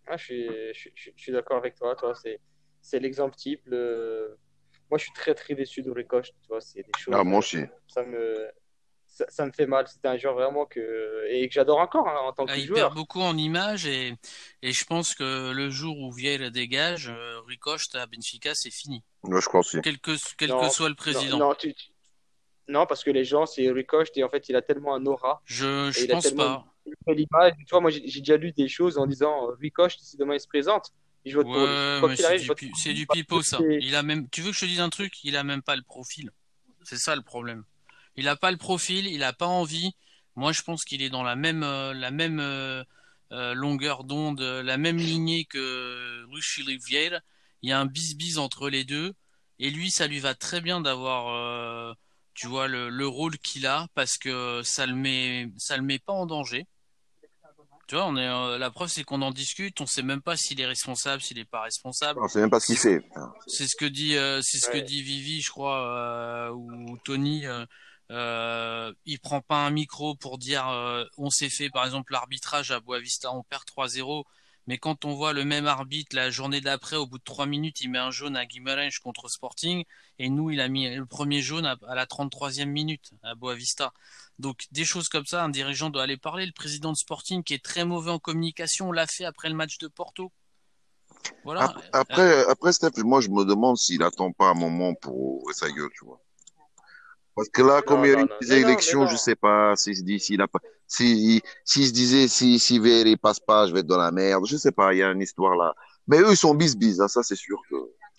Ah, 0.08 0.18
je 0.18 0.24
suis, 0.24 0.50
je, 0.74 1.10
suis 1.16 1.32
d'accord 1.32 1.58
avec 1.58 1.76
toi. 1.76 1.96
toi 1.96 2.14
c'est 2.82 3.00
l'exemple 3.00 3.36
type. 3.36 3.68
Moi, 4.90 4.98
je 4.98 5.04
suis 5.04 5.14
très, 5.14 5.34
très 5.34 5.56
déçu 5.56 5.82
de 5.82 5.92
Ricoche. 5.92 6.30
Tu 6.42 6.48
vois, 6.48 6.62
c'est 6.62 6.84
des 6.84 6.92
choses. 6.98 7.16
Ah, 7.18 7.24
moi 7.24 7.40
aussi. 7.40 7.60
Ça 7.88 8.04
me, 8.04 8.48
ça, 9.06 9.46
me 9.46 9.52
fait 9.52 9.66
mal. 9.66 9.88
C'était 9.88 10.08
un 10.08 10.18
joueur 10.18 10.36
vraiment 10.36 10.66
que. 10.66 11.26
Et 11.30 11.48
que 11.48 11.54
j'adore 11.54 11.80
encore 11.80 12.08
hein, 12.08 12.18
en 12.22 12.34
tant 12.34 12.46
que 12.46 12.52
ah, 12.52 12.58
joueur. 12.58 12.78
Il 12.78 12.82
perd 12.82 12.94
beaucoup 12.94 13.22
en 13.22 13.38
image 13.38 13.86
et, 13.88 14.14
et 14.62 14.72
je 14.72 14.86
pense 14.86 15.16
que 15.16 15.52
le 15.52 15.70
jour 15.70 15.98
où 16.00 16.12
Vieira 16.12 16.50
dégage, 16.50 17.10
euh, 17.10 17.40
Ricoche 17.48 17.88
à 17.94 18.06
Benfica, 18.06 18.54
c'est 18.54 18.72
fini. 18.72 19.04
Moi, 19.24 19.40
je 19.42 19.48
crois 19.48 19.62
aussi. 19.62 19.82
Quel 19.82 20.00
que, 20.00 20.12
quel 20.38 20.52
que 20.52 20.70
soit 20.70 20.90
le 20.90 20.96
président. 20.96 21.38
Non, 21.38 21.56
non, 22.68 22.86
parce 22.88 23.04
que 23.04 23.12
les 23.12 23.26
gens, 23.26 23.46
c'est 23.46 23.70
Ricoche 23.72 24.10
et 24.16 24.24
en 24.24 24.30
fait, 24.30 24.50
il 24.50 24.56
a 24.56 24.62
tellement 24.62 24.96
un 24.96 25.06
aura. 25.06 25.42
Je, 25.46 25.92
je 25.92 26.06
pense 26.08 26.32
pas 26.32 26.66
l'image. 27.08 27.54
Tu 27.60 27.66
vois, 27.72 27.82
moi, 27.82 27.90
j'ai 27.90 28.20
déjà 28.20 28.38
lu 28.38 28.52
des 28.52 28.68
choses 28.68 28.98
en 28.98 29.06
disant 29.06 29.50
euh, 29.50 29.56
Ricoche, 29.60 29.98
si 29.98 30.18
demain 30.18 30.36
il 30.36 30.40
se 30.40 30.48
présente, 30.48 30.92
ouais, 31.34 32.16
c'est 32.76 32.94
du, 32.94 33.08
pipeau, 33.08 33.42
ça. 33.42 33.60
Il 33.80 33.96
a 33.96 34.04
même, 34.04 34.30
tu 34.30 34.42
veux 34.42 34.52
que 34.52 34.56
je 34.56 34.62
te 34.62 34.66
dise 34.66 34.80
un 34.80 34.90
truc? 34.90 35.24
Il 35.24 35.36
a 35.36 35.44
même 35.44 35.62
pas 35.62 35.76
le 35.76 35.82
profil. 35.82 36.32
C'est 36.84 36.98
ça 36.98 37.16
le 37.16 37.22
problème. 37.22 37.64
Il 38.16 38.28
a 38.28 38.36
pas 38.36 38.52
le 38.52 38.58
profil, 38.58 39.08
il 39.08 39.24
a 39.24 39.34
pas 39.34 39.48
envie. 39.48 39.94
Moi, 40.36 40.52
je 40.52 40.62
pense 40.62 40.86
qu'il 40.86 41.02
est 41.02 41.10
dans 41.10 41.24
la 41.24 41.36
même, 41.36 41.64
euh, 41.64 41.94
la 41.94 42.12
même 42.12 42.40
euh, 42.40 42.84
longueur 43.32 44.04
d'onde, 44.04 44.42
la 44.42 44.78
même 44.78 44.98
lignée 44.98 45.46
que 45.46 46.26
Rushi 46.32 46.64
Vieira. 46.78 47.20
Il 47.62 47.70
y 47.70 47.72
a 47.72 47.80
un 47.80 47.86
bis-bis 47.86 48.38
entre 48.38 48.70
les 48.70 48.84
deux. 48.84 49.14
Et 49.58 49.70
lui, 49.70 49.90
ça 49.90 50.08
lui 50.08 50.20
va 50.20 50.36
très 50.36 50.62
bien 50.62 50.82
d'avoir, 50.82 51.96
tu 52.34 52.48
vois, 52.48 52.68
le, 52.68 52.90
le 52.90 53.08
rôle 53.08 53.38
qu'il 53.40 53.66
a 53.66 53.88
parce 53.96 54.18
que 54.18 54.62
ça 54.64 54.86
le 54.86 54.94
met, 54.94 55.50
ça 55.58 55.78
le 55.78 55.84
met 55.84 55.98
pas 55.98 56.14
en 56.14 56.26
danger. 56.26 56.68
Tu 57.88 57.96
vois, 57.96 58.06
on 58.06 58.18
est, 58.18 58.28
euh, 58.28 58.58
la 58.58 58.72
preuve, 58.72 58.90
c'est 58.90 59.04
qu'on 59.04 59.22
en 59.22 59.32
discute. 59.32 59.80
On 59.80 59.86
sait 59.86 60.02
même 60.02 60.22
pas 60.22 60.36
s'il 60.36 60.60
est 60.60 60.66
responsable, 60.66 61.22
s'il 61.22 61.38
est 61.38 61.46
pas 61.46 61.62
responsable. 61.62 62.20
On 62.22 62.28
sait 62.28 62.40
même 62.40 62.50
pas 62.50 62.60
ce 62.60 62.68
qu'il 62.68 62.78
fait. 62.78 63.04
C'est 63.48 63.68
ce 63.68 63.76
que 63.76 63.86
dit, 63.86 64.18
euh, 64.18 64.42
c'est 64.42 64.58
ce 64.58 64.70
que 64.70 64.78
dit 64.78 65.04
Vivi, 65.04 65.42
je 65.42 65.52
crois, 65.52 65.86
euh, 65.88 66.50
ou 66.50 66.98
Tony. 67.04 67.46
Euh, 68.12 68.94
il 69.06 69.20
prend 69.20 69.42
pas 69.42 69.66
un 69.66 69.70
micro 69.72 70.16
pour 70.16 70.38
dire 70.38 70.66
on 71.18 71.30
s'est 71.30 71.50
fait, 71.50 71.70
par 71.70 71.86
exemple, 71.86 72.12
l'arbitrage 72.12 72.72
à 72.72 72.80
Boavista, 72.80 73.32
on 73.32 73.44
perd 73.44 73.64
3-0. 73.66 74.26
Mais 74.68 74.80
quand 74.80 75.06
on 75.06 75.14
voit 75.14 75.34
le 75.34 75.46
même 75.46 75.68
arbitre 75.68 76.16
la 76.16 76.32
journée 76.32 76.60
d'après, 76.60 76.96
au 76.96 77.06
bout 77.06 77.20
de 77.20 77.24
trois 77.24 77.46
minutes, 77.46 77.82
il 77.82 77.92
met 77.92 78.00
un 78.00 78.10
jaune 78.10 78.36
à 78.36 78.46
Guimarães 78.46 78.98
contre 79.04 79.30
Sporting, 79.30 79.84
et 80.18 80.30
nous, 80.30 80.50
il 80.50 80.60
a 80.60 80.68
mis 80.68 80.90
le 80.96 81.06
premier 81.06 81.42
jaune 81.42 81.66
à, 81.66 81.78
la 81.94 82.06
33e 82.08 82.66
minute 82.66 83.12
à 83.22 83.36
Boavista. 83.36 83.94
Donc 84.38 84.66
des 84.72 84.86
choses 84.86 85.08
comme 85.08 85.26
ça, 85.26 85.44
un 85.44 85.50
dirigeant 85.50 85.90
doit 85.90 86.04
aller 86.04 86.18
parler. 86.18 86.46
Le 86.46 86.52
président 86.52 86.92
de 86.92 86.98
Sporting, 86.98 87.44
qui 87.44 87.54
est 87.54 87.64
très 87.64 87.86
mauvais 87.86 88.12
en 88.12 88.20
communication, 88.20 88.92
l'a 88.92 89.08
fait 89.08 89.26
après 89.26 89.50
le 89.50 89.56
match 89.56 89.78
de 89.78 89.88
Porto. 89.88 90.32
Voilà. 91.44 91.74
Après, 91.94 92.46
après 92.46 92.74
Steph, 92.74 92.92
moi 92.98 93.22
je 93.22 93.30
me 93.30 93.46
demande 93.46 93.78
s'il 93.78 94.04
attend 94.04 94.32
pas 94.32 94.50
un 94.50 94.54
moment 94.54 94.94
pour 94.94 95.18
ouvrir 95.18 95.56
sa 95.56 95.70
gueule, 95.70 95.90
tu 95.98 96.06
vois. 96.06 96.22
Parce 97.36 97.50
que 97.50 97.62
là, 97.62 97.82
comme 97.82 98.06
il 98.06 98.12
y 98.12 98.16
a 98.16 98.22
eu 98.22 98.28
des 98.42 98.54
élections, 98.54 99.08
je 99.08 99.16
sais 99.16 99.36
pas 99.36 99.76
s'il 99.76 99.98
se 99.98 100.04
dit 100.04 100.20
s'il 100.20 100.42
a 100.42 100.48
pas, 100.48 100.60
s'il 100.88 101.42
se 101.66 101.92
disait 101.92 102.28
si 102.28 102.60
si 102.60 102.80
VR 102.80 103.08
il 103.08 103.18
passe 103.18 103.40
pas, 103.40 103.68
je 103.68 103.74
vais 103.74 103.80
être 103.80 103.88
dans 103.88 103.98
la 103.98 104.12
merde. 104.12 104.46
Je 104.46 104.58
sais 104.58 104.72
pas, 104.72 104.94
il 104.94 105.00
y 105.00 105.04
a 105.04 105.12
une 105.12 105.22
histoire 105.22 105.56
là. 105.56 105.74
Mais 106.08 106.20
eux 106.20 106.32
ils 106.32 106.38
sont 106.38 106.54
bis 106.54 106.76
bis, 106.76 107.00
hein, 107.00 107.08
ça 107.08 107.24
c'est 107.24 107.36
sûr 107.36 107.62
que. 107.70 107.76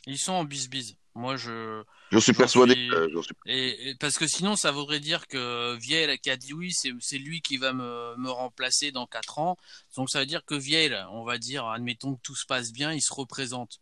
Ils 0.07 0.19
sont 0.19 0.33
en 0.33 0.45
bis 0.45 0.69
bis. 0.69 0.97
Moi 1.15 1.37
je. 1.37 1.83
Je 2.13 2.19
suis 2.19 2.33
persuadé. 2.33 2.89
Euh, 2.93 3.23
et, 3.47 3.95
parce 3.99 4.17
que 4.17 4.27
sinon, 4.27 4.55
ça 4.55 4.71
voudrait 4.71 5.01
dire 5.01 5.27
que 5.27 5.77
Vieille 5.77 6.19
qui 6.19 6.31
a 6.31 6.37
dit 6.37 6.53
oui, 6.53 6.73
c'est 6.73 7.19
lui 7.19 7.41
qui 7.41 7.57
va 7.57 7.73
me, 7.73 8.15
me 8.17 8.31
remplacer 8.31 8.93
dans 8.93 9.07
quatre 9.07 9.39
ans. 9.39 9.57
Donc 9.97 10.11
ça 10.11 10.21
veut 10.21 10.27
dire 10.27 10.45
que 10.45 10.55
Vieille, 10.55 10.97
on 11.11 11.25
va 11.25 11.39
dire, 11.39 11.67
admettons 11.67 12.15
que 12.15 12.23
tout 12.23 12.37
se 12.37 12.47
passe 12.47 12.73
bien, 12.73 12.93
il 12.93 13.03
se 13.03 13.13
représente. 13.13 13.81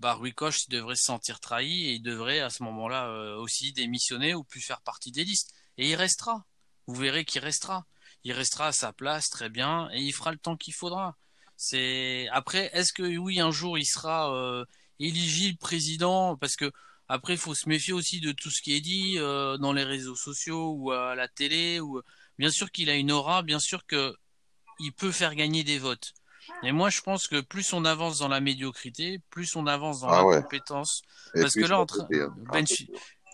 Bah, 0.00 0.14
Rui 0.14 0.34
il 0.38 0.70
devrait 0.70 0.96
se 0.96 1.04
sentir 1.04 1.40
trahi 1.40 1.86
et 1.86 1.92
il 1.94 2.02
devrait 2.02 2.40
à 2.40 2.50
ce 2.50 2.62
moment-là 2.64 3.08
euh, 3.08 3.36
aussi 3.36 3.72
démissionner 3.72 4.34
ou 4.34 4.44
plus 4.44 4.60
faire 4.60 4.80
partie 4.82 5.12
des 5.12 5.24
listes. 5.24 5.54
Et 5.78 5.88
il 5.88 5.94
restera. 5.94 6.44
Vous 6.86 6.94
verrez 6.94 7.24
qu'il 7.24 7.40
restera. 7.40 7.86
Il 8.24 8.32
restera 8.32 8.68
à 8.68 8.72
sa 8.72 8.92
place 8.92 9.30
très 9.30 9.48
bien 9.48 9.88
et 9.92 10.00
il 10.00 10.12
fera 10.12 10.32
le 10.32 10.38
temps 10.38 10.56
qu'il 10.56 10.74
faudra. 10.74 11.16
C'est 11.56 12.28
après, 12.32 12.70
est-ce 12.72 12.92
que 12.92 13.16
oui, 13.16 13.40
un 13.40 13.50
jour 13.50 13.78
il 13.78 13.86
sera 13.86 14.34
euh, 14.34 14.64
éligible 14.98 15.58
président? 15.58 16.36
Parce 16.36 16.56
que 16.56 16.70
après, 17.08 17.34
il 17.34 17.38
faut 17.38 17.54
se 17.54 17.68
méfier 17.68 17.92
aussi 17.92 18.20
de 18.20 18.32
tout 18.32 18.50
ce 18.50 18.62
qui 18.62 18.74
est 18.74 18.80
dit 18.80 19.14
euh, 19.18 19.56
dans 19.58 19.72
les 19.72 19.84
réseaux 19.84 20.16
sociaux 20.16 20.72
ou 20.78 20.90
à 20.92 21.14
la 21.14 21.28
télé. 21.28 21.80
Ou 21.80 22.00
bien 22.38 22.50
sûr 22.50 22.70
qu'il 22.70 22.88
a 22.90 22.94
une 22.94 23.12
aura, 23.12 23.42
bien 23.42 23.58
sûr 23.60 23.86
que 23.86 24.14
il 24.80 24.92
peut 24.92 25.12
faire 25.12 25.34
gagner 25.34 25.62
des 25.64 25.78
votes. 25.78 26.12
Et 26.62 26.72
moi, 26.72 26.90
je 26.90 27.00
pense 27.00 27.26
que 27.28 27.40
plus 27.40 27.72
on 27.72 27.84
avance 27.84 28.18
dans 28.18 28.28
la 28.28 28.40
médiocrité, 28.40 29.20
plus 29.30 29.54
on 29.56 29.66
avance 29.66 30.00
dans 30.00 30.08
Ah 30.08 30.18
la 30.18 30.24
ouais. 30.24 30.42
compétence. 30.42 31.02
Et 31.34 31.40
Parce 31.40 31.54
que 31.54 31.60
là, 31.64 31.78
en 31.78 31.86
train- 31.86 32.08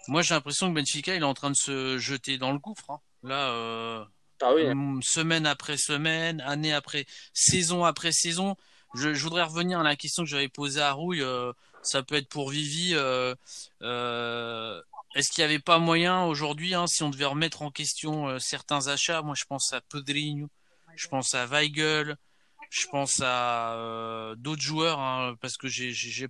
moi, 0.09 0.23
j'ai 0.23 0.35
l'impression 0.35 0.69
que 0.69 0.75
Benfica, 0.75 1.15
il 1.15 1.23
est 1.23 1.25
en 1.25 1.35
train 1.35 1.51
de 1.51 1.57
se 1.57 1.99
jeter 1.99 2.39
dans 2.39 2.53
le 2.53 2.59
gouffre. 2.59 2.91
hein. 2.91 3.01
Là, 3.23 3.51
euh, 3.51 4.05
Ah 4.43 4.55
oui, 4.55 4.63
semaine 5.03 5.47
après 5.47 5.77
semaine, 5.77 6.41
année 6.41 6.73
après 6.73 7.07
saison 7.33 7.85
après 7.85 8.13
saison. 8.13 8.57
Je, 8.95 9.15
je 9.15 9.23
voudrais 9.23 9.45
revenir 9.45 9.81
à 9.81 9.83
la 9.83 9.95
question 9.97 10.25
que 10.25 10.29
j'avais 10.29 10.49
posée 10.49 10.81
à 10.81 10.93
Rouille. 10.93 11.23
euh, 11.23 11.53
ça 11.83 12.03
peut 12.03 12.17
être 12.17 12.29
pour 12.29 12.51
Vivi. 12.51 12.93
euh, 12.95 13.35
euh, 13.83 14.81
Est-ce 15.15 15.31
qu'il 15.31 15.43
n'y 15.43 15.51
avait 15.51 15.59
pas 15.59 15.79
moyen 15.79 16.25
aujourd'hui, 16.25 16.75
hein, 16.75 16.87
si 16.87 17.03
on 17.03 17.11
devait 17.11 17.25
remettre 17.25 17.63
en 17.63 17.71
question 17.71 18.29
euh, 18.29 18.39
certains 18.39 18.89
achats? 18.89 19.23
Moi, 19.23 19.35
je 19.37 19.45
pense 19.45 19.73
à 19.73 19.81
Pedrinho, 19.81 20.49
je 20.97 21.09
pense 21.09 21.35
à 21.35 21.47
Weigel, 21.47 22.17
je 22.71 22.87
pense 22.87 23.21
à 23.23 23.75
euh, 23.75 24.35
d'autres 24.37 24.63
joueurs, 24.63 25.01
hein, 25.01 25.35
parce 25.41 25.57
que 25.57 25.69
j'ai 25.69 26.29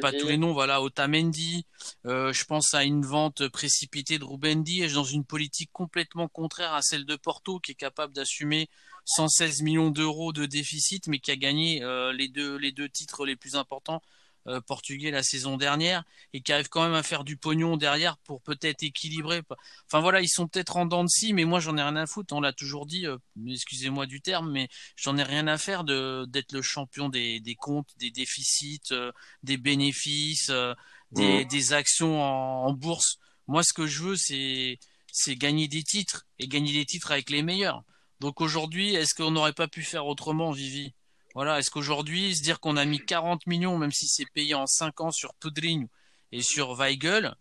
pas 0.00 0.12
tous 0.12 0.26
les 0.26 0.38
noms, 0.38 0.54
voilà, 0.54 0.80
Otamendi. 0.80 1.66
Euh, 2.06 2.32
je 2.32 2.44
pense 2.46 2.72
à 2.72 2.84
une 2.84 3.04
vente 3.04 3.46
précipitée 3.48 4.18
de 4.18 4.24
Ruben 4.24 4.62
Dias 4.62 4.92
dans 4.94 5.04
une 5.04 5.24
politique 5.24 5.70
complètement 5.72 6.28
contraire 6.28 6.72
à 6.72 6.80
celle 6.80 7.04
de 7.04 7.16
Porto, 7.16 7.58
qui 7.60 7.72
est 7.72 7.74
capable 7.74 8.14
d'assumer 8.14 8.68
116 9.04 9.60
millions 9.62 9.90
d'euros 9.90 10.32
de 10.32 10.46
déficit, 10.46 11.08
mais 11.08 11.18
qui 11.18 11.30
a 11.30 11.36
gagné 11.36 11.82
euh, 11.82 12.12
les 12.12 12.28
deux 12.28 12.56
les 12.56 12.72
deux 12.72 12.88
titres 12.88 13.26
les 13.26 13.36
plus 13.36 13.56
importants 13.56 14.00
euh, 14.46 14.60
portugais 14.60 15.10
la 15.10 15.22
saison 15.22 15.56
dernière 15.56 16.04
et 16.32 16.40
qui 16.40 16.52
arrive 16.52 16.68
quand 16.68 16.82
même 16.82 16.94
à 16.94 17.02
faire 17.02 17.24
du 17.24 17.36
pognon 17.36 17.76
derrière 17.76 18.16
pour 18.18 18.40
peut-être 18.42 18.82
équilibrer. 18.82 19.42
Enfin 19.86 20.00
voilà, 20.00 20.20
ils 20.20 20.28
sont 20.28 20.48
peut-être 20.48 20.76
en 20.76 20.86
dents 20.86 21.04
de 21.04 21.08
scie, 21.08 21.32
mais 21.32 21.44
moi 21.44 21.60
j'en 21.60 21.76
ai 21.76 21.82
rien 21.82 21.96
à 21.96 22.06
foutre. 22.06 22.34
On 22.34 22.40
l'a 22.40 22.52
toujours 22.52 22.86
dit, 22.86 23.06
euh, 23.06 23.18
excusez-moi 23.48 24.06
du 24.06 24.20
terme, 24.20 24.50
mais 24.50 24.68
j'en 24.96 25.16
ai 25.16 25.22
rien 25.22 25.46
à 25.46 25.58
faire 25.58 25.84
de 25.84 26.24
d'être 26.28 26.52
le 26.52 26.62
champion 26.62 27.08
des, 27.08 27.40
des 27.40 27.54
comptes, 27.54 27.90
des 27.98 28.10
déficits. 28.10 28.80
euh, 28.92 29.12
des 29.42 29.56
bénéfices, 29.56 30.50
euh, 30.50 30.74
des, 31.12 31.44
Mhm. 31.44 31.44
des 31.44 31.72
actions 31.72 32.22
en, 32.22 32.66
en 32.66 32.72
bourse. 32.72 33.18
Moi, 33.46 33.62
ce 33.62 33.72
que 33.72 33.86
je 33.86 34.02
veux, 34.02 34.16
c'est 34.16 34.78
c'est 35.12 35.34
gagner 35.36 35.66
des 35.68 35.82
titres 35.82 36.26
et 36.38 36.46
gagner 36.48 36.72
des 36.72 36.86
titres 36.86 37.10
avec 37.12 37.30
les 37.30 37.42
meilleurs. 37.42 37.82
Donc 38.20 38.40
aujourd'hui, 38.40 38.94
est-ce 38.94 39.14
qu'on 39.14 39.30
n'aurait 39.32 39.52
pas 39.52 39.66
pu 39.68 39.82
faire 39.82 40.06
autrement, 40.06 40.52
Vivi? 40.52 40.92
Voilà, 41.34 41.58
est-ce 41.58 41.70
qu'aujourd'hui, 41.70 42.34
se 42.34 42.42
dire 42.42 42.58
qu'on 42.60 42.76
a 42.76 42.84
mis 42.84 42.98
40 42.98 43.46
millions, 43.46 43.78
même 43.78 43.92
si 43.92 44.08
c'est 44.08 44.28
payé 44.32 44.54
en 44.54 44.66
5 44.66 45.00
ans 45.00 45.10
sur 45.10 45.34
Pedrinho 45.34 45.88
et 46.32 46.42
sur 46.42 46.74
Weigel, 46.74 47.34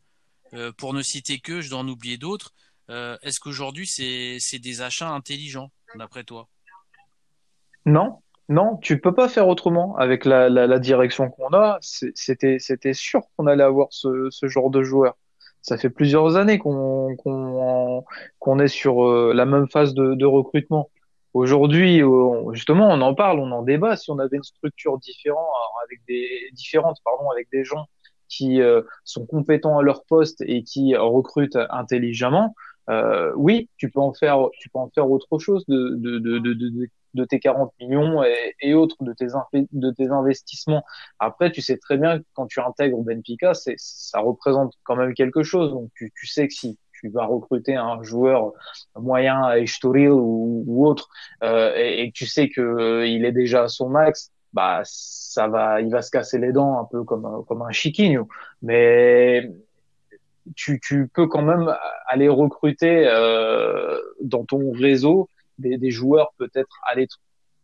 euh, 0.54 0.72
pour 0.72 0.94
ne 0.94 1.02
citer 1.02 1.40
que, 1.40 1.62
je 1.62 1.70
dois 1.70 1.80
en 1.80 1.88
oublier 1.88 2.18
d'autres, 2.18 2.54
euh, 2.90 3.18
est-ce 3.24 3.40
qu'aujourd'hui, 3.40 3.88
c'est 3.88 4.60
des 4.60 4.82
achats 4.82 5.10
intelligents, 5.10 5.72
d'après 5.96 6.24
toi? 6.24 6.48
Non, 7.86 8.22
non, 8.48 8.78
tu 8.78 9.00
peux 9.00 9.14
pas 9.14 9.28
faire 9.28 9.48
autrement 9.48 9.96
avec 9.98 10.26
la, 10.26 10.50
la, 10.50 10.80
direction 10.80 11.30
qu'on 11.30 11.54
a. 11.54 11.80
C'était, 11.82 12.60
sûr 12.94 13.22
qu'on 13.36 13.48
allait 13.48 13.64
avoir 13.64 13.88
ce, 13.92 14.30
genre 14.44 14.70
de 14.70 14.84
joueur. 14.84 15.18
Ça 15.62 15.78
fait 15.78 15.90
plusieurs 15.90 16.36
années 16.36 16.60
qu'on 16.60 17.16
est 18.60 18.68
sur 18.68 19.08
euh, 19.08 19.34
la 19.34 19.46
même 19.46 19.68
phase 19.68 19.94
de 19.96 20.26
recrutement. 20.26 20.90
Aujourd'hui, 21.34 22.02
euh, 22.02 22.54
justement, 22.54 22.88
on 22.90 23.02
en 23.02 23.14
parle, 23.14 23.40
on 23.40 23.52
en 23.52 23.62
débat. 23.62 23.96
Si 23.96 24.10
on 24.10 24.20
avait 24.20 24.38
une 24.38 24.44
structure 24.44 24.98
différente, 24.98 25.48
avec 25.86 26.00
des 26.08 26.50
différente, 26.54 26.98
pardon, 27.06 27.30
avec 27.30 27.50
des 27.52 27.64
gens 27.64 27.86
qui 28.28 28.62
euh, 28.62 28.82
sont 29.04 29.26
compétents 29.26 29.78
à 29.78 29.84
leur 29.84 30.04
poste 30.06 30.42
et 30.42 30.64
qui 30.64 30.96
recrutent 30.96 31.58
intelligemment, 31.70 32.56
euh, 32.90 33.32
oui, 33.36 33.70
tu 33.78 33.92
peux 33.92 34.00
en 34.00 34.14
faire, 34.14 34.48
tu 34.60 34.70
peux 34.70 34.80
en 34.80 34.90
faire 34.90 35.10
autre 35.10 35.38
chose 35.40 35.64
de 35.68 35.96
de 35.98 36.18
de 36.18 36.40
de, 36.40 36.90
de, 37.14 37.26
tes 37.26 37.40
40 37.40 37.72
millions 37.80 38.24
et, 38.62 38.74
autres 38.74 39.04
de 39.04 39.14
tes 39.14 39.28
de 39.72 39.92
tes 39.92 40.08
investissements. 40.10 40.84
Après, 41.20 41.52
tu 41.52 41.62
sais 41.62 41.78
très 41.78 41.98
bien 41.98 42.20
que 42.20 42.26
quand 42.34 42.48
tu 42.48 42.60
intègres 42.60 43.04
Benfica, 43.04 43.54
ça 43.54 44.20
représente 44.20 44.74
quand 44.84 44.96
même 44.96 45.14
quelque 45.14 45.44
chose. 45.44 45.72
Donc 45.72 45.92
tu 45.96 46.12
tu 46.16 46.26
sais 46.28 46.48
que 46.48 46.54
si 46.54 46.80
tu 47.00 47.10
vas 47.10 47.26
recruter 47.26 47.76
un 47.76 48.02
joueur 48.04 48.54
moyen 48.96 49.44
à 49.44 49.60
Estoril 49.60 50.10
ou, 50.12 50.64
ou 50.68 50.88
autre 50.88 51.10
euh, 51.44 51.74
et, 51.76 52.04
et 52.04 52.12
tu 52.12 52.26
sais 52.26 52.50
que 52.50 52.62
euh, 52.62 53.08
il 53.08 53.26
est 53.26 53.32
déjà 53.32 53.64
à 53.64 53.68
son 53.68 53.90
max, 53.90 54.32
bah 54.54 54.82
ça 54.84 55.48
va, 55.48 55.82
il 55.82 55.90
va 55.90 56.02
se 56.02 56.12
casser 56.12 56.40
les 56.40 56.52
dents 56.52 56.80
un 56.80 56.86
peu 56.86 57.04
comme 57.04 57.26
un, 57.26 57.44
comme 57.48 57.62
un 57.62 57.72
chiquinho. 57.72 58.28
Mais 58.62 59.50
tu, 60.56 60.80
tu 60.80 61.08
peux 61.08 61.28
quand 61.28 61.44
même 61.44 61.74
aller 62.08 62.28
recruter 62.28 63.08
euh, 63.08 63.98
dans 64.22 64.46
ton 64.46 64.72
réseau 64.72 65.30
des, 65.60 65.78
des 65.78 65.92
joueurs 65.92 66.34
peut-être 66.38 66.80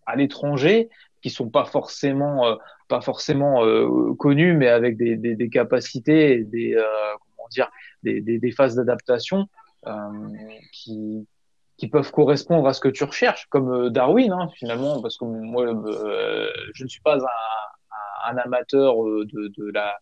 à 0.05 0.15
l'étranger 0.15 0.89
qui 1.21 1.29
sont 1.31 1.49
pas 1.49 1.65
forcément 1.65 2.45
euh, 2.45 2.55
pas 2.87 3.01
forcément 3.01 3.65
euh, 3.65 4.13
connus 4.19 4.53
mais 4.55 4.67
avec 4.67 4.97
des, 4.97 5.15
des, 5.15 5.35
des 5.35 5.49
capacités 5.49 6.33
et 6.33 6.43
des 6.43 6.75
euh, 6.75 6.83
dire 7.49 7.69
des, 8.03 8.21
des, 8.21 8.51
phases 8.51 8.75
d'adaptation 8.75 9.47
euh, 9.87 9.91
qui 10.71 11.27
qui 11.77 11.89
peuvent 11.89 12.11
correspondre 12.11 12.65
à 12.67 12.73
ce 12.73 12.79
que 12.79 12.87
tu 12.87 13.03
recherches 13.03 13.47
comme 13.49 13.69
euh, 13.69 13.89
Darwin 13.89 14.31
hein, 14.31 14.47
finalement 14.55 15.01
parce 15.01 15.17
que 15.17 15.25
moi 15.25 15.65
euh, 15.65 16.47
je 16.73 16.83
ne 16.83 16.89
suis 16.89 17.01
pas 17.01 17.17
un, 18.27 18.37
amateur 18.37 18.95
de, 19.03 19.51
de 19.57 19.71
la 19.71 19.95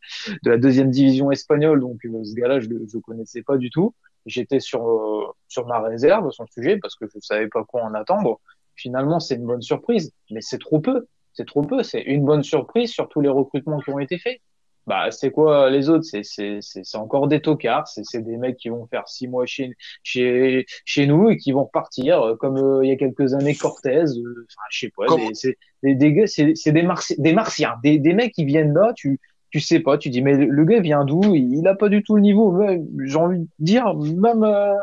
de 0.44 0.52
la 0.52 0.58
deuxième 0.58 0.92
division 0.92 1.32
espagnole 1.32 1.80
donc 1.80 2.00
ce 2.04 2.36
gars-là 2.36 2.60
je 2.60 2.70
le 2.70 3.02
connaissais 3.02 3.42
pas 3.42 3.58
du 3.58 3.70
tout. 3.70 3.96
J'étais 4.26 4.60
sur 4.60 5.36
sur 5.48 5.68
ma 5.68 5.82
réserve 5.82 6.30
son 6.32 6.46
sujet 6.48 6.78
parce 6.78 6.96
que 6.96 7.06
je 7.08 7.20
savais 7.20 7.48
pas 7.48 7.64
quoi 7.64 7.84
en 7.84 7.94
attendre. 7.94 8.40
Finalement 8.76 9.20
c'est 9.20 9.36
une 9.36 9.46
bonne 9.46 9.62
surprise 9.62 10.12
mais 10.32 10.42
c'est 10.42 10.60
trop 10.60 10.80
peu. 10.80 11.08
C'est 11.34 11.48
trop 11.48 11.64
peu. 11.64 11.84
C'est 11.84 12.02
une 12.02 12.24
bonne 12.24 12.44
surprise 12.44 12.92
sur 12.92 13.10
tous 13.10 13.20
les 13.20 13.30
recrutements 13.30 13.80
qui 13.80 13.90
ont 13.90 14.00
été 14.00 14.20
faits 14.20 14.40
bah 14.88 15.12
c'est 15.12 15.32
quoi 15.32 15.70
les 15.70 15.90
autres? 15.90 16.04
C'est 16.06 16.24
c'est 16.24 16.60
c'est 16.62 16.84
c'est 16.84 16.98
encore 16.98 17.28
des 17.28 17.42
tocards. 17.42 17.88
C'est 17.88 18.04
c'est 18.06 18.22
des 18.22 18.38
mecs 18.38 18.58
qui 18.58 18.70
vont 18.70 18.86
faire 18.88 19.08
six 19.08 19.28
mois 19.28 19.46
chez 19.46 19.76
chez 20.04 20.66
chez 20.86 21.08
nous 21.08 21.30
et 21.30 21.38
qui 21.38 21.52
vont 21.52 21.66
repartir 21.66 22.22
euh, 22.22 22.36
comme 22.36 22.58
euh, 22.58 22.84
il 22.84 22.90
y 22.90 22.92
a 22.92 22.98
quelques 22.98 23.34
années 23.34 23.56
Cortez 23.56 24.04
euh, 24.18 24.46
enfin 24.50 24.66
je 24.70 24.80
sais 24.80 24.92
pas 24.96 25.06
c'est 25.34 25.58
des 25.84 25.96
des 25.96 26.28
c'est 26.28 26.54
c'est 26.56 26.72
des 26.72 26.84
Marti- 26.84 27.16
des 27.20 27.34
martiens. 27.34 27.76
Des 27.84 28.00
des 28.00 28.14
mecs 28.14 28.34
qui 28.34 28.46
viennent 28.46 28.74
là 28.74 28.94
tu 28.96 29.20
tu 29.52 29.60
sais 29.60 29.80
pas. 29.80 29.98
Tu 29.98 30.10
dis 30.10 30.22
mais 30.22 30.36
le 30.36 30.66
gars 30.66 30.80
vient 30.82 31.06
d'où? 31.06 31.22
Il, 31.36 31.54
il 31.60 31.68
a 31.68 31.76
pas 31.76 31.90
du 31.90 32.04
tout 32.04 32.16
le 32.16 32.22
niveau. 32.22 32.60
J'ai 33.06 33.18
envie 33.18 33.40
de 33.40 33.48
dire 33.60 33.94
même 33.96 34.44
euh, 34.44 34.74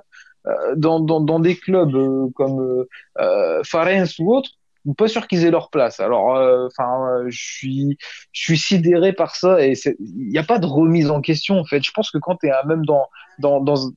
euh, 0.46 0.74
dans 0.76 1.01
dans 1.01 1.20
dans 1.20 1.40
des 1.40 1.57
clubs 1.57 1.94
euh, 1.94 2.28
comme 2.34 2.61
euh, 2.61 2.88
euh, 3.20 3.62
Farense 3.64 4.18
ou 4.18 4.32
autre 4.34 4.51
pas 4.97 5.09
sûr 5.09 5.26
qu'ils 5.26 5.45
aient 5.45 5.51
leur 5.51 5.70
place. 5.70 6.01
Alors, 6.01 6.37
euh, 6.37 6.66
enfin, 6.66 7.07
euh, 7.09 7.26
je 7.28 7.43
suis, 7.43 7.99
je 8.33 8.43
suis 8.43 8.59
sidéré 8.59 9.12
par 9.12 9.37
ça 9.37 9.64
et 9.64 9.74
il 10.01 10.28
n'y 10.28 10.39
a 10.39 10.43
pas 10.43 10.59
de 10.59 10.66
remise 10.66 11.11
en 11.11 11.20
question 11.20 11.59
en 11.59 11.64
fait. 11.64 11.83
Je 11.83 11.93
pense 11.93 12.11
que 12.11 12.18
quand 12.18 12.37
tu 12.37 12.49
es 12.49 12.53
même 12.66 12.85
dans, 12.85 13.07
dans, 13.39 13.61
dans, 13.61 13.91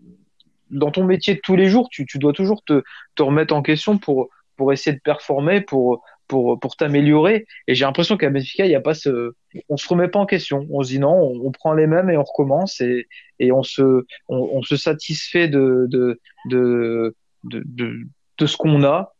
dans 0.69 0.91
ton 0.91 1.03
métier 1.03 1.35
de 1.35 1.41
tous 1.41 1.55
les 1.55 1.67
jours, 1.67 1.87
tu, 1.89 2.05
tu 2.05 2.17
dois 2.19 2.33
toujours 2.33 2.63
te, 2.63 2.83
te 3.15 3.23
remettre 3.23 3.53
en 3.53 3.61
question 3.61 3.97
pour, 3.97 4.29
pour 4.57 4.73
essayer 4.73 4.95
de 4.95 5.01
performer, 5.01 5.61
pour, 5.61 6.03
pour, 6.27 6.59
pour 6.59 6.75
t'améliorer. 6.75 7.45
Et 7.67 7.75
j'ai 7.75 7.85
l'impression 7.85 8.17
qu'à 8.17 8.29
Benfica, 8.29 8.65
il 8.65 8.71
y 8.71 8.75
a 8.75 8.81
pas 8.81 8.93
ce, 8.93 9.33
on 9.69 9.77
se 9.77 9.87
remet 9.87 10.07
pas 10.07 10.19
en 10.19 10.25
question. 10.25 10.67
On 10.69 10.83
se 10.83 10.89
dit 10.89 10.99
non, 10.99 11.13
on, 11.13 11.47
on 11.47 11.51
prend 11.51 11.73
les 11.73 11.87
mêmes 11.87 12.09
et 12.09 12.17
on 12.17 12.23
recommence 12.23 12.81
et, 12.81 13.07
et 13.39 13.51
on 13.51 13.63
se, 13.63 14.05
on, 14.27 14.37
on 14.53 14.61
se 14.61 14.75
satisfait 14.75 15.47
de, 15.47 15.85
de, 15.89 16.19
de, 16.49 17.15
de, 17.43 17.63
de, 17.65 18.07
de 18.43 18.47
ce 18.47 18.57
qu'on 18.57 18.83
a. 18.83 19.15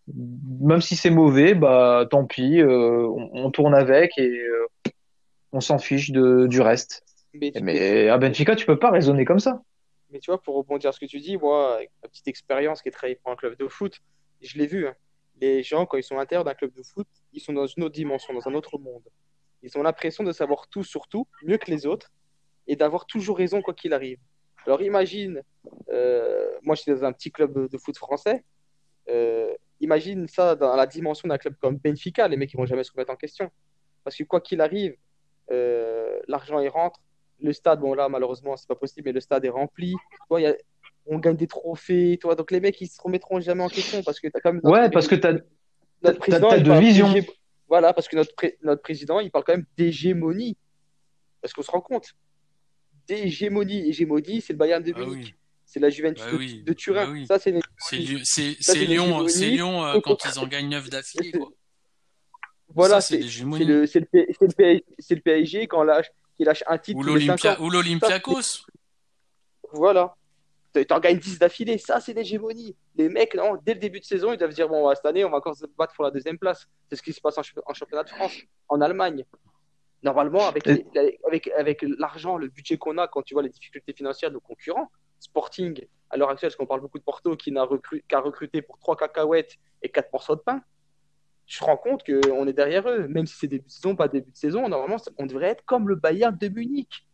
Même 0.62 0.82
si 0.82 0.96
c'est 0.96 1.10
mauvais, 1.10 1.56
bah 1.56 2.06
tant 2.10 2.26
pis, 2.26 2.60
euh, 2.62 3.08
on, 3.08 3.46
on 3.46 3.52
tourne 3.52 3.74
avec 3.74 4.18
et 4.18 4.30
euh, 4.30 4.68
on 5.54 5.62
s'en 5.62 5.80
fiche 5.80 6.12
de, 6.12 6.46
du 6.48 6.60
reste. 6.62 7.04
Mais, 7.34 8.10
à 8.10 8.18
Benfica, 8.18 8.56
tu 8.56 8.66
peux 8.66 8.78
pas 8.78 8.92
raisonner 8.92 9.26
comme 9.26 9.40
ça. 9.40 9.62
mais 10.12 10.20
tu 10.20 10.30
vois, 10.30 10.42
pour 10.42 10.56
rebondir 10.56 10.90
à 10.90 10.94
ce 10.94 11.00
que 11.00 11.06
tu 11.06 11.20
dis, 11.20 11.38
moi, 11.38 11.76
avec 11.78 11.90
ma 12.04 12.10
petite 12.10 12.28
expérience 12.28 12.82
qui 12.82 12.90
est 12.90 12.92
travaillée 12.92 13.20
pour 13.22 13.32
un 13.32 13.36
club 13.36 13.58
de 13.58 13.68
foot, 13.68 13.98
je 14.42 14.58
l'ai 14.58 14.68
vu. 14.68 14.88
hein. 14.88 14.96
Les 15.42 15.64
gens, 15.64 15.86
quand 15.88 15.98
ils 15.98 16.04
sont 16.04 16.16
à 16.16 16.20
l'intérieur 16.20 16.44
d'un 16.44 16.54
club 16.54 16.72
de 16.74 16.84
foot, 16.84 17.08
ils 17.32 17.42
sont 17.42 17.54
dans 17.54 17.66
une 17.66 17.84
autre 17.84 17.96
dimension, 17.96 18.34
dans 18.34 18.48
un 18.48 18.54
autre 18.54 18.78
monde. 18.78 19.08
Ils 19.64 19.76
ont 19.78 19.84
l'impression 19.84 20.24
de 20.24 20.32
savoir 20.32 20.68
tout 20.68 20.84
sur 20.84 21.08
tout, 21.08 21.26
mieux 21.44 21.58
que 21.58 21.72
les 21.72 21.86
autres, 21.88 22.12
et 22.68 22.76
d'avoir 22.76 23.06
toujours 23.06 23.38
raison 23.38 23.62
quoi 23.62 23.74
qu'il 23.74 23.94
arrive. 23.94 24.20
Alors 24.66 24.82
imagine, 24.82 25.42
euh, 25.90 26.48
moi 26.62 26.76
j'étais 26.76 26.94
dans 26.96 27.06
un 27.06 27.14
petit 27.14 27.32
club 27.32 27.68
de 27.70 27.78
foot 27.78 27.98
français, 27.98 28.44
euh, 29.10 29.54
imagine 29.80 30.28
ça 30.28 30.56
dans 30.56 30.76
la 30.76 30.86
dimension 30.88 31.28
d'un 31.28 31.38
club 31.38 31.56
comme 31.62 31.78
Benfica, 31.78 32.28
les 32.28 32.38
mecs 32.38 32.54
ils 32.54 32.58
vont 32.58 32.66
jamais 32.66 32.84
se 32.84 32.92
remettre 32.92 33.12
en 33.12 33.16
question. 33.16 33.50
Parce 34.04 34.16
que 34.16 34.24
quoi 34.24 34.42
qu'il 34.42 34.62
arrive, 34.62 34.96
euh, 35.52 36.20
l'argent 36.28 36.60
il 36.60 36.70
rentre, 36.70 37.00
le 37.42 37.52
stade, 37.54 37.80
bon 37.82 37.94
là 37.94 38.08
malheureusement 38.10 38.56
c'est 38.58 38.68
pas 38.68 38.76
possible, 38.76 39.06
mais 39.08 39.12
le 39.14 39.20
stade 39.20 39.44
est 39.46 39.50
rempli. 39.50 39.96
Y 40.32 40.46
a- 40.46 40.56
on 41.06 41.20
gagne 41.20 41.36
des 41.36 41.48
trophées, 41.48 42.18
donc 42.22 42.50
les 42.52 42.62
mecs 42.62 42.80
ils 42.80 42.88
se 42.88 43.02
remettront 43.02 43.40
jamais 43.42 43.64
en 43.64 43.68
question 43.68 44.02
parce 44.04 44.20
que 44.22 44.28
t'as 44.30 44.40
quand 44.40 44.54
même 44.54 44.62
notre- 44.64 44.78
Ouais, 44.80 44.90
parce 44.90 45.08
que 45.08 45.16
t'as, 45.16 45.34
notre 46.02 46.20
président, 46.20 46.50
t'as 46.50 46.58
il 46.58 46.64
de 46.64 46.74
vision. 46.80 47.14
Voilà, 47.68 47.94
parce 47.94 48.08
que 48.08 48.16
notre, 48.16 48.34
pré- 48.36 48.58
notre 48.62 48.82
président, 48.82 49.20
il 49.20 49.32
parle 49.32 49.44
quand 49.46 49.54
même 49.54 49.66
d'hégémonie. 49.78 50.56
Parce 51.42 51.54
qu'on 51.54 51.62
se 51.64 51.72
rend 51.72 51.82
compte, 51.82 52.14
d'hégémonie, 53.08 53.88
hégémonie, 53.90 54.42
c'est 54.42 54.54
le 54.54 54.58
Bayern 54.60 54.82
de 54.84 54.94
Ah 54.96 55.00
Munich, 55.00 55.26
oui. 55.26 55.36
C'est 55.74 55.80
la 55.80 55.90
Juventus 55.90 56.24
Bah 56.24 56.32
de, 56.32 56.38
oui, 56.38 56.62
de 56.64 56.74
Turin. 56.74 57.06
bah 57.08 57.12
oui. 57.12 57.26
Ça, 57.26 57.40
c'est. 57.40 57.50
Lyon- 57.52 57.62
c'est- 58.24 58.56
euh, 59.88 60.00
quand 60.02 60.18
ils 60.26 60.38
en 60.40 60.46
gagnent 60.46 60.70
9 60.70 60.90
d'affilée, 60.92 61.32
quoi. 61.48 61.50
Voilà, 62.76 63.02
c'est 63.02 63.18
le, 63.18 63.86
c'est 63.88 64.00
le, 64.00 64.06
le, 65.16 65.20
PSG 65.22 65.68
quand 65.68 65.84
lâche, 65.84 66.08
qui 66.38 66.44
lâche 66.44 66.64
un 66.68 66.78
titre 66.78 67.00
Ou 67.00 67.04
tous 67.04 67.16
les 67.16 67.26
5 67.26 67.44
l'Olympia, 67.44 67.52
ans. 67.60 67.64
ou 67.66 67.70
Ça, 67.72 67.76
l'Olympiakos. 67.78 68.66
Voilà. 69.74 70.16
Tu 70.76 70.86
en 70.92 71.00
gagnes 71.00 71.20
10 71.20 71.38
d'affilée. 71.40 71.78
Ça, 71.78 72.00
c'est 72.00 72.14
l'hégémonie. 72.14 72.76
Les 72.96 73.10
mecs, 73.10 73.36
non, 73.36 73.58
dès 73.64 73.74
le 73.76 73.80
début 73.80 74.00
de 74.00 74.06
saison, 74.06 74.32
ils 74.34 74.38
doivent 74.38 74.52
se 74.52 74.56
dire 74.56 74.68
bon, 74.70 74.92
cette 74.96 75.06
année, 75.06 75.24
on 75.26 75.30
va 75.30 75.38
encore 75.38 75.56
se 75.56 75.66
battre 75.78 75.94
pour 75.96 76.04
la 76.04 76.12
deuxième 76.12 76.38
place. 76.40 76.68
C'est 76.90 76.96
ce 76.96 77.02
qui 77.04 77.14
se 77.14 77.22
passe 77.22 77.38
en, 77.38 77.44
ch- 77.44 77.56
en 77.66 77.74
championnat 77.74 78.04
de 78.04 78.10
France, 78.10 78.34
en 78.70 78.82
Allemagne. 78.82 79.24
Normalement, 80.02 80.48
avec, 80.48 80.66
les- 80.66 80.86
avec, 81.28 81.48
avec 81.50 81.86
l'argent, 82.00 82.38
le 82.38 82.48
budget 82.48 82.78
qu'on 82.78 82.98
a, 82.98 83.08
quand 83.08 83.22
tu 83.22 83.36
vois 83.36 83.44
les 83.44 83.50
difficultés 83.50 83.94
financières 83.94 84.32
de 84.32 84.36
nos 84.36 84.40
concurrents, 84.42 84.92
Sporting, 85.24 85.86
à 86.10 86.18
l'heure 86.18 86.30
actuelle, 86.30 86.50
parce 86.50 86.58
qu'on 86.58 86.66
parle 86.66 86.82
beaucoup 86.82 87.00
de 87.00 87.04
Porto, 87.04 87.36
qui 87.36 87.52
n'a 87.52 87.62
a 87.62 88.20
recruté 88.20 88.62
pour 88.62 88.78
3 88.78 88.96
cacahuètes 88.98 89.56
et 89.82 89.90
4 89.90 90.12
morceaux 90.12 90.36
de 90.36 90.42
pain, 90.42 90.62
je 91.48 91.64
me 91.64 91.66
rends 91.66 91.78
compte 91.78 92.04
qu'on 92.06 92.48
est 92.48 92.54
derrière 92.54 92.88
eux. 92.90 93.08
Même 93.08 93.26
si 93.26 93.36
c'est 93.38 93.48
début 93.48 93.66
de 93.66 93.72
saison, 93.72 93.96
pas 93.96 94.08
début 94.08 94.32
de 94.32 94.38
saison, 94.38 94.68
normalement, 94.68 94.98
on 95.18 95.26
devrait 95.26 95.48
être 95.48 95.64
comme 95.66 95.88
le 95.88 95.96
Bayern 95.96 96.38
de 96.38 96.48
Munich. 96.50 97.08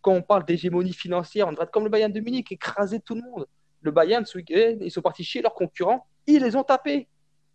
Quand 0.00 0.12
on 0.12 0.22
parle 0.22 0.44
d'hégémonie 0.44 0.92
financière, 0.92 1.48
on 1.48 1.50
devrait 1.50 1.64
être 1.64 1.72
comme 1.72 1.84
le 1.84 1.90
Bayern 1.90 2.12
de 2.12 2.20
Munich, 2.20 2.50
écraser 2.52 3.00
tout 3.00 3.14
le 3.14 3.22
monde. 3.22 3.46
Le 3.82 3.90
Bayern, 3.90 4.24
ce 4.24 4.38
week-end, 4.38 4.76
ils 4.80 4.90
sont 4.90 5.02
partis 5.02 5.24
chez 5.24 5.42
leurs 5.42 5.54
concurrents, 5.54 6.06
ils 6.26 6.42
les 6.42 6.54
ont 6.56 6.64
tapés. 6.64 7.08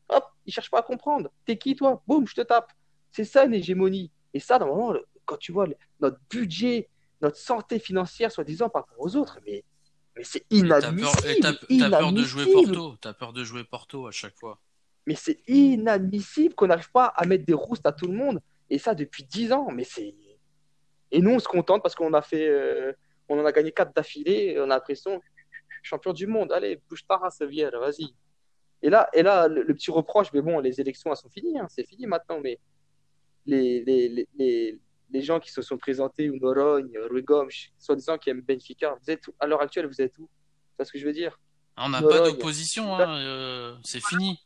Hop, 0.09 0.25
ils 0.45 0.53
cherchent 0.53 0.71
pas 0.71 0.79
à 0.79 0.83
comprendre. 0.83 1.29
T'es 1.45 1.57
qui, 1.57 1.75
toi? 1.75 2.01
Boum, 2.05 2.27
je 2.27 2.35
te 2.35 2.41
tape. 2.41 2.71
C'est 3.11 3.23
ça 3.23 3.45
une 3.45 3.53
hégémonie. 3.53 4.11
Et 4.33 4.39
ça, 4.39 4.59
normalement, 4.59 4.91
le- 4.91 5.05
quand 5.25 5.37
tu 5.37 5.51
vois 5.53 5.67
notre 5.99 6.19
budget, 6.29 6.89
notre 7.21 7.37
santé 7.37 7.79
financière, 7.79 8.31
soi-disant, 8.31 8.69
par 8.69 8.83
rapport 8.83 9.05
aux 9.05 9.15
autres, 9.15 9.39
mais, 9.45 9.63
mais 10.21 10.25
c'est 10.25 10.39
T'as 10.41 10.81
peur, 10.81 10.91
inadmissible. 10.93 11.41
t'as, 11.41 11.53
t'as 11.53 11.89
peur 11.89 12.13
de 12.13 12.23
jouer. 12.23 12.53
Porto. 12.53 12.95
T'as 13.01 13.13
peur 13.13 13.33
de 13.33 13.43
jouer 13.43 13.63
Porto 13.63 14.05
à 14.05 14.11
chaque 14.11 14.37
fois. 14.37 14.59
Mais 15.07 15.15
c'est 15.15 15.39
inadmissible 15.47 16.53
qu'on 16.53 16.67
n'arrive 16.67 16.91
pas 16.91 17.05
à 17.07 17.25
mettre 17.25 17.43
des 17.43 17.53
roustes 17.55 17.85
à 17.87 17.91
tout 17.91 18.05
le 18.05 18.13
monde. 18.13 18.39
Et 18.69 18.77
ça 18.77 18.93
depuis 18.93 19.23
10 19.23 19.51
ans. 19.51 19.69
Mais 19.71 19.83
c'est. 19.83 20.13
Et 21.11 21.21
nous, 21.21 21.31
on 21.31 21.39
se 21.39 21.47
contente 21.47 21.81
parce 21.81 21.95
qu'on 21.95 22.13
a 22.13 22.21
fait. 22.21 22.47
euh, 22.47 22.93
on 23.27 23.39
en 23.39 23.45
a 23.45 23.51
gagné 23.51 23.71
4 23.71 23.95
d'affilée. 23.95 24.57
On 24.59 24.65
a 24.65 24.67
l'impression. 24.67 25.19
Champion 25.81 26.13
du 26.13 26.27
monde. 26.27 26.51
Allez, 26.51 26.79
bouge 26.87 27.03
ta 27.07 27.17
race, 27.17 27.39
vas-y. 27.41 28.13
Et 28.83 28.89
là, 28.91 29.09
et 29.13 29.23
là 29.23 29.47
le, 29.47 29.63
le 29.63 29.73
petit 29.73 29.89
reproche, 29.91 30.27
mais 30.33 30.41
bon, 30.41 30.59
les 30.59 30.79
élections, 30.79 31.09
elles 31.11 31.17
sont 31.17 31.29
finies. 31.29 31.57
hein, 31.57 31.67
c'est 31.69 31.87
fini 31.87 32.05
maintenant. 32.05 32.39
Mais 32.41 32.59
les, 33.47 33.83
les, 33.83 34.07
les, 34.09 34.27
les, 34.37 34.79
les 35.11 35.21
gens 35.21 35.39
qui 35.39 35.51
se 35.51 35.61
sont 35.61 35.77
présentés, 35.77 36.29
ou 36.29 36.37
Norogne, 36.37 36.97
Rui 37.09 37.23
Gomes, 37.23 37.49
soi-disant 37.77 38.17
qui 38.17 38.29
aiment 38.29 38.41
Benfica, 38.41 38.95
vous 39.01 39.09
êtes 39.11 39.27
où? 39.27 39.33
À 39.39 39.47
l'heure 39.47 39.61
actuelle, 39.61 39.85
vous 39.87 40.01
êtes 40.01 40.17
où? 40.17 40.29
C'est 40.77 40.85
ce 40.85 40.91
que 40.91 40.99
je 40.99 41.05
veux 41.05 41.13
dire? 41.13 41.39
Ah, 41.75 41.85
On 41.85 41.89
n'a 41.89 42.01
pas 42.01 42.21
d'opposition, 42.29 42.95
hein, 42.95 43.17
euh, 43.19 43.75
c'est 43.83 44.03
fini. 44.03 44.39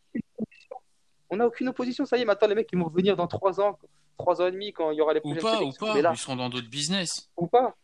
On 1.29 1.37
n'a 1.37 1.47
aucune 1.47 1.67
opposition. 1.69 2.05
Ça 2.05 2.17
y 2.17 2.21
est, 2.21 2.25
maintenant, 2.25 2.47
les 2.47 2.55
mecs, 2.55 2.69
ils 2.71 2.77
vont 2.79 2.85
revenir 2.85 3.15
dans 3.15 3.27
3 3.27 3.59
ans, 3.59 3.77
3 4.17 4.41
ans 4.41 4.47
et 4.47 4.51
demi, 4.51 4.73
quand 4.73 4.91
il 4.91 4.97
y 4.97 5.01
aura 5.01 5.13
les 5.13 5.21
Ou 5.23 5.35
pas, 5.35 5.61
ou 5.61 5.71
pas, 5.71 5.93
Mais 5.95 6.01
là, 6.01 6.11
ils 6.13 6.17
seront 6.17 6.35
dans 6.35 6.49
d'autres 6.49 6.69
business. 6.69 7.29
ou 7.37 7.47
pas. 7.47 7.75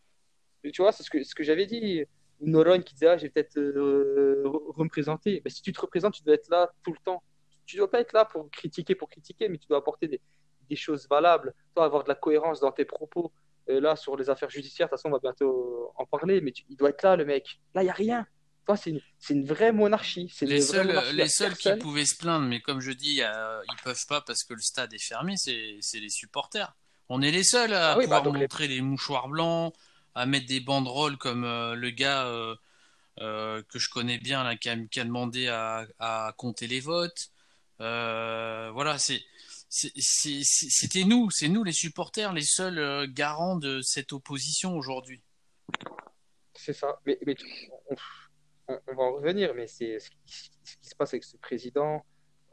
Tu 0.72 0.80
vois, 0.80 0.92
c'est 0.92 1.02
ce 1.02 1.10
que, 1.10 1.22
ce 1.24 1.34
que 1.34 1.42
j'avais 1.42 1.66
dit. 1.66 2.04
Noron 2.40 2.80
qui 2.82 2.94
disait, 2.94 3.08
ah, 3.08 3.16
j'ai 3.16 3.28
peut-être 3.30 3.56
euh, 3.58 4.42
re- 4.44 4.72
représenter. 4.76 5.40
Ben, 5.44 5.50
si 5.50 5.62
tu 5.62 5.72
te 5.72 5.80
représentes, 5.80 6.14
tu 6.14 6.22
dois 6.24 6.34
être 6.34 6.48
là 6.48 6.70
tout 6.84 6.92
le 6.92 6.98
temps. 7.04 7.22
Tu 7.66 7.76
dois 7.76 7.90
pas 7.90 8.00
être 8.00 8.12
là 8.12 8.24
pour 8.24 8.48
critiquer, 8.50 8.94
pour 8.96 9.08
critiquer, 9.08 9.48
mais 9.48 9.58
tu 9.58 9.66
dois 9.68 9.78
apporter 9.78 10.08
des, 10.08 10.20
des 10.68 10.76
choses 10.76 11.06
valables. 11.08 11.54
Toi, 11.74 11.84
avoir 11.84 12.04
de 12.04 12.08
la 12.08 12.14
cohérence 12.14 12.60
dans 12.60 12.72
tes 12.72 12.84
propos. 12.84 13.32
Euh, 13.68 13.80
là, 13.80 13.94
sur 13.96 14.16
les 14.16 14.28
affaires 14.30 14.50
judiciaires, 14.50 14.88
de 14.88 14.90
toute 14.90 14.98
façon, 15.00 15.08
on 15.08 15.12
va 15.12 15.18
bientôt 15.20 15.92
en 15.96 16.04
parler, 16.06 16.40
mais 16.40 16.52
tu- 16.52 16.64
il 16.68 16.76
doit 16.76 16.90
être 16.90 17.02
là, 17.02 17.16
le 17.16 17.24
mec. 17.24 17.60
Là, 17.74 17.82
il 17.82 17.84
n'y 17.84 17.90
a 17.90 17.94
rien. 17.94 18.26
Toi, 18.66 18.76
c'est 18.76 18.90
une, 18.90 19.00
une 19.30 19.44
vraie 19.44 19.72
monarchie. 19.72 20.32
Les 20.42 20.60
seuls, 20.60 20.86
monarchie. 20.88 21.12
Les 21.16 21.28
seuls 21.28 21.56
qui 21.56 21.72
pouvaient 21.76 22.04
se 22.04 22.16
plaindre, 22.16 22.46
mais 22.46 22.60
comme 22.60 22.80
je 22.80 22.92
dis, 22.92 23.20
euh, 23.22 23.60
ils 23.72 23.82
peuvent 23.82 24.06
pas 24.08 24.20
parce 24.20 24.44
que 24.44 24.54
le 24.54 24.60
stade 24.60 24.92
est 24.94 25.02
fermé, 25.02 25.34
c'est 25.36 25.78
les 25.94 26.08
supporters. 26.08 26.72
On 27.08 27.22
est 27.22 27.30
les 27.32 27.42
seuls 27.44 27.72
à 27.74 27.92
Ah 27.92 27.98
oui, 27.98 28.06
bah, 28.06 28.18
pouvoir 28.18 28.34
montrer 28.34 28.68
les 28.68 28.80
mouchoirs 28.80 29.28
blancs, 29.28 29.74
à 30.14 30.26
mettre 30.26 30.46
des 30.46 30.60
banderoles 30.60 31.16
comme 31.18 31.44
euh, 31.44 31.74
le 31.74 31.90
gars 31.90 32.26
euh, 32.26 32.54
euh, 33.20 33.62
que 33.68 33.78
je 33.78 33.90
connais 33.90 34.18
bien 34.18 34.42
là, 34.44 34.56
qui 34.56 34.68
a, 34.68 34.76
qui 34.90 35.00
a 35.00 35.04
demandé 35.04 35.48
à, 35.48 35.84
à 35.98 36.32
compter 36.36 36.66
les 36.66 36.80
votes. 36.80 37.28
Euh, 37.80 38.70
voilà, 38.72 38.98
c'est- 38.98 39.22
c'était 39.72 41.04
nous, 41.04 41.30
c'est 41.30 41.48
nous 41.48 41.64
les 41.64 41.72
supporters, 41.72 42.34
les 42.34 42.44
seuls 42.44 42.78
euh, 42.78 43.06
garants 43.08 43.56
de 43.56 43.80
cette 43.80 44.12
opposition 44.12 44.76
aujourd'hui. 44.76 45.22
C'est 46.54 46.74
ça. 46.74 47.00
Mais, 47.06 47.18
on, 48.68 48.94
va 48.94 49.02
en 49.02 49.14
revenir, 49.14 49.54
mais 49.54 49.66
c'est 49.66 49.98
ce 49.98 50.10
qui, 50.10 50.18
se 50.82 50.94
passe 50.94 51.14
avec 51.14 51.24
ce 51.24 51.38
président, 51.38 52.04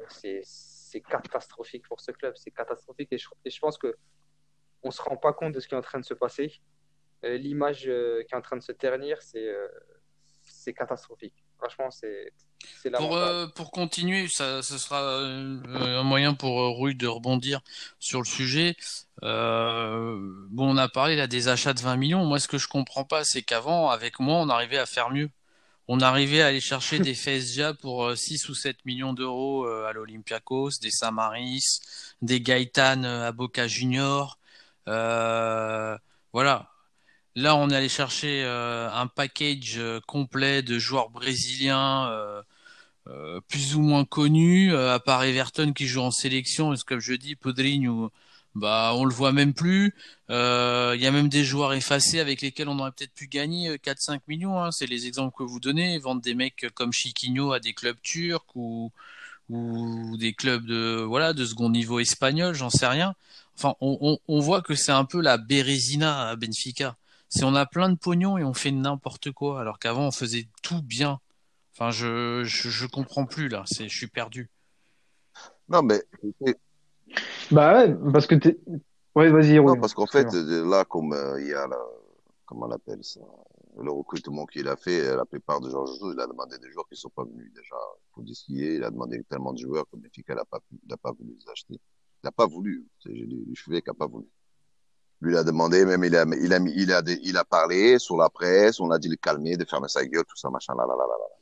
c'est 0.08 1.02
catastrophique 1.02 1.86
pour 1.90 2.00
ce 2.00 2.12
club. 2.12 2.36
C'est 2.38 2.52
catastrophique. 2.52 3.12
Et 3.12 3.18
je, 3.18 3.60
pense 3.60 3.78
que 3.78 3.98
on 4.84 4.92
se 4.92 5.02
rend 5.02 5.18
pas 5.18 5.34
compte 5.34 5.54
de 5.54 5.60
ce 5.60 5.68
qui 5.68 5.76
est 5.76 5.78
en 5.78 5.82
train 5.82 6.00
de 6.00 6.06
se 6.06 6.14
passer. 6.14 6.62
Euh, 7.26 7.38
L'image 7.38 7.86
euh, 7.88 8.24
qui 8.24 8.34
est 8.34 8.38
en 8.38 8.42
train 8.42 8.56
de 8.56 8.64
se 8.64 8.72
ternir, 8.72 9.22
c'est 9.22 10.74
catastrophique. 10.74 11.46
Franchement, 11.58 11.92
c'est 11.92 12.32
Pour, 12.94 13.16
euh, 13.18 13.48
pour 13.48 13.72
continuer, 13.72 14.28
ça, 14.28 14.62
ce 14.62 14.78
sera 14.78 15.02
euh, 15.02 16.00
un 16.00 16.04
moyen 16.04 16.34
pour 16.34 16.62
euh, 16.62 16.70
Rui 16.70 16.96
de 16.96 17.08
rebondir 17.08 17.62
sur 18.00 18.20
le 18.20 18.26
sujet. 18.26 18.76
Bon, 19.22 20.70
on 20.72 20.78
a 20.78 20.88
parlé 20.88 21.16
là 21.16 21.28
des 21.28 21.48
achats 21.48 21.74
de 21.74 21.82
20 21.82 21.98
millions. 21.98 22.26
Moi, 22.26 22.40
ce 22.40 22.48
que 22.48 22.58
je 22.58 22.68
comprends 22.68 23.04
pas, 23.04 23.24
c'est 23.24 23.42
qu'avant, 23.42 23.90
avec 23.90 24.20
moi, 24.20 24.38
on 24.38 24.50
arrivait 24.50 24.78
à 24.78 24.86
faire 24.86 25.10
mieux. 25.10 25.30
On 25.88 26.02
arrivait 26.02 26.42
à 26.42 26.48
aller 26.48 26.62
chercher 26.62 27.00
des 27.00 27.16
FSGA 27.16 27.74
pour 27.74 28.06
euh, 28.06 28.16
6 28.16 28.50
ou 28.50 28.56
7 28.56 28.86
millions 28.86 29.14
d'euros 29.14 29.66
à 29.66 29.92
l'Olympiakos, 29.94 30.80
des 30.82 30.92
Samaris, 30.92 31.82
des 32.22 32.42
Gaëtan 32.42 33.04
à 33.04 33.32
Boca 33.32 33.68
Junior. 33.68 34.38
Voilà. 34.86 36.70
Là, 37.36 37.56
on 37.56 37.70
est 37.70 37.76
allé 37.76 37.90
chercher 37.90 38.44
euh, 38.44 38.92
un 38.92 39.08
package 39.08 39.76
euh, 39.78 40.02
complet 40.08 40.62
de 40.62 40.78
joueurs 40.78 41.10
brésiliens 41.10 42.12
euh, 43.10 43.40
plus 43.48 43.76
ou 43.76 43.82
moins 43.82 44.06
connus, 44.06 44.74
euh, 44.74 44.94
à 44.94 45.00
part 45.00 45.24
Everton 45.24 45.74
qui 45.74 45.88
joue 45.88 46.02
en 46.02 46.12
sélection. 46.12 46.70
Parce 46.70 46.84
que, 46.84 46.96
comme 46.96 47.00
je 47.00 47.14
dis, 47.14 47.36
Podrigne, 47.36 47.90
bah, 48.56 48.94
on 48.96 49.06
le 49.06 49.14
voit 49.14 49.32
même 49.32 49.54
plus. 49.54 49.94
Euh, 50.30 50.94
Il 50.96 51.02
y 51.02 51.08
a 51.08 51.12
même 51.12 51.30
des 51.30 51.44
joueurs 51.44 51.74
effacés 51.74 52.20
avec 52.20 52.42
lesquels 52.42 52.68
on 52.70 52.80
aurait 52.80 52.92
peut-être 52.92 53.14
pu 53.14 53.28
gagner 53.28 53.70
euh, 53.70 53.78
4-5 53.78 54.22
millions. 54.28 54.62
hein. 54.62 54.72
C'est 54.72 54.88
les 54.88 55.08
exemples 55.08 55.36
que 55.38 55.44
vous 55.44 55.60
donnez. 55.60 55.98
Vendre 56.00 56.22
des 56.22 56.36
mecs 56.36 56.68
comme 56.76 56.92
Chiquinho 56.94 57.52
à 57.54 57.60
des 57.60 57.74
clubs 57.74 57.98
turcs 58.02 58.56
ou, 58.56 58.92
ou 59.50 60.18
des 60.18 60.34
clubs 60.34 60.66
de 60.66 61.02
voilà 61.08 61.34
de 61.34 61.46
second 61.46 61.70
niveau 61.70 62.00
espagnol, 62.00 62.54
j'en 62.56 62.70
sais 62.70 62.88
rien. 62.88 63.16
Enfin, 63.58 63.76
on, 63.82 64.40
voit 64.40 64.62
que 64.62 64.74
c'est 64.76 64.94
un 64.94 65.04
peu 65.06 65.22
la 65.22 65.38
Bérésina 65.38 66.30
à 66.30 66.36
Benfica. 66.38 66.96
C'est 67.28 67.44
on 67.44 67.56
a 67.56 67.66
plein 67.66 67.90
de 67.90 67.96
pognon 67.96 68.38
et 68.38 68.44
on 68.44 68.54
fait 68.54 68.72
n'importe 68.72 69.32
quoi, 69.32 69.60
alors 69.60 69.80
qu'avant 69.80 70.08
on 70.08 70.12
faisait 70.12 70.48
tout 70.62 70.82
bien. 70.82 71.20
Enfin, 71.80 71.92
je, 71.92 72.44
je, 72.44 72.68
je 72.68 72.86
comprends 72.88 73.26
plus 73.26 73.48
là, 73.48 73.64
c'est, 73.66 73.88
je 73.88 73.96
suis 73.96 74.08
perdu. 74.08 74.50
Non, 75.70 75.82
mais 75.82 76.04
Bah 77.52 77.74
ouais, 77.86 77.96
parce 78.12 78.28
que 78.28 78.36
t'es. 78.36 78.60
Ouais, 79.16 79.30
vas-y, 79.30 79.56
non, 79.56 79.64
Rui. 79.72 79.80
parce 79.80 79.94
qu'en 79.94 80.06
fait, 80.06 80.28
euh, 80.34 80.70
là, 80.70 80.84
comme 80.84 81.14
euh, 81.14 81.40
il 81.40 81.48
y 81.48 81.54
a 81.54 81.68
la, 81.68 81.80
comment 82.46 82.66
on 82.66 82.72
appelle 82.72 83.02
ça, 83.02 83.22
le 83.82 83.90
recrutement 83.92 84.46
qu'il 84.46 84.68
a 84.68 84.76
fait, 84.76 85.08
euh, 85.08 85.16
la 85.16 85.24
plupart 85.24 85.62
des 85.62 85.70
joueurs, 85.70 85.88
il 86.14 86.20
a 86.20 86.28
demandé 86.28 86.58
des 86.60 86.70
joueurs 86.70 86.86
qui 86.90 86.98
sont 86.98 87.10
pas 87.10 87.24
venus 87.24 87.50
déjà. 87.54 87.76
Qui 88.46 88.62
est. 88.66 88.76
Il 88.76 88.84
a 88.84 88.92
demandé 88.92 89.24
tellement 89.30 89.54
de 89.54 89.60
joueurs 89.60 89.86
que 89.90 89.96
Benfica 89.96 90.36
n'a 90.36 90.44
pas, 90.44 90.60
pu- 90.60 90.82
il 90.86 90.92
a 90.94 90.98
pas 90.98 91.14
voulu 91.14 91.38
les 91.40 91.50
acheter. 91.50 91.76
Il 91.76 92.26
n'a 92.26 92.32
pas 92.34 92.46
voulu. 92.46 92.86
Je 93.06 93.64
fais 93.64 93.82
qu'il 93.82 93.84
n'a 93.88 93.94
pas 93.94 94.08
voulu. 94.08 94.28
Lui, 95.22 95.34
il 95.34 95.38
a 95.38 95.46
demandé, 95.46 95.86
même 95.86 96.04
il 96.04 96.14
a, 96.18 96.26
il 96.42 96.54
a, 96.54 96.60
il 96.60 96.92
a, 96.92 97.02
il 97.24 97.38
a 97.38 97.46
parlé 97.46 98.00
sur 98.00 98.18
la 98.18 98.30
presse, 98.30 98.82
on 98.82 98.92
a 98.92 99.00
dit 99.00 99.08
de 99.08 99.14
le 99.14 99.18
calmer, 99.18 99.56
de 99.56 99.64
fermer 99.64 99.88
sa 99.88 100.06
gueule, 100.06 100.26
tout 100.26 100.36
ça, 100.36 100.50
machin, 100.50 100.74
là, 100.76 100.86
là, 100.86 100.94
là, 100.94 101.06
là, 101.08 101.16
là. 101.18 101.39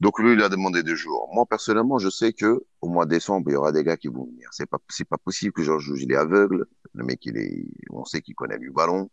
Donc 0.00 0.18
lui, 0.18 0.32
il 0.32 0.42
a 0.42 0.48
demandé 0.48 0.82
deux 0.82 0.96
jours. 0.96 1.28
Moi, 1.32 1.46
personnellement, 1.46 1.98
je 1.98 2.08
sais 2.10 2.32
que 2.32 2.64
au 2.80 2.88
mois 2.88 3.04
de 3.04 3.10
décembre, 3.10 3.48
il 3.50 3.52
y 3.54 3.56
aura 3.56 3.70
des 3.72 3.84
gars 3.84 3.96
qui 3.96 4.08
vont 4.08 4.24
venir. 4.24 4.48
C'est 4.52 4.66
pas, 4.66 4.78
c'est 4.88 5.08
pas 5.08 5.18
possible 5.18 5.52
que 5.52 5.62
Georges 5.62 5.84
Jouge, 5.84 6.02
il 6.02 6.10
est 6.12 6.16
aveugle. 6.16 6.66
Le 6.92 7.04
mec, 7.04 7.24
il 7.26 7.36
est, 7.36 7.64
on 7.90 8.04
sait 8.04 8.20
qu'il 8.20 8.34
connaît 8.34 8.58
du 8.58 8.70
ballon. 8.70 9.08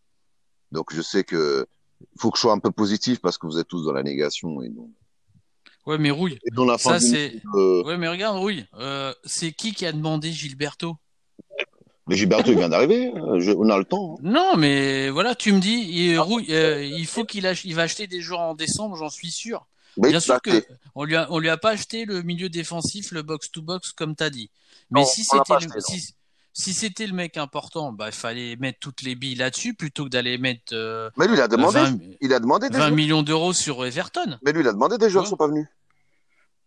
Donc 0.71 0.93
je 0.93 1.01
sais 1.01 1.23
que 1.23 1.67
faut 2.17 2.31
que 2.31 2.37
je 2.37 2.41
sois 2.41 2.53
un 2.53 2.59
peu 2.59 2.71
positif 2.71 3.19
parce 3.21 3.37
que 3.37 3.45
vous 3.45 3.59
êtes 3.59 3.67
tous 3.67 3.85
dans 3.85 3.93
la 3.93 4.03
négation 4.03 4.61
et 4.63 4.69
donc, 4.69 4.89
Ouais, 5.85 5.97
mais 5.97 6.11
Rouille, 6.11 6.37
et 6.43 6.51
dans 6.51 6.65
la 6.65 6.77
ça 6.77 6.99
c'est. 6.99 7.41
euh, 7.55 7.83
Ouais, 7.83 7.97
mais 7.97 8.07
regarde, 8.07 8.37
Rouille, 8.37 8.65
euh, 8.75 9.13
c'est 9.23 9.51
qui 9.51 9.73
qui 9.73 9.85
a 9.85 9.91
demandé 9.91 10.31
Gilberto? 10.31 10.95
mais 12.07 12.15
Gilberto, 12.15 12.51
il 12.51 12.57
vient 12.57 12.69
d'arriver. 12.69 13.11
hein. 13.15 13.39
Je- 13.39 13.51
on 13.51 13.69
a 13.69 13.77
le 13.77 13.85
temps. 13.85 14.15
hein. 14.17 14.21
Non, 14.23 14.57
mais 14.57 15.09
voilà, 15.09 15.35
tu 15.35 15.51
me 15.53 15.59
dis, 15.59 15.87
il, 15.89 16.19
Rouille, 16.19 16.47
euh, 16.49 16.83
il 16.83 17.05
faut 17.05 17.25
qu'il 17.25 17.45
ach- 17.47 17.65
il 17.65 17.75
va 17.75 17.83
acheter 17.83 18.07
des 18.07 18.21
joueurs 18.21 18.41
en 18.41 18.53
décembre, 18.55 18.95
j'en 18.95 19.09
suis 19.09 19.31
sûr. 19.31 19.65
Mais 19.97 20.09
Bien 20.09 20.19
sûr 20.19 20.41
que 20.41 20.63
on 20.95 21.03
lui 21.03 21.15
a, 21.15 21.27
on 21.31 21.39
lui 21.39 21.49
a 21.49 21.57
pas 21.57 21.71
acheté 21.71 22.05
le 22.05 22.21
milieu 22.23 22.49
défensif, 22.49 23.11
le 23.11 23.21
box 23.23 23.51
to 23.51 23.61
box 23.61 23.91
comme 23.91 24.15
t'as 24.15 24.29
dit. 24.29 24.49
Mais 24.89 25.01
Non, 25.01 25.05
si 25.05 25.23
c'était 25.23 25.43
le, 25.49 25.55
acheté, 25.55 25.67
non. 25.75 25.81
si, 25.81 26.15
si 26.53 26.73
c'était 26.73 27.07
le 27.07 27.13
mec 27.13 27.37
important, 27.37 27.91
bah 27.93 28.07
il 28.07 28.13
fallait 28.13 28.55
mettre 28.57 28.79
toutes 28.79 29.01
les 29.03 29.15
billes 29.15 29.35
là-dessus 29.35 29.73
plutôt 29.73 30.03
que 30.05 30.09
d'aller 30.09 30.37
mettre 30.37 30.73
euh, 30.73 31.09
Mais 31.17 31.27
lui, 31.27 31.35
il 31.35 31.41
a 31.41 31.47
demandé. 31.47 31.79
20, 31.79 31.99
Il 32.21 32.33
a 32.33 32.39
demandé 32.39 32.69
des 32.69 32.77
20 32.77 32.79
joueurs. 32.87 32.95
millions 32.95 33.23
d'euros 33.23 33.53
sur 33.53 33.85
Everton. 33.85 34.37
Mais 34.43 34.51
lui, 34.51 34.61
il 34.61 34.67
a 34.67 34.73
demandé 34.73 34.97
des 34.97 35.09
joueurs 35.09 35.23
Ouais. 35.23 35.27
qui 35.27 35.29
sont 35.29 35.37
pas 35.37 35.47
venus. 35.47 35.67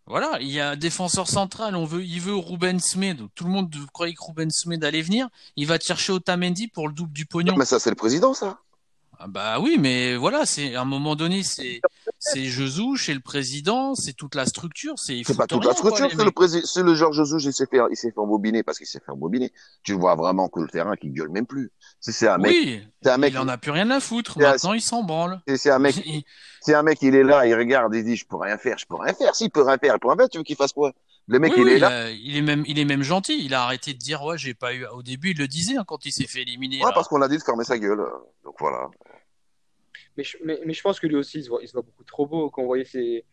Voilà, 0.07 0.37
il 0.39 0.51
y 0.51 0.59
a 0.59 0.69
un 0.71 0.75
défenseur 0.75 1.27
central, 1.27 1.75
on 1.75 1.83
veut, 1.85 2.03
il 2.03 2.21
veut 2.21 2.35
Ruben 2.35 2.79
Smed. 2.79 3.21
Tout 3.33 3.43
le 3.45 3.49
monde 3.49 3.73
croyait 3.91 4.13
que 4.13 4.23
Ruben 4.23 4.51
Smed 4.51 4.83
allait 4.83 5.01
venir. 5.01 5.29
Il 5.55 5.65
va 5.65 5.79
te 5.79 5.83
chercher 5.83 6.11
Otamendi 6.13 6.67
pour 6.67 6.87
le 6.87 6.93
double 6.93 7.11
du 7.11 7.25
pognon. 7.25 7.55
Mais 7.57 7.65
ça, 7.65 7.79
c'est 7.79 7.89
le 7.89 7.95
président, 7.95 8.35
ça. 8.35 8.59
Ah 9.19 9.27
bah 9.27 9.59
oui, 9.59 9.77
mais 9.79 10.15
voilà, 10.15 10.45
c'est 10.45 10.75
à 10.75 10.81
un 10.81 10.85
moment 10.85 11.15
donné, 11.15 11.43
c'est 11.43 11.81
c'est 12.19 12.43
Jesus, 12.45 12.97
c'est 12.97 13.13
le 13.13 13.19
président, 13.19 13.95
c'est 13.95 14.13
toute 14.13 14.35
la 14.35 14.45
structure, 14.45 14.93
c'est 14.97 15.17
il 15.17 15.23
faut 15.23 15.33
pas 15.33 15.47
toute 15.47 15.61
rien, 15.61 15.69
la 15.69 15.75
structure, 15.75 16.09
c'est 16.11 16.23
le 16.23 16.31
président, 16.31 16.65
c'est 16.65 16.83
le 16.83 16.95
Georges 16.95 17.17
Jesus, 17.17 17.47
il 17.47 17.53
s'est 17.53 17.65
fait, 17.67 17.79
il 17.91 17.95
s'est 17.95 18.11
fait 18.11 18.19
embobiner 18.19 18.63
parce 18.63 18.77
qu'il 18.77 18.87
s'est 18.87 18.99
fait 18.99 19.11
embobiner. 19.11 19.53
Tu 19.83 19.93
vois 19.93 20.15
vraiment 20.15 20.49
que 20.49 20.59
le 20.59 20.67
terrain 20.67 20.95
qui 20.95 21.09
gueule 21.11 21.29
même 21.29 21.45
plus. 21.45 21.71
C'est 21.99 22.11
c'est 22.11 22.27
un 22.27 22.37
mec, 22.37 22.55
Oui, 22.55 22.81
c'est 23.01 23.09
un 23.11 23.17
mec, 23.17 23.33
il 23.33 23.37
en 23.37 23.47
a 23.47 23.57
plus 23.57 23.71
rien 23.71 23.89
à 23.91 23.99
foutre. 23.99 24.37
un, 24.39 24.51
Maintenant, 24.51 24.73
il 24.73 24.81
s'en 24.81 25.03
branle. 25.03 25.39
c'est 25.55 25.69
un 25.71 25.79
mec, 25.79 25.95
Il- 26.05 26.23
c'est 26.61 26.73
un 26.73 26.83
mec, 26.83 27.01
il 27.01 27.15
est 27.15 27.23
là, 27.23 27.45
il 27.47 27.55
regarde, 27.55 27.93
il 27.95 28.03
dit, 28.03 28.15
je 28.15 28.25
peux 28.25 28.37
rien 28.37 28.57
faire, 28.57 28.77
je 28.77 28.85
peux 28.85 28.95
rien 28.95 29.13
faire. 29.13 29.35
S'il 29.35 29.51
peut 29.51 29.61
rien 29.63 29.77
faire, 29.77 29.95
il 29.95 29.99
peut 29.99 30.07
rien 30.07 30.17
faire, 30.17 30.29
tu 30.29 30.37
veux 30.39 30.43
qu'il 30.43 30.55
fasse 30.55 30.73
quoi? 30.73 30.91
Le 31.27 31.39
mec, 31.39 31.53
Oui, 31.53 31.61
il 31.61 31.65
oui, 31.65 31.71
est 31.73 31.79
là. 31.79 31.87
a- 32.05 32.09
il 32.11 32.37
est 32.37 32.41
même, 32.41 32.63
il 32.67 32.77
est 32.77 32.85
même 32.85 33.01
gentil. 33.01 33.43
Il 33.43 33.53
a 33.55 33.63
arrêté 33.63 33.93
de 33.93 33.97
dire 33.97 34.23
ouais, 34.23 34.37
j'ai 34.37 34.53
pas 34.53 34.73
eu. 34.75 34.85
Au 34.87 35.01
début, 35.01 35.31
il 35.31 35.37
le 35.39 35.47
disait 35.47 35.77
hein, 35.77 35.83
quand 35.87 36.05
il 36.05 36.11
s'est 36.11 36.27
fait 36.27 36.41
éliminer 36.43 36.77
Ouais, 36.79 36.85
là. 36.85 36.91
parce 36.93 37.07
qu'on 37.07 37.21
a 37.21 37.27
dit 37.27 37.37
de 37.37 37.43
fermer 37.43 37.63
sa 37.63 37.79
gueule. 37.79 38.03
Donc 38.43 38.55
voilà. 38.59 38.89
Mais 40.17 40.23
je, 40.23 40.37
mais, 40.43 40.59
mais 40.65 40.73
je 40.73 40.81
pense 40.81 40.99
que 40.99 41.07
lui 41.07 41.15
aussi, 41.15 41.39
il 41.39 41.43
se 41.43 41.49
voit, 41.49 41.59
il 41.61 41.67
se 41.67 41.73
voit 41.73 41.81
beaucoup 41.81 42.03
trop 42.03 42.25
beau 42.27 42.49
quand 42.49 42.61
on 42.61 42.67
voyait 42.67 42.85
ses, 42.85 43.25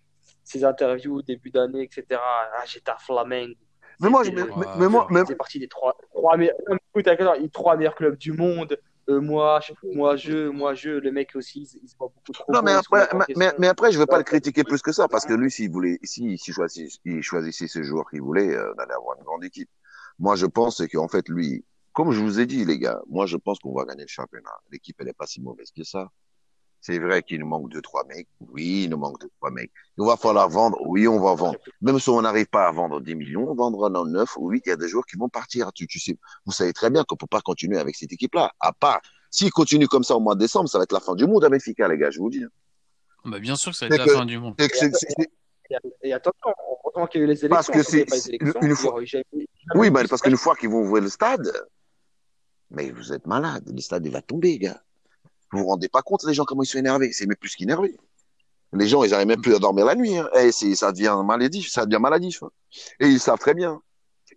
ses 0.43 0.65
interviews 0.65 1.17
au 1.19 1.23
début 1.23 1.51
d'année, 1.51 1.83
etc. 1.83 2.05
Ah, 2.21 2.65
j'étais 2.67 2.91
à 2.91 2.97
Flamengo. 2.99 3.55
Mais 4.01 4.09
moi, 4.09 4.25
je, 4.25 4.31
mais, 4.31 4.37
le- 4.43 4.51
mais- 4.79 4.89
moi, 4.89 5.07
mais, 5.11 5.21
faisait 5.21 5.37
partie 5.37 5.59
des 5.61 5.69
trois, 5.69 5.97
trois 6.15 6.37
meilleurs, 6.37 6.57
non, 6.69 6.75
mais 6.75 6.81
écoute, 6.95 7.05
d'accord, 7.05 7.35
les 7.35 7.51
trois 7.51 7.77
meilleurs 7.77 7.95
clubs 7.95 8.17
du 8.17 8.33
monde. 8.33 8.77
Euh, 9.09 9.21
moi, 9.21 9.61
je, 9.61 9.73
moi, 9.95 10.17
je, 10.17 10.49
moi, 10.49 10.75
je, 10.75 10.91
le 10.91 11.11
mec 11.11 11.35
aussi, 11.35 11.63
il, 11.63 11.67
se- 11.67 11.77
il 11.83 11.89
se 11.89 11.97
voit 11.97 12.09
beaucoup 12.09 12.33
trop 12.33 12.53
non, 12.53 12.63
mais 12.63 12.73
après, 12.73 13.09
mais, 13.37 13.53
mais, 13.59 13.67
après, 13.67 13.91
je 13.93 13.99
veux 13.99 14.07
pas 14.07 14.19
le 14.19 14.25
critiquer 14.25 14.65
plus 14.65 14.81
que 14.81 14.93
ça, 14.93 15.09
parce 15.09 15.27
que 15.27 15.33
lui, 15.35 15.51
s'il 15.51 15.71
voulait, 15.71 15.99
s'il 16.03 16.39
s'il 16.39 16.55
choisissait, 16.55 17.01
il 17.05 17.23
choisissait 17.23 17.67
ce 17.69 17.83
joueur 17.83 18.09
qu'il 18.09 18.23
voulait, 18.23 18.55
euh, 18.55 18.73
d'aller 18.75 18.93
avoir 18.93 19.19
une 19.19 19.25
grande 19.25 19.45
équipe. 19.45 19.71
Moi, 20.19 20.37
je 20.37 20.47
pense 20.47 20.83
qu'en 20.93 21.09
fait, 21.09 21.29
lui, 21.29 21.65
comme 21.93 22.13
je 22.13 22.21
vous 22.21 22.39
ai 22.41 22.47
dit, 22.47 22.65
les 22.65 22.79
gars, 22.79 23.01
moi, 23.09 23.27
je 23.27 23.37
pense 23.37 23.59
qu'on 23.59 23.75
va 23.75 23.85
gagner 23.85 24.03
le 24.03 24.09
championnat. 24.09 24.51
L'équipe, 24.71 24.97
elle 25.01 25.09
est 25.09 25.13
pas 25.15 25.27
si 25.27 25.41
mauvaise 25.41 25.71
que 25.77 25.83
ça. 25.85 26.11
C'est 26.85 26.99
vrai 26.99 27.23
qu'il 27.23 27.39
nous 27.39 27.47
manque 27.47 27.71
deux, 27.71 27.81
trois 27.81 28.05
mecs. 28.07 28.27
Oui, 28.41 28.83
il 28.85 28.91
nous 28.91 28.97
manque 28.97 29.21
deux, 29.21 29.31
trois 29.39 29.53
mecs. 29.53 29.71
Il 29.97 30.05
va 30.05 30.17
falloir 30.17 30.49
vendre. 30.49 30.77
Oui, 30.85 31.07
on 31.07 31.21
va 31.21 31.33
vendre. 31.35 31.57
Même 31.81 32.01
si 32.01 32.09
on 32.11 32.21
n'arrive 32.21 32.47
pas 32.49 32.67
à 32.67 32.73
vendre 32.73 33.01
10 33.01 33.15
millions, 33.15 33.49
on 33.49 33.55
vendra 33.55 33.89
dans 33.89 34.05
9 34.05 34.37
ou 34.37 34.51
8. 34.51 34.65
Il 34.67 34.69
y 34.71 34.73
a 34.73 34.77
des 34.77 34.89
joueurs 34.89 35.07
qui 35.07 35.17
vont 35.17 35.29
partir. 35.29 35.73
Tu, 35.73 35.87
tu 35.87 36.01
sais, 36.01 36.19
vous 36.45 36.51
savez 36.51 36.73
très 36.73 36.91
bien 36.91 37.05
qu'on 37.05 37.15
peut 37.15 37.29
pas 37.29 37.41
continuer 37.41 37.79
avec 37.79 37.95
cette 37.95 38.13
équipe-là. 38.13 38.51
À 38.59 38.73
part, 38.73 39.01
s'il 39.31 39.53
continue 39.53 39.87
comme 39.87 40.03
ça 40.03 40.17
au 40.17 40.21
mois 40.21 40.35
de 40.35 40.41
décembre, 40.41 40.69
ça 40.69 40.79
va 40.79 40.83
être 40.83 40.93
la 40.93 40.99
fin 40.99 41.15
du 41.15 41.25
monde 41.25 41.45
à 41.45 41.49
Benfica, 41.49 41.87
les 41.87 41.97
gars, 41.97 42.11
je 42.11 42.19
vous 42.19 42.31
dis. 42.31 42.45
Bah, 43.25 43.39
bien 43.39 43.55
sûr 43.55 43.71
que 43.71 43.79
ça 43.79 43.87
va 43.87 43.95
C'est 43.95 44.03
être 44.03 44.09
la 44.09 44.19
fin 44.19 44.27
du 44.27 44.39
monde. 44.41 44.55
C'est- 44.59 44.91
Et, 45.71 46.09
et 46.09 46.13
attention, 46.13 46.51
heureusement 46.85 47.07
qu'il 47.07 47.21
y 47.21 47.23
a 47.23 47.27
eu 47.27 47.29
les 47.29 47.45
élections. 47.45 47.49
Parce 47.49 47.69
que 47.71 47.83
c'est- 47.85 48.05
pas 48.07 48.17
les 48.17 48.21
c'est- 48.21 48.29
élections, 48.35 48.61
une 48.61 48.75
fois- 48.75 48.95
Oui, 49.77 49.89
bah, 49.91 50.03
parce 50.11 50.21
qu'une 50.21 50.37
fois 50.37 50.57
qu'ils 50.57 50.69
vont 50.69 50.81
ouvrir 50.81 51.05
le 51.05 51.09
stade, 51.09 51.49
mais 52.71 52.91
vous 52.91 53.13
êtes 53.13 53.27
malade, 53.27 53.71
le 53.73 53.81
stade 53.81 54.05
il 54.05 54.13
va 54.13 54.21
tomber, 54.21 54.59
gars. 54.59 54.83
Vous 55.53 55.59
vous 55.61 55.67
rendez 55.67 55.89
pas 55.89 56.03
compte, 56.03 56.25
les 56.25 56.35
gens, 56.35 56.45
comment 56.45 56.63
ils 56.63 56.67
sont 56.67 56.79
énervés. 56.79 57.13
C'est 57.13 57.27
même 57.27 57.37
plus 57.37 57.55
qu'énervé. 57.55 57.97
Les 58.73 58.89
gens, 58.89 59.05
ils 59.05 59.11
n'arrivent 59.11 59.29
même 59.29 59.43
plus 59.43 59.55
à 59.55 59.59
dormir 59.59 59.85
la 59.85 59.95
nuit. 59.95 60.17
Hein. 60.17 60.29
Eh, 60.35 60.51
c'est, 60.51 60.75
ça 60.75 60.93
devient 60.93 61.15
maladif, 61.25 61.69
ça 61.71 61.85
devient 61.85 62.01
maladif. 62.01 62.43
Et 63.01 63.07
ils 63.07 63.21
savent 63.21 63.39
très 63.39 63.53
bien. 63.53 63.81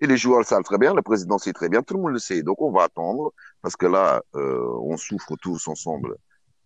Et 0.02 0.08
les 0.08 0.18
joueurs 0.18 0.40
le 0.40 0.46
savent 0.46 0.64
très 0.64 0.78
bien, 0.78 0.94
le 0.94 1.02
président 1.02 1.38
sait 1.38 1.54
très 1.54 1.70
bien, 1.70 1.82
tout 1.82 1.94
le 1.94 2.02
monde 2.02 2.12
le 2.12 2.20
sait. 2.20 2.44
Donc 2.44 2.62
on 2.62 2.70
va 2.70 2.84
attendre, 2.84 3.34
parce 3.62 3.78
que 3.78 3.86
là, 3.86 4.22
euh, 4.36 4.68
on 4.82 4.98
souffre 4.98 5.38
tous 5.38 5.70
ensemble. 5.70 6.18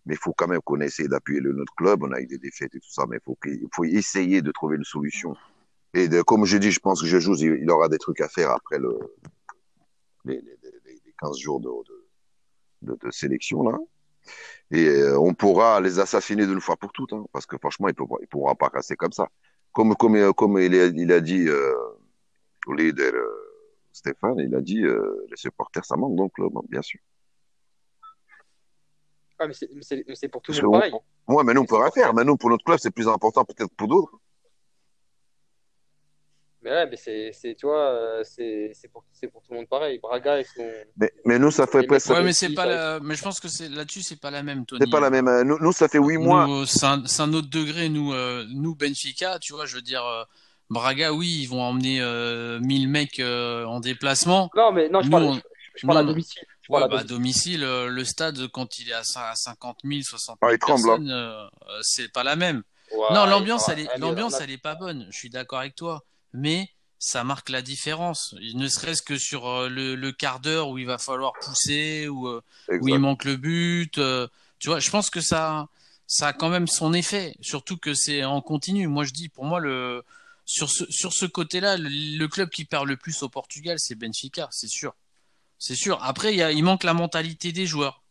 Mais 0.04 0.14
il 0.14 0.18
faut 0.18 0.32
quand 0.32 0.48
même 0.48 0.60
qu'on 0.62 0.80
essaie 0.80 1.06
d'appuyer 1.06 1.40
le, 1.40 1.52
notre 1.52 1.74
club. 1.76 2.02
On 2.02 2.10
a 2.10 2.20
eu 2.20 2.26
des 2.26 2.38
défaites 2.38 2.74
et 2.74 2.80
tout 2.80 2.90
ça, 2.90 3.04
mais 3.08 3.20
faut, 3.24 3.38
il 3.44 3.68
faut 3.72 3.84
essayer 3.84 4.42
de 4.42 4.50
trouver 4.50 4.76
une 4.76 4.84
solution. 4.84 5.36
Et 5.94 6.08
de, 6.08 6.22
comme 6.22 6.44
je 6.44 6.56
dis, 6.56 6.72
je 6.72 6.80
pense 6.80 7.02
que 7.02 7.06
je 7.06 7.18
joue, 7.20 7.34
il, 7.36 7.58
il 7.62 7.70
aura 7.70 7.88
des 7.88 7.98
trucs 7.98 8.20
à 8.20 8.28
faire 8.28 8.50
après 8.50 8.78
le, 8.78 8.98
les, 10.24 10.36
les, 10.40 10.58
les, 10.62 10.92
les 11.04 11.14
15 11.20 11.38
jours 11.38 11.60
de, 11.60 11.70
de, 12.82 12.98
de 13.00 13.10
sélection 13.12 13.62
là. 13.62 13.78
Et 14.70 14.86
euh, 14.86 15.18
on 15.18 15.34
pourra 15.34 15.80
les 15.80 15.98
assassiner 15.98 16.46
d'une 16.46 16.60
fois 16.60 16.76
pour 16.76 16.92
toutes, 16.92 17.12
hein, 17.12 17.24
parce 17.32 17.46
que 17.46 17.56
franchement, 17.58 17.88
il 17.88 17.94
ne 17.98 18.26
pourra, 18.26 18.54
pas 18.54 18.68
rester 18.68 18.96
comme 18.96 19.12
ça. 19.12 19.28
Comme, 19.72 19.94
comme, 19.96 20.16
euh, 20.16 20.32
comme 20.32 20.58
il, 20.58 20.74
a, 20.74 20.86
il 20.86 21.12
a 21.12 21.20
dit 21.20 21.48
euh, 21.48 21.74
au 22.66 22.74
leader 22.74 23.12
euh, 23.14 23.26
Stéphane, 23.92 24.38
il 24.38 24.54
a 24.54 24.60
dit 24.60 24.82
les 24.82 25.36
supporters, 25.36 25.84
ça 25.84 25.96
manque 25.96 26.16
donc 26.16 26.32
bien 26.68 26.82
sûr. 26.82 27.00
Ah, 29.40 29.46
mais 29.46 29.54
c'est- 29.54 30.28
pour 30.28 30.42
tout 30.42 30.52
le 30.52 30.62
monde 30.62 30.72
pareil. 30.72 30.94
Ouais, 31.26 31.44
mais 31.44 31.54
nous, 31.54 31.62
on 31.62 31.64
peut 31.64 31.76
rien 31.76 31.90
faire. 31.90 32.12
Mais 32.12 32.24
nous, 32.24 32.36
pour 32.36 32.50
notre 32.50 32.64
club, 32.64 32.78
c'est 32.78 32.90
plus 32.90 33.08
important 33.08 33.44
peut-être 33.44 33.72
pour 33.74 33.88
d'autres. 33.88 34.19
Mais 36.62 36.70
ouais, 36.70 36.86
mais 36.90 36.96
c'est, 36.96 37.32
c'est, 37.32 37.54
tu 37.54 37.66
vois, 37.66 37.88
euh, 37.88 38.22
c'est, 38.24 38.72
c'est 38.74 38.88
pour, 38.88 39.04
c'est 39.12 39.28
pour 39.28 39.42
tout 39.42 39.52
le 39.52 39.58
monde 39.58 39.68
pareil. 39.68 39.98
Braga, 39.98 40.40
ils 40.40 40.44
sont. 40.44 40.68
Mais, 40.96 41.10
mais 41.24 41.38
nous, 41.38 41.50
ça 41.50 41.66
fait 41.66 41.82
presque. 41.86 42.10
Ouais, 42.10 42.22
mais 42.22 42.32
c'est 42.34 42.50
pas 42.50 42.66
la... 42.66 43.00
mais 43.00 43.14
je 43.14 43.22
pense 43.22 43.40
que 43.40 43.48
c'est 43.48 43.68
là-dessus, 43.68 44.02
c'est 44.02 44.20
pas 44.20 44.30
la 44.30 44.42
même, 44.42 44.66
Tony. 44.66 44.80
C'est 44.82 44.90
pas 44.90 45.00
la 45.00 45.08
même. 45.10 45.28
euh, 45.28 45.42
Nous, 45.42 45.58
nous 45.58 45.72
ça 45.72 45.88
fait 45.88 45.98
huit 45.98 46.18
mois. 46.18 46.46
Nous, 46.46 46.66
c'est 46.66 46.84
un, 46.84 47.02
c'est 47.06 47.22
un 47.22 47.32
autre 47.32 47.48
degré. 47.48 47.88
Nous, 47.88 48.12
euh, 48.12 48.44
nous 48.50 48.74
Benfica, 48.74 49.38
tu 49.38 49.54
vois, 49.54 49.64
je 49.64 49.76
veux 49.76 49.82
dire, 49.82 50.04
euh, 50.04 50.24
Braga, 50.68 51.12
oui, 51.14 51.38
ils 51.42 51.46
vont 51.46 51.62
emmener 51.62 52.00
euh, 52.02 52.60
1000 52.60 52.88
mecs 52.88 53.20
euh, 53.20 53.64
en 53.64 53.80
déplacement. 53.80 54.50
Non, 54.54 54.70
mais 54.72 54.88
non, 54.90 55.00
je 55.00 55.06
Nous, 55.06 55.12
parle, 55.12 55.24
on- 55.24 55.34
je, 55.34 55.40
je 55.76 55.86
parle 55.86 55.98
à 55.98 56.02
domicile. 56.04 56.42
Je 56.62 56.72
Ouais, 56.72 56.80
parle 56.80 56.90
bah, 56.90 56.98
à 56.98 57.04
domicile. 57.04 57.60
domicile, 57.60 57.64
euh, 57.64 57.88
le 57.88 58.04
stade, 58.04 58.48
quand 58.48 58.78
il 58.78 58.90
est 58.90 58.92
à 58.92 59.00
cin- 59.02 59.30
à 59.30 59.34
50 59.34 59.78
000, 59.82 60.04
60 60.04 60.38
Ah, 60.42 60.46
000 60.48 60.54
il 60.54 60.58
tremble, 60.58 60.90
hein. 60.90 60.96
personnes, 60.98 61.48
c'est 61.82 62.12
pas 62.12 62.22
la 62.22 62.36
même. 62.36 62.62
Ouais, 62.92 63.06
Non, 63.14 63.24
l'ambiance, 63.26 63.68
elle 63.68 63.80
est, 63.80 63.98
l'ambiance, 63.98 64.40
elle 64.40 64.50
est 64.50 64.58
pas 64.58 64.74
bonne. 64.74 65.06
Je 65.10 65.16
suis 65.18 65.30
d'accord 65.30 65.60
avec 65.60 65.74
toi. 65.74 66.04
Mais 66.32 66.70
ça 66.98 67.24
marque 67.24 67.48
la 67.48 67.62
différence. 67.62 68.34
Ne 68.54 68.68
serait-ce 68.68 69.02
que 69.02 69.16
sur 69.18 69.48
euh, 69.48 69.68
le, 69.68 69.94
le 69.94 70.12
quart 70.12 70.38
d'heure 70.40 70.68
où 70.68 70.78
il 70.78 70.86
va 70.86 70.98
falloir 70.98 71.32
pousser, 71.42 72.08
où, 72.08 72.28
euh, 72.28 72.42
où 72.82 72.88
il 72.88 72.98
manque 73.00 73.24
le 73.24 73.36
but. 73.36 73.98
euh, 73.98 74.28
tu 74.58 74.68
vois, 74.68 74.80
je 74.80 74.90
pense 74.90 75.08
que 75.10 75.20
ça, 75.20 75.68
ça 76.06 76.28
a 76.28 76.32
quand 76.34 76.50
même 76.50 76.66
son 76.66 76.92
effet. 76.92 77.34
Surtout 77.40 77.78
que 77.78 77.94
c'est 77.94 78.22
en 78.24 78.42
continu. 78.42 78.86
Moi, 78.86 79.04
je 79.04 79.12
dis, 79.12 79.28
pour 79.30 79.44
moi, 79.46 79.60
le, 79.60 80.04
sur 80.44 80.68
ce, 80.70 80.84
sur 80.90 81.12
ce 81.14 81.24
côté-là, 81.24 81.78
le, 81.78 81.88
le 81.88 82.28
club 82.28 82.50
qui 82.50 82.64
perd 82.66 82.86
le 82.86 82.96
plus 82.96 83.22
au 83.22 83.28
Portugal, 83.30 83.78
c'est 83.78 83.94
Benfica, 83.94 84.48
c'est 84.50 84.68
sûr. 84.68 84.94
C'est 85.58 85.74
sûr. 85.76 86.02
Après, 86.04 86.32
il, 86.34 86.36
y 86.36 86.42
a, 86.42 86.52
il 86.52 86.62
manque 86.62 86.84
la 86.84 86.94
mentalité 86.94 87.52
des 87.52 87.66
joueurs. 87.66 88.02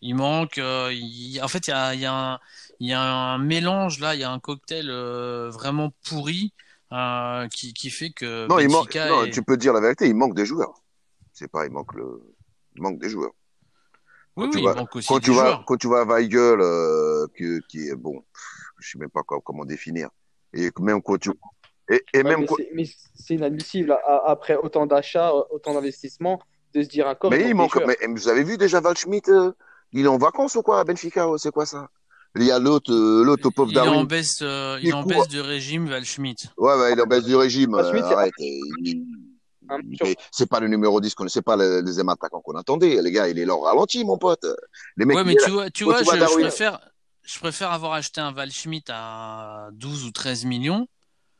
Il 0.00 0.14
manque. 0.14 0.56
il- 0.58 1.40
en 1.42 1.48
fait, 1.48 1.66
il 1.66 1.70
y 1.70 1.72
a, 1.74 1.94
y, 1.94 2.04
a 2.06 2.12
un, 2.14 2.40
il 2.80 2.88
y 2.88 2.92
a 2.92 3.00
un 3.00 3.38
mélange 3.38 3.98
là, 3.98 4.14
il 4.14 4.20
y 4.20 4.24
a 4.24 4.30
un 4.30 4.38
cocktail 4.40 4.88
vraiment 5.50 5.92
pourri 6.04 6.52
euh, 6.92 7.48
qui, 7.48 7.72
qui 7.72 7.90
fait 7.90 8.10
que 8.10 8.46
Non, 8.48 8.58
il 8.58 8.68
manque. 8.68 8.86
Benfica 8.86 9.08
Non, 9.08 9.24
est- 9.24 9.30
tu 9.30 9.42
peux 9.42 9.56
dire 9.56 9.72
la 9.72 9.80
vérité, 9.80 10.06
il 10.08 10.14
manque 10.14 10.34
des 10.34 10.46
joueurs. 10.46 10.74
C'est 11.32 11.48
pas, 11.50 11.64
il 11.66 11.72
manque 11.72 11.94
le, 11.94 12.22
il 12.76 12.82
manque 12.82 12.98
des 12.98 13.08
joueurs. 13.08 13.32
Oui, 14.36 14.44
quand 14.46 14.50
tu 14.50 14.58
oui, 14.58 14.64
vas- 14.64 14.72
il 14.72 14.76
manque 14.76 14.96
aussi 14.96 15.08
Quand 15.08 15.18
des 15.18 15.24
tu 15.24 15.30
vas, 15.32 15.36
joueurs. 15.36 15.64
quand 15.66 15.76
tu 15.76 15.88
vas 15.88 16.00
à 16.00 16.04
Weigel, 16.04 16.60
euh, 16.60 17.26
qui, 17.36 17.60
qui 17.68 17.88
est 17.88 17.94
bon, 17.96 18.22
je 18.78 18.90
sais 18.90 18.98
même 18.98 19.10
pas 19.10 19.22
quoi- 19.22 19.40
comment 19.44 19.64
définir. 19.64 20.08
Et 20.54 20.70
même 20.80 21.02
quand 21.02 21.18
tu, 21.18 21.30
et, 21.90 22.02
et 22.14 22.18
Ouais, 22.18 22.22
même 22.24 22.46
mais 22.74 22.84
c'est- 23.16 23.34
inadmissible, 23.34 23.96
après 24.26 24.56
autant 24.56 24.86
d'achats, 24.86 25.32
autant 25.50 25.74
d'investissements, 25.74 26.40
de 26.74 26.82
se 26.82 26.88
dire 26.88 27.06
encore. 27.06 27.30
mais 27.30 27.48
il 27.48 27.54
manque, 27.54 27.76
mais 27.86 27.96
vous 28.08 28.28
avez 28.28 28.44
vu 28.44 28.56
déjà 28.56 28.80
Val 28.80 28.94
euh, 29.28 29.52
il 29.92 30.04
est 30.06 30.08
en 30.08 30.18
vacances 30.18 30.54
ou 30.56 30.62
quoi 30.62 30.80
à 30.80 30.84
Benfica, 30.84 31.26
c'est 31.36 31.50
quoi 31.50 31.66
ça? 31.66 31.90
Il 32.36 32.44
y 32.44 32.50
a 32.50 32.58
l'autre, 32.58 32.90
euh, 32.92 33.22
l'autre 33.24 33.50
pauvre 33.50 33.70
Il 33.70 33.76
est 33.76 33.80
en 33.80 33.84
Darwin. 33.84 34.04
baisse, 34.06 34.38
euh, 34.42 34.78
il 34.80 34.86
Il 34.86 34.90
est 34.90 34.92
en 34.94 35.02
baisse 35.02 35.28
de 35.28 35.40
régime, 35.40 35.88
Val 35.88 36.04
Schmidt. 36.04 36.48
Ouais, 36.56 36.74
ouais, 36.74 36.92
il 36.94 36.98
est 36.98 37.02
en 37.02 37.06
baisse 37.06 37.24
du 37.24 37.36
régime. 37.36 37.74
Euh, 37.74 37.92
c'est- 37.92 38.02
arrête. 38.02 38.32
il- 38.38 38.60
il- 38.84 40.14
c'est 40.30 40.48
pas 40.48 40.60
le 40.60 40.68
numéro 40.68 41.00
10 41.00 41.14
qu'on, 41.14 41.28
c'est 41.28 41.42
pas 41.42 41.56
le 41.56 41.82
deuxième 41.82 42.08
attaquant 42.08 42.40
qu'on 42.40 42.56
attendait. 42.56 43.00
Les 43.02 43.10
gars, 43.12 43.28
il 43.28 43.38
est 43.38 43.44
là 43.44 43.54
ralenti, 43.54 44.04
mon 44.04 44.16
pote. 44.18 44.46
Les 44.96 45.04
mecs, 45.04 45.16
Ouais, 45.16 45.22
il 45.22 45.26
mais 45.26 45.36
tu 45.36 45.50
vois, 45.50 45.70
tu 45.70 45.84
vois, 45.84 45.98
tu 45.98 46.04
vois 46.04 46.14
je, 46.14 46.18
je 46.20 46.24
Darwin- 46.24 46.40
préfère, 46.46 46.80
je 47.22 47.38
préfère 47.38 47.70
avoir 47.72 47.92
acheté 47.92 48.20
un 48.20 48.32
Val 48.32 48.50
Schmidt 48.50 48.90
à 48.92 49.68
12 49.72 50.04
ou 50.04 50.10
13 50.10 50.44
millions 50.44 50.88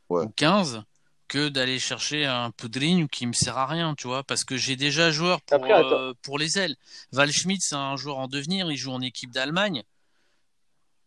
Ouais. 0.09 0.23
ou 0.25 0.29
15 0.35 0.83
que 1.27 1.49
d'aller 1.49 1.79
chercher 1.79 2.25
un 2.25 2.51
Poudrigne 2.51 3.07
qui 3.07 3.25
me 3.25 3.33
sert 3.33 3.57
à 3.57 3.65
rien, 3.65 3.95
tu 3.95 4.07
vois, 4.07 4.23
parce 4.23 4.43
que 4.43 4.57
j'ai 4.57 4.75
déjà 4.75 5.09
joueur 5.09 5.41
pour, 5.41 5.55
Après, 5.57 5.73
euh, 5.73 6.13
pour 6.21 6.37
les 6.37 6.59
ailes. 6.59 6.75
Val 7.11 7.31
Schmidt, 7.31 7.61
c'est 7.65 7.75
un 7.75 7.95
joueur 7.97 8.17
en 8.19 8.27
devenir, 8.27 8.69
il 8.71 8.77
joue 8.77 8.91
en 8.91 9.01
équipe 9.01 9.31
d'Allemagne. 9.31 9.83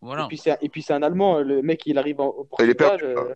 Voilà. 0.06 0.24
Et 0.24 0.28
puis 0.28 0.38
c'est 0.38 0.56
et 0.62 0.68
puis 0.68 0.82
c'est 0.82 0.92
un 0.94 1.02
Allemand, 1.02 1.40
le 1.40 1.62
mec 1.62 1.82
il 1.86 1.98
arrive 1.98 2.20
en- 2.20 2.28
au 2.28 2.46
Il 2.60 2.70
est 2.70 2.74
Portugal, 2.74 2.98
perdu, 2.98 3.18
euh, 3.18 3.34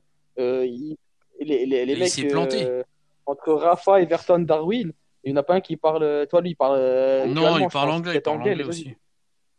euh, 0.61 0.67
il- 0.67 0.97
les, 1.41 1.67
les, 1.67 1.85
les 1.87 1.93
Et 1.93 1.97
il 1.97 2.01
mecs 2.01 2.09
s'est 2.09 2.25
planté. 2.29 2.65
euh, 2.65 2.83
entre 3.27 3.53
Rafa, 3.55 4.01
Everton, 4.01 4.39
Darwin, 4.41 4.93
il 5.25 5.33
n'y 5.33 5.39
en 5.39 5.41
a 5.41 5.43
pas 5.43 5.55
un 5.55 5.61
qui 5.61 5.77
parle. 5.77 6.27
Toi 6.31 6.41
lui 6.43 6.51
il 6.51 6.55
parle. 6.57 6.77
euh, 6.79 7.27
non, 7.27 7.59
il 7.59 7.69
parle 7.69 7.91
anglais, 7.91 8.15
il 8.17 8.21
parle 8.23 8.39
anglais 8.39 8.55
les 8.55 8.63
autres- 8.63 8.71
aussi. 8.71 8.95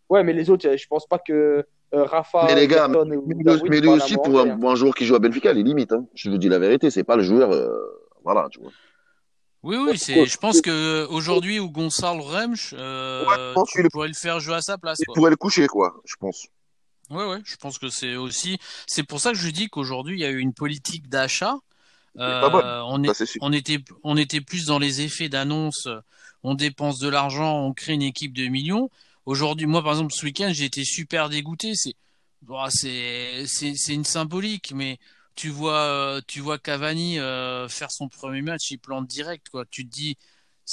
Ouais, 0.09 0.24
mais 0.24 0.34
les 0.34 0.49
autres, 0.49 0.76
je 0.76 0.88
pense 0.88 1.05
pas 1.07 1.20
que 1.20 1.66
euh, 1.93 2.03
Rafa, 2.05 2.45
Mais 2.47 2.55
les 2.55 2.68
gars, 2.68 2.86
Everton 2.86 3.05
Mais 3.05 3.16
lui, 3.36 3.43
Darwin 3.43 3.70
mais 3.70 3.80
lui 3.82 3.88
parlent 3.88 4.01
aussi, 4.01 4.16
pour 4.16 4.39
un, 4.39 4.49
anglais, 4.51 4.68
un 4.70 4.76
joueur 4.76 4.95
qui 4.95 5.05
joue 5.05 5.16
à 5.16 5.20
Benfica, 5.20 5.51
il 5.51 5.59
est 5.59 5.64
limite. 5.64 5.91
Hein. 5.91 6.05
Je 6.16 6.30
vous 6.30 6.38
dis 6.38 6.47
la 6.49 6.59
vérité, 6.59 6.89
c'est 6.89 7.03
pas 7.03 7.16
le 7.18 7.24
joueur. 7.24 7.51
euh, 7.51 7.70
voilà, 8.24 8.47
tu 8.49 8.59
vois. 8.62 8.72
Oui, 9.64 9.78
oui, 9.78 9.97
c'est, 9.97 10.26
je 10.26 10.38
pense 10.38 10.59
que 10.62 11.05
aujourd'hui, 11.12 11.59
où 11.59 11.70
Gonçalo 11.70 12.22
Remsch, 12.24 12.74
euh, 12.76 13.26
Ouais, 13.28 13.36
je 13.38 13.53
pense 13.53 13.70
tu 13.70 13.84
le 13.84 13.89
faire 14.16 14.39
jouer 14.39 14.55
à 14.55 14.62
sa 14.62 14.78
place, 14.80 14.99
Il 15.01 15.05
quoi. 15.05 15.14
pourrait 15.14 15.30
le 15.30 15.36
coucher, 15.36 15.68
quoi, 15.68 15.93
je 16.05 16.16
pense. 16.20 16.47
Ouais, 17.12 17.26
ouais, 17.26 17.41
je 17.43 17.57
pense 17.57 17.78
que 17.78 17.89
c'est 17.89 18.16
aussi. 18.16 18.57
C'est 18.88 19.03
pour 19.03 19.20
ça 19.20 19.32
que 19.32 19.38
je 19.38 19.49
dis 19.49 19.68
qu'aujourd'hui, 19.68 20.18
il 20.18 20.22
y 20.22 20.26
a 20.26 20.30
eu 20.30 20.39
une 20.39 20.53
politique 20.53 21.09
d'achat. 21.09 21.55
Euh, 22.18 22.82
on, 22.86 23.03
Ça, 23.14 23.24
est, 23.24 23.38
on, 23.41 23.53
était, 23.53 23.80
on 24.03 24.18
était 24.18 24.41
plus 24.41 24.66
dans 24.66 24.80
les 24.80 25.01
effets 25.01 25.30
d'annonce. 25.30 25.88
On 26.43 26.55
dépense 26.55 26.99
de 26.99 27.09
l'argent, 27.09 27.59
on 27.59 27.74
crée 27.74 27.93
une 27.93 28.01
équipe 28.01 28.34
de 28.34 28.47
millions. 28.47 28.89
Aujourd'hui, 29.26 29.68
moi, 29.68 29.84
par 29.84 29.91
exemple, 29.91 30.14
ce 30.14 30.26
week-end, 30.26 30.51
j'ai 30.51 30.66
été 30.66 30.84
super 30.84 31.30
dégoûté. 31.30 31.74
C'est, 31.76 31.95
une 33.89 34.05
symbolique, 34.05 34.74
mais 34.74 34.97
tu 35.36 35.49
vois, 35.49 35.82
euh, 35.82 36.22
tu 36.28 36.39
vois 36.39 36.57
Cavani 36.57 37.20
euh, 37.20 37.68
faire 37.68 37.91
son 37.91 38.09
premier 38.09 38.41
match, 38.41 38.72
il 38.72 38.80
plante 38.80 39.07
direct, 39.07 39.49
quoi. 39.49 39.66
Tu 39.70 39.86
te 39.86 39.91
dis, 39.91 40.18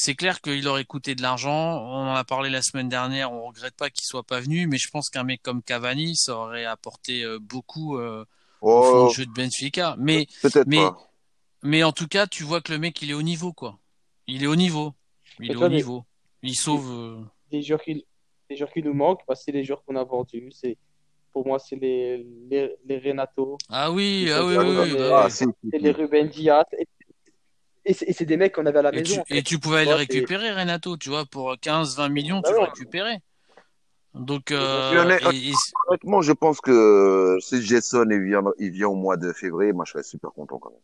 c'est 0.00 0.14
clair 0.14 0.40
qu'il 0.40 0.68
aurait 0.68 0.84
coûté 0.84 1.16
de 1.16 1.22
l'argent. 1.22 1.82
On 1.82 2.06
en 2.08 2.14
a 2.14 2.22
parlé 2.22 2.50
la 2.50 2.62
semaine 2.62 2.88
dernière. 2.88 3.32
On 3.32 3.48
regrette 3.48 3.74
pas 3.74 3.90
qu'il 3.90 4.04
soit 4.06 4.22
pas 4.22 4.38
venu, 4.38 4.68
mais 4.68 4.78
je 4.78 4.88
pense 4.90 5.10
qu'un 5.10 5.24
mec 5.24 5.42
comme 5.42 5.60
Cavani, 5.60 6.14
ça 6.14 6.36
aurait 6.36 6.64
apporté 6.66 7.24
euh, 7.24 7.40
beaucoup 7.40 7.98
euh, 7.98 8.24
au 8.60 8.82
fond 8.82 9.06
Oh, 9.06 9.10
jeu 9.10 9.26
de 9.26 9.32
Benfica. 9.32 9.96
Mais, 9.98 10.28
mais, 10.68 10.76
pas. 10.76 10.96
mais 11.64 11.82
en 11.82 11.90
tout 11.90 12.06
cas, 12.06 12.28
tu 12.28 12.44
vois 12.44 12.60
que 12.60 12.70
le 12.70 12.78
mec, 12.78 13.02
il 13.02 13.10
est 13.10 13.14
au 13.14 13.22
niveau, 13.22 13.52
quoi. 13.52 13.76
Il 14.28 14.44
est 14.44 14.46
au 14.46 14.54
niveau. 14.54 14.94
Il 15.40 15.50
est 15.50 15.56
au 15.56 15.68
niveau. 15.68 16.04
Il 16.44 16.54
sauve. 16.54 16.88
euh, 16.92 17.20
Les 17.50 17.62
joueurs 17.62 17.82
qui, 17.82 18.06
les 18.48 18.56
joueurs 18.56 18.70
qui 18.72 18.82
nous 18.84 18.94
manquent, 18.94 19.22
bah, 19.26 19.34
c'est 19.34 19.50
les 19.50 19.64
joueurs 19.64 19.82
qu'on 19.84 19.96
a 19.96 20.04
vendus. 20.04 20.52
C'est, 20.52 20.76
pour 21.32 21.44
moi, 21.44 21.58
c'est 21.58 21.74
les, 21.76 22.24
les, 22.48 22.76
les 22.86 22.98
Renato, 22.98 23.58
Ah 23.68 23.90
oui, 23.90 24.28
ah 24.32 24.44
oui, 24.44 24.56
oui, 24.56 24.66
oui, 24.92 24.96
Ah, 25.10 25.26
bah 25.28 25.28
Ah, 25.74 25.76
les 25.76 25.90
Ruben 25.90 26.28
Diaz. 26.28 26.64
Et, 26.78 26.86
et 27.90 28.12
c'est 28.12 28.24
des 28.24 28.36
mecs 28.36 28.54
qu'on 28.54 28.66
avait 28.66 28.78
à 28.78 28.82
la 28.82 28.92
Et 28.92 28.98
maison. 28.98 29.14
tu, 29.14 29.20
en 29.20 29.24
fait. 29.24 29.36
et 29.38 29.42
tu 29.42 29.58
pouvais 29.58 29.76
aller 29.78 29.84
Tu 29.86 29.90
vois, 29.90 29.96
récupérer 29.98 30.52
Renato, 30.52 30.96
tu 30.96 31.08
vois, 31.08 31.24
pour 31.24 31.54
15, 31.60 31.96
20 31.96 32.08
millions, 32.10 32.40
Bah 32.40 32.48
tu 32.48 32.54
le 32.54 32.60
ouais. 32.60 32.64
récupérais. 32.66 33.20
Donc, 34.14 34.50
euh, 34.50 35.02
honnêt- 35.04 35.20
et- 35.32 35.50
et- 35.50 35.54
Honnêtement, 35.88 36.22
je 36.22 36.32
pense 36.32 36.60
que 36.60 37.36
si 37.40 37.62
Jason 37.62 38.06
il 38.10 38.22
vient, 38.22 38.42
il 38.58 38.70
vient 38.70 38.88
au 38.88 38.94
mois 38.94 39.16
de 39.16 39.32
février, 39.32 39.72
moi 39.72 39.84
je 39.86 39.92
serais 39.92 40.02
super 40.02 40.30
content 40.32 40.58
quand 40.58 40.70
même. 40.70 40.80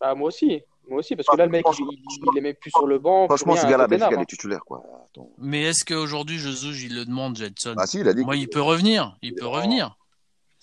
Bah, 0.00 0.14
moi 0.14 0.28
aussi. 0.28 0.62
Moi 0.88 0.98
aussi, 0.98 1.16
parce 1.16 1.26
que 1.28 1.36
là, 1.36 1.46
le 1.46 1.50
mec, 1.50 1.64
il, 1.78 1.86
il, 2.32 2.38
est 2.38 2.40
même 2.42 2.54
plus 2.56 2.70
sur 2.70 2.86
le 2.86 2.98
banc. 2.98 3.26
Franchement, 3.26 3.56
ce 3.56 3.66
gars-là, 3.66 3.86
Benfica, 3.86 4.10
il 4.12 4.20
est 4.20 4.26
titulaire, 4.26 4.64
quoi. 4.66 4.82
Attends. 5.06 5.30
mais 5.38 5.62
est-ce 5.62 5.82
qu'aujourd'hui, 5.84 6.38
Jesus, 6.38 6.74
il 6.84 6.94
le 6.94 7.06
demande, 7.06 7.36
Jetson 7.38 7.74
Ah 7.78 7.86
si, 7.86 8.00
il 8.00 8.08
a 8.08 8.12
dit. 8.12 8.22
Moi, 8.22 8.36
il 8.36 8.48
peut 8.48 8.60
revenir. 8.60 9.16
Il 9.22 9.34
peut 9.34 9.46
revenir. 9.46 9.96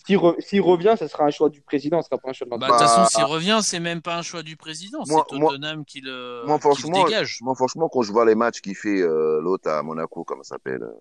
S'il 0.05 0.17
re- 0.17 0.39
s'il 0.41 0.61
revient, 0.61 0.95
ce 0.97 1.07
sera 1.07 1.25
un 1.25 1.29
choix 1.29 1.49
du 1.49 1.61
président, 1.61 2.01
ce 2.01 2.09
sera 2.09 2.17
pas 2.19 2.29
un 2.29 2.33
choix 2.33 2.45
de 2.45 2.49
Bah, 2.51 2.57
de 2.57 2.61
l'entraîneur. 2.63 2.87
toute 2.87 2.89
façon, 2.89 3.01
Bah, 3.03 3.07
s'il 3.25 3.33
revient, 3.33 3.59
c'est 3.63 3.79
même 3.79 4.01
pas 4.01 4.17
un 4.17 4.21
choix 4.23 4.41
du 4.43 4.57
président. 4.57 5.05
C'est 5.05 5.11
moi- 5.13 5.25
Tottenham 5.29 5.85
qui 5.85 6.01
le, 6.01 6.43
Moi, 6.47 6.57
qui 6.59 6.67
le 6.89 7.03
dégage. 7.05 7.37
moi, 7.41 7.53
franchement, 7.55 7.87
quand 7.87 8.01
je 8.01 8.11
vois 8.11 8.25
les 8.25 8.33
matchs 8.35 8.61
qu'il 8.61 8.75
fait 8.75 9.01
euh, 9.01 9.39
l'autre 9.41 9.69
à 9.69 9.83
Monaco, 9.83 10.23
comment 10.23 10.41
ça 10.43 10.55
s'appelle 10.55 10.81
euh, 10.83 10.93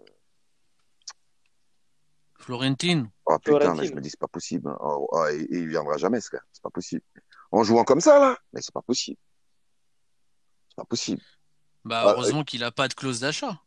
Florentine. 2.38 3.10
Oh 3.26 3.38
putain, 3.38 3.52
mais 3.52 3.60
Florentine. 3.60 3.90
je 3.90 3.94
me 3.94 4.00
dis, 4.00 4.10
c'est 4.10 4.18
pas 4.20 4.28
possible. 4.28 4.68
hein. 4.68 4.76
Oh, 4.80 5.08
oh, 5.12 5.26
il, 5.32 5.46
il 5.50 5.68
viendra 5.68 5.96
jamais, 5.98 6.20
ce 6.20 6.30
gars. 6.30 6.42
C'est 6.52 6.62
pas 6.62 6.70
possible. 6.70 7.02
En 7.52 7.62
jouant 7.64 7.84
comme 7.84 8.00
ça, 8.00 8.18
là, 8.18 8.36
mais 8.52 8.60
c'est 8.62 8.72
pas 8.72 8.82
possible. 8.82 9.18
C'est 10.68 10.76
pas 10.76 10.84
possible. 10.84 11.22
Bah, 11.84 12.02
Ah, 12.04 12.12
heureusement 12.12 12.44
qu'il 12.44 12.64
a 12.64 12.70
pas 12.70 12.88
de 12.88 12.94
clause 12.94 13.20
d'achat. 13.20 13.60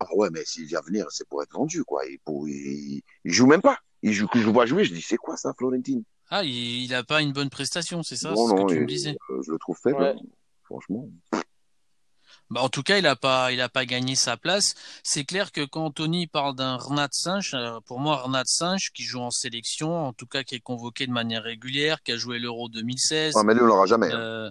Ah 0.00 0.06
ouais, 0.14 0.28
mais 0.30 0.44
s'il 0.44 0.64
vient 0.66 0.80
venir, 0.82 1.06
c'est 1.10 1.28
pour 1.28 1.42
être 1.42 1.52
vendu, 1.52 1.84
quoi. 1.84 2.06
Il, 2.06 2.18
pour, 2.20 2.48
il, 2.48 3.02
il 3.24 3.32
joue 3.32 3.46
même 3.46 3.62
pas. 3.62 3.78
Il 4.02 4.12
joue, 4.12 4.28
que 4.28 4.38
je 4.40 4.46
le 4.46 4.52
vois 4.52 4.66
jouer, 4.66 4.84
je 4.84 4.94
dis, 4.94 5.02
c'est 5.02 5.16
quoi 5.16 5.36
ça, 5.36 5.52
Florentine? 5.56 6.02
Ah, 6.30 6.44
il, 6.44 6.84
il 6.84 6.94
a 6.94 7.02
pas 7.02 7.20
une 7.22 7.32
bonne 7.32 7.50
prestation, 7.50 8.02
c'est 8.02 8.16
ça, 8.16 8.30
Non, 8.30 8.46
ce 8.46 8.54
non, 8.54 8.66
que 8.66 8.72
tu 8.72 8.76
il- 8.76 8.82
me 8.82 8.86
disais. 8.86 9.16
euh, 9.30 9.42
je 9.44 9.52
le 9.52 9.58
trouve 9.58 9.78
faible, 9.78 10.02
Ouais. 10.02 10.14
hein. 10.16 10.26
franchement. 10.64 11.08
Bah, 12.50 12.62
en 12.62 12.68
tout 12.68 12.82
cas, 12.82 12.98
il 12.98 13.06
a 13.06 13.16
pas, 13.16 13.52
il 13.52 13.60
a 13.60 13.68
pas 13.68 13.84
gagné 13.84 14.14
sa 14.14 14.36
place. 14.36 14.74
C'est 15.02 15.24
clair 15.24 15.52
que 15.52 15.64
quand 15.64 15.90
Tony 15.90 16.26
parle 16.26 16.54
d'un 16.54 16.76
Renat 16.76 17.08
Sinch, 17.12 17.52
euh, 17.54 17.78
pour 17.86 18.00
moi, 18.00 18.16
Renat 18.22 18.44
Sinch, 18.46 18.90
qui 18.92 19.02
joue 19.02 19.20
en 19.20 19.30
sélection, 19.30 20.06
en 20.06 20.12
tout 20.12 20.26
cas, 20.26 20.42
qui 20.44 20.54
est 20.54 20.60
convoqué 20.60 21.06
de 21.06 21.12
manière 21.12 21.42
régulière, 21.42 22.02
qui 22.02 22.12
a 22.12 22.16
joué 22.16 22.38
l'Euro 22.38 22.68
2016, 22.68 23.34
Ah, 23.36 23.42
mais 23.44 23.54
lui, 23.54 23.62
on 23.62 23.66
l'aura 23.66 23.86
jamais. 23.86 24.10
hein. 24.12 24.18
euh, 24.18 24.50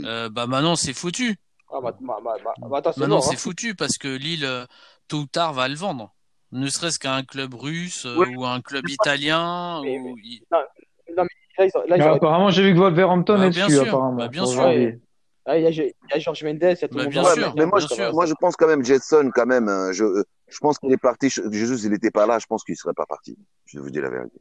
euh, 0.00 0.28
bah, 0.28 0.46
maintenant, 0.46 0.76
c'est 0.76 0.92
foutu. 0.92 1.36
Ah, 1.70 1.80
bah, 1.82 1.96
bah, 2.00 2.18
bah, 2.22 2.34
bah, 2.44 2.54
bah, 2.68 2.78
attends, 2.78 2.92
c'est 2.92 3.00
Maintenant, 3.00 3.20
hein. 3.30 3.36
foutu 3.36 3.74
parce 3.74 3.96
que 3.96 4.08
Lille, 4.08 4.66
tôt 5.08 5.20
ou 5.20 5.26
tard, 5.26 5.54
va 5.54 5.68
le 5.68 5.74
vendre. 5.74 6.14
Ne 6.52 6.68
serait-ce 6.68 6.98
qu'à 6.98 7.14
un 7.14 7.22
club 7.22 7.54
russe 7.54 8.04
euh, 8.06 8.16
Ouais. 8.16 8.34
ou 8.36 8.44
un 8.44 8.60
club 8.60 8.86
italien. 8.88 9.80
Mais- 9.82 9.98
ou- 9.98 10.16
il- 10.22 10.42
Là, 10.50 10.66
ils 11.66 11.70
ont- 11.76 11.80
là, 11.80 11.96
ils 11.96 11.98
Mais 11.98 12.02
auraient- 12.06 12.16
apparemment, 12.16 12.50
j'ai 12.50 12.62
vu 12.62 12.72
que 12.74 12.78
Wolverhampton 12.78 13.38
Bah, 13.38 13.46
est 13.46 13.50
bien 13.50 13.66
dessus, 13.66 13.76
sûr, 13.78 13.86
apparemment. 13.88 14.16
bah, 14.16 14.28
bien 14.28 14.46
sûr. 14.46 14.60
Ah, 15.44 15.58
il 15.58 15.62
y 15.64 15.66
a, 15.66 15.70
il 15.70 15.84
y 15.86 16.14
a 16.14 16.18
Georges 16.18 16.44
Mendes, 16.44 16.58
il 16.62 16.64
y 16.64 16.66
a 16.70 16.76
tout 16.76 16.86
Bah, 16.94 16.98
le 16.98 17.02
monde. 17.04 17.10
bien 17.12 17.24
sûr, 17.24 17.54
mais 17.56 17.66
moi, 17.66 17.78
bien 17.78 17.88
je, 17.88 17.94
sûr. 17.94 18.12
moi, 18.14 18.26
je 18.26 18.34
pense 18.40 18.54
quand 18.56 18.68
même, 18.68 18.84
Jetson, 18.84 19.30
quand 19.34 19.44
même, 19.46 19.68
hein, 19.68 19.92
je, 19.92 20.04
je 20.48 20.58
pense 20.60 20.78
qu'il 20.78 20.92
est 20.92 20.96
parti. 20.96 21.28
Jésus, 21.30 21.84
il 21.84 21.90
n'était 21.90 22.10
pas 22.10 22.26
là, 22.26 22.38
je 22.38 22.46
pense 22.46 22.64
qu'il 22.64 22.76
serait 22.76 22.94
pas 22.94 23.06
parti. 23.06 23.36
Je 23.66 23.78
vous 23.80 23.90
dis 23.90 24.00
la 24.00 24.08
vérité. 24.10 24.40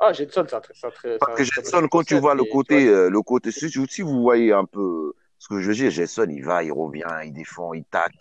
Ah, 0.00 0.12
Jetson, 0.12 0.44
c'est 0.48 0.56
un 0.56 0.90
très. 0.90 1.18
Parce 1.18 1.36
que 1.36 1.44
Jetson, 1.44 1.86
quand 1.90 2.04
tu 2.04 2.18
vois 2.18 2.34
le 2.34 2.44
côté, 2.44 2.86
euh, 2.88 3.08
le 3.10 3.22
côté, 3.22 3.50
si, 3.52 3.68
si 3.70 4.02
vous 4.02 4.20
voyez 4.22 4.52
un 4.52 4.64
peu 4.64 5.12
ce 5.38 5.48
que 5.48 5.60
je 5.60 5.68
veux 5.68 5.74
dire, 5.74 5.90
Jetson, 5.90 6.26
il 6.30 6.44
va, 6.44 6.62
il 6.62 6.72
revient, 6.72 7.02
il 7.24 7.32
défend, 7.32 7.72
il 7.74 7.84
tacle. 7.84 8.18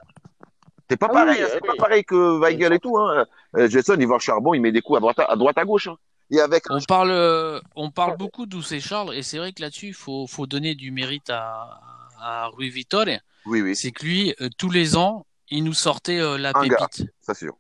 C'est 0.90 0.98
pas 0.98 1.08
Ah 1.10 1.14
pareil, 1.14 1.38
oui, 1.38 1.44
hein, 1.44 1.48
c'est 1.50 1.62
oui. 1.62 1.68
pas 1.68 1.76
pareil 1.78 2.04
que 2.06 2.40
Weigel 2.40 2.74
et 2.74 2.80
tout, 2.80 2.98
hein. 2.98 3.26
Euh, 3.58 3.70
Jetson, 3.70 3.98
il 4.00 4.08
va 4.08 4.16
au 4.16 4.20
charbon, 4.20 4.54
il 4.54 4.62
met 4.62 4.72
des 4.72 4.82
coups 4.82 4.98
à 4.98 5.00
droite 5.02 5.20
à, 5.20 5.26
à 5.26 5.36
droite 5.36 5.58
à 5.58 5.66
gauche, 5.66 5.88
hein. 5.88 5.98
Et 6.30 6.42
avec, 6.42 6.64
On 6.70 6.82
parle, 6.82 7.12
euh, 7.12 7.62
on 7.78 7.90
parle 7.90 8.18
beaucoup 8.18 8.46
d'Oussé 8.46 8.82
Charles 8.82 9.16
et 9.16 9.24
c'est 9.24 9.38
vrai 9.38 9.54
que 9.54 9.62
là-dessus, 9.62 9.88
il 9.88 9.94
faut, 9.94 10.28
faut 10.28 10.46
donner 10.46 10.76
du 10.76 10.92
mérite 10.92 11.30
à, 11.30 11.80
à 12.20 12.48
Rui 12.48 12.70
Vittore. 12.70 13.06
oui, 13.46 13.62
oui, 13.62 13.76
C'est 13.78 13.92
que 13.92 14.04
lui, 14.06 14.36
euh, 14.42 14.50
tous 14.58 14.70
les 14.70 14.98
ans, 14.98 15.26
il 15.50 15.64
nous 15.64 15.74
sortait 15.74 16.20
euh, 16.20 16.38
la 16.38 16.52
Un 16.54 16.64
pépite. 16.68 17.06
c'est 17.22 17.34
sûr. 17.38 17.56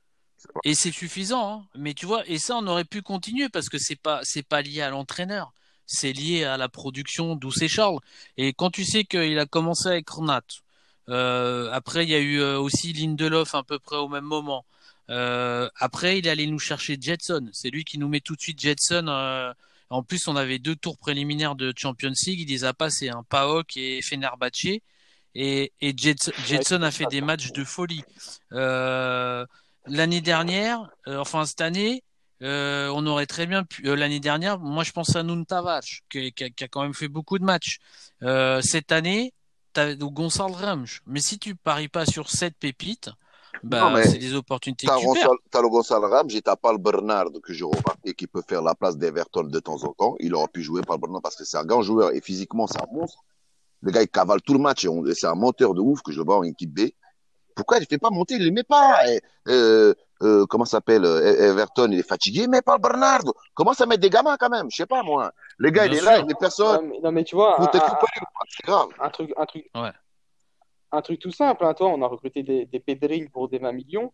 Et 0.65 0.75
c'est 0.75 0.91
suffisant, 0.91 1.49
hein. 1.61 1.65
Mais 1.75 1.93
tu 1.93 2.05
vois, 2.05 2.23
et 2.27 2.37
ça, 2.37 2.57
on 2.57 2.67
aurait 2.67 2.83
pu 2.83 3.01
continuer 3.01 3.47
parce 3.49 3.69
que 3.69 3.77
c'est 3.77 3.95
pas, 3.95 4.19
c'est 4.23 4.43
pas 4.43 4.61
lié 4.61 4.81
à 4.81 4.89
l'entraîneur. 4.89 5.53
C'est 5.85 6.11
lié 6.11 6.43
à 6.43 6.57
la 6.57 6.67
production 6.67 7.35
d'Oussé 7.37 7.69
Charles. 7.69 7.99
Et 8.35 8.51
quand 8.51 8.69
tu 8.69 8.83
sais 8.83 9.05
qu'il 9.05 9.39
a 9.39 9.45
commencé 9.45 9.87
avec 9.87 10.09
Renat, 10.09 10.41
après, 11.09 12.03
il 12.03 12.09
y 12.09 12.15
a 12.15 12.19
eu 12.19 12.39
euh, 12.39 12.59
aussi 12.59 12.93
Lindelof 12.93 13.55
à 13.55 13.63
peu 13.63 13.79
près 13.79 13.97
au 13.97 14.07
même 14.09 14.25
moment. 14.25 14.65
Euh, 15.09 15.69
après, 15.77 16.19
il 16.19 16.27
est 16.27 16.29
allé 16.29 16.47
nous 16.47 16.59
chercher 16.59 16.97
Jetson. 16.99 17.49
C'est 17.53 17.69
lui 17.69 17.83
qui 17.85 17.97
nous 17.97 18.09
met 18.09 18.19
tout 18.19 18.35
de 18.35 18.41
suite 18.41 18.59
Jetson. 18.59 19.05
euh, 19.07 19.53
en 19.89 20.03
plus, 20.03 20.27
on 20.27 20.35
avait 20.35 20.59
deux 20.59 20.75
tours 20.75 20.97
préliminaires 20.97 21.55
de 21.55 21.73
Champions 21.75 22.11
League. 22.25 22.41
Il 22.41 22.49
les 22.49 22.65
a 22.65 22.73
passés, 22.73 23.09
un 23.09 23.23
PAOK 23.23 23.77
et 23.77 24.01
Fenerbahce. 24.01 24.79
Et, 25.35 25.71
et 25.81 25.93
Jetson, 25.95 26.31
Jetson 26.47 26.81
a 26.81 26.91
fait 26.91 27.05
des 27.05 27.21
matchs 27.21 27.51
de 27.51 27.63
folie. 27.63 28.03
Euh, 28.53 29.45
l'année 29.85 30.21
dernière, 30.21 30.89
euh, 31.07 31.19
enfin 31.19 31.45
cette 31.45 31.61
année, 31.61 32.03
euh, 32.41 32.89
on 32.93 33.05
aurait 33.05 33.27
très 33.27 33.45
bien 33.45 33.63
pu. 33.63 33.87
euh, 33.87 33.95
l'année 33.95 34.19
dernière, 34.19 34.57
moi 34.59 34.83
je 34.83 34.91
pense 34.91 35.15
à 35.15 35.23
Nun 35.23 35.43
Tavares, 35.43 35.81
qui, 36.09 36.31
qui 36.33 36.43
a, 36.43 36.49
qui 36.49 36.63
a 36.63 36.67
quand 36.67 36.81
même 36.81 36.93
fait 36.93 37.07
beaucoup 37.07 37.37
de 37.39 37.43
matchs. 37.45 37.77
Euh, 38.23 38.61
cette 38.61 38.91
année, 38.91 39.31
t'as 39.77 39.93
Gonçalo 39.95 40.53
Ramos. 40.53 41.01
Mais 41.05 41.19
si 41.19 41.37
tu 41.37 41.55
paries 41.55 41.87
pas 41.87 42.05
sur 42.05 42.29
cette 42.31 42.57
pépite, 42.57 43.11
bah, 43.63 43.93
c'est 44.03 44.17
des 44.17 44.33
opportunités 44.33 44.87
que 44.87 44.91
tu 44.91 45.27
t'as 45.51 45.61
le 45.61 45.69
Gonçalo 45.69 46.09
Ramos 46.09 46.29
et 46.29 46.41
t'as 46.41 46.55
pas 46.55 46.71
le 46.71 46.79
Bernard 46.79 47.27
que 47.43 47.53
j'ai 47.53 47.63
remarqué 47.63 48.13
qui 48.15 48.25
peut 48.25 48.41
faire 48.47 48.63
la 48.63 48.73
place 48.73 48.97
d'Everton 48.97 49.43
de 49.43 49.59
temps 49.59 49.83
en 49.83 49.93
temps. 49.93 50.15
Il 50.19 50.33
aurait 50.33 50.47
pu 50.47 50.63
jouer 50.63 50.81
par 50.81 50.97
le 50.97 51.01
Bernard 51.01 51.21
parce 51.21 51.35
que 51.35 51.45
c'est 51.45 51.57
un 51.57 51.65
grand 51.65 51.83
joueur 51.83 52.11
et 52.15 52.21
physiquement 52.21 52.65
c'est 52.65 52.81
un 52.81 52.87
monstre. 52.91 53.23
Le 53.81 53.91
gars 53.91 54.01
il 54.01 54.07
cavale 54.07 54.41
tout 54.41 54.53
le 54.53 54.59
match 54.59 54.83
et 54.85 54.89
c'est 55.13 55.27
un 55.27 55.35
monteur 55.35 55.75
de 55.75 55.81
ouf 55.81 56.01
que 56.01 56.11
je 56.11 56.21
vois 56.21 56.37
en 56.37 56.43
équipe 56.43 56.73
B. 56.73 56.89
Pourquoi 57.55 57.77
il 57.77 57.81
ne 57.81 57.85
fait 57.85 57.99
pas 57.99 58.09
monter? 58.09 58.35
Il 58.35 58.45
ne 58.45 58.51
met 58.51 58.63
pas. 58.63 59.07
Et, 59.07 59.21
euh, 59.47 59.93
euh, 60.23 60.45
comment 60.47 60.65
s'appelle 60.65 61.05
euh, 61.05 61.49
Everton, 61.49 61.89
il 61.91 61.99
est 61.99 62.07
fatigué, 62.07 62.47
mais 62.47 62.61
pas 62.61 62.75
le 62.75 62.81
Bernard. 62.81 63.21
Comment 63.53 63.73
ça 63.73 63.85
met 63.85 63.97
des 63.97 64.09
gamins 64.09 64.37
quand 64.37 64.49
même? 64.49 64.67
Je 64.71 64.77
sais 64.77 64.85
pas 64.85 65.03
moi. 65.03 65.31
Le 65.57 65.69
gars 65.69 65.85
il 65.85 65.93
est 65.95 66.01
là, 66.01 66.19
il 66.19 66.25
met 66.25 66.33
personne. 66.39 66.83
Non, 66.83 66.89
mais, 66.89 66.99
non, 67.03 67.11
mais 67.11 67.23
tu 67.23 67.35
vois, 67.35 67.55
Vous 67.59 67.65
un, 67.65 67.71
c'est 68.49 68.65
grave. 68.65 68.87
truc, 69.11 69.33
un 69.37 69.45
truc, 69.45 69.69
Ouais. 69.75 69.91
un 70.91 71.01
truc 71.01 71.19
tout 71.19 71.31
simple. 71.31 71.65
Hein, 71.65 71.73
toi, 71.73 71.87
on 71.89 72.01
a 72.01 72.07
recruté 72.07 72.43
des, 72.43 72.65
des 72.65 73.27
pour 73.31 73.49
des 73.49 73.59
20 73.59 73.71
millions. 73.71 74.11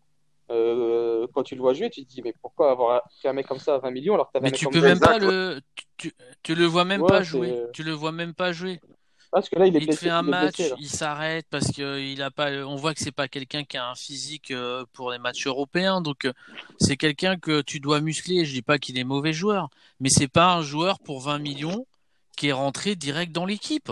Euh, 0.52 1.26
quand 1.34 1.44
tu 1.44 1.56
le 1.56 1.62
vois 1.62 1.74
jouer, 1.74 1.90
tu 1.90 2.04
te 2.04 2.10
dis, 2.10 2.22
mais 2.22 2.34
pourquoi 2.42 2.72
avoir 2.72 3.02
fait 3.22 3.30
un 3.30 3.34
mec 3.34 3.48
comme 3.48 3.60
ça 3.60 3.76
à 3.76 3.80
20 3.80 3.92
millions 3.92 4.14
alors 4.16 4.28
que 4.28 4.34
t'avais 4.34 4.44
Mais 4.44 4.50
un 4.50 4.52
mec 4.52 4.60
tu 4.60 4.66
comme 4.66 4.74
peux 4.74 4.82
même 4.82 5.00
pas 5.00 5.18
le, 5.18 5.62
tu, 5.96 6.12
tu, 6.44 6.54
le 6.54 6.66
vois 6.66 6.84
même 6.84 7.02
Ouais, 7.02 7.08
pas 7.08 7.24
jouer. 7.24 7.64
Tu 7.74 7.84
le 7.84 7.94
vois 7.94 8.12
même 8.12 8.34
pas 8.34 8.52
jouer. 8.52 8.82
Parce 9.34 9.50
que 9.50 9.58
là, 9.58 9.66
il 9.66 9.76
est 9.76 9.80
Il 9.80 9.86
blessé. 9.88 10.06
fait 10.06 10.10
un 10.12 10.24
il 10.24 10.30
match, 10.30 10.58
blessé, 10.58 10.74
il 10.80 10.88
s'arrête 10.90 11.48
parce 11.50 11.72
que 11.72 12.00
il 12.00 12.22
a 12.22 12.30
pas. 12.30 12.52
On 12.52 12.76
voit 12.76 12.94
que 12.94 13.00
c'est 13.00 13.12
pas 13.12 13.28
quelqu'un 13.28 13.64
qui 13.64 13.78
a 13.78 13.90
un 13.90 13.96
physique 13.96 14.52
euh, 14.52 14.86
pour 14.94 15.12
les 15.12 15.18
matchs 15.18 15.48
européens, 15.48 16.02
donc 16.02 16.26
euh, 16.26 16.34
c'est 16.80 16.98
quelqu'un 16.98 17.38
que 17.38 17.62
tu 17.62 17.80
dois 17.80 18.00
muscler. 18.00 18.46
Je 18.46 18.54
dis 18.54 18.62
pas 18.62 18.78
qu'il 18.78 18.98
est 18.98 19.04
mauvais 19.04 19.34
joueur, 19.34 19.70
mais 20.00 20.10
c'est 20.10 20.28
pas 20.28 20.54
un 20.54 20.62
joueur 20.62 21.00
pour 21.00 21.22
20 21.22 21.40
millions 21.40 21.88
qui 22.38 22.50
est 22.50 22.54
rentré 22.54 22.96
direct 22.96 23.32
dans 23.32 23.46
l'équipe. 23.46 23.92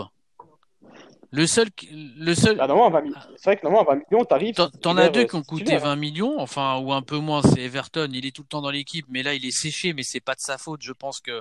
Le 1.34 1.46
seul, 1.46 1.68
le 1.90 2.34
seul. 2.34 2.58
Ah, 2.60 2.66
20 2.66 3.00
millions- 3.00 3.14
c'est 3.36 3.44
vrai 3.50 3.56
que 3.56 3.62
normalement, 3.64 3.90
à 3.90 3.94
20 3.94 4.02
millions, 4.10 4.24
t'arrives. 4.26 4.54
T'en 4.82 4.96
as 4.98 5.08
deux 5.08 5.24
qui 5.24 5.34
ont 5.34 5.42
coûté 5.42 5.64
titulaire, 5.64 5.84
hein. 5.86 5.94
20 5.94 5.96
millions, 5.96 6.38
enfin, 6.38 6.78
ou 6.78 6.92
un 6.92 7.00
peu 7.00 7.16
moins, 7.16 7.40
c'est 7.42 7.62
Everton. 7.62 8.10
Il 8.12 8.26
est 8.26 8.36
tout 8.36 8.42
le 8.42 8.48
temps 8.48 8.60
dans 8.60 8.70
l'équipe, 8.70 9.06
mais 9.08 9.22
là, 9.22 9.32
il 9.32 9.44
est 9.46 9.50
séché, 9.50 9.94
mais 9.94 10.02
c'est 10.02 10.20
pas 10.20 10.34
de 10.34 10.40
sa 10.40 10.58
faute. 10.58 10.82
Je 10.82 10.92
pense 10.92 11.20
que 11.20 11.40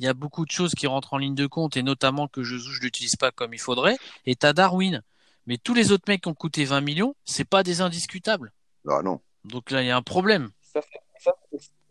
il 0.00 0.04
y 0.04 0.08
a 0.08 0.14
beaucoup 0.14 0.46
de 0.46 0.50
choses 0.50 0.74
qui 0.74 0.86
rentrent 0.86 1.12
en 1.12 1.18
ligne 1.18 1.34
de 1.34 1.46
compte, 1.46 1.76
et 1.76 1.82
notamment 1.82 2.26
que 2.26 2.42
je 2.42 2.56
je 2.56 2.80
l'utilise 2.80 3.16
pas 3.16 3.30
comme 3.30 3.52
il 3.52 3.60
faudrait. 3.60 3.98
Et 4.24 4.34
t'as 4.34 4.54
Darwin. 4.54 5.02
Mais 5.46 5.58
tous 5.58 5.74
les 5.74 5.92
autres 5.92 6.04
mecs 6.08 6.22
qui 6.22 6.28
ont 6.28 6.34
coûté 6.34 6.64
20 6.64 6.80
millions, 6.80 7.14
c'est 7.24 7.44
pas 7.44 7.62
des 7.62 7.82
indiscutables. 7.82 8.52
Ah 8.88 9.02
non. 9.04 9.20
Donc 9.44 9.70
là, 9.70 9.82
il 9.82 9.86
y 9.86 9.90
a 9.90 9.96
un 9.96 10.02
problème. 10.02 10.50
Ça, 10.62 10.80
ça, 11.18 11.32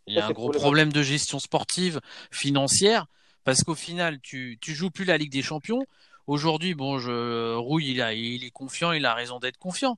Il 0.07 0.15
y 0.15 0.19
a 0.19 0.25
un 0.25 0.31
gros 0.31 0.49
problème 0.49 0.91
de 0.91 1.03
gestion 1.03 1.37
sportive, 1.37 2.01
financière, 2.31 3.05
parce 3.43 3.63
qu'au 3.63 3.75
final, 3.75 4.19
tu, 4.21 4.57
tu 4.59 4.73
joues 4.73 4.89
plus 4.89 5.05
la 5.05 5.17
Ligue 5.17 5.31
des 5.31 5.43
Champions. 5.43 5.85
Aujourd'hui, 6.25 6.73
bon, 6.73 6.97
je, 6.97 7.55
Rouille, 7.55 7.91
il, 7.91 8.01
a, 8.01 8.13
il 8.13 8.43
est 8.43 8.51
confiant, 8.51 8.91
il 8.91 9.05
a 9.05 9.13
raison 9.13 9.39
d'être 9.39 9.57
confiant. 9.57 9.97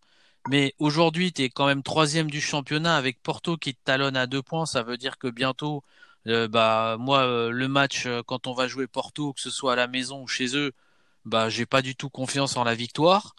Mais 0.50 0.74
aujourd'hui, 0.80 1.32
tu 1.32 1.44
es 1.44 1.50
quand 1.50 1.68
même 1.68 1.84
troisième 1.84 2.30
du 2.30 2.42
championnat 2.42 2.98
avec 2.98 3.22
Porto 3.22 3.56
qui 3.56 3.74
te 3.74 3.80
talonne 3.86 4.18
à 4.18 4.28
deux 4.28 4.42
points. 4.42 4.66
Ça 4.66 4.84
veut 4.84 4.98
dire 4.98 5.18
que 5.18 5.28
bientôt, 5.28 5.84
euh, 6.28 6.48
bah, 6.48 6.98
moi, 7.00 7.24
euh, 7.24 7.50
le 7.52 7.68
match, 7.68 8.06
euh, 8.06 8.22
quand 8.26 8.48
on 8.48 8.54
va 8.54 8.68
jouer 8.68 8.88
Porto, 8.88 9.34
que 9.34 9.42
ce 9.42 9.50
soit 9.50 9.74
à 9.74 9.76
la 9.76 9.88
maison 9.88 10.22
ou 10.24 10.28
chez 10.28 10.56
eux, 10.56 10.72
bah, 11.26 11.50
j'ai 11.50 11.66
pas 11.66 11.82
du 11.82 11.96
tout 11.96 12.10
confiance 12.10 12.58
en 12.58 12.64
la 12.64 12.76
victoire. 12.76 13.36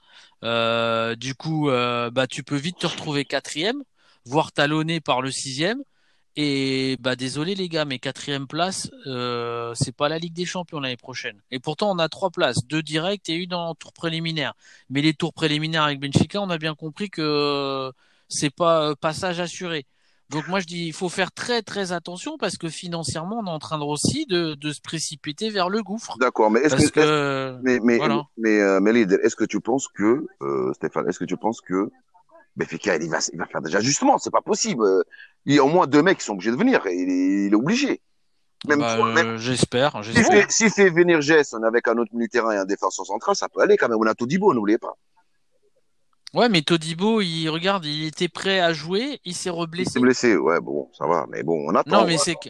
du 1.17 1.35
coup, 1.35 1.69
bah, 1.69 2.27
tu 2.29 2.43
peux 2.45 2.57
vite 2.57 2.79
te 2.79 2.87
retrouver 2.87 3.25
quatrième, 3.25 3.83
voire 4.25 4.53
talonné 4.53 5.01
par 5.01 5.23
le 5.23 5.31
sixième. 5.31 5.83
Et 6.37 6.97
bah 7.01 7.15
désolé 7.15 7.55
les 7.55 7.69
gars, 7.69 7.85
mais 7.85 7.99
quatrième 7.99 8.47
place, 8.47 8.91
c'est 9.75 9.93
pas 9.97 10.09
la 10.09 10.19
Ligue 10.19 10.33
des 10.35 10.47
Champions 10.47 10.81
l'année 10.81 10.97
prochaine. 10.97 11.41
Et 11.51 11.59
pourtant 11.61 11.91
on 11.91 11.99
a 11.99 12.09
trois 12.09 12.31
places, 12.31 12.65
deux 12.67 12.83
directes 12.83 13.29
et 13.29 13.35
une 13.35 13.55
en 13.55 13.75
tour 13.75 13.93
préliminaire. 13.93 14.55
Mais 14.91 15.03
les 15.03 15.15
tours 15.15 15.35
préliminaires 15.35 15.85
avec 15.85 16.01
Benfica, 16.01 16.41
on 16.41 16.51
a 16.51 16.59
bien 16.59 16.75
compris 16.75 17.11
que 17.11 17.93
c'est 18.29 18.51
pas 18.51 18.95
passage 18.97 19.41
assuré. 19.41 19.87
Donc 20.33 20.49
moi 20.49 20.61
je 20.61 20.67
dis 20.67 20.87
il 20.87 20.93
faut 20.93 21.09
faire 21.09 21.31
très 21.31 21.63
très 21.63 21.93
attention 21.93 22.39
parce 22.39 22.57
que 22.57 22.69
financièrement 22.69 23.41
on 23.43 23.47
est 23.47 23.51
en 23.51 23.59
train 23.59 23.79
de 23.79 23.85
aussi 23.85 24.27
de, 24.27 24.55
de 24.55 24.73
se 24.73 24.81
précipiter 24.81 25.51
vers 25.51 25.69
le 25.69 25.83
gouffre. 25.83 26.17
D'accord, 26.19 26.51
mais 26.51 26.61
est-ce 26.61 26.91
que, 26.91 27.01
que, 27.01 27.59
mais 27.63 27.79
mais 27.83 27.99
voilà. 27.99 28.23
mais, 28.39 28.61
euh, 28.61 28.81
mais 28.81 28.93
est-ce 29.01 29.37
que 29.37 29.45
tu 29.45 29.61
penses 29.61 29.89
que 29.89 30.27
euh, 30.43 30.73
Stéphane, 30.75 31.09
est-ce 31.09 31.19
que 31.19 31.25
tu 31.25 31.37
penses 31.37 31.61
que 31.61 31.91
Benfica 32.57 32.97
il 32.97 33.11
va 33.11 33.19
il 33.33 33.39
va 33.39 33.47
faire 33.47 33.63
des 33.63 33.77
ajustements, 33.77 34.19
c'est 34.19 34.31
pas 34.31 34.43
possible. 34.43 34.85
Il 35.45 35.55
y 35.55 35.59
a 35.59 35.65
au 35.65 35.69
moins 35.69 35.87
deux 35.87 36.03
mecs 36.03 36.19
qui 36.19 36.25
sont 36.25 36.35
obligés 36.35 36.51
de 36.51 36.57
venir, 36.57 36.83
il 36.87 37.11
est, 37.11 37.47
il 37.47 37.53
est 37.53 37.57
obligé. 37.57 38.01
Même, 38.69 38.79
Bah, 38.79 39.13
même 39.13 39.27
euh, 39.27 39.37
j'espère, 39.39 40.01
fait, 40.05 40.51
s'il 40.51 40.71
fait 40.71 40.89
venir 40.89 41.21
Gerson 41.21 41.63
avec 41.65 41.89
un 41.89 41.97
autre 41.99 42.13
milieu 42.15 42.29
terrain 42.29 42.53
et 42.53 42.57
un 42.57 42.65
défenseur 42.65 43.05
central, 43.05 43.35
ça 43.35 43.49
peut 43.49 43.61
aller 43.61 43.77
quand 43.77 43.89
même. 43.89 43.99
On 43.99 44.07
a 44.07 44.15
Todibo, 44.15 44.55
n'oubliez 44.55 44.79
pas. 44.79 44.97
Ouais, 46.35 46.49
mais 46.49 46.63
Todibo, 46.63 47.21
il 47.21 47.49
regarde, 47.51 47.85
il 47.85 48.05
était 48.07 48.29
prêt 48.29 48.61
à 48.61 48.73
jouer, 48.73 49.21
il 49.25 49.35
s'est 49.35 49.51
Il 49.51 49.53
reblessé. 49.53 49.91
s'est 49.91 50.01
blessé, 50.01 50.37
ouais, 50.37 50.61
bon, 50.61 50.89
ça 50.97 51.07
va, 51.07 51.27
mais 51.31 51.43
bon, 51.43 51.67
on 51.69 51.75
attend. 51.75 52.01
Non, 52.01 52.07
mais 52.07 52.17
c'est 52.17 52.35
que 52.37 52.49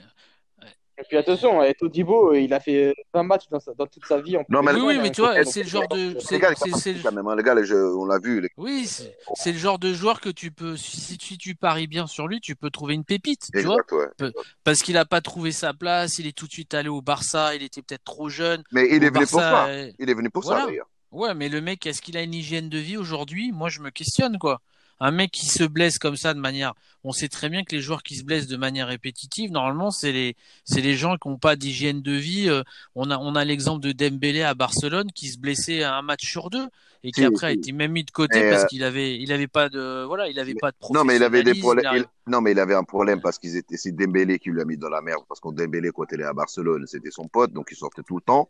Et 0.98 1.04
puis 1.08 1.16
attention, 1.16 1.60
hein, 1.60 1.72
Todibo, 1.76 2.32
il 2.32 2.54
a 2.54 2.60
fait 2.60 2.94
20 3.12 3.24
matchs 3.24 3.48
dans, 3.50 3.58
sa- 3.58 3.74
dans 3.74 3.88
toute 3.88 4.04
sa 4.06 4.20
vie. 4.20 4.36
En 4.36 4.44
Non, 4.48 4.62
mais- 4.62 4.72
oui, 4.72 4.82
oui, 4.84 4.94
Il 4.96 5.02
mais 5.02 5.10
tu 5.10 5.20
vois, 5.20 5.42
c'est 5.42 5.64
le 5.64 5.68
genre 5.68 5.88
de, 5.88 6.16
c'est, 6.20 6.36
il 6.36 7.02
quand 7.02 7.10
même, 7.10 7.26
hein. 7.26 7.34
Les 7.34 7.42
gars, 7.42 7.56
les 7.56 7.64
jeux, 7.64 7.96
on 7.96 8.04
l'a 8.04 8.20
vu. 8.20 8.40
les- 8.40 8.50
oui, 8.56 8.86
c'est, 8.86 9.50
le 9.50 9.58
genre 9.58 9.80
de 9.80 9.92
joueur 9.92 10.20
que 10.20 10.28
tu 10.28 10.52
peux, 10.52 10.76
si, 10.76 11.18
tu- 11.18 11.26
si 11.26 11.38
tu 11.38 11.56
paries 11.56 11.88
bien 11.88 12.06
sur 12.06 12.28
lui, 12.28 12.40
tu 12.40 12.54
peux 12.54 12.70
trouver 12.70 12.94
une 12.94 13.04
pépite, 13.04 13.48
tu 13.52 13.62
vois, 13.62 13.78
ouais. 13.90 14.30
parce 14.62 14.82
qu'il 14.82 14.96
a 14.96 15.04
pas 15.04 15.20
trouvé 15.20 15.50
sa 15.50 15.74
place, 15.74 16.20
il 16.20 16.28
est 16.28 16.36
tout 16.38 16.46
de 16.46 16.52
suite 16.52 16.72
allé 16.72 16.88
au 16.88 17.02
Barça, 17.02 17.56
il 17.56 17.64
était 17.64 17.82
peut-être 17.82 18.04
trop 18.04 18.28
jeune. 18.28 18.62
Mais 18.70 18.86
il 18.88 19.02
est 19.02 19.10
venu 19.10 19.26
pour 19.26 19.40
ça. 19.40 19.66
euh, 19.66 19.90
Il 19.98 20.08
est 20.08 20.14
venu 20.14 20.30
pour 20.30 20.44
Voilà. 20.44 20.60
ça, 20.60 20.66
d'ailleurs. 20.68 20.86
Ouais, 21.12 21.34
mais 21.34 21.48
le 21.48 21.60
mec, 21.60 21.86
est-ce 21.86 22.00
qu'il 22.02 22.16
a 22.16 22.22
une 22.22 22.34
hygiène 22.34 22.68
de 22.68 22.78
vie 22.78 22.96
aujourd'hui? 22.96 23.52
Moi, 23.52 23.68
je 23.68 23.80
me 23.80 23.90
questionne, 23.90 24.38
quoi. 24.38 24.60
Un 24.98 25.10
mec 25.10 25.30
qui 25.32 25.46
se 25.46 25.64
blesse 25.64 25.98
comme 25.98 26.16
ça 26.16 26.32
de 26.32 26.38
manière, 26.38 26.74
on 27.02 27.12
sait 27.12 27.28
très 27.28 27.48
bien 27.48 27.64
que 27.64 27.74
les 27.74 27.82
joueurs 27.82 28.02
qui 28.04 28.14
se 28.16 28.22
blessent 28.24 28.46
de 28.46 28.56
manière 28.56 28.86
répétitive, 28.86 29.50
normalement, 29.50 29.90
c'est 29.90 30.12
les, 30.12 30.36
c'est 30.64 30.80
les 30.80 30.94
gens 30.96 31.16
qui 31.16 31.28
n'ont 31.28 31.38
pas 31.38 31.56
d'hygiène 31.56 32.02
de 32.02 32.12
vie. 32.12 32.48
Euh, 32.48 32.62
On 32.94 33.10
a, 33.10 33.18
on 33.18 33.34
a 33.34 33.44
l'exemple 33.44 33.82
de 33.82 33.90
Dembélé 33.92 34.42
à 34.42 34.54
Barcelone 34.54 35.10
qui 35.12 35.28
se 35.28 35.38
blessait 35.38 35.82
à 35.82 35.96
un 35.96 36.02
match 36.02 36.24
sur 36.24 36.50
deux 36.50 36.68
et 37.02 37.10
qui 37.10 37.20
Si, 37.20 37.26
après 37.26 37.48
a 37.48 37.52
été 37.52 37.72
même 37.72 37.90
mis 37.92 38.04
de 38.04 38.12
côté 38.12 38.42
Mais, 38.42 38.50
parce 38.50 38.62
euh, 38.62 38.66
qu'il 38.68 38.84
avait, 38.84 39.18
il 39.18 39.32
avait 39.32 39.48
pas 39.48 39.68
de, 39.68 40.04
voilà, 40.04 40.28
il 40.28 40.38
avait 40.38 40.54
pas 40.54 40.70
de 40.70 40.76
Non, 40.90 41.02
mais 41.04 41.16
il 41.16 41.22
avait 41.24 41.42
des 41.42 41.54
problèmes. 41.54 41.86
il- 41.96 42.30
Non, 42.30 42.40
mais 42.40 42.52
il 42.52 42.60
avait 42.60 42.76
un 42.76 42.84
problème 42.84 43.20
parce 43.20 43.38
qu'ils 43.40 43.56
étaient, 43.56 43.76
c'est 43.76 43.90
Dembélé 43.92 44.38
qui 44.38 44.50
lui 44.50 44.60
a 44.60 44.64
mis 44.64 44.76
dans 44.76 44.88
la 44.88 45.02
merde 45.02 45.24
parce 45.28 45.40
qu'on 45.40 45.50
Dembélé, 45.50 45.90
quand 45.92 46.04
il 46.12 46.20
est 46.20 46.24
à 46.24 46.32
Barcelone, 46.32 46.86
c'était 46.86 47.10
son 47.10 47.26
pote, 47.26 47.52
donc 47.52 47.68
il 47.72 47.76
sortait 47.76 48.02
tout 48.06 48.16
le 48.16 48.22
temps. 48.22 48.48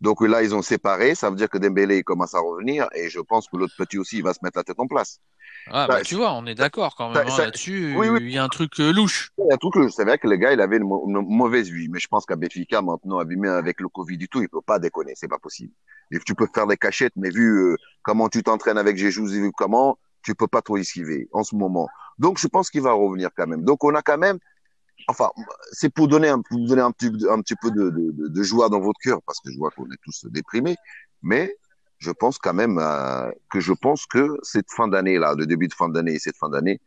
Donc 0.00 0.20
là, 0.26 0.42
ils 0.42 0.54
ont 0.54 0.62
séparé. 0.62 1.14
Ça 1.14 1.30
veut 1.30 1.36
dire 1.36 1.48
que 1.48 1.58
Dembélé, 1.58 1.98
il 1.98 2.04
commence 2.04 2.34
à 2.34 2.40
revenir 2.40 2.88
et 2.94 3.08
je 3.10 3.20
pense 3.20 3.48
que 3.48 3.56
l'autre 3.56 3.74
petit 3.76 3.98
aussi, 3.98 4.18
il 4.18 4.22
va 4.22 4.32
se 4.32 4.40
mettre 4.42 4.58
la 4.58 4.64
tête 4.64 4.78
en 4.80 4.86
place. 4.86 5.18
Ah, 5.66 5.86
Ça- 5.86 5.88
bah, 5.88 6.02
tu 6.02 6.14
vois, 6.14 6.32
on 6.32 6.46
est 6.46 6.54
d'accord 6.54 6.94
quand 6.96 7.10
même 7.10 7.26
hein, 7.26 7.38
là-dessus. 7.38 7.94
oui, 7.96 8.08
oui. 8.08 8.18
Il 8.22 8.30
y 8.32 8.38
a 8.38 8.44
un 8.44 8.48
truc 8.48 8.80
euh, 8.80 8.92
louche. 8.92 9.30
Il 9.38 9.46
y 9.50 9.52
a 9.52 9.56
tout 9.56 9.70
que 9.70 9.88
c'est 9.88 10.04
vrai 10.04 10.18
que 10.18 10.26
le 10.28 10.36
gars, 10.36 10.52
il 10.52 10.60
avait 10.60 10.76
une, 10.78 10.84
mau- 10.84 11.06
une 11.08 11.20
mauvaise 11.36 11.68
vie, 11.70 11.88
mais 11.88 11.98
je 11.98 12.08
pense 12.08 12.24
qu'à 12.26 12.36
Benfica, 12.36 12.82
maintenant, 12.82 13.18
abîmé 13.18 13.48
avec 13.48 13.80
le 13.80 13.88
Covid 13.88 14.16
du 14.16 14.28
tout, 14.28 14.42
il 14.42 14.48
peut 14.48 14.60
pas 14.60 14.78
déconner, 14.78 15.12
c'est 15.16 15.28
pas 15.28 15.38
possible. 15.38 15.72
Et 16.10 16.18
tu 16.20 16.34
peux 16.34 16.46
faire 16.54 16.66
des 16.66 16.76
cachettes, 16.76 17.12
mais 17.16 17.30
vu 17.30 17.48
euh, 17.58 17.76
comment 18.02 18.28
tu 18.28 18.42
t'entraînes 18.42 18.78
avec 18.78 18.96
Jesus 18.96 19.34
et 19.36 19.40
vu 19.40 19.50
comment, 19.52 19.98
tu 20.22 20.34
peux 20.34 20.48
pas 20.48 20.62
trop 20.62 20.76
esquiver 20.76 21.28
en 21.32 21.42
ce 21.42 21.54
moment. 21.54 21.88
Donc, 22.18 22.38
je 22.38 22.46
pense 22.48 22.70
qu'il 22.70 22.82
va 22.82 22.92
revenir 22.92 23.30
quand 23.36 23.46
même. 23.46 23.62
Donc, 23.64 23.82
on 23.84 23.94
a 23.94 24.02
quand 24.02 24.18
même, 24.18 24.38
enfin, 25.08 25.30
c'est 25.72 25.90
pour 25.92 26.08
donner 26.08 26.28
un, 26.28 26.40
pour 26.40 26.58
vous 26.58 26.66
donner 26.66 26.82
un 26.82 26.92
petit, 26.92 27.10
un 27.28 27.40
petit 27.40 27.56
peu 27.60 27.70
de, 27.70 27.90
de, 27.90 28.28
de, 28.28 28.42
joie 28.42 28.68
dans 28.68 28.80
votre 28.80 28.98
cœur, 29.00 29.20
parce 29.26 29.40
que 29.40 29.50
je 29.52 29.58
vois 29.58 29.70
qu'on 29.70 29.86
est 29.86 30.00
tous 30.04 30.26
déprimés, 30.26 30.76
mais 31.22 31.56
je 31.98 32.10
pense 32.10 32.38
quand 32.38 32.54
même 32.54 32.78
euh, 32.78 33.30
que 33.50 33.60
je 33.60 33.72
pense 33.72 34.06
que 34.06 34.38
cette 34.42 34.70
fin 34.70 34.88
d'année 34.88 35.18
là, 35.18 35.34
le 35.36 35.46
début 35.46 35.68
de 35.68 35.74
fin 35.74 35.88
d'année 35.88 36.14
et 36.14 36.18
cette 36.18 36.36
fin 36.36 36.48
d'année, 36.48 36.80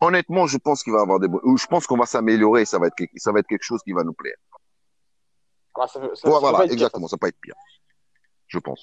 honnêtement, 0.00 0.46
je 0.46 0.58
pense 0.58 0.82
qu'il 0.82 0.92
va 0.92 1.00
y 1.00 1.02
avoir 1.02 1.20
des, 1.20 1.28
je 1.56 1.66
pense 1.66 1.86
qu'on 1.86 1.96
va 1.96 2.06
s'améliorer, 2.06 2.62
et 2.62 2.66
ça 2.66 2.78
va 2.78 2.88
être, 2.88 2.96
quelque- 2.96 3.18
ça 3.18 3.32
va 3.32 3.40
être 3.40 3.46
quelque 3.46 3.64
chose 3.64 3.80
qui 3.82 3.92
va 3.92 4.04
nous 4.04 4.12
plaire. 4.12 4.36
Ah, 5.78 5.86
ça, 5.86 6.00
Ouais, 6.00 6.08
voilà, 6.24 6.62
pire, 6.64 6.72
exactement, 6.72 7.06
ça 7.06 7.16
va 7.16 7.18
pas 7.18 7.28
être 7.28 7.40
pire. 7.40 7.54
Je 8.48 8.58
pense. 8.58 8.82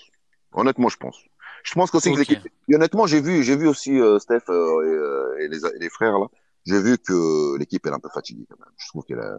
Honnêtement, 0.51 0.89
je 0.89 0.97
pense. 0.97 1.17
Je 1.63 1.73
pense 1.73 1.89
qu'aussi 1.89 2.09
Ok. 2.09 2.15
que 2.15 2.19
l'équipe. 2.19 2.39
Honnêtement, 2.73 3.07
j'ai 3.07 3.21
vu, 3.21 3.41
j'ai 3.41 3.55
vu 3.55 3.67
aussi 3.67 3.99
euh, 3.99 4.19
Steph 4.19 4.43
euh, 4.49 4.83
et, 4.83 4.89
euh, 4.89 5.37
et 5.39 5.47
les, 5.47 5.65
et 5.65 5.79
les 5.79 5.89
frères 5.89 6.19
là. 6.19 6.27
J'ai 6.65 6.81
vu 6.81 6.97
que 6.97 7.57
l'équipe 7.57 7.85
est 7.85 7.91
un 7.91 7.99
peu 7.99 8.09
fatiguée 8.09 8.45
quand 8.49 8.59
même. 8.59 8.73
Je 8.77 8.87
trouve 8.87 9.03
qu'elle 9.03 9.19
a, 9.19 9.37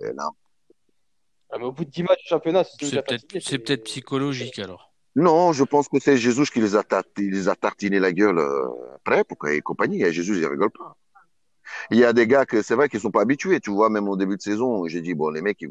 elle 0.00 0.18
a- 0.18 0.30
Ah, 1.50 1.58
mais 1.58 1.64
au 1.64 1.72
bout 1.72 1.84
de 1.84 1.90
10 1.90 2.02
matchs 2.02 2.24
de 2.24 2.28
championnat, 2.28 2.64
c'est 2.64 2.78
peut-être, 2.90 3.10
fatigué, 3.10 3.40
c'est 3.44 3.58
peut-être 3.58 3.84
psychologique 3.84 4.58
alors. 4.58 4.92
Non, 5.16 5.52
je 5.52 5.64
pense 5.64 5.88
que 5.88 5.98
c'est 5.98 6.16
Jésus 6.16 6.44
qui 6.52 6.60
les 6.60 6.76
a, 6.76 6.84
il 7.16 7.30
les 7.30 7.48
a 7.48 7.56
tartiné 7.56 7.98
la 7.98 8.12
gueule 8.12 8.38
euh, 8.38 8.68
après 8.96 9.24
pour 9.24 9.48
et 9.48 9.60
compagnie. 9.60 10.02
Et 10.02 10.12
Jésus, 10.12 10.38
il 10.38 10.46
rigole 10.46 10.70
pas. 10.70 10.96
Il 11.90 11.98
y 11.98 12.04
a 12.04 12.12
des 12.12 12.26
gars 12.26 12.46
que 12.46 12.62
c'est 12.62 12.74
vrai 12.74 12.88
qu'ils 12.88 13.00
sont 13.00 13.10
pas 13.10 13.22
habitués. 13.22 13.60
Tu 13.60 13.70
vois, 13.70 13.90
même 13.90 14.08
au 14.08 14.16
début 14.16 14.36
de 14.36 14.42
saison, 14.42 14.86
j'ai 14.86 15.00
dit 15.00 15.14
bon, 15.14 15.30
les 15.30 15.42
mecs, 15.42 15.60
ils, 15.60 15.70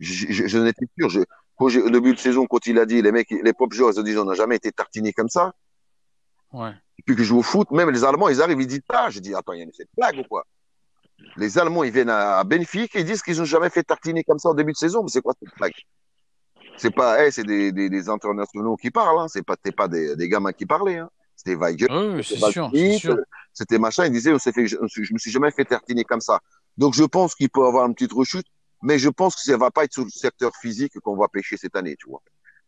je, 0.00 0.26
je, 0.30 0.46
je 0.46 0.58
n'étais 0.58 0.86
sûr. 0.98 1.08
Je, 1.10 1.20
au 1.60 1.90
début 1.90 2.12
de 2.12 2.18
saison, 2.18 2.46
quand 2.46 2.66
il 2.66 2.78
a 2.78 2.86
dit 2.86 3.02
les 3.02 3.12
mecs, 3.12 3.30
les 3.30 3.52
pop 3.52 3.72
joueurs, 3.72 3.92
ils 3.92 4.00
ont 4.00 4.02
dit 4.02 4.16
on 4.16 4.24
n'a 4.24 4.34
jamais 4.34 4.56
été 4.56 4.72
tartinés 4.72 5.12
comme 5.12 5.28
ça. 5.28 5.52
Ouais. 6.52 6.72
Depuis 6.98 7.16
que 7.16 7.22
je 7.22 7.28
joue 7.28 7.38
au 7.38 7.42
foot, 7.42 7.70
même 7.70 7.90
les 7.90 8.04
Allemands, 8.04 8.28
ils 8.28 8.40
arrivent, 8.42 8.60
ils 8.60 8.66
disent 8.66 8.82
ça. 8.90 9.10
Je 9.10 9.18
dis 9.20 9.34
attends, 9.34 9.52
il 9.52 9.58
y 9.58 9.62
a 9.62 9.64
une 9.64 9.72
cette 9.72 9.88
blague 9.96 10.18
ou 10.18 10.24
quoi? 10.24 10.44
Les 11.36 11.58
Allemands, 11.58 11.84
ils 11.84 11.92
viennent 11.92 12.10
à, 12.10 12.42
Benfica, 12.44 12.98
ils 12.98 13.04
disent 13.04 13.22
qu'ils 13.22 13.40
ont 13.40 13.44
jamais 13.44 13.70
fait 13.70 13.82
tartiner 13.82 14.24
comme 14.24 14.38
ça 14.38 14.50
au 14.50 14.54
début 14.54 14.72
de 14.72 14.76
saison. 14.76 15.02
Mais 15.02 15.08
c'est 15.08 15.20
quoi 15.20 15.34
cette 15.38 15.54
blague? 15.56 15.72
C'est 16.76 16.90
pas, 16.90 17.22
hey, 17.22 17.32
c'est 17.32 17.44
des, 17.44 17.70
des, 17.72 17.88
des 17.88 18.08
internationaux 18.08 18.76
qui 18.76 18.90
parlent. 18.90 19.20
Hein. 19.20 19.28
C'est 19.28 19.42
pas, 19.42 19.56
pas 19.76 19.88
des, 19.88 20.16
des 20.16 20.28
gamins 20.28 20.52
qui 20.52 20.66
parlaient. 20.66 20.98
Hein. 20.98 21.10
C'était 21.36 21.54
Weigel. 21.54 21.88
Oui, 21.90 22.06
oui, 22.16 22.22
C'était 23.52 23.78
machin. 23.78 24.04
Il 24.06 24.12
disait, 24.12 24.32
on 24.32 24.38
s'est 24.38 24.52
fait, 24.52 24.66
je, 24.66 24.76
je 24.88 25.12
me 25.12 25.18
suis 25.18 25.30
jamais 25.30 25.50
fait 25.50 25.64
tartiner 25.64 26.04
comme 26.04 26.20
ça. 26.20 26.40
Donc, 26.76 26.94
je 26.94 27.04
pense 27.04 27.34
qu'il 27.34 27.50
peut 27.50 27.64
avoir 27.64 27.86
une 27.86 27.94
petite 27.94 28.12
rechute, 28.12 28.46
mais 28.82 28.98
je 28.98 29.08
pense 29.08 29.34
que 29.34 29.42
ça 29.42 29.56
va 29.56 29.70
pas 29.70 29.84
être 29.84 29.92
sur 29.92 30.04
le 30.04 30.10
secteur 30.10 30.52
physique 30.60 30.98
qu'on 31.00 31.16
va 31.16 31.28
pêcher 31.28 31.56
cette 31.56 31.76
année, 31.76 31.96
tu 31.98 32.08
vois. 32.08 32.22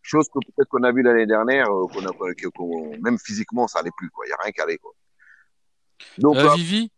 Chose 0.07 0.29
que 0.29 0.39
peut-être 0.39 0.69
qu'on 0.69 0.83
a 0.83 0.93
vu 0.93 1.03
l'année 1.03 1.27
dernière, 1.27 1.67
euh, 1.71 1.87
qu'on 1.89 2.05
a, 2.05 2.13
que- 2.35 2.49
qu'on- 2.49 2.97
même 3.03 3.19
physiquement, 3.19 3.67
ça 3.67 3.79
allait 3.79 3.91
plus, 3.97 4.11
quoi. 4.11 4.27
Il 4.27 4.31
y 4.31 4.33
a 4.33 4.37
rien 4.43 4.53
qui 4.53 4.61
allait, 4.61 4.77
quoi. 4.77 4.93
Donc, 6.19 6.37
Euh, 6.37 6.43
là, 6.45 6.55
Vivi, 6.55 6.91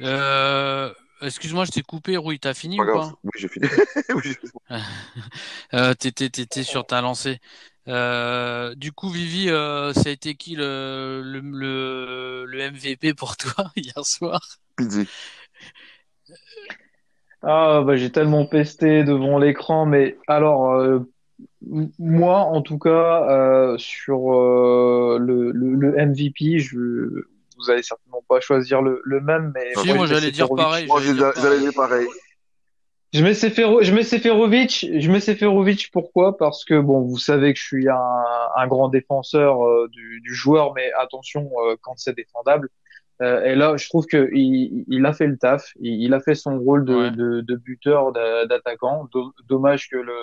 euh, 0.00 0.90
excuse-moi, 1.20 1.66
je 1.66 1.72
t'ai 1.72 1.82
coupé. 1.82 2.16
Rui, 2.16 2.40
t'as 2.40 2.54
fini 2.54 2.78
pas 2.78 2.84
ou 2.84 2.86
grave. 2.86 3.10
pas? 3.10 3.18
Oui, 3.24 3.30
j'ai 3.36 3.48
fini. 3.48 3.66
Oui, 4.14 4.22
j'ai- 4.24 4.36
Euh, 5.74 5.94
t'étais, 5.94 6.30
t'étais 6.30 6.62
sur 6.62 6.86
ta 6.86 7.00
lancée. 7.02 7.38
Euh, 7.88 8.74
du 8.74 8.92
coup, 8.92 9.10
Vivi, 9.10 9.50
euh, 9.50 9.92
ça 9.92 10.08
a 10.08 10.12
été 10.12 10.34
qui 10.34 10.54
le, 10.56 11.20
le, 11.22 11.40
le, 11.40 12.44
le 12.46 12.60
MVP 12.60 13.14
pour 13.14 13.36
toi 13.36 13.70
hier 13.76 14.04
soir? 14.04 14.40
Pizzi. 14.76 15.06
Ah, 17.42 17.82
bah, 17.86 17.96
j'ai 17.96 18.10
tellement 18.10 18.46
pesté 18.46 19.04
devant 19.04 19.38
l'écran, 19.38 19.86
mais 19.86 20.18
alors, 20.26 20.72
euh, 20.72 21.00
moi, 21.98 22.38
en 22.38 22.62
tout 22.62 22.78
cas, 22.78 23.28
euh, 23.30 23.76
sur 23.78 24.34
euh, 24.34 25.18
le, 25.20 25.50
le, 25.52 25.74
le 25.74 25.92
MVP, 26.06 26.58
je, 26.58 26.78
vous 27.58 27.70
allez 27.70 27.82
certainement 27.82 28.22
pas 28.28 28.40
choisir 28.40 28.80
le, 28.82 29.02
le 29.04 29.20
même, 29.20 29.52
mais 29.54 29.74
Si, 29.76 29.92
moi, 29.92 30.06
j'allais 30.06 30.30
dire 30.30 30.48
pareil. 30.54 30.86
Moi, 30.86 31.00
j'allais 31.00 31.18
j'ai- 31.18 31.22
dire 31.22 31.32
pareil. 31.34 31.60
dire 31.60 31.72
pareil. 31.74 32.06
Je 33.12 33.24
mets 33.24 33.32
Sefero- 33.34 33.82
je 33.82 33.92
mets 33.92 34.04
Seferovic, 34.04 34.86
je 34.96 35.10
mets 35.10 35.18
Seferovic 35.18 35.90
pourquoi? 35.92 36.36
Parce 36.36 36.64
que 36.64 36.78
bon, 36.80 37.00
vous 37.00 37.18
savez 37.18 37.52
que 37.52 37.58
je 37.58 37.64
suis 37.64 37.88
un, 37.88 38.24
un 38.56 38.66
grand 38.68 38.88
défenseur 38.88 39.66
euh, 39.66 39.88
du, 39.90 40.20
du 40.20 40.32
joueur, 40.32 40.72
mais 40.74 40.92
attention 40.96 41.50
euh, 41.66 41.74
quand 41.82 41.94
c'est 41.96 42.14
défendable. 42.14 42.68
Euh, 43.22 43.42
et 43.44 43.54
là, 43.54 43.76
je 43.76 43.86
trouve 43.88 44.06
que 44.06 44.30
il, 44.32 44.84
il 44.88 45.04
a 45.04 45.12
fait 45.12 45.26
le 45.26 45.36
taf, 45.36 45.72
il, 45.80 46.02
il 46.04 46.14
a 46.14 46.20
fait 46.20 46.34
son 46.34 46.58
rôle 46.58 46.84
de, 46.84 46.94
Ouais. 46.94 47.10
de, 47.10 47.40
de 47.42 47.56
buteur, 47.56 48.12
d'a- 48.12 48.46
d'attaquant. 48.46 49.08
Do- 49.12 49.34
Dommage 49.48 49.88
que 49.90 49.96
le, 49.96 50.14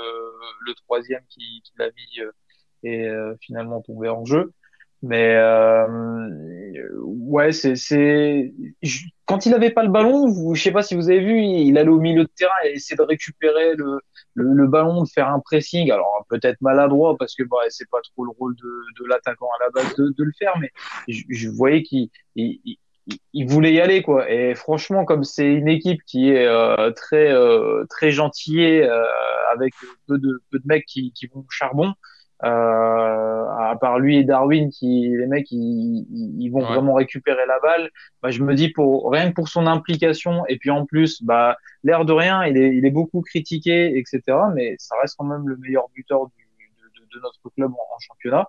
le 0.65 0.73
troisième 0.73 1.21
qui, 1.29 1.61
qui 1.63 1.73
l'a 1.77 1.87
mis 1.87 2.21
euh, 2.21 2.31
est 2.83 3.07
euh, 3.07 3.35
finalement 3.41 3.81
tombé 3.81 4.09
en 4.09 4.25
jeu. 4.25 4.51
Mais 5.03 5.35
euh, 5.35 5.87
ouais, 7.03 7.51
c'est 7.51 8.53
quand 9.25 9.45
il 9.45 9.53
avait 9.53 9.69
pas 9.69 9.83
le 9.83 9.89
ballon, 9.89 10.27
vous, 10.27 10.55
je 10.55 10.63
sais 10.63 10.71
pas 10.71 10.81
si 10.81 10.95
vous 10.95 11.09
avez 11.09 11.19
vu, 11.19 11.39
il 11.39 11.77
allait 11.77 11.89
au 11.89 11.99
milieu 11.99 12.23
de 12.23 12.29
terrain 12.35 12.53
et 12.65 12.71
essayait 12.73 12.97
de 12.97 13.03
récupérer 13.03 13.75
le, 13.75 13.99
le, 14.33 14.53
le 14.53 14.67
ballon, 14.67 15.03
de 15.03 15.07
faire 15.09 15.27
un 15.29 15.39
pressing. 15.39 15.91
Alors 15.91 16.25
peut-être 16.29 16.59
maladroit 16.61 17.15
parce 17.19 17.35
que 17.35 17.43
bah, 17.43 17.57
c'est 17.69 17.87
pas 17.91 17.99
trop 18.01 18.25
le 18.25 18.31
rôle 18.39 18.55
de, 18.55 19.03
de 19.03 19.07
l'attaquant 19.07 19.49
à 19.59 19.65
la 19.65 19.69
base 19.69 19.95
de, 19.97 20.13
de 20.17 20.23
le 20.23 20.31
faire, 20.39 20.57
mais 20.59 20.71
je, 21.07 21.21
je 21.29 21.49
voyais 21.49 21.83
qu'il 21.83 22.09
il, 22.35 22.77
il, 23.33 23.47
voulait 23.47 23.73
y 23.73 23.81
aller 23.81 24.01
quoi. 24.01 24.29
Et 24.31 24.55
franchement, 24.55 25.05
comme 25.05 25.23
c'est 25.23 25.51
une 25.53 25.67
équipe 25.67 26.01
qui 26.05 26.29
est 26.31 26.45
euh, 26.47 26.91
très 26.91 27.31
euh, 27.31 27.85
très 27.89 28.11
gentille, 28.11 28.81
euh, 28.81 29.03
avec 29.53 29.73
peu 30.07 30.17
de 30.19 30.41
peu 30.51 30.59
de 30.59 30.63
mecs 30.67 30.85
qui, 30.85 31.11
qui 31.13 31.27
vont 31.27 31.41
au 31.41 31.45
charbon. 31.49 31.93
Euh, 32.43 32.47
à 33.59 33.75
part 33.81 33.97
lui 33.99 34.17
et 34.17 34.23
Darwin, 34.23 34.69
qui 34.69 35.09
les 35.17 35.25
mecs 35.27 35.49
ils, 35.51 36.05
ils 36.39 36.49
vont 36.49 36.63
Ouais. 36.63 36.65
vraiment 36.65 36.93
récupérer 36.93 37.45
la 37.47 37.59
balle. 37.59 37.89
Bah, 38.21 38.29
je 38.29 38.43
me 38.43 38.53
dis 38.53 38.69
pour 38.69 39.11
rien 39.11 39.29
que 39.29 39.33
pour 39.33 39.49
son 39.49 39.65
implication 39.67 40.45
et 40.47 40.57
puis 40.57 40.69
en 40.69 40.85
plus, 40.85 41.23
bah 41.23 41.57
l'air 41.83 42.05
de 42.05 42.13
rien, 42.13 42.45
il 42.45 42.57
est 42.57 42.75
il 42.77 42.85
est 42.85 42.91
beaucoup 42.91 43.21
critiqué, 43.21 43.97
etc. 43.97 44.37
Mais 44.53 44.75
ça 44.77 44.95
reste 45.01 45.15
quand 45.17 45.25
même 45.25 45.47
le 45.47 45.57
meilleur 45.57 45.85
buteur 45.95 46.27
du, 46.27 46.43
de, 46.77 47.01
de, 47.01 47.07
de 47.17 47.21
notre 47.21 47.49
club 47.55 47.71
en, 47.71 47.95
en 47.95 47.99
championnat. 47.99 48.47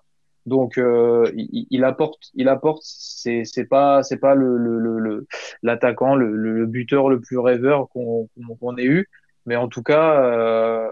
Donc 0.49 0.79
euh, 0.79 1.31
il, 1.37 1.66
il 1.70 1.85
apporte, 1.85 2.31
il 2.35 2.49
apporte. 2.49 2.83
C'est 2.85 3.45
c'est 3.45 3.66
pas 3.66 4.03
c'est 4.03 4.16
pas 4.16 4.35
le 4.35 4.57
le 4.57 4.79
le- 4.79 4.99
le 4.99 5.27
l'attaquant, 5.62 6.15
le, 6.15 6.35
le, 6.35 6.53
le 6.53 6.66
buteur 6.66 7.09
le 7.11 7.20
plus 7.20 7.39
rêveur 7.39 7.89
qu'on 7.91 8.77
ait 8.79 8.85
eu, 8.85 9.09
mais 9.47 9.57
en 9.57 9.69
tout 9.69 9.83
cas 9.83 10.23
euh, 10.23 10.91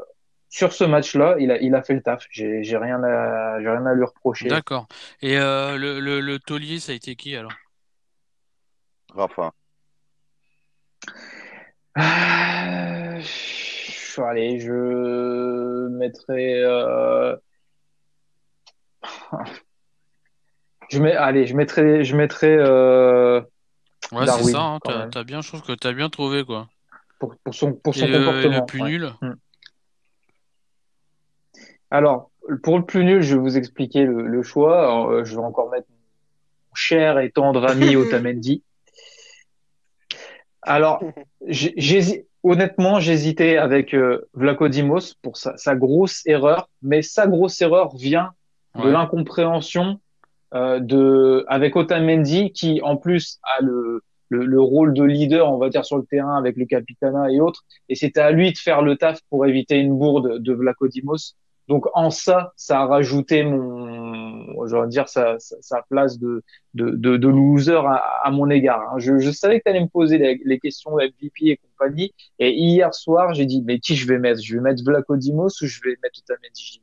sur 0.49 0.73
ce 0.73 0.85
match-là, 0.85 1.37
il 1.39 1.51
a 1.51 1.59
il 1.61 1.75
a 1.75 1.83
fait 1.83 1.95
le 1.95 2.03
taf. 2.03 2.27
J'ai 2.31 2.63
j'ai 2.63 2.77
rien 2.77 3.03
à 3.03 3.61
j'ai 3.61 3.71
rien 3.71 3.87
à 3.87 3.95
lui 3.95 4.05
reprocher. 4.05 4.49
D'accord. 4.49 4.87
Et 5.23 5.39
euh, 5.39 5.77
le, 5.77 6.01
le, 6.01 6.21
le 6.21 6.39
taulier, 6.39 6.79
ça 6.79 6.93
a 6.93 6.95
été 6.95 7.17
qui 7.17 7.35
alors? 7.35 7.53
Rafa. 9.15 9.53
Ah, 11.95 13.19
allez, 14.19 14.61
je 14.61 15.89
mettrai. 15.89 16.63
Euh... 19.33 19.37
Je 20.89 21.01
mets, 21.01 21.17
allez, 21.17 21.47
je 21.47 21.57
mettrai, 21.57 22.05
je 22.05 22.15
mettrai 22.15 22.55
euh, 22.57 23.41
Ouais, 24.13 24.27
c'est 24.27 24.53
ça, 24.53 24.61
hein, 24.61 24.79
t'as, 25.11 25.25
bien, 25.25 25.41
je 25.41 25.49
trouve 25.49 25.63
que 25.63 25.73
t'as 25.73 25.93
bien 25.93 26.09
trouvé, 26.09 26.45
quoi. 26.45 26.69
pour, 27.19 27.35
pour 27.43 27.55
son 27.55 27.73
pour 27.73 27.95
son 27.95 28.07
le, 28.07 28.15
et 28.15 28.25
comportement. 28.25 28.57
le 28.59 28.67
plus 28.67 28.83
ouais. 28.83 28.89
nul? 28.91 29.13
Alors, 31.91 32.31
pour 32.63 32.79
le 32.79 32.85
plus 32.85 33.05
nul, 33.05 33.23
je 33.23 33.35
vais 33.35 33.41
vous 33.41 33.57
expliquer 33.57 34.05
le, 34.05 34.23
le 34.27 34.43
choix. 34.43 34.83
Alors, 34.83 35.11
euh, 35.11 35.25
je 35.25 35.35
vais 35.35 35.43
encore 35.43 35.71
mettre 35.71 35.89
mon 35.91 36.75
cher 36.75 37.19
et 37.19 37.31
tendre 37.31 37.69
ami 37.69 37.97
Otamendi. 37.97 38.63
Alors, 40.63 41.03
honnêtement, 42.43 43.01
j'hésitais 43.01 43.57
avec 43.57 43.95
euh, 43.95 44.29
Vlaco 44.35 44.69
Dimos 44.69 45.15
pour 45.21 45.37
sa, 45.37 45.57
sa 45.57 45.75
grosse 45.75 46.25
erreur, 46.27 46.69
mais 46.83 47.03
sa 47.03 47.27
grosse 47.27 47.61
erreur 47.61 47.97
vient 47.97 48.33
de 48.83 48.89
l'incompréhension 48.89 50.01
euh, 50.55 50.81
de 50.81 51.45
avec 51.49 51.77
Otamendi 51.77 52.53
qui 52.53 52.81
en 52.83 52.97
plus 52.97 53.39
a 53.59 53.63
le, 53.63 54.03
le 54.29 54.45
le 54.45 54.61
rôle 54.61 54.95
de 54.95 55.03
leader, 55.05 55.53
on 55.53 55.59
va 55.59 55.69
dire 55.69 55.85
sur 55.85 55.99
le 55.99 56.05
terrain 56.05 56.37
avec 56.37 56.57
le 56.57 56.67
capitana 56.67 57.31
et 57.33 57.41
autres, 57.41 57.63
et 57.89 57.95
c'était 57.95 58.21
à 58.21 58.31
lui 58.31 58.53
de 58.53 58.59
faire 58.59 58.83
le 58.83 58.97
taf 58.97 59.21
pour 59.31 59.47
éviter 59.47 59.79
une 59.79 59.97
bourde 59.99 60.39
de 60.43 60.53
Vlaco 60.53 60.89
Dimos. 60.89 61.35
Donc 61.69 61.87
en 61.95 62.11
ça, 62.11 62.53
ça 62.57 62.81
a 62.83 62.87
rajouté 62.87 63.43
mon, 63.43 64.67
je 64.67 64.87
dire 64.87 65.09
sa, 65.09 65.37
sa, 65.39 65.83
place 65.89 66.19
de 66.19 66.43
de, 66.75 66.91
de, 66.91 67.17
de 67.17 67.29
loser 67.29 67.75
à, 67.75 67.95
à 68.23 68.31
mon 68.31 68.51
égard. 68.51 68.81
hein. 68.93 68.99
Je, 68.99 69.19
je 69.19 69.31
savais 69.31 69.59
que 69.59 69.65
tu 69.65 69.71
allais 69.71 69.81
me 69.81 69.89
poser 69.89 70.19
les, 70.19 70.41
les 70.45 70.59
questions 70.59 70.93
MVP 70.97 71.47
et 71.51 71.57
compagnie. 71.57 72.13
Et 72.39 72.53
hier 72.53 72.95
soir, 72.95 73.35
j'ai 73.35 73.47
dit, 73.47 73.63
mais 73.67 73.79
qui 73.81 73.97
je 73.97 74.07
vais 74.07 74.19
mettre? 74.19 74.41
Je 74.43 74.55
vais 74.55 74.61
mettre 74.61 74.83
Vlaco 74.85 75.17
Dimos 75.17 75.49
ou 75.63 75.67
je 75.67 75.81
vais 75.85 75.97
mettre 76.03 76.21
Otamendi? 76.21 76.83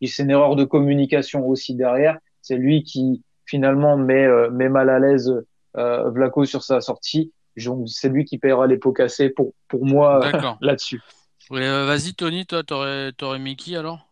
Et 0.00 0.06
c'est 0.06 0.22
une 0.22 0.30
erreur 0.30 0.56
de 0.56 0.64
communication 0.64 1.46
aussi 1.46 1.74
derrière. 1.74 2.18
C'est 2.42 2.56
lui 2.56 2.82
qui 2.82 3.22
finalement 3.46 3.96
met, 3.96 4.24
euh, 4.24 4.50
met 4.50 4.68
mal 4.68 4.90
à 4.90 4.98
l'aise 4.98 5.32
euh, 5.76 6.10
Vlaco 6.10 6.44
sur 6.44 6.62
sa 6.62 6.80
sortie. 6.80 7.32
Donc 7.56 7.88
c'est 7.88 8.08
lui 8.08 8.24
qui 8.24 8.38
paiera 8.38 8.66
les 8.66 8.76
pots 8.76 8.92
cassés 8.92 9.30
pour, 9.30 9.52
pour 9.66 9.84
moi 9.84 10.24
euh, 10.24 10.52
là-dessus. 10.60 11.02
Euh, 11.50 11.86
vas-y, 11.86 12.14
Tony, 12.14 12.46
toi, 12.46 12.62
t'aurais, 12.62 13.12
t'aurais 13.12 13.38
mis 13.38 13.56
qui 13.56 13.76
alors? 13.76 14.06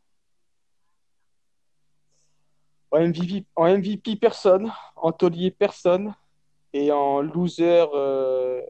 En 2.91 3.01
MVP, 3.01 3.45
en 3.55 3.77
MVP, 3.77 4.17
personne. 4.17 4.73
En 4.97 5.13
taulier, 5.13 5.51
personne. 5.51 6.15
Et 6.73 6.91
en 6.91 7.21
loser, 7.21 7.87
euh, 7.95 8.63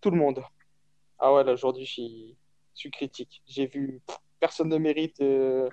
tout 0.00 0.10
le 0.10 0.16
monde. 0.16 0.42
Ah 1.18 1.32
ouais, 1.32 1.44
là, 1.44 1.52
aujourd'hui, 1.52 1.84
je 1.84 1.92
suis, 1.92 2.36
je 2.74 2.80
suis 2.80 2.90
critique. 2.90 3.42
J'ai 3.46 3.66
vu, 3.66 4.00
pff, 4.06 4.16
personne 4.40 4.68
ne 4.68 4.78
mérite, 4.78 5.20
euh, 5.20 5.68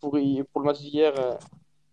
pour, 0.00 0.18
y- 0.18 0.42
pour 0.52 0.60
le 0.62 0.66
match 0.66 0.80
d'hier, 0.80 1.12
euh, 1.18 1.34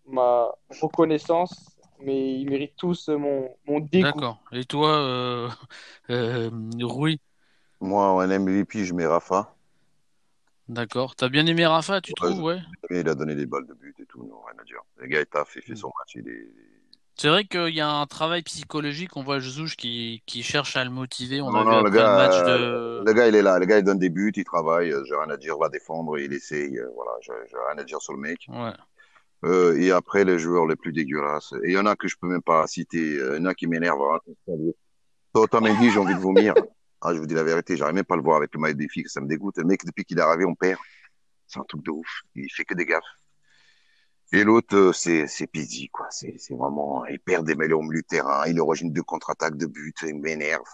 ma 0.06 0.50
reconnaissance, 0.82 1.76
mais 2.00 2.40
ils 2.40 2.48
méritent 2.50 2.76
tous 2.76 3.08
mon, 3.08 3.50
mon 3.66 3.80
dégoût. 3.80 4.20
D'accord. 4.20 4.42
Et 4.52 4.64
toi, 4.64 4.98
euh, 4.98 5.48
euh, 6.10 6.50
Rui? 6.82 7.20
Moi, 7.80 8.04
en 8.10 8.30
MVP, 8.32 8.84
je 8.84 8.92
mets 8.94 9.06
Rafa. 9.06 9.54
D'accord. 10.68 11.16
T'as 11.16 11.30
bien 11.30 11.46
aimé 11.46 11.64
Rafa, 11.64 12.02
tu 12.02 12.12
Ouais, 12.20 12.28
trouves, 12.28 12.40
ouais? 12.42 12.60
Il 12.90 13.08
a 13.08 13.14
donné 13.14 13.34
des 13.34 13.46
balles 13.46 13.66
de 13.66 13.74
but 13.74 13.98
et 14.00 14.06
tout, 14.06 14.24
non, 14.24 14.42
rien 14.42 14.58
à 14.58 14.64
dire. 14.64 14.80
Le 14.96 15.06
gars 15.06 15.20
est 15.20 15.26
taf, 15.26 15.56
il 15.56 15.62
fait 15.62 15.76
son 15.76 15.88
match, 15.98 16.14
il 16.16 16.28
est... 16.28 16.48
C'est 17.16 17.28
vrai 17.28 17.44
qu'il 17.44 17.74
y 17.74 17.80
a 17.80 17.88
un 17.88 18.06
travail 18.06 18.42
psychologique. 18.42 19.16
On 19.16 19.22
voit 19.22 19.38
Jesus 19.38 19.76
qui, 19.76 20.22
qui 20.26 20.42
cherche 20.42 20.76
à 20.76 20.84
le 20.84 20.90
motiver. 20.90 21.40
On 21.40 21.50
Non, 21.50 21.60
a 21.60 21.64
vu 21.64 21.66
non, 21.70 21.76
après 21.78 21.90
le 21.90 21.90
gars, 21.90 22.16
match 22.16 22.34
euh, 22.48 23.00
de. 23.00 23.04
le 23.06 23.12
gars, 23.12 23.28
il 23.28 23.34
est 23.36 23.42
là. 23.42 23.58
Le 23.58 23.66
gars, 23.66 23.78
il 23.78 23.84
donne 23.84 23.98
des 24.00 24.10
buts, 24.10 24.32
il 24.34 24.44
travaille. 24.44 24.92
euh, 24.92 25.02
J'ai 25.06 25.14
rien 25.14 25.30
à 25.30 25.36
dire, 25.36 25.56
va 25.58 25.68
défendre, 25.68 26.18
il 26.18 26.32
essaye. 26.32 26.76
euh, 26.78 26.88
Voilà, 26.94 27.12
j'ai 27.22 27.56
rien 27.68 27.78
à 27.78 27.84
dire 27.84 28.00
sur 28.00 28.14
le 28.14 28.18
mec. 28.20 28.46
Ouais. 28.48 28.72
Euh, 29.44 29.76
et 29.78 29.92
après, 29.92 30.24
les 30.24 30.38
joueurs 30.38 30.66
les 30.66 30.76
plus 30.76 30.92
dégueulasses. 30.92 31.52
Et 31.64 31.68
il 31.70 31.72
y 31.74 31.78
en 31.78 31.86
a 31.86 31.94
que 31.96 32.08
je 32.08 32.16
peux 32.20 32.26
même 32.26 32.42
pas 32.42 32.66
citer. 32.66 32.98
Il 33.16 33.36
y 33.36 33.40
en 33.40 33.44
a 33.46 33.54
qui 33.54 33.66
m'énervent. 33.66 34.02
Hein. 34.48 34.52
Otamendi, 35.34 35.90
j'ai 35.90 35.98
envie 35.98 36.14
de 36.14 36.20
vomir. 36.20 36.54
Ah, 37.06 37.12
je 37.12 37.18
vous 37.18 37.26
dis 37.26 37.34
la 37.34 37.44
vérité, 37.44 37.76
j'arrive 37.76 37.96
même 37.96 38.04
pas 38.06 38.14
à 38.14 38.16
le 38.16 38.22
voir 38.22 38.38
avec 38.38 38.54
le 38.54 38.60
maillot 38.60 38.76
des 38.76 38.88
filles, 38.88 39.04
ça 39.08 39.20
me 39.20 39.26
dégoûte. 39.28 39.58
Le 39.58 39.64
mec, 39.64 39.84
depuis 39.84 40.06
qu'il 40.06 40.16
est 40.18 40.22
arrivé, 40.22 40.46
on 40.46 40.54
perd. 40.54 40.80
C'est 41.46 41.60
un 41.60 41.64
truc 41.64 41.84
de 41.84 41.90
ouf. 41.90 42.08
Il 42.34 42.48
fait 42.50 42.64
que 42.64 42.72
des 42.72 42.86
gaffes. 42.86 43.04
Et 44.32 44.42
l'autre, 44.42 44.76
euh, 44.76 44.92
c'est, 44.92 45.26
c'est 45.26 45.46
Pizzi, 45.46 45.88
quoi. 45.88 46.06
C'est, 46.10 46.34
c'est 46.38 46.54
vraiment, 46.54 47.04
il 47.06 47.20
perd 47.20 47.46
des 47.46 47.54
mêlées 47.54 47.74
au 47.74 47.82
milieu 47.82 48.02
de 48.02 48.06
terrain. 48.06 48.46
Il 48.46 48.58
origine 48.60 48.92
deux 48.92 49.02
contre-attaques 49.02 49.56
de 49.56 49.66
but. 49.66 49.96
Il 50.02 50.16
m'énerve. 50.16 50.64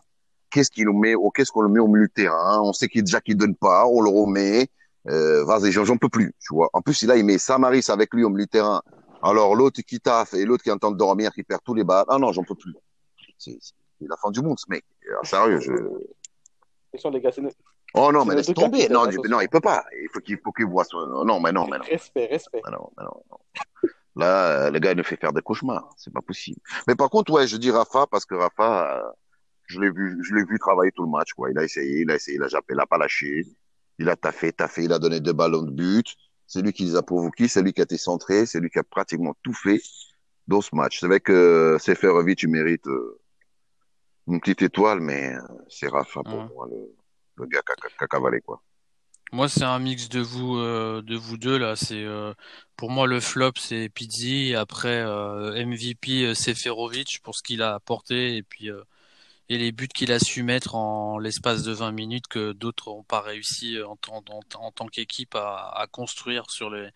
Qu'est-ce 0.50 0.70
qu'il 0.70 0.86
nous 0.86 0.98
met, 0.98 1.14
oh, 1.14 1.30
qu'est-ce 1.30 1.52
qu'on 1.52 1.60
le 1.62 1.68
met 1.68 1.80
au 1.80 1.86
milieu 1.86 2.06
de 2.08 2.12
terrain? 2.12 2.60
On 2.62 2.72
sait 2.72 2.88
qu'il, 2.88 3.04
déjà 3.04 3.20
qu'il 3.20 3.36
donne 3.36 3.54
pas, 3.54 3.86
on 3.86 4.00
le 4.00 4.10
remet. 4.10 4.68
Euh, 5.08 5.44
vas-y, 5.44 5.72
j'en 5.72 5.96
peux 5.96 6.08
plus, 6.08 6.34
tu 6.40 6.54
vois. 6.54 6.68
En 6.72 6.82
plus, 6.82 7.02
là, 7.04 7.16
il 7.16 7.24
met 7.24 7.38
Samaris 7.38 7.84
avec 7.88 8.12
lui 8.12 8.24
au 8.24 8.30
milieu 8.30 8.46
de 8.46 8.50
terrain. 8.50 8.82
Alors, 9.22 9.54
l'autre 9.54 9.80
qui 9.82 10.00
taffe 10.00 10.34
et 10.34 10.44
l'autre 10.44 10.64
qui 10.64 10.70
entend 10.70 10.90
dormir, 10.90 11.32
qui 11.32 11.42
perd 11.42 11.62
tous 11.64 11.74
les 11.74 11.84
balles. 11.84 12.06
Ah 12.08 12.18
non, 12.18 12.32
j'en 12.32 12.42
peux 12.42 12.54
plus. 12.54 12.74
C'est, 13.38 13.58
c'est 13.60 13.74
la 14.08 14.16
fin 14.16 14.30
du 14.30 14.40
monde, 14.40 14.58
ce 14.58 14.66
mec. 14.68 14.84
Ah, 15.10 15.24
sérieux, 15.24 15.60
je, 15.60 15.72
les 16.92 16.98
Oh 17.94 18.12
non, 18.12 18.22
C'est 18.22 18.28
mais 18.28 18.34
laisse 18.36 18.46
tomber. 18.54 18.88
Non, 18.88 19.06
du- 19.06 19.18
non, 19.28 19.40
il 19.40 19.48
peut 19.48 19.60
pas. 19.60 19.84
Il 20.02 20.08
faut 20.12 20.20
qu'il 20.20 20.38
faut 20.38 20.52
qu'il 20.52 20.66
voit 20.66 20.84
son. 20.84 21.24
Non, 21.24 21.40
mais 21.40 21.52
non, 21.52 21.66
mais 21.66 21.78
non. 21.78 21.84
respect, 21.84 22.26
respect. 22.26 22.60
Mais 22.64 22.72
non, 22.72 22.90
mais 22.96 23.04
non, 23.04 23.22
non. 23.30 23.38
Là, 24.16 24.70
le 24.70 24.78
gars 24.78 24.92
il 24.92 24.96
nous 24.96 25.04
fait 25.04 25.16
faire 25.16 25.32
des 25.32 25.40
cauchemars. 25.42 25.88
C'est 25.96 26.12
pas 26.12 26.20
possible. 26.22 26.60
Mais 26.86 26.94
par 26.94 27.10
contre, 27.10 27.32
ouais, 27.32 27.46
je 27.46 27.56
dis 27.56 27.70
Rafa 27.70 28.06
parce 28.06 28.24
que 28.26 28.34
Rafa, 28.34 28.98
euh, 28.98 29.10
je 29.66 29.80
l'ai 29.80 29.90
vu, 29.90 30.18
je 30.22 30.34
l'ai 30.34 30.44
vu 30.44 30.58
travailler 30.58 30.92
tout 30.92 31.04
le 31.04 31.10
match, 31.10 31.32
quoi. 31.32 31.50
Il 31.50 31.58
a 31.58 31.64
essayé, 31.64 32.00
il 32.02 32.10
a 32.10 32.16
essayé, 32.16 32.36
il 32.36 32.42
a 32.42 32.48
jappé, 32.48 32.74
il 32.74 32.80
a 32.80 32.86
pas 32.86 32.98
lâché. 32.98 33.46
Il 33.98 34.08
a 34.08 34.16
taffé, 34.16 34.52
taffé, 34.52 34.84
il 34.84 34.92
a 34.92 34.98
donné 34.98 35.20
deux 35.20 35.32
ballons 35.32 35.62
de 35.62 35.70
but. 35.70 36.16
C'est 36.46 36.62
lui 36.62 36.72
qui 36.72 36.84
les 36.84 36.96
a 36.96 37.02
provoqués, 37.02 37.46
c'est 37.48 37.62
lui 37.62 37.72
qui 37.72 37.80
a 37.80 37.84
été 37.84 37.96
centré, 37.96 38.46
c'est 38.46 38.58
lui 38.58 38.70
qui 38.70 38.78
a 38.78 38.82
pratiquement 38.82 39.34
tout 39.42 39.52
fait 39.52 39.80
dans 40.48 40.60
ce 40.60 40.74
match. 40.74 40.98
C'est 40.98 41.06
vrai 41.06 41.20
que 41.20 41.76
Seferovic, 41.78 42.38
tu 42.38 42.48
mérites 42.48 42.88
euh, 42.88 43.20
une 44.26 44.40
petite 44.40 44.62
étoile, 44.62 45.00
mais 45.00 45.34
euh, 45.34 45.40
c'est 45.68 45.86
Rafa 45.88 46.22
pour 46.24 46.34
Ouais. 46.34 46.48
moi, 46.54 46.66
le, 46.70 46.76
Moi, 49.32 49.48
c'est 49.48 49.62
un 49.62 49.78
mix 49.78 50.08
de 50.08 50.18
vous, 50.20 50.56
euh, 50.58 51.02
de 51.02 51.14
vous 51.14 51.36
deux 51.36 51.56
là. 51.56 51.76
C'est 51.76 52.02
euh, 52.04 52.34
pour 52.76 52.90
moi 52.90 53.06
le 53.06 53.20
flop, 53.20 53.52
c'est 53.58 53.88
Pizzi. 53.88 54.54
Après 54.56 55.02
euh, 55.02 55.52
MVP, 55.64 56.24
euh, 56.24 56.34
Seferovic 56.34 57.20
pour 57.22 57.36
ce 57.36 57.42
qu'il 57.44 57.62
a 57.62 57.74
apporté 57.74 58.36
et 58.36 58.42
puis 58.42 58.68
et 59.48 59.58
les 59.58 59.72
buts 59.72 59.88
qu'il 59.88 60.12
a 60.12 60.18
su 60.18 60.42
mettre 60.42 60.74
en 60.74 61.18
l'espace 61.18 61.62
de 61.64 61.72
20 61.72 61.92
minutes 61.92 62.28
que 62.28 62.52
d'autres 62.52 62.90
n'ont 62.90 63.02
pas 63.04 63.20
réussi 63.20 63.78
en, 63.82 63.96
tant- 63.96 64.86
qu'équipe 64.88 65.34
à, 65.36 65.86
construire 65.92 66.50
sur 66.50 66.70
les 66.70 66.88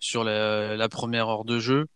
sur 0.00 0.24
la, 0.24 0.88
première 0.88 1.28
heure 1.28 1.44
de 1.44 1.58
jeu. 1.60 1.86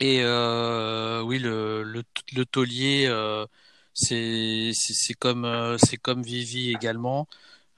Et 0.00 0.18
oui, 0.20 1.38
le 1.38 1.82
le, 1.84 2.02
le 2.34 2.44
taulier, 2.44 3.06
c'est 3.94 4.72
comme 5.18 5.44
euh, 5.44 5.76
c'est 5.78 5.96
comme 5.96 6.22
Vivi 6.22 6.70
également. 6.70 7.28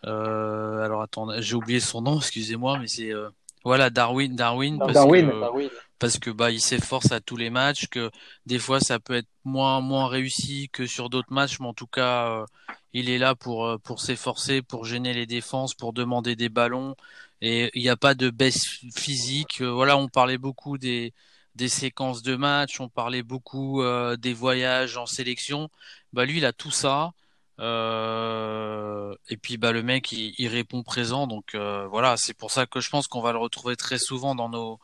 Euh, 0.07 0.83
alors 0.85 1.03
attends, 1.03 1.29
j'ai 1.41 1.55
oublié 1.57 1.81
son 1.81 2.03
nom, 2.03 2.19
excusez-moi, 2.21 2.79
mais 2.79 2.89
c'est 2.89 3.13
euh, 3.13 3.31
Voilà, 3.65 3.91
Darwin, 3.91 4.37
Darwin, 4.37 4.83
parce 4.83 4.93
Darwin. 4.93 5.27
que 5.27 5.41
Darwin. 5.41 5.71
parce 5.99 6.19
que 6.19 6.31
bah 6.31 6.51
il 6.51 6.61
s'efforce 6.61 7.13
à 7.13 7.21
tous 7.21 7.37
les 7.37 7.51
matchs, 7.51 7.89
que 7.89 8.11
des 8.47 8.59
fois 8.59 8.81
ça 8.81 8.99
peut 9.01 9.15
être 9.15 9.29
moins 9.45 9.81
moins 9.81 10.09
réussi 10.09 10.69
que 10.73 10.87
sur 10.87 11.11
d'autres 11.11 11.33
matchs, 11.33 11.61
mais 11.61 11.67
en 11.69 11.75
tout 11.75 11.87
cas 11.87 12.45
il 12.93 13.11
est 13.11 13.19
là 13.19 13.35
pour 13.35 13.79
pour 13.83 14.01
s'efforcer, 14.01 14.63
pour 14.63 14.85
gêner 14.85 15.15
les 15.15 15.27
défenses, 15.27 15.75
pour 15.75 15.93
demander 15.93 16.37
des 16.37 16.49
ballons 16.49 16.95
et 17.41 17.71
il 17.75 17.83
n'y 17.83 17.89
a 17.89 17.97
pas 17.97 18.15
de 18.15 18.31
baisse 18.31 18.65
physique. 18.97 19.61
Voilà, 19.63 19.97
on 19.97 20.09
parlait 20.09 20.39
beaucoup 20.39 20.79
des 20.79 21.13
des 21.55 21.69
séquences 21.69 22.23
de 22.23 22.35
matchs, 22.37 22.81
on 22.81 22.89
parlait 22.89 23.23
beaucoup 23.23 23.83
euh, 23.83 24.17
des 24.17 24.35
voyages 24.35 24.97
en 24.97 25.07
sélection. 25.07 25.71
Bah 26.15 26.25
lui 26.25 26.39
il 26.39 26.45
a 26.47 26.53
tout 26.53 26.71
ça. 26.71 27.13
Euh, 27.61 29.15
et 29.29 29.37
puis 29.37 29.59
bah 29.59 29.71
le 29.73 29.83
mec 29.83 30.11
il, 30.11 30.49
répond 30.49 30.83
présent 30.83 31.29
donc 31.29 31.55
euh, 31.55 31.87
voilà 31.87 32.17
c'est 32.17 32.35
pour 32.35 32.51
ça 32.51 32.67
que 32.67 32.81
je 32.81 32.91
pense 32.91 33.07
qu'on 33.07 33.21
va 33.21 33.31
le 33.31 33.39
retrouver 33.39 33.77
très 33.77 33.99
souvent 33.99 34.35
dans 34.35 34.49
nos 34.49 34.81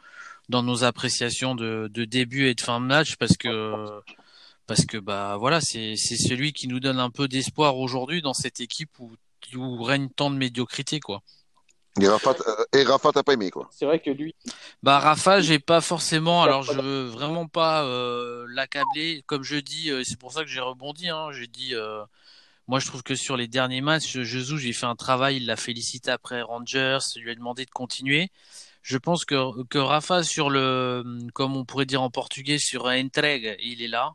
dans 0.48 0.62
nos 0.62 0.84
appréciations 0.84 1.56
de, 1.56 1.88
début 2.04 2.46
et 2.46 2.54
de 2.54 2.60
fin 2.60 2.80
de 2.80 2.86
match 2.86 3.16
parce 3.16 3.36
que 3.36 3.74
parce 4.68 4.86
que 4.86 4.98
bah 4.98 5.36
voilà 5.36 5.60
c'est 5.60 5.96
c'est 5.96 6.16
celui 6.16 6.52
qui 6.52 6.68
nous 6.68 6.78
donne 6.78 7.00
un 7.00 7.10
peu 7.10 7.26
d'espoir 7.26 7.76
aujourd'hui 7.76 8.22
dans 8.22 8.34
cette 8.34 8.60
équipe 8.60 9.00
où 9.00 9.16
où 9.56 9.82
règne 9.82 10.08
tant 10.08 10.30
de 10.30 10.36
médiocrité 10.36 11.00
quoi. 11.00 11.22
Et 11.98 12.06
Rafa, 12.08 12.30
euh, 12.46 12.64
et 12.78 12.84
Rafa, 12.84 13.10
t'as 13.12 13.22
pas 13.22 13.32
aimé, 13.32 13.50
quoi. 13.50 13.68
C'est 13.72 13.84
vrai 13.84 14.00
que 14.00 14.10
lui, 14.10 14.34
Bah 14.82 14.98
Rafa, 15.00 15.40
j'ai 15.40 15.58
pas 15.58 15.80
forcément. 15.80 16.42
Alors 16.42 16.62
je 16.62 16.72
veux 16.80 17.04
vraiment 17.06 17.46
pas 17.48 17.84
euh, 17.84 18.46
l'accabler. 18.48 19.22
Comme 19.26 19.42
je 19.42 19.56
dis, 19.56 19.90
euh, 19.90 20.02
c'est 20.04 20.18
pour 20.18 20.32
ça 20.32 20.42
que 20.42 20.48
j'ai 20.48 20.60
rebondi. 20.60 21.08
Hein, 21.08 21.28
j'ai 21.32 21.48
dit, 21.48 21.74
euh, 21.74 22.04
moi 22.68 22.78
je 22.78 22.86
trouve 22.86 23.02
que 23.02 23.14
sur 23.16 23.36
les 23.36 23.48
derniers 23.48 23.80
matchs, 23.80 24.20
Jesus, 24.20 24.58
j'ai 24.58 24.72
fait 24.72 24.86
un 24.86 24.96
travail. 24.96 25.38
Il 25.38 25.46
l'a 25.46 25.56
félicité 25.56 26.10
après 26.10 26.42
Rangers, 26.42 26.98
il 27.16 27.22
lui 27.22 27.30
a 27.32 27.34
demandé 27.34 27.64
de 27.64 27.70
continuer. 27.70 28.30
Je 28.82 28.96
pense 28.96 29.24
que 29.24 29.62
que 29.64 29.78
Rafa 29.78 30.22
sur 30.22 30.48
le, 30.50 31.04
comme 31.34 31.56
on 31.56 31.64
pourrait 31.64 31.86
dire 31.86 32.02
en 32.02 32.10
portugais, 32.10 32.58
sur 32.58 32.86
un 32.88 33.04
entregue, 33.06 33.56
il 33.62 33.82
est 33.82 33.88
là. 33.88 34.14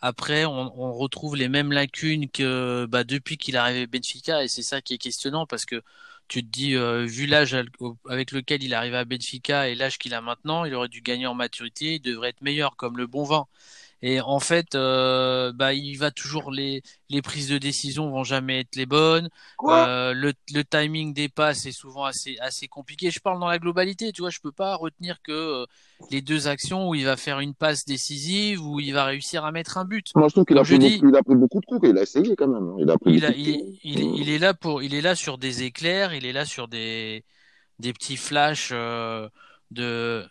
Après, 0.00 0.44
on, 0.44 0.72
on 0.80 0.92
retrouve 0.92 1.36
les 1.36 1.48
mêmes 1.48 1.72
lacunes 1.72 2.28
que 2.30 2.86
bah, 2.86 3.04
depuis 3.04 3.36
qu'il 3.38 3.54
est 3.56 3.58
arrivé 3.58 3.82
à 3.82 3.86
Benfica, 3.86 4.44
et 4.44 4.48
c'est 4.48 4.62
ça 4.62 4.80
qui 4.82 4.94
est 4.94 4.98
questionnant 4.98 5.46
parce 5.46 5.64
que 5.66 5.82
tu 6.28 6.42
te 6.44 6.48
dis, 6.50 6.74
euh, 6.74 7.04
vu 7.06 7.26
l'âge 7.26 7.56
avec 8.08 8.32
lequel 8.32 8.62
il 8.62 8.74
arrivé 8.74 8.96
à 8.96 9.04
Benfica 9.04 9.68
et 9.68 9.74
l'âge 9.74 9.98
qu'il 9.98 10.14
a 10.14 10.20
maintenant, 10.20 10.64
il 10.64 10.74
aurait 10.74 10.88
dû 10.88 11.00
gagner 11.02 11.26
en 11.26 11.34
maturité, 11.34 11.94
il 11.96 12.00
devrait 12.00 12.30
être 12.30 12.42
meilleur 12.42 12.76
comme 12.76 12.96
le 12.96 13.06
bon 13.06 13.24
vin. 13.24 13.46
Et 14.02 14.20
en 14.20 14.40
fait, 14.40 14.74
euh, 14.74 15.52
bah, 15.52 15.72
il 15.72 15.96
va 15.96 16.10
toujours 16.10 16.50
les 16.50 16.82
les 17.08 17.22
prises 17.22 17.48
de 17.48 17.58
décision 17.58 18.10
vont 18.10 18.24
jamais 18.24 18.60
être 18.60 18.76
les 18.76 18.84
bonnes. 18.86 19.28
Quoi? 19.56 19.88
Euh, 19.88 20.12
le 20.12 20.32
le 20.52 20.64
timing 20.64 21.14
des 21.14 21.28
passes 21.28 21.64
est 21.66 21.72
souvent 21.72 22.04
assez 22.04 22.36
assez 22.40 22.68
compliqué. 22.68 23.10
Je 23.10 23.20
parle 23.20 23.40
dans 23.40 23.48
la 23.48 23.58
globalité, 23.58 24.12
tu 24.12 24.20
vois, 24.22 24.30
je 24.30 24.40
peux 24.40 24.52
pas 24.52 24.74
retenir 24.76 25.22
que 25.22 25.32
euh, 25.32 25.66
les 26.10 26.20
deux 26.20 26.46
actions 26.46 26.88
où 26.88 26.94
il 26.94 27.04
va 27.06 27.16
faire 27.16 27.40
une 27.40 27.54
passe 27.54 27.84
décisive 27.86 28.60
où 28.60 28.80
il 28.80 28.92
va 28.92 29.04
réussir 29.06 29.44
à 29.44 29.52
mettre 29.52 29.78
un 29.78 29.84
but. 29.86 30.10
Moi, 30.14 30.28
je 30.28 30.32
trouve 30.34 30.44
qu'il 30.44 30.56
a, 30.56 30.60
Comme 30.60 30.66
je 30.66 30.76
pris 30.76 30.88
dis- 30.90 30.96
beaucoup- 30.98 31.08
il 31.08 31.16
a 31.16 31.22
pris 31.22 31.34
beaucoup 31.34 31.60
de 31.60 31.66
coups, 31.66 31.88
il 31.88 31.98
a 31.98 32.02
essayé 32.02 32.36
quand 32.36 32.48
même. 32.48 32.68
hein. 32.68 32.76
Il 32.78 32.90
a 32.90 32.98
pris 32.98 33.14
Il, 33.14 33.24
a, 33.24 33.28
beaucoup 33.30 33.40
de 33.42 33.48
il, 33.48 33.58
coups. 33.58 33.78
il, 33.84 34.00
il 34.20 34.28
est 34.30 34.38
là 34.38 34.52
pour, 34.54 34.82
il 34.82 34.94
est 34.94 35.00
là 35.00 35.14
sur 35.14 35.38
des 35.38 35.62
éclairs, 35.62 36.12
il 36.14 36.26
est 36.26 36.32
là 36.34 36.44
sur 36.44 36.68
des, 36.68 37.24
des 37.78 37.92
petits 37.94 38.18
flashs 38.18 38.72
de. 39.70 40.26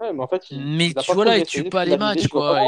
Ouais, 0.00 0.12
mais 0.12 0.22
en 0.22 0.26
fait, 0.26 0.50
il, 0.50 0.60
Mais 0.76 0.88
il 0.88 0.98
a 0.98 1.02
tu 1.02 1.12
vois 1.12 1.24
là, 1.24 1.38
il 1.38 1.46
tue 1.46 1.64
pas 1.64 1.84
les 1.84 1.96
matchs 1.96 2.28
quoi. 2.28 2.58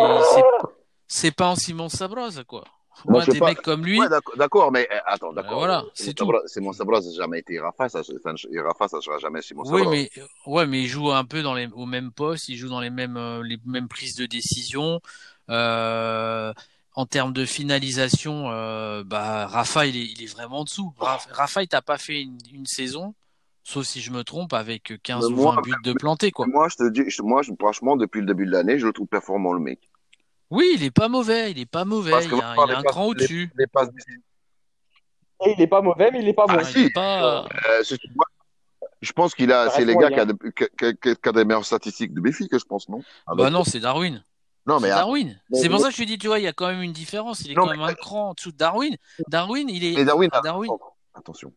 c'est, 1.06 1.30
pas 1.34 1.48
en 1.48 1.56
Simon 1.56 1.88
Sabrosa 1.88 2.44
quoi. 2.44 2.64
Moi, 3.06 3.24
Moi, 3.24 3.32
des 3.32 3.38
pas. 3.38 3.46
mecs 3.46 3.62
comme 3.62 3.84
lui, 3.84 3.98
Ouais, 3.98 4.08
d'accord, 4.08 4.36
d'accord, 4.36 4.70
mais 4.70 4.86
euh, 4.92 4.98
attends, 5.06 5.32
d'accord. 5.32 5.52
Euh, 5.54 5.56
voilà, 5.56 5.80
euh, 5.80 5.90
c'est 5.94 6.16
Simon 6.16 6.32
tout. 6.32 6.38
Simon 6.46 6.72
Sabrosa, 6.72 7.10
ça 7.10 7.16
n'a 7.16 7.22
jamais 7.24 7.38
été 7.40 7.58
Rafa, 7.58 7.88
ça, 7.88 8.02
Rafa, 8.02 8.88
ça 8.88 9.00
sera 9.00 9.18
jamais 9.18 9.40
Simon 9.42 9.62
oui, 9.64 9.80
Sabrosa. 9.80 9.90
mais 9.90 10.10
ouais, 10.46 10.66
mais 10.66 10.82
il 10.82 10.88
joue 10.88 11.10
un 11.10 11.24
peu 11.24 11.42
dans 11.42 11.54
les, 11.54 11.68
au 11.74 11.86
même 11.86 12.12
poste, 12.12 12.48
il 12.48 12.56
joue 12.56 12.68
dans 12.68 12.80
les 12.80 12.90
mêmes, 12.90 13.16
euh, 13.16 13.42
les 13.42 13.58
mêmes 13.64 13.88
prises 13.88 14.14
de 14.14 14.26
décision. 14.26 15.00
Euh, 15.50 16.52
en 16.94 17.06
termes 17.06 17.32
de 17.32 17.46
finalisation, 17.46 18.50
euh, 18.50 19.02
bah 19.04 19.46
Rafa, 19.46 19.86
il 19.86 19.96
est, 19.96 20.04
il 20.12 20.22
est 20.22 20.26
vraiment 20.32 20.60
en 20.60 20.64
dessous. 20.64 20.92
Rafa, 20.98 21.30
Rafa, 21.32 21.62
il 21.62 21.68
t'a 21.68 21.80
pas 21.82 21.96
fait 21.98 22.20
une, 22.20 22.36
une 22.52 22.66
saison, 22.66 23.14
sauf 23.64 23.84
si 23.86 24.00
je 24.00 24.10
me 24.10 24.24
trompe, 24.24 24.52
avec 24.52 25.00
15 25.02 25.26
Mais 25.28 25.32
ou 25.32 25.36
moi, 25.36 25.54
20 25.56 25.60
buts 25.62 25.72
de 25.84 25.92
plantés 25.92 26.30
quoi. 26.30 26.46
Moi, 26.46 26.68
je 26.68 26.76
te 26.76 26.88
dis, 26.90 27.02
je- 27.08 27.22
moi, 27.22 27.42
je- 27.42 27.52
franchement, 27.58 27.96
depuis 27.96 28.20
le 28.20 28.26
début 28.26 28.46
de 28.46 28.50
l'année, 28.52 28.78
je 28.78 28.86
le 28.86 28.92
trouve 28.92 29.06
performant, 29.06 29.52
le 29.52 29.60
mec. 29.60 29.78
Oui, 30.50 30.72
il 30.74 30.82
est 30.84 30.90
pas 30.90 31.08
mauvais, 31.08 31.50
il 31.50 31.58
est 31.58 31.66
pas 31.66 31.84
mauvais, 31.84 32.12
il 32.24 32.34
a, 32.34 32.54
moi, 32.54 32.66
il 32.68 32.72
a 32.72 32.78
un 32.78 32.82
passes- 32.82 32.92
cran 32.92 33.06
au-dessus. 33.06 33.50
Les 33.56 33.66
passes 33.66 33.90
décisives. 33.92 34.20
Et 35.46 35.54
il 35.56 35.62
est 35.62 35.66
pas 35.66 35.80
mauvais, 35.80 36.10
mais 36.12 36.20
il 36.20 36.28
est 36.28 36.34
pas 36.34 36.44
Ah, 36.48 36.52
bon. 36.56 36.58
Ah, 36.60 36.64
si. 36.64 36.80
il 36.80 36.86
est 36.86 36.90
pas. 36.94 37.44
Euh, 37.44 37.82
je 39.00 39.12
pense 39.12 39.34
qu'il 39.34 39.50
a, 39.50 39.70
c'est 39.70 39.84
les 39.84 39.96
gars 39.96 40.10
qui 40.10 40.20
a, 40.20 40.24
de- 40.26 40.32
qui, 40.34 40.64
qui- 40.78 40.96
qui- 41.02 41.16
qui 41.16 41.28
a 41.28 41.32
des 41.32 41.44
meilleures 41.44 41.64
statistiques 41.64 42.14
de 42.14 42.20
Béfi, 42.20 42.48
que 42.48 42.58
je 42.58 42.64
pense, 42.64 42.88
non? 42.88 42.98
Bah 43.26 43.44
Avec- 43.44 43.52
non, 43.52 43.64
c'est 43.64 43.80
Darwin. 43.80 44.22
non, 44.66 44.78
C'est 44.78 44.82
mais, 44.84 44.88
Darwin. 44.90 45.40
mais- 45.50 45.58
C'est 45.58 45.68
pour 45.68 45.78
mais- 45.78 45.82
ça 45.84 45.88
que 45.88 45.94
je 45.96 46.02
te 46.02 46.06
dis, 46.06 46.18
tu 46.18 46.28
vois, 46.28 46.38
il 46.38 46.44
y 46.44 46.48
a 46.48 46.52
quand 46.52 46.68
même 46.68 46.82
une 46.82 46.92
différence. 46.92 47.40
Il 47.40 47.50
est 47.50 47.54
Non, 47.54 47.62
quand 47.62 47.70
mais- 47.70 47.76
même 47.78 47.86
un 47.88 47.94
cran 47.94 48.28
en 48.30 48.34
dessous 48.34 48.52
de 48.52 48.56
Darwin. 48.58 48.96
Darwin, 49.28 49.68
il 49.68 49.84
est. 49.84 49.96
mais 49.96 50.04
Darwin, 50.04 50.30
Darwin, 50.44 50.70
attention. 51.14 51.52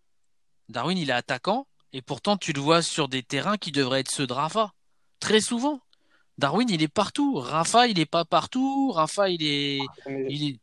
Darwin, 0.70 0.98
il 0.98 1.10
est 1.12 1.14
attaquant, 1.14 1.68
et 1.94 2.02
pourtant 2.02 2.38
tu 2.38 2.54
le 2.54 2.62
vois 2.62 2.82
sur 2.82 3.08
des 3.08 3.24
terrains 3.24 3.58
qui 3.58 3.72
devraient 3.72 4.02
être 4.02 4.12
ceux 4.12 4.28
de 4.28 4.34
Rafa. 4.34 4.72
Très 5.20 5.40
souvent. 5.40 5.80
Darwin, 6.38 6.68
il 6.70 6.84
est 6.84 6.88
partout. 6.90 7.36
Rafa, 7.36 7.88
il 7.88 8.00
est 8.00 8.06
pas 8.06 8.26
partout. 8.26 8.92
Rafa, 8.92 9.30
il 9.30 9.42
est, 9.44 9.80
il 10.30 10.50
est, 10.50 10.60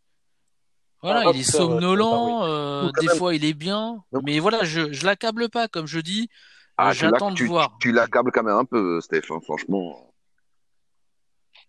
voilà, 1.03 1.31
il 1.31 1.41
est 1.41 1.49
euh, 1.55 1.59
somnolent. 1.59 2.43
euh, 2.45 2.91
des 3.01 3.07
même. 3.07 3.17
fois, 3.17 3.35
il 3.35 3.45
est 3.45 3.55
bien. 3.55 4.05
Donc- 4.13 4.23
Mais 4.25 4.39
voilà, 4.39 4.65
je, 4.65 4.93
je 4.93 5.07
l'accable 5.07 5.49
pas, 5.49 5.69
comme 5.69 5.87
je 5.87 5.99
dis. 6.01 6.29
Ah, 6.77 6.93
J'attends 6.93 7.31
de 7.31 7.37
tu, 7.37 7.47
voir. 7.47 7.77
tu 7.81 7.91
l'accables 7.93 8.31
quand 8.33 8.43
même 8.43 8.57
un 8.57 8.65
peu, 8.65 9.01
Stéphane, 9.01 9.41
franchement. 9.43 10.13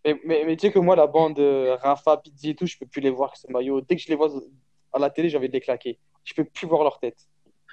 Mais, 0.06 0.20
mais, 0.26 0.44
mais 0.46 0.58
tu 0.58 0.68
sais 0.68 0.74
que 0.74 0.80
moi, 0.80 0.96
la 0.96 1.08
bande 1.08 1.40
euh, 1.40 1.78
Rafa, 1.82 2.18
Pizzi 2.18 2.50
et 2.50 2.56
tout, 2.56 2.66
je 2.66 2.78
peux 2.78 2.86
plus 2.86 3.00
les 3.02 3.10
voir 3.10 3.32
que 3.32 3.40
ce 3.40 3.50
maillot. 3.52 3.80
Dès 3.82 3.96
que 3.96 4.02
je 4.02 4.10
les 4.10 4.16
vois 4.16 4.30
à 4.92 5.00
la 5.00 5.10
télé, 5.10 5.34
envie 5.36 5.48
de 5.48 5.54
les 5.54 5.62
claquer. 5.62 5.98
Je 6.26 6.34
peux 6.34 6.44
plus 6.44 6.68
voir 6.68 6.84
leur 6.84 7.00
tête. 7.00 7.28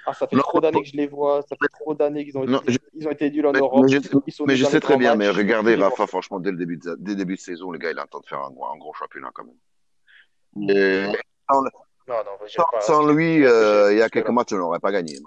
Ah, 0.07 0.15
ça 0.15 0.27
fait 0.27 0.37
Non, 0.37 0.43
trop 0.43 0.61
d'années 0.61 0.83
que 0.83 0.89
je 0.89 0.97
les 0.97 1.07
vois. 1.07 1.43
Ça 1.43 1.57
fait 1.61 1.69
trop 1.69 1.95
d'années 1.95 2.25
qu'ils 2.25 2.37
ont 2.39 2.45
Non, 2.45 2.61
été, 2.63 2.73
je- 2.73 2.79
ils 2.95 3.07
ont 3.07 3.11
été 3.11 3.31
nuls 3.31 3.47
en 3.47 3.53
Mais, 3.53 3.59
Europe. 3.59 3.85
mais 3.85 3.89
je, 3.89 3.99
Ils 4.27 4.33
sont 4.33 4.45
mais 4.47 4.55
nuls 4.55 4.59
je 4.59 4.65
dans 4.65 4.71
sais 4.71 4.81
très 4.81 4.97
bien, 4.97 5.15
mais 5.15 5.29
regardez 5.29 5.75
Rafa, 5.75 5.97
voir. 5.97 6.09
franchement, 6.09 6.41
dès 6.41 6.51
le 6.51 6.57
début 6.57 6.79
de, 6.79 6.97
dès 6.99 7.11
le 7.13 7.17
début 7.17 7.35
de 7.35 7.41
saison, 7.41 7.71
le 7.71 7.79
gars, 7.79 7.91
il 7.91 7.99
a 7.99 8.03
le 8.03 8.09
temps 8.09 8.21
de 8.21 8.27
faire 8.27 8.41
un, 8.41 8.51
gros- 8.51 8.67
un 8.67 8.77
gros 8.79 8.95
championnat 8.95 9.31
quand 9.35 9.45
même. 9.45 10.71
Et 10.71 11.05
sans, 11.51 11.63
Non, 11.63 11.69
non, 12.09 12.47
je 12.47 12.53
sans- 12.53 12.65
pas. 12.73 12.81
sans 12.81 13.07
lui, 13.13 13.45
euh, 13.45 13.93
il 13.93 13.99
y 13.99 14.03
a 14.03 14.09
quelques 14.09 14.31
matchs, 14.31 14.53
on 14.53 14.57
n'aurait 14.59 14.81
pas 14.81 14.91
gagné. 14.91 15.19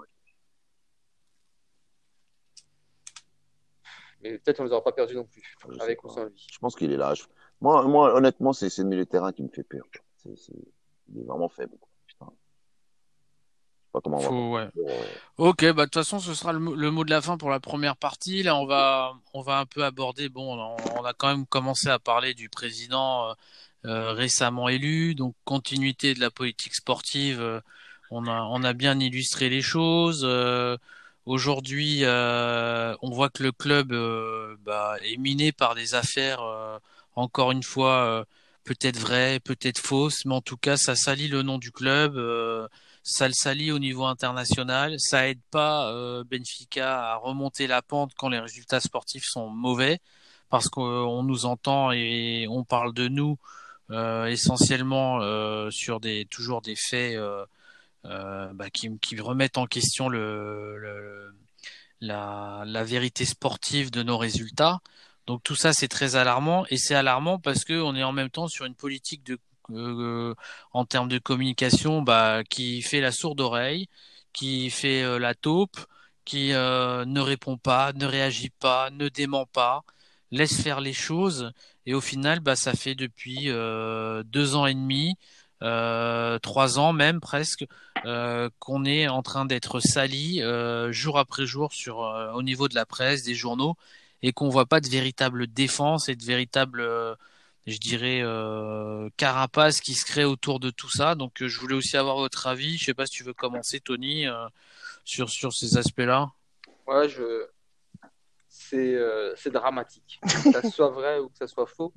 Mais 4.22 4.38
peut-être 4.38 4.60
on 4.60 4.64
les 4.64 4.72
aura 4.72 4.82
pas 4.82 4.92
perdus 4.92 5.14
non 5.14 5.24
plus. 5.24 5.42
Je 5.68 5.74
sais 5.76 5.82
Avec 5.82 6.00
pas. 6.02 6.08
ou 6.08 6.10
sans 6.12 6.24
lui. 6.24 6.46
Je 6.50 6.58
pense 6.58 6.74
qu'il 6.76 6.90
est 6.92 6.96
là. 6.96 7.14
Je- 7.14 7.24
Moi, 7.60 7.82
moi, 7.86 8.14
honnêtement, 8.14 8.52
c'est 8.52 8.76
le 8.78 8.84
milieu 8.84 9.04
de 9.04 9.08
terrain 9.10 9.32
qui 9.32 9.42
me 9.42 9.48
fait 9.48 9.62
peur. 9.62 9.84
Il 10.26 11.20
est 11.20 11.24
vraiment 11.24 11.48
faible. 11.48 11.76
quoi. 11.78 11.88
Pas 13.94 14.00
comment 14.02 14.18
on 14.18 14.50
va 14.52 14.62
ouais. 14.64 14.70
Euh, 14.78 15.04
Ok, 15.38 15.64
bah 15.72 15.72
de 15.72 15.90
toute 15.90 15.94
façon, 15.94 16.18
ce 16.20 16.34
sera 16.34 16.52
le, 16.52 16.58
mot- 16.58 16.74
le 16.74 16.90
mot 16.90 17.04
de 17.04 17.10
la 17.10 17.22
fin 17.22 17.38
pour 17.38 17.50
la 17.50 17.60
première 17.60 17.96
partie. 17.96 18.42
Là, 18.42 18.56
on 18.56 18.66
va, 18.66 19.14
on 19.34 19.42
va 19.42 19.58
un 19.60 19.66
peu 19.66 19.84
aborder. 19.84 20.28
Bon, 20.28 20.58
on, 20.58 20.76
on 21.00 21.04
a 21.04 21.12
quand 21.14 21.28
même 21.28 21.46
commencé 21.46 21.88
à 21.88 21.98
parler 22.00 22.34
du 22.34 22.48
président 22.48 23.30
euh, 23.30 23.34
euh, 23.86 24.12
récemment 24.12 24.68
élu, 24.68 25.14
donc 25.14 25.34
continuité 25.44 26.14
de 26.14 26.20
la 26.20 26.30
politique 26.30 26.74
sportive. 26.74 27.40
euh, 27.40 27.60
on 28.10 28.26
a, 28.26 28.42
on 28.42 28.64
a 28.64 28.72
bien 28.74 28.98
illustré 29.00 29.48
les 29.48 29.62
choses. 29.62 30.22
Euh, 30.24 30.76
aujourd'hui, 31.26 32.02
on 32.06 33.10
voit 33.10 33.30
que 33.30 33.42
le 33.44 33.52
club 33.52 33.92
bah, 34.64 34.96
est 35.04 35.16
miné 35.18 35.52
par 35.52 35.74
des 35.76 35.94
affaires. 35.94 36.40
encore 37.16 37.52
une 37.52 37.62
fois, 37.62 38.26
peut-être 38.64 38.98
vraies, 38.98 39.40
peut-être 39.40 39.78
fausses, 39.80 40.24
mais 40.26 40.34
en 40.34 40.40
tout 40.42 40.56
cas, 40.58 40.76
ça 40.76 40.96
salit 40.96 41.28
le 41.28 41.42
nom 41.42 41.58
du 41.58 41.72
club. 41.72 42.16
Euh, 43.04 43.06
ça 43.10 43.28
le 43.28 43.34
salit 43.34 43.70
au 43.70 43.78
niveau 43.78 44.04
international, 44.06 44.96
ça 44.98 45.28
aide 45.28 45.40
pas 45.50 45.92
euh, 45.92 46.24
Benfica 46.24 47.12
à 47.12 47.16
remonter 47.16 47.66
la 47.66 47.82
pente 47.82 48.12
quand 48.16 48.28
les 48.28 48.40
résultats 48.40 48.80
sportifs 48.80 49.26
sont 49.26 49.48
mauvais, 49.48 50.00
parce 50.50 50.68
qu'on 50.68 51.22
nous 51.22 51.46
entend 51.46 51.92
et 51.92 52.46
on 52.48 52.64
parle 52.64 52.94
de 52.94 53.08
nous 53.08 53.38
euh, 53.90 54.26
essentiellement 54.26 55.20
euh, 55.20 55.70
sur 55.70 56.00
des 56.00 56.26
toujours 56.26 56.62
des 56.62 56.76
faits 56.76 57.16
euh, 57.16 57.44
euh, 58.06 58.52
bah, 58.54 58.70
qui, 58.70 58.90
remettent 59.20 59.58
en 59.58 59.66
question 59.66 60.08
la, 60.08 61.30
la 62.66 62.84
vérité 62.84 63.24
sportive 63.24 63.90
de 63.90 64.02
nos 64.02 64.18
résultats. 64.18 64.80
Donc 65.26 65.42
tout 65.42 65.56
ça 65.56 65.72
c'est 65.72 65.88
très 65.88 66.16
alarmant 66.16 66.66
et 66.70 66.76
c'est 66.76 66.94
alarmant 66.94 67.38
parce 67.38 67.64
que 67.64 67.80
on 67.80 67.94
est 67.94 68.02
en 68.02 68.12
même 68.12 68.30
temps 68.30 68.48
sur 68.48 68.64
une 68.66 68.74
politique 68.74 69.24
de 69.24 69.38
euh, 69.70 70.34
en 70.72 70.84
termes 70.84 71.08
de 71.08 71.18
communication 71.18 72.02
bah, 72.02 72.44
qui 72.44 72.82
fait 72.82 73.00
la 73.00 73.12
sourde 73.12 73.40
oreille, 73.40 73.88
qui 74.32 74.70
fait 74.70 75.02
euh, 75.02 75.18
la 75.18 75.34
taupe, 75.34 75.78
qui 76.24 76.52
euh, 76.52 77.04
ne 77.04 77.20
répond 77.20 77.56
pas, 77.56 77.92
ne 77.94 78.06
réagit 78.06 78.50
pas, 78.50 78.90
ne 78.90 79.08
dément 79.08 79.46
pas, 79.46 79.84
laisse 80.30 80.60
faire 80.62 80.80
les 80.80 80.92
choses. 80.92 81.52
Et 81.86 81.94
au 81.94 82.00
final 82.00 82.40
bah, 82.40 82.56
ça 82.56 82.74
fait 82.74 82.94
depuis 82.94 83.46
deux 83.46 84.54
ans 84.56 84.66
et 84.66 84.74
demi, 84.74 85.16
trois 85.60 86.78
ans 86.78 86.92
même 86.92 87.20
presque, 87.20 87.66
qu'on 88.58 88.84
est 88.84 89.08
en 89.08 89.22
train 89.22 89.44
d'être 89.44 89.80
sali 89.80 90.40
jour 90.90 91.18
après 91.18 91.46
jour 91.46 91.72
sur 91.72 91.98
au 92.34 92.42
niveau 92.42 92.68
de 92.68 92.74
la 92.74 92.86
presse, 92.86 93.22
des 93.22 93.34
journaux, 93.34 93.76
et 94.22 94.32
qu'on 94.32 94.48
voit 94.48 94.66
pas 94.66 94.80
de 94.80 94.88
véritable 94.88 95.46
défense 95.46 96.08
et 96.08 96.16
de 96.16 96.24
véritable, 96.24 96.82
je 97.66 97.78
dirais, 97.78 98.20
euh, 98.22 99.08
carapace 99.16 99.80
qui 99.80 99.94
se 99.94 100.04
crée 100.04 100.24
autour 100.24 100.60
de 100.60 100.70
tout 100.70 100.90
ça. 100.90 101.14
Donc, 101.14 101.42
euh, 101.42 101.48
je 101.48 101.58
voulais 101.60 101.74
aussi 101.74 101.96
avoir 101.96 102.16
votre 102.16 102.46
avis. 102.46 102.76
Je 102.78 102.84
sais 102.86 102.94
pas 102.94 103.06
si 103.06 103.12
tu 103.12 103.24
veux 103.24 103.34
commencer, 103.34 103.80
Tony, 103.80 104.26
euh, 104.26 104.46
sur 105.04 105.30
sur 105.30 105.52
ces 105.52 105.76
aspects-là. 105.76 106.30
Ouais, 106.86 107.08
je... 107.08 107.46
c'est 108.48 108.98
c'est 109.36 109.50
dramatique. 109.50 110.18
Que 110.22 110.28
ça 110.52 110.62
soit 110.70 110.90
vrai 110.90 111.18
ou 111.18 111.28
que 111.28 111.36
ça 111.36 111.46
soit 111.46 111.66
faux, 111.66 111.92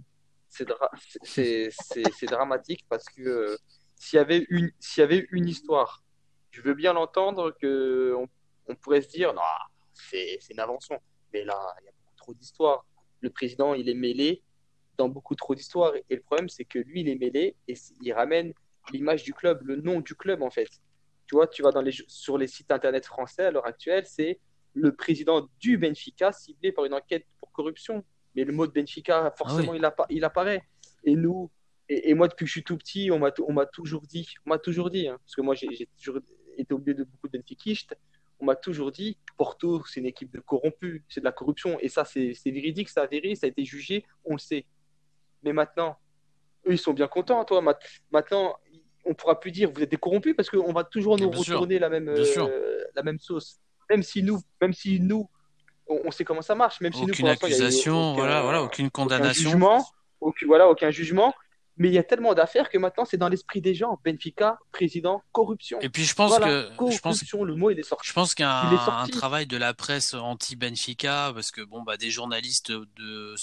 c'est 0.50 0.68
dra- 0.68 0.92
c'est 1.24 1.70
c'est- 1.72 2.12
c'est 2.18 2.26
dramatique 2.26 2.86
parce 2.90 3.06
que 3.06 3.58
s'il 3.96 4.18
y 4.18 4.20
avait 4.20 4.46
une, 4.50 4.72
s'il 4.80 5.02
y 5.02 5.04
avait 5.04 5.28
une 5.32 5.48
histoire, 5.48 6.04
je 6.52 6.62
veux 6.62 6.74
bien 6.74 6.94
l'entendre 6.94 7.56
que 7.62 8.14
on, 8.18 8.28
on 8.68 8.76
pourrait 8.76 9.02
se 9.02 9.10
dire, 9.10 9.34
non, 9.34 9.42
c'est 9.94 10.38
c'est 10.42 10.54
une 10.54 10.60
invention. 10.60 11.00
Mais 11.34 11.44
là, 11.44 11.58
il 11.82 11.86
y 11.86 11.90
a 11.90 11.92
beaucoup 11.92 12.16
trop 12.16 12.34
d'histoires. 12.34 12.86
Le 13.22 13.30
président, 13.30 13.74
il 13.74 13.90
est 13.90 13.94
mêlé 13.94 14.44
dans 14.98 15.10
beaucoup 15.10 15.36
trop 15.36 15.56
d'histoires. 15.56 15.94
Et 16.10 16.16
le 16.16 16.22
problème, 16.22 16.50
c'est 16.50 16.66
que 16.66 16.80
lui, 16.80 17.02
il 17.02 17.10
est 17.10 17.16
mêlé 17.16 17.56
et 17.68 17.76
il 18.02 18.14
ramène 18.14 18.54
l'image 18.92 19.24
du 19.24 19.34
club, 19.34 19.62
le 19.64 19.76
nom 19.78 20.00
du 20.02 20.16
club, 20.16 20.42
en 20.42 20.50
fait. 20.50 20.70
Tu 21.28 21.36
vois, 21.36 21.48
tu 21.48 21.62
vas 21.62 21.72
dans 21.72 21.82
les, 21.82 21.92
sur 22.08 22.38
les 22.38 22.48
sites 22.48 22.72
internet 22.72 23.06
français 23.06 23.44
à 23.44 23.52
l'heure 23.52 23.66
actuelle, 23.66 24.06
c'est 24.06 24.40
le 24.74 24.94
président 24.94 25.50
du 25.60 25.78
Benfica 25.78 26.32
ciblé 26.32 26.72
par 26.72 26.86
une 26.86 26.94
enquête 26.94 27.26
pour 27.40 27.52
corruption. 27.52 28.04
Mais 28.36 28.44
le 28.44 28.54
mot 28.54 28.68
de 28.68 28.72
Benfica, 28.72 29.34
forcément, 29.38 29.74
il, 29.74 29.84
appa- 29.84 30.06
il 30.10 30.24
apparaît. 30.24 30.64
Et 31.04 31.16
nous, 31.16 31.50
et, 31.90 32.12
et 32.12 32.14
moi, 32.14 32.28
depuis 32.28 32.46
que 32.46 32.48
je 32.48 32.54
suis 32.54 32.64
tout 32.64 32.78
petit, 32.78 33.10
on 33.12 33.20
m'a 33.20 33.32
toujours 33.66 34.02
dit, 34.02 34.28
on 34.46 34.52
m'a 34.52 34.60
toujours 34.60 34.90
dit, 34.90 35.08
hein, 35.08 35.18
parce 35.24 35.36
que 35.36 35.42
moi, 35.42 35.56
j'ai 35.56 35.88
toujours 35.98 36.20
été 36.58 36.74
au 36.74 36.78
milieu 36.78 36.94
de 36.94 37.04
beaucoup 37.04 37.28
de 37.28 37.38
Benfiquistes, 37.38 37.96
on 38.40 38.46
m'a 38.46 38.56
toujours 38.56 38.92
dit, 38.92 39.18
Porto, 39.36 39.84
c'est 39.86 40.00
une 40.00 40.06
équipe 40.06 40.32
de 40.32 40.40
corrompus, 40.40 41.02
c'est 41.10 41.22
de 41.22 41.26
la 41.26 41.32
corruption. 41.32 41.80
Et 41.80 41.90
ça, 41.90 42.06
c'est 42.06 42.34
véridique, 42.46 42.90
c'est 42.90 43.00
avéré, 43.00 43.36
ça 43.36 43.48
a 43.48 43.50
été 43.50 43.66
jugé, 43.66 44.06
on 44.24 44.34
le 44.34 44.40
sait. 44.40 44.66
Mais 45.44 45.54
maintenant, 45.54 45.98
eux, 46.68 46.74
ils 46.74 46.78
sont 46.80 46.94
bien 46.94 47.08
contents, 47.08 47.44
toi. 47.46 47.62
Maintenant, 48.12 48.56
on 49.06 49.14
pourra 49.14 49.40
plus 49.40 49.52
dire, 49.52 49.72
vous 49.74 49.82
êtes 49.82 49.92
des 49.92 49.98
corrompus, 49.98 50.36
parce 50.36 50.50
qu'on 50.50 50.74
va 50.74 50.84
toujours 50.84 51.18
nous 51.18 51.30
Bien 51.30 51.42
sûr. 51.42 51.56
retourner 51.56 51.80
la 51.80 51.90
même, 51.90 52.10
euh, 52.10 52.84
la 52.96 53.04
même 53.04 53.20
sauce. 53.20 53.60
Même 53.90 54.04
si 54.04 54.22
nous, 54.24 54.42
même 54.60 54.74
si 54.74 55.00
nous, 55.00 55.30
on, 55.88 56.02
on 56.06 56.12
sait 56.12 56.26
comment 56.26 56.42
ça 56.42 56.56
marche, 56.56 56.82
même 56.82 56.92
si 56.94 57.04
nous, 57.06 57.14
Aucune 57.14 57.24
pour 57.24 57.30
a 57.30 57.32
eu 57.32 57.36
accusation, 57.36 58.12
aucun- 58.12 58.20
voilà, 58.22 58.42
voilà, 58.42 58.64
aucune 58.64 58.88
aucun 58.88 59.04
condamnation. 59.04 59.52
jugement, 59.52 59.86
aucun, 60.20 60.46
voilà, 60.46 60.68
aucun 60.68 60.92
jugement. 60.92 61.34
Mais 61.80 61.90
il 61.90 61.94
y 61.94 62.00
a 62.00 62.04
tellement 62.04 62.34
d'affaires 62.34 62.70
que 62.72 62.78
maintenant, 62.80 63.06
c'est 63.06 63.18
dans 63.18 63.30
l'esprit 63.30 63.62
des 63.62 63.76
gens. 63.76 64.00
Benfica, 64.04 64.58
président, 64.72 65.22
corruption. 65.32 65.80
Et 65.80 65.90
puis 65.90 66.06
je 66.06 66.16
pense 66.16 66.32
voilà, 66.32 66.48
que 66.48 66.62
je 66.64 66.76
pense 66.76 67.00
corruption, 67.02 67.44
le 67.44 67.54
mot, 67.56 67.70
il 67.70 67.78
est 67.80 67.84
sorti. 67.84 68.10
Je 68.10 68.14
pense 68.14 68.34
qu'il 68.34 68.44
y 68.44 68.48
a 68.50 68.64
Il 68.68 68.74
est 68.74 68.78
un, 68.78 68.84
sorti. 68.86 69.02
un 69.04 69.08
travail 69.16 69.46
de 69.46 69.58
la 69.58 69.76
presse 69.76 70.16
anti-Benfica, 70.16 71.32
parce 71.36 71.52
que 71.52 71.62
bon, 71.62 71.84
bah, 71.84 71.96
des 71.96 72.10
journalistes 72.10 72.72
de 72.72 73.36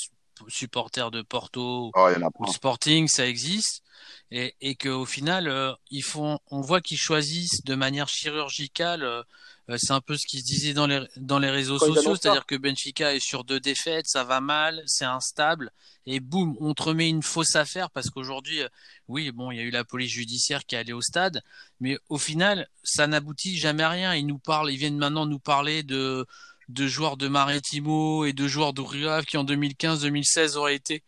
supporters 0.49 1.11
de 1.11 1.23
Porto 1.23 1.91
Oh, 1.95 2.09
ou 2.39 2.47
de 2.47 2.51
Sporting, 2.51 3.09
ça 3.09 3.27
existe, 3.27 3.83
et, 4.31 4.55
et 4.61 4.75
qu'au 4.75 5.05
final, 5.05 5.49
euh, 5.49 5.73
ils 5.91 6.03
font, 6.03 6.39
on 6.51 6.61
voit 6.61 6.81
qu'ils 6.81 6.99
choisissent 6.99 7.65
de 7.65 7.75
manière 7.75 8.09
chirurgicale. 8.09 9.03
euh, 9.03 9.23
euh, 9.71 9.79
c'est 9.79 9.93
un 9.93 10.01
peu 10.03 10.17
ce 10.17 10.27
qui 10.27 10.41
se 10.41 10.45
disait 10.45 10.75
dans 10.75 10.87
les 10.87 11.01
dans 11.17 11.39
les 11.39 11.51
réseaux 11.51 11.79
Quand 11.79 11.87
sociaux, 11.87 12.17
c'est-à-dire 12.17 12.45
que 12.45 12.55
Benfica 12.55 13.15
est 13.15 13.21
sur 13.21 13.45
deux 13.45 13.61
défaites, 13.61 14.07
ça 14.07 14.23
va 14.25 14.41
mal, 14.41 14.83
c'est 14.87 15.07
instable, 15.07 15.71
et 16.07 16.21
boum, 16.21 16.55
on 16.61 16.75
te 16.75 16.83
remet 16.83 17.09
une 17.09 17.23
fausse 17.23 17.57
affaire 17.57 17.91
parce 17.91 18.11
qu'aujourd'hui, 18.11 18.61
euh, 18.63 18.69
oui, 19.09 19.31
bon, 19.33 19.51
il 19.51 19.57
y 19.57 19.61
a 19.61 19.63
eu 19.63 19.71
la 19.71 19.85
police 19.85 20.11
judiciaire 20.13 20.67
qui 20.67 20.75
est 20.75 20.79
allée 20.79 20.93
au 20.93 21.01
stade, 21.01 21.43
mais 21.81 21.99
au 22.11 22.19
final, 22.19 22.69
ça 22.83 23.07
n'aboutit 23.07 23.57
jamais 23.57 23.83
à 23.83 23.89
rien. 23.91 24.15
Ils 24.15 24.27
nous 24.27 24.39
parlent, 24.39 24.71
ils 24.71 24.77
viennent 24.77 24.99
maintenant 24.99 25.25
nous 25.27 25.39
parler 25.39 25.83
de, 25.83 26.27
de 26.69 26.87
joueurs 26.87 27.17
de 27.17 27.29
Maritimo 27.29 28.25
et 28.25 28.33
de 28.33 28.47
joueurs 28.49 28.73
de 28.73 28.81
Rio 28.81 29.09
Ave 29.09 29.25
qui 29.25 29.37
en 29.37 29.45
2015-2016 29.45 30.57
auraient 30.57 30.75
été. 30.77 31.03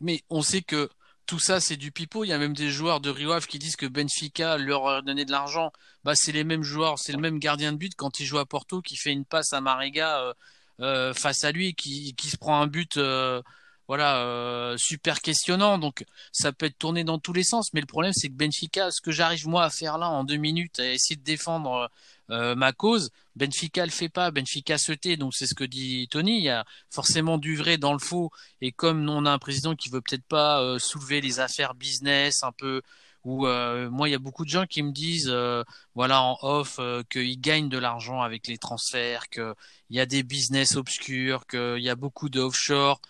Mais 0.00 0.22
on 0.30 0.42
sait 0.42 0.62
que 0.62 0.90
tout 1.26 1.40
ça, 1.40 1.60
c'est 1.60 1.76
du 1.76 1.90
pipeau. 1.90 2.24
Il 2.24 2.28
y 2.28 2.32
a 2.32 2.38
même 2.38 2.54
des 2.54 2.70
joueurs 2.70 3.00
de 3.00 3.10
Rio 3.10 3.32
Ave 3.32 3.46
qui 3.46 3.58
disent 3.58 3.76
que 3.76 3.86
Benfica 3.86 4.56
leur 4.58 4.86
a 4.88 5.02
donné 5.02 5.24
de 5.24 5.32
l'argent. 5.32 5.72
Bah, 6.04 6.12
c'est 6.14 6.32
les 6.32 6.44
mêmes 6.44 6.62
joueurs, 6.62 6.98
c'est 6.98 7.12
le 7.12 7.18
même 7.18 7.38
gardien 7.38 7.72
de 7.72 7.78
but 7.78 7.94
quand 7.96 8.20
il 8.20 8.26
joue 8.26 8.38
à 8.38 8.46
Porto 8.46 8.80
qui 8.80 8.96
fait 8.96 9.12
une 9.12 9.24
passe 9.24 9.52
à 9.52 9.60
Mariga 9.60 10.20
euh, 10.20 10.34
euh, 10.80 11.14
face 11.14 11.42
à 11.44 11.50
lui, 11.50 11.74
qui, 11.74 12.14
qui 12.14 12.28
se 12.28 12.36
prend 12.36 12.60
un 12.60 12.66
but. 12.68 12.96
euh, 12.96 13.42
voilà, 13.88 14.74
super 14.78 15.20
questionnant. 15.20 15.78
Donc, 15.78 16.04
ça 16.32 16.52
peut 16.52 16.66
être 16.66 16.76
tourné 16.78 17.04
dans 17.04 17.20
tous 17.20 17.32
les 17.32 17.44
sens. 17.44 17.72
Mais 17.72 17.80
le 17.80 17.86
problème, 17.86 18.12
c'est 18.12 18.28
que 18.28 18.34
Benfica, 18.34 18.90
ce 18.90 19.00
que 19.00 19.12
j'arrive 19.12 19.46
moi 19.46 19.62
à 19.62 19.70
faire 19.70 19.96
là 19.96 20.08
en 20.08 20.24
deux 20.24 20.38
minutes, 20.38 20.80
à 20.80 20.90
essayer 20.90 21.14
de 21.14 21.22
défendre 21.22 21.88
euh, 22.30 22.54
ma 22.54 22.72
cause, 22.72 23.10
Benfica 23.36 23.84
le 23.84 23.90
fait 23.90 24.08
pas. 24.08 24.30
Benfica 24.30 24.78
se 24.78 24.92
tait. 24.92 25.16
Donc, 25.16 25.34
c'est 25.34 25.46
ce 25.46 25.54
que 25.54 25.64
dit 25.64 26.08
Tony. 26.10 26.38
Il 26.38 26.44
y 26.44 26.50
a 26.50 26.64
forcément 26.90 27.38
du 27.38 27.56
vrai 27.56 27.78
dans 27.78 27.92
le 27.92 27.98
faux. 27.98 28.30
Et 28.60 28.72
comme 28.72 29.08
on 29.08 29.26
a 29.26 29.30
un 29.30 29.38
président 29.38 29.74
qui 29.74 29.88
veut 29.90 30.00
peut-être 30.00 30.24
pas 30.24 30.60
euh, 30.60 30.78
soulever 30.78 31.20
les 31.20 31.40
affaires 31.40 31.74
business 31.74 32.42
un 32.42 32.52
peu, 32.52 32.82
ou 33.26 33.48
euh, 33.48 33.90
moi, 33.90 34.08
il 34.08 34.12
y 34.12 34.14
a 34.14 34.20
beaucoup 34.20 34.44
de 34.44 34.50
gens 34.50 34.66
qui 34.66 34.84
me 34.84 34.92
disent, 34.92 35.28
euh, 35.28 35.64
voilà, 35.96 36.22
en 36.22 36.38
off, 36.42 36.76
euh, 36.78 37.02
qu'ils 37.10 37.40
gagnent 37.40 37.68
de 37.68 37.76
l'argent 37.76 38.22
avec 38.22 38.46
les 38.46 38.56
transferts, 38.56 39.28
qu'il 39.28 39.52
y 39.90 39.98
a 39.98 40.06
des 40.06 40.22
business 40.22 40.76
obscurs, 40.76 41.44
qu'il 41.48 41.80
y 41.80 41.90
a 41.90 41.96
beaucoup 41.96 42.28
de 42.28 42.40
offshore. 42.40 43.00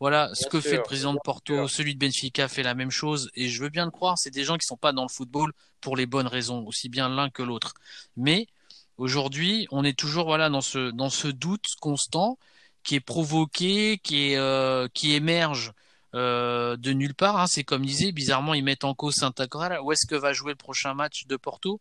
Voilà, 0.00 0.30
ce 0.34 0.46
que 0.46 0.62
sûr, 0.62 0.70
fait 0.70 0.76
le 0.78 0.82
président 0.82 1.12
de 1.12 1.18
Porto, 1.22 1.54
sûr. 1.54 1.70
celui 1.70 1.94
de 1.94 1.98
Benfica 1.98 2.48
fait 2.48 2.62
la 2.62 2.74
même 2.74 2.90
chose, 2.90 3.30
et 3.34 3.48
je 3.48 3.62
veux 3.62 3.68
bien 3.68 3.84
le 3.84 3.90
croire, 3.90 4.16
c'est 4.16 4.30
des 4.30 4.44
gens 4.44 4.56
qui 4.56 4.66
sont 4.66 4.78
pas 4.78 4.92
dans 4.92 5.02
le 5.02 5.10
football 5.10 5.52
pour 5.82 5.94
les 5.94 6.06
bonnes 6.06 6.26
raisons, 6.26 6.66
aussi 6.66 6.88
bien 6.88 7.10
l'un 7.10 7.28
que 7.28 7.42
l'autre. 7.42 7.74
Mais 8.16 8.46
aujourd'hui, 8.98 9.66
on 9.70 9.84
est 9.84 9.98
toujours 9.98 10.26
voilà 10.26 10.48
dans 10.50 10.60
ce 10.60 10.90
dans 10.90 11.10
ce 11.10 11.28
doute 11.28 11.66
constant 11.80 12.38
qui 12.82 12.94
est 12.94 13.00
provoqué, 13.00 13.98
qui 13.98 14.32
est 14.32 14.36
euh, 14.36 14.88
qui 14.94 15.14
émerge 15.14 15.72
euh, 16.14 16.76
de 16.76 16.92
nulle 16.92 17.14
part. 17.14 17.38
Hein. 17.38 17.46
C'est 17.46 17.64
comme 17.64 17.84
disait, 17.84 18.12
bizarrement, 18.12 18.54
ils 18.54 18.64
mettent 18.64 18.84
en 18.84 18.94
cause 18.94 19.14
Santa 19.14 19.46
Clara. 19.46 19.82
Où 19.82 19.92
est-ce 19.92 20.06
que 20.06 20.14
va 20.14 20.32
jouer 20.32 20.52
le 20.52 20.56
prochain 20.56 20.94
match 20.94 21.26
de 21.26 21.36
Porto? 21.36 21.80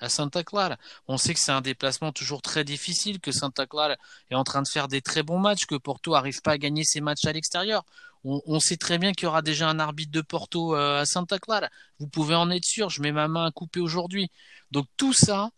À 0.00 0.08
Santa 0.08 0.44
Clara. 0.44 0.76
On 1.08 1.16
sait 1.18 1.34
que 1.34 1.40
c'est 1.40 1.50
un 1.50 1.60
déplacement 1.60 2.12
toujours 2.12 2.40
très 2.40 2.62
difficile, 2.62 3.18
que 3.18 3.32
Santa 3.32 3.66
Clara 3.66 3.96
est 4.30 4.36
en 4.36 4.44
train 4.44 4.62
de 4.62 4.68
faire 4.68 4.86
des 4.86 5.02
très 5.02 5.24
bons 5.24 5.40
matchs, 5.40 5.66
que 5.66 5.74
Porto 5.74 6.14
arrive 6.14 6.40
pas 6.40 6.52
à 6.52 6.58
gagner 6.58 6.84
ses 6.84 7.00
matchs 7.00 7.24
à 7.24 7.32
l'extérieur. 7.32 7.84
On, 8.22 8.40
on 8.46 8.60
sait 8.60 8.76
très 8.76 8.98
bien 8.98 9.12
qu'il 9.12 9.24
y 9.24 9.26
aura 9.26 9.42
déjà 9.42 9.68
un 9.68 9.80
arbitre 9.80 10.12
de 10.12 10.20
Porto 10.20 10.76
euh, 10.76 11.00
à 11.00 11.04
Santa 11.04 11.40
Clara. 11.40 11.68
Vous 11.98 12.06
pouvez 12.06 12.36
en 12.36 12.48
être 12.50 12.64
sûr, 12.64 12.90
je 12.90 13.02
mets 13.02 13.10
ma 13.10 13.26
main 13.26 13.46
à 13.46 13.50
couper 13.50 13.80
aujourd'hui. 13.80 14.30
Donc 14.70 14.86
tout 14.96 15.12
ça 15.12 15.50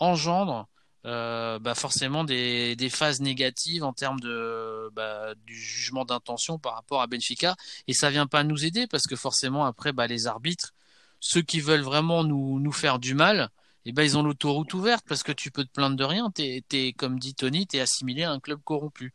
engendre 0.00 0.68
euh, 1.06 1.58
bah 1.58 1.74
forcément 1.74 2.24
des, 2.24 2.76
phases 2.90 3.20
négatives 3.20 3.84
en 3.84 3.94
termes 3.94 4.20
de 4.20 4.90
bah, 4.92 5.34
du 5.46 5.54
jugement 5.54 6.04
d'intention 6.04 6.58
par 6.58 6.74
rapport 6.74 7.00
à 7.00 7.06
Benfica. 7.06 7.56
Et 7.86 7.94
ça 7.94 8.10
vient 8.10 8.26
pas 8.26 8.44
nous 8.44 8.64
aider 8.66 8.86
parce 8.86 9.06
que 9.06 9.16
forcément 9.16 9.64
après 9.64 9.92
bah, 9.92 10.06
les 10.06 10.26
arbitres 10.26 10.72
ceux 11.20 11.42
qui 11.42 11.60
veulent 11.60 11.82
vraiment 11.82 12.24
nous, 12.24 12.72
faire 12.72 12.98
du 12.98 13.14
mal 13.14 13.50
et 13.86 13.92
ben 13.92 14.02
ils 14.02 14.18
ont 14.18 14.22
l'autoroute 14.22 14.72
ouverte 14.74 15.04
parce 15.08 15.22
que 15.22 15.32
tu 15.32 15.50
peux 15.50 15.64
te 15.64 15.70
plaindre 15.70 15.96
de 15.96 16.04
rien. 16.04 16.30
T'es 16.30 16.94
comme 16.96 17.18
dit 17.18 17.34
Tony 17.34 17.66
t'es 17.66 17.80
assimilé 17.80 18.24
à 18.24 18.32
un 18.32 18.40
club 18.40 18.60
corrompu 18.62 19.14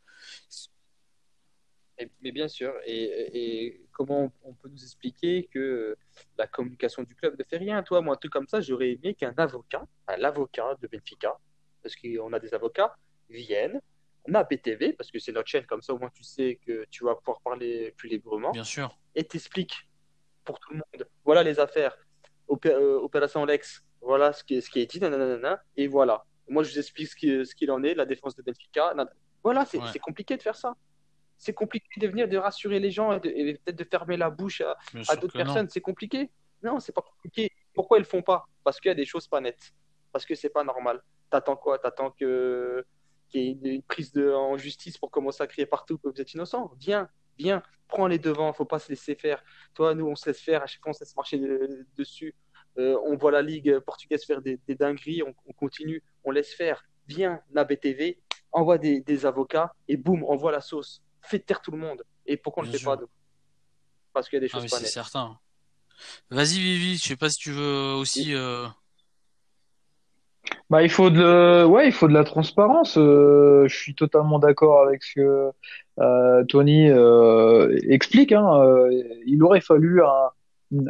Et- 1.98 2.10
Mais 2.22 2.32
bien 2.32 2.48
sûr, 2.48 2.74
et, 2.86 3.04
et 3.66 3.88
comment 3.92 4.32
on 4.44 4.54
peut 4.54 4.70
nous 4.70 4.84
expliquer 4.84 5.48
que 5.52 5.96
la 6.38 6.48
communication 6.48 7.04
du 7.04 7.16
club 7.16 7.38
ne 7.40 7.44
fait 7.44 7.58
rien? 7.58 7.82
Toi, 7.84 8.02
moi, 8.02 8.16
un 8.16 8.18
truc 8.18 8.32
comme 8.34 8.48
ça, 8.48 8.60
j'aurais 8.62 8.92
aimé 8.94 9.14
qu'un 9.16 9.34
avocat, 9.38 9.86
un 10.08 10.24
avocat 10.24 10.76
de 10.82 10.88
Benfica, 10.88 11.38
parce 11.82 11.96
qu'on 11.96 12.34
a 12.34 12.40
des 12.40 12.54
avocats, 12.54 12.96
vienne, 13.30 13.80
ma 14.28 14.44
BTV, 14.44 14.94
parce 14.94 15.10
que 15.12 15.20
c'est 15.20 15.32
notre 15.32 15.48
chaîne, 15.48 15.66
comme 15.66 15.82
ça 15.82 15.94
au 15.94 16.00
moins 16.00 16.10
tu 16.10 16.24
sais 16.24 16.60
que 16.66 16.86
tu 16.90 17.04
vas 17.06 17.16
pouvoir 17.16 17.40
parler 17.42 17.94
plus 17.96 18.10
librement, 18.10 18.52
bien 18.52 18.64
sûr 18.64 18.98
et 19.18 19.24
t'explique 19.24 19.88
pour 20.44 20.60
tout 20.60 20.72
le 20.74 20.78
monde. 20.78 21.08
Voilà 21.24 21.42
les 21.44 21.60
affaires. 21.60 21.96
Opé- 22.50 22.70
euh, 22.72 23.00
Opération 23.00 23.46
Lex, 23.46 23.84
voilà 24.02 24.34
ce 24.34 24.44
qui 24.44 24.56
est, 24.56 24.62
ce 24.62 24.70
qui 24.70 24.80
est 24.82 24.86
dit, 24.86 25.00
nanana, 25.00 25.64
et 25.78 25.88
voilà. 25.88 26.26
Moi, 26.50 26.64
je 26.64 26.72
vous 26.74 26.80
explique 26.80 27.08
ce 27.08 27.16
qui- 27.16 27.46
ce 27.46 27.56
qu'il 27.56 27.72
en 27.72 27.82
est, 27.84 27.94
la 27.96 28.06
défense 28.06 28.36
de 28.36 28.44
Benfica. 28.44 28.94
Voilà, 29.42 29.66
c'est 29.66 29.78
Ouais. 29.80 29.86
c'est 29.94 30.00
compliqué 30.00 30.36
de 30.38 30.42
faire 30.42 30.56
ça. 30.56 30.76
C'est 31.38 31.54
compliqué 31.54 31.88
de 32.00 32.08
venir 32.08 32.28
de 32.28 32.38
rassurer 32.38 32.80
les 32.80 32.92
gens 32.92 33.12
et, 33.14 33.20
de- 33.20 33.30
et 33.30 33.54
peut-être 33.56 33.78
de 33.78 33.84
fermer 33.84 34.18
la 34.18 34.30
bouche 34.30 34.62
à, 34.62 34.76
d'autres 35.16 35.34
personnes. 35.46 35.70
C'est 35.70 35.82
compliqué. 35.82 36.32
Non, 36.64 36.80
c'est 36.80 36.94
pas 36.94 37.02
compliqué. 37.02 37.52
Pourquoi 37.74 37.98
ils 37.98 38.02
le 38.02 38.06
font 38.08 38.22
pas? 38.22 38.46
Parce 38.64 38.80
qu'il 38.80 38.90
y 38.90 38.92
a 38.92 38.96
des 38.96 39.06
choses 39.06 39.28
pas 39.28 39.42
nettes. 39.42 39.72
Parce 40.12 40.26
que 40.26 40.34
c'est 40.36 40.50
pas 40.50 40.64
normal. 40.64 41.02
T'attends 41.30 41.56
quoi? 41.58 41.78
T'attends 41.80 42.12
que 42.12 42.86
qu'il 43.30 43.42
y 43.42 43.48
ait 43.48 43.52
une, 43.52 43.66
une 43.66 43.84
prise 43.84 44.12
de, 44.14 44.32
en 44.32 44.56
justice 44.58 44.98
pour 44.98 45.12
commencer 45.12 45.42
à 45.44 45.48
crier 45.48 45.66
partout 45.66 45.98
que 45.98 46.08
vous 46.08 46.22
êtes 46.22 46.34
innocent? 46.34 46.72
Viens, 46.80 47.10
viens, 47.38 47.62
prends 47.88 48.08
les 48.08 48.20
devants. 48.20 48.54
Faut 48.54 48.66
pas 48.66 48.80
se 48.80 48.90
laisser 48.90 49.16
faire. 49.16 49.44
Toi, 49.74 49.94
nous, 49.96 50.08
on 50.08 50.16
se 50.16 50.30
laisse 50.30 50.40
faire. 50.42 50.64
À 50.64 50.68
chaque 50.68 50.82
fois, 50.82 50.92
on 50.92 50.94
se 50.94 51.02
laisse 51.04 51.16
marcher 51.16 51.38
de- 51.40 51.86
dessus. 51.98 52.34
Euh, 52.78 52.98
on 53.06 53.16
voit 53.18 53.32
la 53.32 53.42
Ligue 53.42 53.80
portugaise 53.80 54.24
faire 54.26 54.42
des, 54.42 54.60
des 54.68 54.76
dingueries. 54.76 55.22
On, 55.24 55.34
on 55.48 55.54
continue. 55.54 56.02
On 56.24 56.32
laisse 56.32 56.54
faire. 56.54 56.84
Viens, 57.08 57.42
la 57.52 57.64
BTV, 57.66 58.20
envoie 58.52 58.78
des, 58.78 59.02
des 59.02 59.26
avocats 59.26 59.74
et 59.88 59.98
boum, 59.98 60.24
envoie 60.24 60.52
la 60.52 60.62
sauce. 60.62 61.04
Fais 61.28 61.40
taire 61.40 61.62
tout 61.62 61.72
le 61.72 61.78
monde. 61.78 62.04
Et 62.26 62.38
pourquoi 62.38 62.64
on 62.64 62.66
ne 62.66 62.72
le 62.72 62.78
fait 62.78 62.84
sûr. 62.84 62.98
pas? 62.98 63.04
Parce 64.14 64.30
qu'il 64.30 64.38
y 64.38 64.44
a 64.44 64.48
des 64.48 64.50
ah 64.52 64.56
choses 64.56 64.64
mais 64.64 64.70
pas 64.70 64.78
c'est 64.78 64.86
certain 64.86 65.38
vas-y 66.30 66.60
Vivi 66.60 66.98
je 66.98 67.04
sais 67.04 67.16
pas 67.16 67.30
si 67.30 67.38
tu 67.38 67.52
veux 67.52 67.94
aussi 67.94 68.34
euh... 68.34 68.68
Bah, 70.70 70.84
il 70.84 70.90
faut 70.90 71.10
de, 71.10 71.64
ouais, 71.66 71.88
il 71.88 71.92
faut 71.92 72.08
de 72.08 72.14
la 72.14 72.24
transparence. 72.24 72.98
Euh, 72.98 73.68
je 73.68 73.76
suis 73.76 73.96
totalement 73.96 74.40
d'accord 74.40 74.86
avec 74.86 75.04
ce 75.04 75.14
que 75.16 75.52
euh, 76.00 76.44
Tony 76.46 76.90
euh, 76.90 77.76
explique. 77.90 78.32
Hein. 78.32 78.48
Euh, 78.62 78.90
il 79.26 79.42
aurait 79.44 79.62
fallu 79.62 80.04
un, 80.04 80.30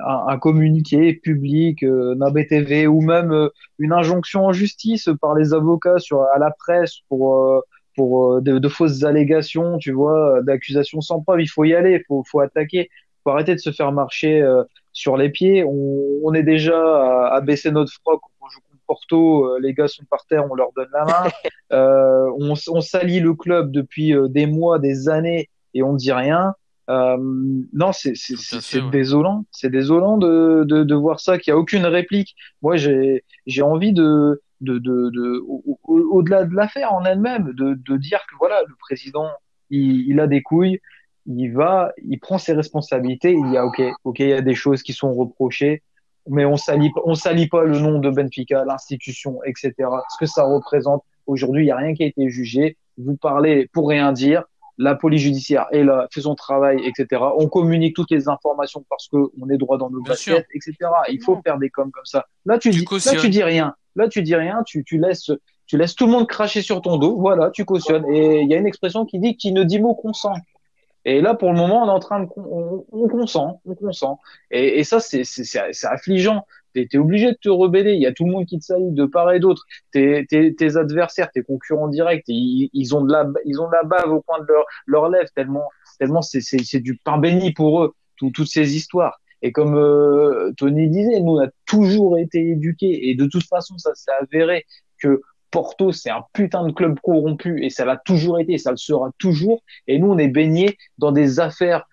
un, 0.05 0.27
un 0.27 0.39
communiqué 0.39 1.13
public, 1.13 1.83
euh, 1.83 2.15
d'un 2.15 2.31
BTV 2.31 2.87
ou 2.87 3.01
même 3.01 3.31
euh, 3.31 3.49
une 3.79 3.93
injonction 3.93 4.45
en 4.45 4.53
justice 4.53 5.09
par 5.21 5.35
les 5.35 5.53
avocats 5.53 5.99
sur 5.99 6.23
à 6.23 6.39
la 6.39 6.51
presse 6.51 6.99
pour 7.07 7.35
euh, 7.35 7.61
pour 7.95 8.35
euh, 8.35 8.41
de, 8.41 8.59
de 8.59 8.67
fausses 8.69 9.03
allégations, 9.03 9.77
tu 9.77 9.91
vois, 9.91 10.41
d'accusations 10.43 11.01
sans 11.01 11.21
preuve. 11.21 11.41
Il 11.41 11.47
faut 11.47 11.63
y 11.63 11.73
aller, 11.73 12.03
faut 12.07 12.23
faut 12.29 12.39
attaquer, 12.39 12.89
faut 13.23 13.31
arrêter 13.31 13.55
de 13.55 13.59
se 13.59 13.71
faire 13.71 13.91
marcher 13.91 14.41
euh, 14.41 14.63
sur 14.93 15.17
les 15.17 15.29
pieds. 15.29 15.63
On, 15.63 16.03
on 16.23 16.33
est 16.33 16.43
déjà 16.43 16.77
à, 16.77 17.35
à 17.35 17.41
baisser 17.41 17.71
notre 17.71 17.91
froc. 17.93 18.21
On 18.41 18.47
joue 18.49 18.59
contre 18.69 18.81
Porto, 18.87 19.45
euh, 19.45 19.59
les 19.61 19.73
gars 19.73 19.87
sont 19.87 20.03
par 20.09 20.25
terre, 20.27 20.45
on 20.49 20.55
leur 20.55 20.71
donne 20.75 20.89
la 20.93 21.05
main. 21.05 21.29
Euh, 21.71 22.29
on, 22.37 22.53
on 22.69 22.79
salit 22.79 23.19
le 23.19 23.33
club 23.33 23.71
depuis 23.71 24.13
euh, 24.13 24.27
des 24.27 24.45
mois, 24.45 24.77
des 24.77 25.09
années 25.09 25.49
et 25.73 25.81
on 25.81 25.93
dit 25.95 26.11
rien. 26.11 26.53
Euh, 26.91 27.17
non, 27.73 27.91
c'est 27.91 28.11
ouais. 28.11 28.89
désolant, 28.91 29.45
c'est 29.49 29.71
désolant 29.71 30.17
de, 30.17 30.63
de 30.63 30.83
de 30.83 30.95
voir 30.95 31.19
ça, 31.19 31.39
qu'il 31.39 31.49
y 31.49 31.53
a 31.53 31.57
aucune 31.57 31.87
réplique. 31.87 32.35
Moi, 32.61 32.77
j'ai 32.77 33.23
j'ai 33.47 33.63
envie 33.63 33.93
de 33.93 34.43
de 34.61 34.77
de, 34.79 35.09
de 35.11 35.43
au- 35.47 35.79
au- 35.83 35.99
au-delà 36.17 36.45
de 36.45 36.53
l'affaire 36.55 36.93
en 36.93 37.03
elle-même, 37.05 37.51
de 37.53 37.73
de 37.75 37.97
dire 37.97 38.19
que 38.29 38.35
voilà, 38.39 38.61
le 38.67 38.75
président, 38.79 39.29
il, 39.69 40.07
il 40.09 40.19
a 40.19 40.27
des 40.27 40.41
couilles, 40.41 40.79
il 41.25 41.49
va, 41.53 41.91
il 42.03 42.19
prend 42.19 42.37
ses 42.37 42.53
responsabilités, 42.53 43.33
il 43.33 43.51
y 43.53 43.57
a 43.57 43.65
ok, 43.65 43.81
ok, 44.03 44.19
il 44.19 44.29
y 44.29 44.33
a 44.33 44.41
des 44.41 44.55
choses 44.55 44.83
qui 44.83 44.93
sont 44.93 45.13
reprochées, 45.13 45.83
mais 46.27 46.45
on 46.45 46.57
salit 46.57 46.91
on 47.05 47.15
salit 47.15 47.47
pas 47.47 47.63
le 47.63 47.79
nom 47.79 47.99
de 47.99 48.09
Benfica, 48.09 48.63
l'institution, 48.65 49.39
etc. 49.43 49.89
Ce 50.09 50.17
que 50.19 50.25
ça 50.25 50.43
représente. 50.45 51.03
Aujourd'hui, 51.27 51.63
il 51.63 51.67
y 51.67 51.71
a 51.71 51.75
rien 51.77 51.93
qui 51.93 52.03
a 52.03 52.07
été 52.07 52.29
jugé. 52.29 52.77
Vous 52.97 53.17
parlez 53.17 53.67
pour 53.73 53.89
rien 53.89 54.11
dire 54.11 54.43
la 54.77 54.95
police 54.95 55.21
judiciaire 55.21 55.67
est 55.71 55.83
là, 55.83 56.07
fait 56.11 56.21
son 56.21 56.35
travail, 56.35 56.77
etc. 56.85 57.21
On 57.37 57.47
communique 57.47 57.95
toutes 57.95 58.11
les 58.11 58.27
informations 58.27 58.85
parce 58.89 59.07
que 59.07 59.17
on 59.41 59.49
est 59.49 59.57
droit 59.57 59.77
dans 59.77 59.89
nos 59.89 60.01
Bien 60.01 60.15
sûr. 60.15 60.35
baskets, 60.35 60.49
etc. 60.53 60.75
Il 61.09 61.23
faut 61.23 61.39
faire 61.43 61.57
des 61.57 61.69
coms 61.69 61.91
comme 61.91 62.05
ça. 62.05 62.25
Là, 62.45 62.57
tu 62.57 62.71
Tu 62.71 62.79
dis, 62.79 62.85
là, 63.05 63.15
tu 63.21 63.29
dis 63.29 63.43
rien. 63.43 63.75
Là, 63.95 64.09
tu 64.09 64.21
dis 64.21 64.35
rien. 64.35 64.63
Tu, 64.65 64.83
tu 64.83 64.97
laisses, 64.97 65.31
tu 65.65 65.77
laisses 65.77 65.95
tout 65.95 66.05
le 66.05 66.11
monde 66.11 66.27
cracher 66.27 66.61
sur 66.61 66.81
ton 66.81 66.97
dos. 66.97 67.17
Voilà, 67.19 67.51
tu 67.51 67.63
cautionnes. 67.63 68.05
Et 68.13 68.41
il 68.41 68.49
y 68.49 68.53
a 68.53 68.57
une 68.57 68.67
expression 68.67 69.05
qui 69.05 69.19
dit 69.19 69.37
qui 69.37 69.53
ne 69.53 69.63
dit 69.63 69.79
mot 69.79 69.95
consent. 69.95 70.33
Et 71.05 71.21
là, 71.21 71.35
pour 71.35 71.51
le 71.51 71.57
moment, 71.57 71.83
on 71.83 71.87
est 71.87 71.91
en 71.91 71.99
train 71.99 72.21
de, 72.23 72.27
on, 72.35 72.83
on 72.91 73.07
consent, 73.07 73.61
on 73.65 73.75
consent. 73.75 74.19
Et, 74.51 74.79
et 74.79 74.83
ça, 74.83 74.99
c'est, 74.99 75.23
c'est, 75.23 75.43
c'est 75.43 75.61
c'est 75.71 75.87
affligeant. 75.87 76.45
T'es, 76.75 76.87
t'es 76.87 76.97
obligé 76.97 77.31
de 77.31 77.37
te 77.41 77.49
rebeller. 77.49 77.93
Il 77.93 78.01
y 78.01 78.05
a 78.05 78.11
tout 78.11 78.25
le 78.25 78.31
monde 78.33 78.45
qui 78.45 78.59
te 78.59 78.65
salit 78.65 78.91
de 78.91 79.05
part 79.05 79.31
et 79.31 79.39
d'autre. 79.39 79.63
Tes, 79.91 80.25
tes, 80.27 80.77
adversaires, 80.77 81.31
tes 81.31 81.41
concurrents 81.41 81.87
directs, 81.87 82.25
ils, 82.27 82.69
ils 82.73 82.95
ont 82.95 83.03
de 83.03 83.11
la, 83.11 83.25
ils 83.45 83.61
ont 83.61 83.67
de 83.67 83.73
la 83.73 83.83
bave 83.83 84.11
au 84.11 84.21
coin 84.21 84.39
de 84.41 84.45
leur, 84.47 84.65
leurs 84.85 85.09
lèvres 85.09 85.29
tellement, 85.35 85.69
tellement 85.99 86.21
c'est, 86.21 86.79
du 86.79 86.97
pain 86.97 87.17
béni 87.17 87.53
pour 87.53 87.81
eux, 87.83 87.93
tout- 88.17 88.31
toutes 88.31 88.47
ces 88.49 88.75
histoires. 88.75 89.19
Et 89.41 89.51
comme 89.53 89.75
euh, 89.75 90.51
Tony 90.57 90.89
disait, 90.89 91.21
nous, 91.21 91.33
on 91.37 91.43
a 91.43 91.49
toujours 91.65 92.17
été 92.17 92.49
éduqués. 92.49 93.09
Et 93.09 93.15
de 93.15 93.25
toute 93.25 93.45
façon, 93.47 93.77
ça 93.77 93.93
s'est 93.95 94.11
avéré 94.19 94.65
que 95.01 95.21
Porto, 95.51 95.93
c'est 95.93 96.09
un 96.09 96.23
putain 96.33 96.65
de 96.67 96.73
club 96.73 96.99
corrompu. 97.01 97.63
Et 97.63 97.69
ça 97.69 97.85
l'a 97.85 97.97
toujours 97.97 98.39
été, 98.39 98.57
ça 98.57 98.71
le 98.71 98.77
sera 98.77 99.11
toujours. 99.17 99.61
Et 99.87 99.99
nous, 99.99 100.07
on 100.11 100.17
est 100.17 100.27
baignés 100.27 100.77
dans 100.97 101.11
des 101.11 101.39
affaires 101.39 101.85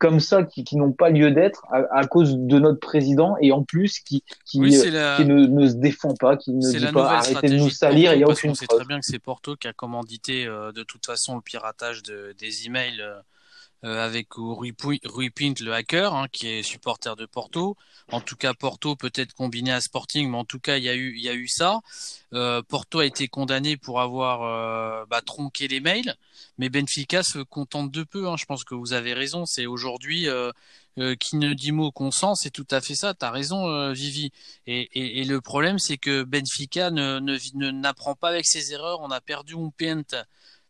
comme 0.00 0.18
ça 0.18 0.42
qui, 0.44 0.64
qui 0.64 0.76
n'ont 0.76 0.92
pas 0.92 1.10
lieu 1.10 1.30
d'être 1.30 1.62
à, 1.70 1.84
à 1.92 2.06
cause 2.06 2.36
de 2.36 2.58
notre 2.58 2.80
président 2.80 3.36
et 3.40 3.52
en 3.52 3.62
plus 3.62 4.00
qui, 4.00 4.24
qui, 4.46 4.58
Oui, 4.58 4.74
euh, 4.74 4.90
la, 4.90 5.16
qui 5.16 5.26
ne, 5.26 5.46
ne 5.46 5.68
se 5.68 5.74
défend 5.74 6.14
pas, 6.14 6.38
qui 6.38 6.52
ne 6.52 6.60
dit 6.60 6.92
pas 6.92 7.18
arrêtez 7.18 7.50
de 7.50 7.58
nous 7.58 7.68
salir, 7.68 8.14
il 8.14 8.16
n'y 8.16 8.24
a 8.24 8.28
aucune 8.28 8.50
qu'on 8.50 8.54
sait 8.54 8.66
très 8.66 8.86
bien 8.86 8.98
que 8.98 9.04
c'est 9.04 9.18
Porto 9.18 9.56
qui 9.56 9.68
a 9.68 9.74
commandité 9.74 10.46
euh, 10.46 10.72
de 10.72 10.82
toute 10.82 11.04
façon 11.04 11.36
le 11.36 11.42
piratage 11.42 12.02
de, 12.02 12.34
des 12.38 12.66
emails 12.66 13.00
euh, 13.02 13.20
avec 13.82 14.28
Rui, 14.34 14.74
Rui 15.04 15.30
Pint, 15.30 15.54
le 15.60 15.72
hacker, 15.72 16.14
hein, 16.14 16.26
qui 16.30 16.48
est 16.48 16.62
supporter 16.62 17.16
de 17.16 17.26
Porto. 17.26 17.76
En 18.12 18.20
tout 18.20 18.36
cas, 18.36 18.52
Porto 18.54 18.96
peut-être 18.96 19.32
combiné 19.34 19.72
à 19.72 19.80
Sporting, 19.80 20.30
mais 20.30 20.36
en 20.36 20.44
tout 20.44 20.58
cas, 20.58 20.76
il 20.76 20.84
y 20.84 20.88
a 20.88 20.94
eu, 20.94 21.48
ça. 21.48 21.80
Euh, 22.32 22.62
Porto 22.62 22.98
a 22.98 23.06
été 23.06 23.28
condamné 23.28 23.76
pour 23.76 24.00
avoir 24.00 24.42
euh, 24.42 25.04
bah, 25.08 25.22
tronqué 25.22 25.68
les 25.68 25.80
mails, 25.80 26.14
mais 26.58 26.68
Benfica 26.68 27.22
se 27.22 27.38
contente 27.38 27.90
de 27.90 28.02
peu. 28.02 28.28
Hein. 28.28 28.36
Je 28.36 28.44
pense 28.44 28.64
que 28.64 28.74
vous 28.74 28.92
avez 28.92 29.14
raison. 29.14 29.46
C'est 29.46 29.66
aujourd'hui 29.66 30.28
euh, 30.28 30.50
euh, 30.98 31.14
qui 31.14 31.36
ne 31.36 31.54
dit 31.54 31.70
mot 31.70 31.92
consent, 31.92 32.34
c'est 32.34 32.50
tout 32.50 32.66
à 32.70 32.80
fait 32.80 32.96
ça. 32.96 33.14
T'as 33.14 33.30
raison, 33.30 33.68
euh, 33.68 33.92
Vivi. 33.92 34.32
Et, 34.66 35.24
le 35.24 35.40
problème, 35.40 35.78
c'est 35.78 35.96
que 35.96 36.24
Benfica 36.24 36.90
ne, 36.90 37.70
n'apprend 37.70 38.16
pas 38.16 38.28
avec 38.28 38.44
ses 38.44 38.72
erreurs. 38.72 39.00
On 39.00 39.10
a 39.10 39.20
perdu 39.20 39.54
un 39.54 39.70
Pint 39.78 40.24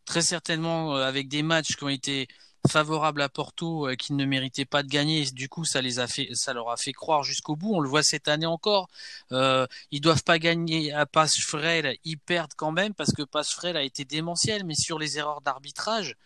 très 0.05 0.23
certainement 0.23 0.97
euh, 0.97 1.05
avec 1.05 1.28
des 1.28 1.43
matchs 1.43 1.74
qui 1.77 1.85
ont 1.85 1.89
été 1.89 2.28
favorables 2.69 3.23
à 3.23 3.28
Porto 3.28 3.89
euh, 3.89 3.95
qui 3.95 4.12
ne 4.12 4.24
méritaient 4.24 4.65
pas 4.65 4.82
de 4.82 4.89
gagner. 4.89 5.24
Du 5.32 5.49
coup, 5.49 5.65
ça 5.65 5.81
les 5.81 5.99
a 5.99 6.07
fait, 6.07 6.28
ça 6.35 6.53
leur 6.53 6.70
a 6.70 6.77
fait 6.77 6.93
croire 6.93 7.23
jusqu'au 7.23 7.57
bout. 7.57 7.74
On 7.74 7.81
le 7.81 7.89
voit 7.89 8.03
cette 8.03 8.28
année 8.28 8.47
encore. 8.47 8.89
Euh, 9.32 9.66
ils 9.91 10.01
doivent 10.01 10.24
pas 10.24 10.39
gagner 10.39 10.93
à 10.93 11.07
Pasfrel, 11.07 11.97
ils 12.05 12.19
perdent 12.19 12.55
quand 12.57 12.73
même 12.73 12.95
parce 12.95 13.12
que 13.12 13.23
Pasfrel 13.23 13.77
a 13.77 13.82
été 13.82 14.05
démentiel. 14.05 14.65
Mais 14.65 14.74
sur 14.74 14.99
les 14.99 15.19
erreurs 15.19 15.41
d'arbitrage, 15.41 16.16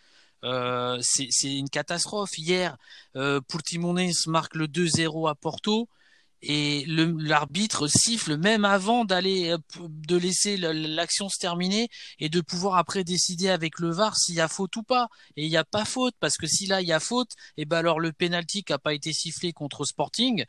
euh, 0.43 0.99
c'est 1.01 1.27
c'est 1.31 1.55
une 1.55 1.69
catastrophe. 1.69 2.37
Hier, 2.37 2.77
euh, 3.15 3.41
Portimonense 3.41 4.27
marque 4.27 4.55
le 4.55 4.67
2-0 4.67 5.29
à 5.29 5.35
Porto 5.35 5.89
et 6.47 6.85
l'arbitre 6.87 7.87
siffle 7.87 8.37
même 8.37 8.65
avant 8.65 9.03
d'aller 9.03 9.49
euh, 9.49 9.57
de 9.79 10.15
laisser 10.15 10.57
l'action 10.57 11.27
se 11.27 11.39
terminer 11.39 11.89
et 12.19 12.29
de 12.29 12.39
pouvoir 12.39 12.77
après 12.77 13.03
décider 13.03 13.49
avec 13.49 13.79
le 13.79 13.89
VAR 13.89 14.15
s'il 14.15 14.35
y 14.35 14.41
a 14.41 14.47
faute 14.47 14.75
ou 14.75 14.83
pas. 14.83 15.07
Et 15.37 15.45
il 15.45 15.49
n'y 15.49 15.57
a 15.57 15.63
pas 15.63 15.85
faute 15.85 16.13
parce 16.19 16.37
que 16.37 16.45
si 16.45 16.67
là 16.67 16.81
il 16.81 16.87
y 16.87 16.93
a 16.93 16.99
faute, 16.99 17.31
et 17.57 17.65
ben 17.65 17.77
alors 17.77 17.99
le 17.99 18.11
penalty 18.11 18.63
qui 18.63 18.73
a 18.73 18.77
pas 18.77 18.93
été 18.93 19.11
sifflé 19.11 19.53
contre 19.53 19.85
Sporting 19.85 20.45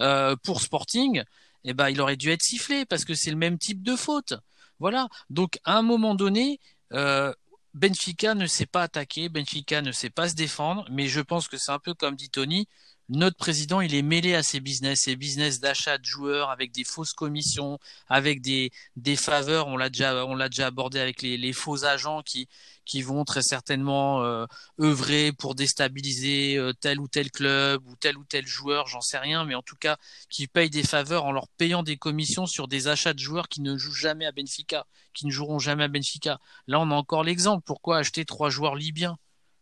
euh, 0.00 0.34
pour 0.42 0.60
Sporting, 0.60 1.22
et 1.62 1.74
ben 1.74 1.90
il 1.90 2.00
aurait 2.00 2.16
dû 2.16 2.30
être 2.30 2.42
sifflé 2.42 2.84
parce 2.84 3.04
que 3.04 3.14
c'est 3.14 3.30
le 3.30 3.36
même 3.36 3.56
type 3.56 3.84
de 3.84 3.94
faute. 3.94 4.34
Voilà. 4.80 5.08
Donc 5.30 5.60
à 5.62 5.78
un 5.78 5.82
moment 5.82 6.16
donné, 6.16 6.58
euh, 6.92 7.32
Benfica 7.74 8.34
ne 8.34 8.46
sait 8.46 8.66
pas 8.66 8.82
attaquer, 8.82 9.28
Benfica 9.28 9.80
ne 9.80 9.92
sait 9.92 10.10
pas 10.10 10.28
se 10.28 10.34
défendre, 10.34 10.86
mais 10.90 11.06
je 11.06 11.20
pense 11.20 11.46
que 11.46 11.56
c'est 11.56 11.72
un 11.72 11.78
peu 11.78 11.94
comme 11.94 12.16
dit 12.16 12.30
Tony, 12.30 12.66
notre 13.08 13.36
président, 13.36 13.80
il 13.80 13.94
est 13.94 14.02
mêlé 14.02 14.34
à 14.34 14.42
ces 14.42 14.60
business, 14.60 15.02
ces 15.02 15.14
business 15.16 15.60
d'achat 15.60 15.98
de 15.98 16.04
joueurs 16.04 16.50
avec 16.50 16.72
des 16.72 16.82
fausses 16.82 17.12
commissions, 17.12 17.78
avec 18.08 18.40
des, 18.40 18.72
des 18.96 19.16
faveurs. 19.16 19.68
On 19.68 19.76
l'a 19.76 19.88
déjà, 19.90 20.66
abordé 20.66 20.98
avec 20.98 21.22
les, 21.22 21.36
les 21.36 21.52
faux 21.52 21.84
agents 21.84 22.22
qui, 22.22 22.48
qui 22.84 23.02
vont 23.02 23.24
très 23.24 23.42
certainement 23.42 24.24
euh, 24.24 24.46
œuvrer 24.80 25.32
pour 25.32 25.54
déstabiliser 25.54 26.56
euh, 26.56 26.72
tel 26.72 26.98
ou 26.98 27.06
tel 27.06 27.30
club 27.30 27.86
ou 27.86 27.94
tel 27.96 28.16
ou 28.16 28.24
tel 28.24 28.46
joueur, 28.46 28.88
j'en 28.88 29.00
sais 29.00 29.18
rien, 29.18 29.44
mais 29.44 29.54
en 29.54 29.62
tout 29.62 29.76
cas 29.76 29.96
qui 30.28 30.48
payent 30.48 30.70
des 30.70 30.82
faveurs 30.82 31.24
en 31.24 31.32
leur 31.32 31.48
payant 31.48 31.82
des 31.82 31.96
commissions 31.96 32.46
sur 32.46 32.66
des 32.66 32.88
achats 32.88 33.14
de 33.14 33.18
joueurs 33.20 33.48
qui 33.48 33.60
ne 33.60 33.76
jouent 33.76 33.94
jamais 33.94 34.26
à 34.26 34.32
Benfica, 34.32 34.86
qui 35.14 35.26
ne 35.26 35.30
joueront 35.30 35.58
jamais 35.58 35.84
à 35.84 35.88
Benfica. 35.88 36.40
Là, 36.66 36.80
on 36.80 36.90
a 36.90 36.94
encore 36.94 37.22
l'exemple. 37.22 37.62
Pourquoi 37.64 37.98
acheter 37.98 38.24
trois 38.24 38.50
joueurs 38.50 38.74
libyens? 38.74 39.16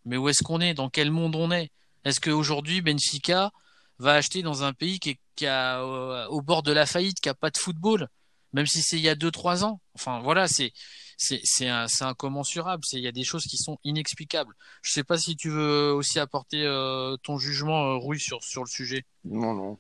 Mais 0.07 0.17
où 0.17 0.29
est-ce 0.29 0.43
qu'on 0.43 0.61
est? 0.61 0.75
Dans 0.75 0.91
quel 0.91 1.11
monde 1.11 1.37
on 1.37 1.51
est? 1.51 1.71
Est-ce 2.05 2.21
qu'aujourd'hui, 2.21 2.81
Benfica 2.81 3.51
va 3.99 4.15
acheter 4.15 4.43
dans 4.43 4.63
un 4.63 4.73
pays 4.73 4.99
qui 4.99 5.11
est, 5.11 5.19
qui 5.37 5.47
a, 5.47 5.81
euh, 5.83 6.27
au 6.29 6.43
bord 6.43 6.63
de 6.63 6.73
la 6.73 6.87
faillite, 6.87 7.21
qui 7.21 7.29
a 7.29 7.35
pas 7.35 7.51
de 7.51 7.57
football, 7.59 8.09
même 8.53 8.67
si 8.67 8.83
c'est 8.83 8.97
il 8.97 9.03
y 9.03 9.09
a 9.09 9.15
deux, 9.15 9.31
trois 9.31 9.65
ans? 9.65 9.81
Enfin, 9.95 10.21
voilà, 10.21 10.47
c'est, 10.49 10.73
c'est, 11.17 11.69
incommensurable. 12.01 12.85
C'est, 12.85 12.99
il 12.99 13.05
y 13.05 13.09
a 13.09 13.13
des 13.13 13.25
choses 13.25 13.45
qui 13.45 13.57
sont 13.57 13.79
inexplicables. 13.85 14.55
Je 14.83 14.93
sais 14.93 15.05
pas 15.05 15.19
si 15.19 15.37
tu 15.37 15.49
veux 15.51 15.93
aussi 15.93 16.19
apporter 16.19 16.65
euh, 16.65 17.17
ton 17.23 17.39
jugement, 17.39 17.85
euh, 17.85 17.97
Rui, 17.97 18.19
sur, 18.21 18.43
sur 18.43 18.63
le 18.63 18.69
sujet. 18.69 19.05
Non, 19.25 19.55
non. 19.55 19.79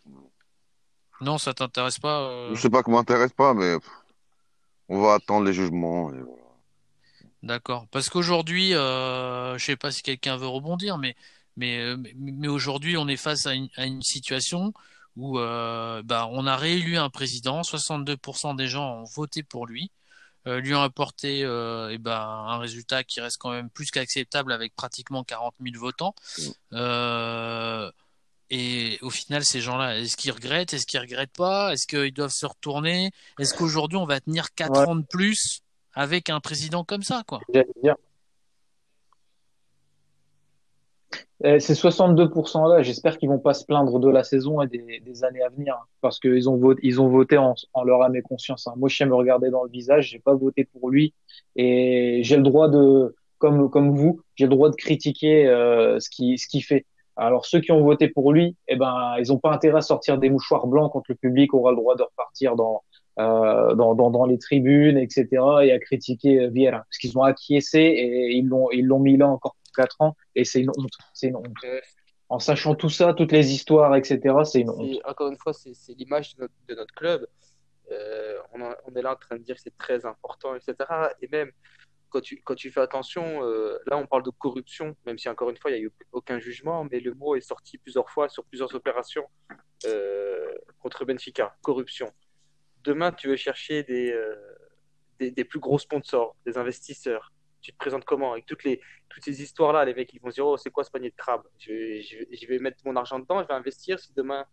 Non, 1.21 1.39
ça 1.39 1.55
t'intéresse 1.55 1.99
pas. 1.99 2.23
euh, 2.23 2.55
Je 2.55 2.61
sais 2.61 2.71
pas 2.71 2.83
que 2.83 2.91
m'intéresse 2.91 3.33
pas, 3.33 3.55
mais 3.55 3.77
on 4.89 5.01
va 5.01 5.15
attendre 5.15 5.45
les 5.47 5.53
jugements. 5.53 6.13
et. 6.13 6.19
D'accord. 7.43 7.87
Parce 7.91 8.09
qu'aujourd'hui, 8.09 8.71
je 8.71 9.57
sais 9.59 9.77
pas 9.77 9.93
si 9.93 10.03
quelqu'un 10.03 10.37
veut 10.37 10.47
rebondir, 10.47 10.99
mais 10.99 11.15
mais 11.57 11.79
euh, 11.81 11.97
mais, 11.97 12.13
mais 12.17 12.49
aujourd'hui, 12.49 12.97
on 12.97 13.09
est 13.09 13.17
face 13.17 13.47
à 13.47 13.55
une, 13.55 13.69
à 13.77 13.87
une 13.87 14.03
situation 14.03 14.73
où 15.17 15.39
euh, 15.39 16.03
bah, 16.05 16.29
on 16.33 16.47
a 16.47 16.57
réélu 16.57 16.97
un 16.99 17.09
président, 17.11 17.63
62% 17.63 18.57
des 18.57 18.67
gens 18.67 19.01
ont 19.01 19.05
voté 19.05 19.43
pour 19.45 19.67
lui, 19.67 19.91
euh, 20.47 20.61
lui 20.61 20.75
ont 20.75 20.83
apporté 20.83 21.45
euh, 21.45 21.91
eh 21.93 21.99
ben, 21.99 22.19
un 22.21 22.59
résultat 22.59 23.05
qui 23.05 23.21
reste 23.21 23.39
quand 23.39 23.51
même 23.53 23.71
plus 23.71 23.91
qu'acceptable 23.91 24.53
avec 24.53 24.75
pratiquement 24.75 25.23
40 25.23 25.55
000 25.61 25.79
votants. 25.79 26.15
Euh, 26.73 27.91
et 28.51 28.99
au 29.03 29.11
final, 29.11 29.45
ces 29.45 29.61
gens-là, 29.61 29.99
est-ce 29.99 30.17
qu'ils 30.17 30.33
regrettent, 30.33 30.75
est-ce 30.75 30.87
qu'ils 30.87 31.01
regrettent 31.01 31.33
pas, 31.37 31.73
est-ce 31.73 31.87
qu'ils 31.87 32.13
doivent 32.13 32.31
se 32.33 32.45
retourner, 32.47 33.11
est-ce 33.39 33.55
qu'aujourd'hui 33.55 33.97
on 33.99 34.05
va 34.07 34.21
tenir 34.21 34.53
quatre 34.55 34.81
Ouais. 34.81 34.87
ans 34.89 34.97
de 34.97 35.07
plus 35.07 35.63
avec 35.95 36.29
un 36.29 36.41
président 36.41 36.83
comme 36.85 37.03
ça, 37.05 37.23
quoi? 37.27 37.41
J'allais 37.55 37.69
dire. 37.83 37.95
Eh, 41.04 41.04
Ces 41.43 41.75
62% 41.75 42.69
là, 42.69 42.83
j'espère 42.83 43.19
qu'ils 43.19 43.29
vont 43.29 43.39
pas 43.39 43.53
se 43.55 43.65
plaindre 43.67 43.99
de 43.99 44.09
la 44.09 44.25
saison 44.25 44.63
et 44.63 44.67
des, 44.67 45.01
des 45.05 45.25
années 45.25 45.43
à 45.43 45.51
venir, 45.51 45.75
hein, 45.75 45.85
parce 46.01 46.19
qu'ils 46.19 46.49
ont 46.49 46.57
voté, 46.57 46.81
ils 46.85 47.01
ont 47.03 47.09
voté 47.09 47.37
en, 47.37 47.55
en 47.75 47.85
leur 47.85 48.03
âme 48.03 48.17
et 48.17 48.23
conscience. 48.23 48.67
hein. 48.67 48.73
Moi, 48.77 48.89
je 48.89 48.97
sais 48.97 49.05
me 49.07 49.15
regarder 49.15 49.51
dans 49.51 49.63
le 49.65 49.71
visage, 49.71 50.09
j'ai 50.11 50.19
pas 50.21 50.35
voté 50.35 50.65
pour 50.65 50.89
lui 50.91 51.13
et 51.57 52.21
j'ai 52.23 52.37
le 52.37 52.43
droit 52.43 52.69
de, 52.69 53.15
comme 53.39 53.69
comme 53.69 53.95
vous, 53.97 54.21
j'ai 54.37 54.47
le 54.47 54.51
droit 54.51 54.71
de 54.71 54.77
critiquer 54.77 55.47
euh, 55.47 56.01
ce 56.01 56.09
qui 56.09 56.39
ce 56.39 56.47
qu'il 56.49 56.63
fait. 56.65 56.87
Alors 57.17 57.47
ceux 57.47 57.61
qui 57.61 57.71
ont 57.73 57.83
voté 57.83 58.09
pour 58.09 58.33
lui, 58.33 58.57
eh 58.69 58.77
ben, 58.77 59.15
ils 59.19 59.33
ont 59.33 59.39
pas 59.39 59.53
intérêt 59.53 59.79
à 59.79 59.83
sortir 59.83 60.19
des 60.19 60.31
mouchoirs 60.31 60.67
blancs 60.67 60.91
quand 60.93 61.03
le 61.09 61.15
public 61.15 61.55
aura 61.55 61.71
le 61.71 61.77
droit 61.77 61.95
de 61.97 62.03
repartir 62.03 62.57
dans 62.57 62.83
euh, 63.21 63.75
dans, 63.77 63.95
dans, 63.95 64.11
dans 64.11 64.27
les 64.27 64.39
tribunes, 64.39 64.99
etc., 64.99 65.27
et 65.63 65.71
à 65.73 65.79
critiquer 65.79 66.49
Vieira, 66.49 66.79
parce 66.79 66.99
qu'ils 66.99 67.17
ont 67.19 67.23
acquiescé 67.23 67.79
et 67.81 68.33
ils 68.37 68.47
l'ont 68.47 68.69
ils 68.73 68.85
l'ont 68.87 68.99
mis 68.99 69.17
là 69.17 69.29
encore 69.29 69.55
pour 69.65 69.73
quatre 69.77 70.01
ans, 70.01 70.17
et 70.35 70.45
c'est 70.45 70.61
une 70.61 70.71
honte, 70.71 70.97
c'est 71.13 71.29
une 71.29 71.37
honte. 71.37 71.55
En 72.29 72.39
sachant 72.39 72.75
tout 72.75 72.89
ça, 72.89 73.15
toutes 73.15 73.33
les 73.33 73.53
histoires, 73.53 73.95
etc., 73.97 74.21
c'est 74.45 74.61
une 74.61 74.71
honte. 74.71 74.99
encore 75.05 75.29
une 75.29 75.37
fois, 75.37 75.53
c'est 75.53 75.93
l'image 75.95 76.35
de 76.37 76.43
notre, 76.43 76.55
de 76.69 76.75
notre 76.75 76.95
club. 76.95 77.27
Euh, 77.91 78.39
on, 78.53 78.95
est 78.95 79.03
là 79.03 79.13
en 79.13 79.17
train 79.17 79.37
de 79.37 79.43
dire 79.43 79.57
que 79.57 79.61
c'est 79.61 79.77
très 79.77 80.07
important, 80.07 80.55
etc. 80.55 80.75
Et 81.21 81.29
même 81.29 81.51
quand 82.09 82.21
tu, 82.21 82.41
quand 82.43 82.55
tu 82.55 82.71
fais 82.71 82.81
attention, 82.81 83.45
euh, 83.45 83.79
là 83.87 83.99
on 83.99 84.07
parle 84.07 84.23
de 84.23 84.31
corruption, 84.31 84.97
même 85.05 85.19
si 85.19 85.29
encore 85.29 85.51
une 85.51 85.59
fois 85.59 85.71
il 85.71 85.75
n'y 85.75 85.81
a 85.81 85.85
eu 85.85 85.93
aucun 86.13 86.39
jugement, 86.39 86.87
mais 86.91 87.01
le 87.01 87.13
mot 87.13 87.37
est 87.37 87.43
sorti 87.43 87.77
plusieurs 87.77 88.09
fois 88.09 88.29
sur 88.29 88.45
plusieurs 88.45 88.75
opérations 88.75 89.27
euh, 89.85 90.55
contre 90.79 91.05
Benfica, 91.05 91.57
corruption. 91.63 92.11
Demain, 92.85 93.13
tu 93.13 93.29
veux 93.29 93.37
chercher 93.37 93.83
des, 93.83 94.19
des, 95.19 95.31
des 95.31 95.45
plus 95.45 95.61
gros 95.61 95.79
sponsors, 95.79 96.37
des 96.47 96.57
investisseurs. 96.57 97.34
Tu 97.65 97.73
te 97.73 97.79
présentes 97.79 98.05
comment? 98.05 98.33
Avec 98.33 98.45
toutes 98.45 98.63
les, 98.65 98.79
toutes 99.09 99.25
ces 99.25 99.41
histoires-là, 99.43 99.87
les 99.87 99.95
mecs 99.95 100.13
ils 100.13 100.21
vont 100.21 100.29
se 100.29 100.35
dire, 100.35 100.47
oh, 100.47 100.59
c'est 100.59 100.71
quoi 100.71 100.85
ce 100.85 100.91
panier 100.91 101.09
de 101.09 101.15
crabe? 101.17 101.43
Je, 101.59 101.73
vais- 101.73 102.03
je, 102.03 102.19
vais 102.19 102.29
je 102.31 102.47
vais 102.47 102.59
mettre 102.59 102.77
mon 102.85 102.95
argent 102.95 103.19
dedans, 103.19 103.43
je 103.43 103.49
vais 103.49 103.55
investir. 103.55 103.99
Si 103.99 104.13
demain 104.15 104.45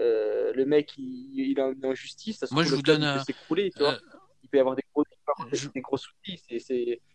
euh, 0.00 0.52
le 0.54 0.64
mec 0.64 0.96
il, 0.96 1.50
il 1.50 1.58
est 1.58 1.62
en 1.62 1.74
injustice, 1.82 2.38
ça 2.38 2.46
se 2.46 2.54
Moi, 2.54 2.62
je 2.62 2.74
vous 2.76 2.82
donne 2.82 3.02
il 3.02 3.12
peut 3.12 3.18
un, 3.18 3.24
s'écrouler, 3.24 3.70
tu 3.72 3.80
vois. 3.80 3.94
euh, 3.94 3.98
Il 4.44 4.48
peut 4.48 4.58
y 4.58 4.60
avoir 4.60 4.76
des 4.76 4.84
gros, 4.94 5.02
des, 5.02 5.56
je- 5.56 5.68
des 5.70 5.80
gros 5.80 5.96
soucis. 5.96 6.40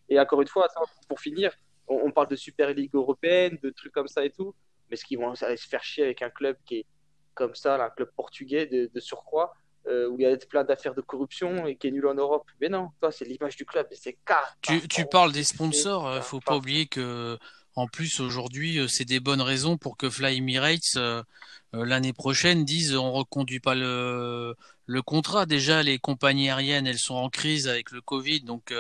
Et 0.10 0.20
encore 0.20 0.42
une 0.42 0.48
fois, 0.50 0.68
pour 1.08 1.20
finir, 1.22 1.54
on, 1.88 1.96
on 2.08 2.12
parle 2.12 2.28
de 2.28 2.36
Super 2.36 2.74
Ligue 2.74 2.92
européenne, 2.94 3.58
de 3.64 3.70
trucs 3.70 3.94
comme 3.94 4.08
ça 4.10 4.26
et 4.26 4.32
tout, 4.32 4.54
mais 4.90 4.98
ce 4.98 5.06
qu'ils 5.06 5.18
vont 5.18 5.32
aller 5.34 5.56
se 5.58 5.68
faire 5.70 5.84
chier 5.84 6.04
avec 6.04 6.22
un 6.22 6.30
club 6.30 6.58
qui 6.66 6.80
est 6.80 6.86
comme 7.34 7.56
ça, 7.56 7.78
là, 7.78 7.86
un 7.86 7.90
club 7.92 8.12
portugais 8.18 8.66
de, 8.66 8.90
de 8.94 9.00
surcroît, 9.00 9.54
euh, 9.88 10.10
où 10.10 10.20
il 10.20 10.24
y 10.24 10.26
a 10.26 10.36
plein 10.38 10.64
d'affaires 10.64 10.94
de 10.96 11.02
corruption 11.02 11.66
et 11.68 11.76
qui 11.76 11.88
est 11.88 11.92
nul 11.92 12.08
en 12.08 12.14
Europe. 12.14 12.46
Mais 12.62 12.70
non, 12.70 12.92
toi, 13.00 13.12
c'est 13.12 13.26
l'image 13.26 13.56
du 13.56 13.66
club, 13.66 13.88
c'est 13.92 14.18
Tu, 14.62 14.88
tu 14.88 15.06
parles 15.06 15.32
des 15.32 15.44
sponsors, 15.44 16.08
euh, 16.08 16.22
faut 16.22 16.40
pas 16.40 16.58
oublier 16.58 16.88
que 16.88 17.38
en 17.78 17.88
plus 17.88 18.20
aujourd'hui 18.20 18.80
euh, 18.80 18.88
c'est 18.88 19.06
des 19.06 19.20
bonnes 19.20 19.42
raisons 19.42 19.78
pour 19.78 19.98
que 19.98 20.10
Fly 20.10 20.38
Emirates 20.38 20.98
euh, 20.98 21.24
l'année 21.72 22.12
prochaine 22.12 22.66
dise 22.66 22.96
on 22.96 23.12
reconduit 23.12 23.60
pas 23.60 23.76
le 23.76 24.56
le 24.88 25.02
contrat. 25.02 25.46
Déjà 25.46 25.84
les 25.84 26.00
compagnies 26.00 26.50
aériennes 26.50 26.88
elles 26.88 26.98
sont 26.98 27.16
en 27.16 27.30
crise 27.30 27.68
avec 27.68 27.92
le 27.92 28.02
Covid, 28.02 28.42
donc 28.42 28.74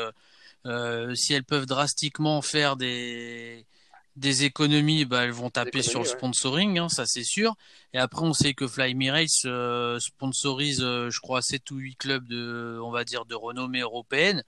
euh, 0.65 1.15
si 1.15 1.33
elles 1.33 1.43
peuvent 1.43 1.65
drastiquement 1.65 2.41
faire 2.41 2.75
des 2.75 3.65
des 4.17 4.43
économies, 4.43 5.05
bah, 5.05 5.23
elles 5.23 5.31
vont 5.31 5.49
taper 5.49 5.81
sur 5.81 6.01
le 6.01 6.07
ouais. 6.07 6.15
sponsoring, 6.15 6.79
hein, 6.79 6.89
ça 6.89 7.05
c'est 7.05 7.23
sûr. 7.23 7.55
Et 7.93 7.97
après 7.99 8.21
on 8.23 8.33
sait 8.33 8.53
que 8.53 8.67
Fly 8.67 8.91
Emirates 8.91 9.45
euh, 9.45 9.99
sponsorise, 9.99 10.81
euh, 10.81 11.09
je 11.09 11.19
crois, 11.19 11.41
7 11.41 11.71
ou 11.71 11.77
8 11.77 11.95
clubs 11.95 12.27
de, 12.27 12.79
on 12.83 12.91
va 12.91 13.03
dire, 13.03 13.25
de 13.25 13.35
renommée 13.35 13.81
européenne. 13.81 14.43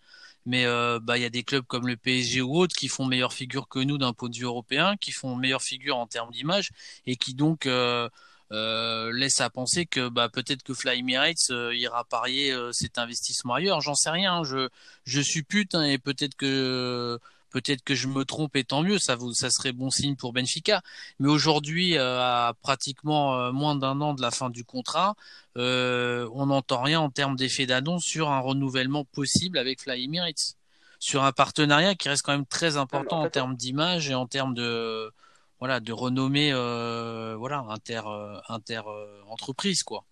Mais 0.46 0.66
euh, 0.66 1.00
bah 1.02 1.18
il 1.18 1.22
y 1.22 1.26
a 1.26 1.30
des 1.30 1.44
clubs 1.44 1.66
comme 1.66 1.88
le 1.88 1.98
PSG 1.98 2.42
ou 2.42 2.58
autres 2.58 2.76
qui 2.76 2.88
font 2.88 3.06
meilleure 3.06 3.34
figure 3.34 3.68
que 3.68 3.80
nous 3.80 3.98
d'un 3.98 4.14
point 4.14 4.30
de 4.30 4.36
vue 4.36 4.46
européen, 4.46 4.96
qui 4.98 5.12
font 5.12 5.36
meilleure 5.36 5.62
figure 5.62 5.98
en 5.98 6.08
termes 6.08 6.32
d'image 6.32 6.72
et 7.06 7.18
qui 7.18 7.36
donc 7.36 7.66
euh, 7.66 8.10
euh, 8.52 9.12
laissent 9.14 9.42
à 9.42 9.50
penser 9.52 9.86
que 9.86 10.10
bah 10.10 10.28
peut-être 10.30 10.64
que 10.64 10.74
Fly 10.74 11.00
Emirates 11.00 11.52
euh, 11.52 11.76
ira 11.76 12.04
parier 12.06 12.52
euh, 12.52 12.72
cet 12.72 12.98
investissement 12.98 13.54
ailleurs. 13.54 13.82
J'en 13.82 13.94
sais 13.94 14.10
rien, 14.10 14.38
hein, 14.38 14.44
je 14.44 14.70
je 15.04 15.22
suppute 15.22 15.76
hein, 15.76 15.84
et 15.84 16.00
peut-être 16.00 16.36
que 16.36 17.20
peut-être 17.50 17.84
que 17.84 17.96
je 17.96 18.08
me 18.08 18.26
trompe 18.26 18.56
et 18.56 18.64
tant 18.64 18.84
mieux, 18.84 19.00
ça 19.00 19.16
vous 19.16 19.34
ça 19.34 19.50
serait 19.50 19.72
bon 19.72 19.90
signe 19.90 20.16
pour 20.16 20.34
Benfica. 20.34 20.82
Mais 21.20 21.30
aujourd'hui, 21.30 21.98
euh, 21.98 22.20
à 22.20 22.54
pratiquement 22.62 23.36
euh, 23.36 23.52
moins 23.52 23.76
d'un 23.76 24.00
an 24.02 24.14
de 24.14 24.22
la 24.22 24.32
fin 24.32 24.50
du 24.50 24.64
contrat, 24.64 25.16
euh, 25.58 26.30
on 26.34 26.48
n'entend 26.48 26.82
rien 26.82 27.00
en 27.00 27.10
termes 27.10 27.36
d'effet 27.36 27.66
d'annonce 27.66 28.04
sur 28.04 28.30
un 28.30 28.40
renouvellement 28.40 29.06
possible 29.06 29.58
avec 29.58 29.82
Fly 29.82 30.06
Emirates, 30.06 30.56
sur 31.00 31.24
un 31.24 31.32
partenariat 31.32 31.96
qui 31.96 32.10
reste 32.10 32.24
quand 32.24 32.34
même 32.34 32.46
très 32.46 32.78
important 32.78 33.18
en 33.18 33.22
en 33.22 33.24
fait, 33.26 33.32
termes 33.32 33.56
d'image 33.56 34.10
et 34.10 34.16
en 34.16 34.28
termes 34.28 34.54
de 34.54 35.12
voilà 35.60 35.80
de 35.80 35.92
renommée 35.92 36.52
euh, 36.54 37.36
voilà 37.38 37.60
inter 37.70 38.02
inter 38.48 38.82
entreprise 39.28 39.84
quoi. 39.84 40.06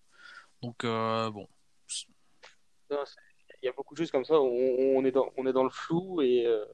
Donc 0.62 0.84
bon, 0.84 1.46
non, 2.90 3.04
il 3.62 3.66
y 3.66 3.68
a 3.68 3.72
beaucoup 3.72 3.94
de 3.94 3.98
choses 3.98 4.10
comme 4.10 4.24
ça, 4.24 4.40
on, 4.40 4.96
on 4.96 5.04
est 5.04 5.10
dans, 5.10 5.30
on 5.36 5.46
est 5.46 5.52
dans 5.52 5.64
le 5.64 5.70
flou 5.70 6.22
et, 6.22 6.46
euh, 6.46 6.64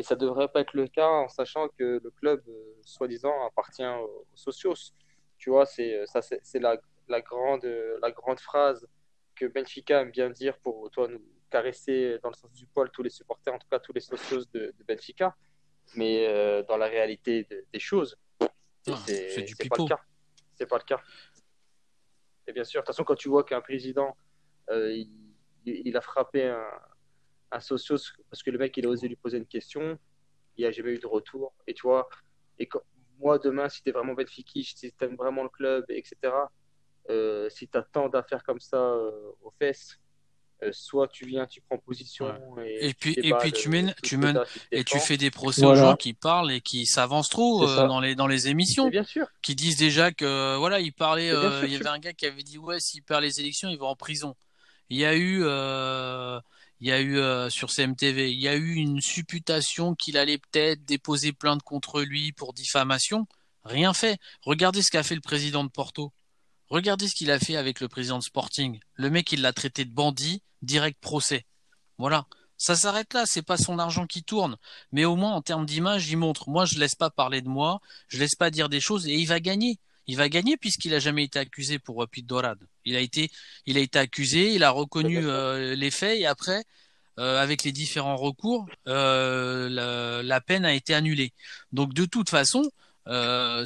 et 0.00 0.02
ça 0.02 0.16
devrait 0.16 0.48
pas 0.48 0.60
être 0.64 0.72
le 0.82 0.88
cas 0.88 1.08
en 1.24 1.28
sachant 1.28 1.68
que 1.76 2.00
le 2.02 2.10
club, 2.20 2.40
euh, 2.48 2.74
soi-disant, 2.96 3.36
appartient 3.46 3.84
aux, 3.84 4.24
aux 4.32 4.36
socios. 4.46 4.74
Tu 5.36 5.50
vois, 5.50 5.66
c'est 5.66 6.06
ça, 6.06 6.20
c'est 6.22 6.40
c'est 6.42 6.58
la, 6.58 6.72
la 7.08 7.20
grande, 7.20 7.64
la 8.04 8.10
grande 8.10 8.40
phrase 8.40 8.88
que 9.34 9.44
Benfica 9.46 10.00
aime 10.02 10.10
bien 10.10 10.30
dire 10.30 10.56
pour 10.58 10.90
toi 10.90 11.06
nous 11.08 11.22
caresser 11.50 12.18
dans 12.22 12.30
le 12.30 12.34
sens 12.34 12.52
du 12.52 12.66
poil 12.66 12.88
tous 12.90 13.02
les 13.02 13.10
supporters, 13.10 13.52
en 13.54 13.58
tout 13.58 13.68
cas 13.70 13.78
tous 13.78 13.92
les 13.92 14.00
socios 14.00 14.44
de, 14.54 14.62
de 14.78 14.84
Benfica. 14.88 15.28
Mais 15.96 16.26
euh, 16.28 16.62
dans 16.62 16.78
la 16.84 16.86
réalité 16.86 17.44
de- 17.50 17.64
des 17.74 17.80
choses, 17.90 18.16
c'est 18.40 18.92
ah, 18.92 18.96
c'est 19.06 19.68
pas 19.68 19.76
le 19.78 19.88
cas. 19.88 20.00
C'est 20.54 20.66
pas 20.66 20.78
le 20.78 20.84
cas. 20.84 21.00
Et 22.46 22.52
bien 22.52 22.64
sûr, 22.64 22.80
de 22.80 22.86
toute 22.86 22.94
façon, 22.94 23.04
quand 23.04 23.16
tu 23.24 23.28
vois 23.28 23.44
qu'un 23.44 23.60
président, 23.60 24.16
euh, 24.70 24.92
il, 24.92 25.10
il 25.66 25.96
a 25.96 26.00
frappé 26.00 26.40
un, 26.48 26.64
un 27.52 27.60
socios 27.60 27.98
parce 28.30 28.42
que 28.42 28.50
le 28.50 28.58
mec, 28.58 28.76
il 28.76 28.86
a 28.86 28.88
osé 28.88 29.08
lui 29.08 29.16
poser 29.16 29.38
une 29.38 29.46
question, 29.46 29.98
il 30.56 30.62
n'y 30.62 30.66
a 30.66 30.72
jamais 30.72 30.92
eu 30.92 30.98
de 30.98 31.06
retour. 31.06 31.54
Et 31.66 31.74
tu 31.74 31.82
vois, 31.82 32.08
et 32.58 32.66
quand- 32.68 32.82
moi, 33.18 33.38
demain, 33.38 33.68
si 33.68 33.82
tu 33.82 33.90
es 33.90 33.92
vraiment 33.92 34.14
Benfica, 34.14 34.60
si 34.62 34.92
tu 34.92 35.04
aimes 35.04 35.16
vraiment 35.16 35.42
le 35.44 35.48
club, 35.50 35.84
etc., 35.90 36.50
euh, 37.10 37.48
si 37.50 37.68
tu 37.68 37.78
as 37.78 37.82
tant 37.82 38.08
d'affaires 38.08 38.42
comme 38.44 38.60
ça 38.60 38.78
euh, 38.78 39.32
aux 39.42 39.52
fesses, 39.58 39.98
euh, 40.62 40.70
soit 40.72 41.08
tu 41.08 41.26
viens, 41.26 41.46
tu 41.46 41.60
prends 41.62 41.78
Ouais. 41.78 41.84
position 41.86 42.58
et 42.60 42.88
Et 42.88 42.94
tu 42.98 43.10
puis 43.12 43.18
et 43.22 43.34
puis 43.34 43.52
tu 43.52 43.68
mènes 43.70 43.94
tu 44.02 44.16
mènes 44.16 44.40
et 44.72 44.84
tu 44.84 45.00
fais 45.00 45.16
des 45.16 45.30
procès 45.30 45.64
aux 45.64 45.74
gens 45.74 45.96
qui 45.96 46.12
parlent 46.14 46.52
et 46.52 46.60
qui 46.60 46.86
s'avancent 46.86 47.28
trop 47.30 47.66
euh, 47.66 47.86
dans 47.86 48.00
les 48.00 48.14
dans 48.14 48.26
les 48.26 48.48
émissions. 48.48 48.88
bien 48.90 49.04
sûr, 49.04 49.26
qui 49.42 49.54
disent 49.54 49.76
déjà 49.76 50.12
que 50.12 50.56
voilà, 50.58 50.80
il 50.80 50.92
parlait, 50.92 51.30
mais 51.30 51.36
bien 51.38 51.50
euh, 51.50 51.58
sûr, 51.58 51.66
il 51.66 51.72
y 51.72 51.76
avait 51.76 51.88
un 51.88 51.98
gars 51.98 52.12
qui 52.12 52.26
avait 52.26 52.42
dit 52.42 52.58
ouais, 52.58 52.78
s'il 52.80 53.02
perd 53.02 53.22
les 53.22 53.40
élections, 53.40 53.70
il 53.70 53.78
va 53.78 53.86
en 53.86 53.96
prison. 53.96 54.34
Il 54.90 54.98
y 54.98 55.04
a 55.06 55.14
eu, 55.16 55.40
euh, 55.44 56.38
il 56.80 56.88
y 56.88 56.92
a 56.92 57.00
eu 57.00 57.18
euh, 57.18 57.50
sur 57.50 57.70
CMTV, 57.70 58.32
il 58.32 58.40
y 58.40 58.48
a 58.48 58.56
eu 58.56 58.74
une 58.74 59.00
supputation 59.00 59.94
qu'il 59.94 60.16
allait 60.16 60.38
peut-être 60.38 60.84
déposer 60.84 61.32
plainte 61.32 61.62
contre 61.62 62.00
lui 62.00 62.32
pour 62.32 62.54
diffamation. 62.54 63.26
Rien 63.64 63.92
fait. 63.92 64.18
Regardez 64.42 64.82
ce 64.82 64.90
qu'a 64.90 65.02
fait 65.02 65.14
le 65.14 65.20
président 65.20 65.62
de 65.62 65.68
Porto. 65.68 66.12
Regardez 66.68 67.08
ce 67.08 67.14
qu'il 67.14 67.30
a 67.30 67.38
fait 67.38 67.56
avec 67.56 67.80
le 67.80 67.88
président 67.88 68.18
de 68.18 68.22
Sporting. 68.22 68.80
Le 68.94 69.10
mec, 69.10 69.30
il 69.32 69.42
l'a 69.42 69.52
traité 69.52 69.84
de 69.84 69.92
bandit, 69.92 70.42
direct 70.62 70.98
procès. 71.00 71.44
Voilà. 71.98 72.26
Ça 72.56 72.76
s'arrête 72.76 73.12
là, 73.14 73.24
c'est 73.26 73.42
pas 73.42 73.56
son 73.56 73.78
argent 73.78 74.06
qui 74.06 74.22
tourne. 74.22 74.56
Mais 74.92 75.04
au 75.04 75.16
moins, 75.16 75.32
en 75.32 75.42
termes 75.42 75.66
d'image, 75.66 76.08
il 76.10 76.16
montre. 76.16 76.48
Moi, 76.48 76.66
je 76.66 76.78
laisse 76.78 76.94
pas 76.94 77.10
parler 77.10 77.42
de 77.42 77.48
moi, 77.48 77.80
je 78.08 78.18
laisse 78.18 78.34
pas 78.34 78.50
dire 78.50 78.68
des 78.68 78.80
choses 78.80 79.06
et 79.06 79.14
il 79.14 79.26
va 79.26 79.40
gagner. 79.40 79.78
Il 80.06 80.16
va 80.16 80.28
gagner 80.28 80.56
puisqu'il 80.56 80.94
a 80.94 80.98
jamais 80.98 81.24
été 81.24 81.38
accusé 81.38 81.78
pour 81.78 81.98
Rapid 81.98 82.26
Dorade. 82.26 82.66
Il 82.84 82.96
a 82.96 83.00
été, 83.00 83.30
il 83.66 83.76
a 83.76 83.80
été 83.80 83.98
accusé, 83.98 84.54
il 84.54 84.64
a 84.64 84.70
reconnu 84.70 85.18
euh, 85.18 85.74
les 85.74 85.90
faits 85.90 86.18
et 86.18 86.26
après, 86.26 86.64
euh, 87.18 87.40
avec 87.40 87.62
les 87.64 87.72
différents 87.72 88.16
recours, 88.16 88.66
euh, 88.88 89.68
la, 89.68 90.22
la 90.22 90.40
peine 90.40 90.64
a 90.64 90.72
été 90.72 90.94
annulée. 90.94 91.32
Donc 91.72 91.94
de 91.94 92.04
toute 92.04 92.30
façon, 92.30 92.62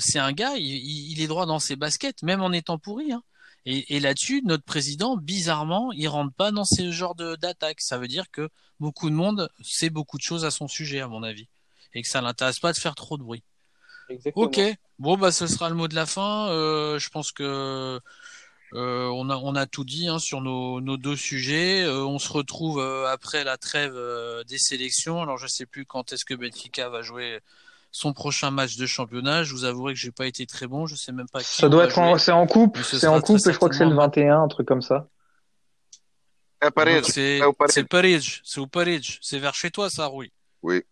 c'est 0.00 0.18
un 0.18 0.32
gars, 0.32 0.56
il, 0.56 1.20
est 1.20 1.26
droit 1.26 1.46
dans 1.46 1.58
ses 1.58 1.76
baskets, 1.76 2.22
même 2.22 2.40
en 2.42 2.52
étant 2.52 2.78
pourri. 2.78 3.12
Hein. 3.12 3.22
Et, 3.66 3.96
et 3.96 4.00
là-dessus, 4.00 4.42
notre 4.44 4.64
président, 4.64 5.16
bizarrement, 5.16 5.92
il 5.92 6.08
rentre 6.08 6.34
pas 6.34 6.50
dans 6.50 6.64
ce 6.64 6.90
genre 6.90 7.14
de 7.14 7.36
d'attaque. 7.36 7.80
Ça 7.80 7.98
veut 7.98 8.08
dire 8.08 8.30
que 8.30 8.48
beaucoup 8.80 9.08
de 9.08 9.14
monde 9.14 9.50
sait 9.62 9.90
beaucoup 9.90 10.18
de 10.18 10.22
choses 10.22 10.44
à 10.44 10.50
son 10.50 10.68
sujet, 10.68 11.00
à 11.00 11.08
mon 11.08 11.22
avis, 11.22 11.48
et 11.94 12.02
que 12.02 12.08
ça 12.08 12.20
l'intéresse 12.20 12.58
pas 12.58 12.72
de 12.72 12.78
faire 12.78 12.94
trop 12.94 13.16
de 13.16 13.22
bruit. 13.22 13.42
Ok, 14.34 14.60
bon 14.98 15.16
bah 15.16 15.32
ce 15.32 15.46
sera 15.46 15.68
le 15.68 15.74
mot 15.74 15.88
de 15.88 15.94
la 15.94 16.06
fin. 16.06 16.48
Euh, 16.48 16.98
je 16.98 17.08
pense 17.10 17.32
que 17.32 18.00
euh, 18.74 19.06
on 19.06 19.30
a 19.30 19.36
on 19.36 19.54
a 19.54 19.66
tout 19.66 19.84
dit 19.84 20.08
hein, 20.08 20.18
sur 20.18 20.40
nos, 20.40 20.80
nos 20.80 20.96
deux 20.96 21.16
sujets. 21.16 21.82
Euh, 21.84 22.04
on 22.04 22.18
se 22.18 22.32
retrouve 22.32 22.80
euh, 22.80 23.06
après 23.06 23.44
la 23.44 23.56
trêve 23.56 23.94
euh, 23.94 24.42
des 24.44 24.58
sélections. 24.58 25.22
Alors 25.22 25.38
je 25.38 25.46
sais 25.46 25.66
plus 25.66 25.86
quand 25.86 26.12
est-ce 26.12 26.24
que 26.24 26.34
Benfica 26.34 26.88
va 26.88 27.02
jouer 27.02 27.40
son 27.92 28.12
prochain 28.12 28.50
match 28.50 28.76
de 28.76 28.86
championnat. 28.86 29.44
Je 29.44 29.52
vous 29.52 29.64
avouerai 29.64 29.94
que 29.94 30.00
j'ai 30.00 30.10
pas 30.10 30.26
été 30.26 30.46
très 30.46 30.66
bon. 30.66 30.86
Je 30.86 30.96
sais 30.96 31.12
même 31.12 31.28
pas 31.28 31.40
qui 31.40 31.46
Ça 31.46 31.68
doit 31.68 31.84
être 31.84 31.98
en, 31.98 32.18
c'est 32.18 32.32
en 32.32 32.46
coupe, 32.46 32.78
ce 32.78 32.98
c'est 32.98 33.06
en 33.06 33.20
coupe 33.20 33.38
et 33.46 33.52
je 33.52 33.56
crois 33.56 33.68
que 33.68 33.76
c'est 33.76 33.84
le 33.84 33.90
certainement 33.90 34.02
un 34.02 34.06
match. 34.06 34.16
21, 34.16 34.42
un 34.42 34.48
truc 34.48 34.66
comme 34.66 34.82
ça. 34.82 35.08
À 36.60 36.70
Paris, 36.70 36.94
Donc 36.94 37.04
c'est 37.04 37.40
à 37.40 37.52
Paris. 37.52 37.72
c'est 37.72 37.84
Paris, 37.84 38.40
c'est 38.42 38.60
au 38.60 38.66
Paris, 38.66 39.18
c'est 39.20 39.38
vers 39.38 39.54
chez 39.54 39.70
toi 39.70 39.90
ça, 39.90 40.06
Rui. 40.06 40.32
Oui, 40.62 40.82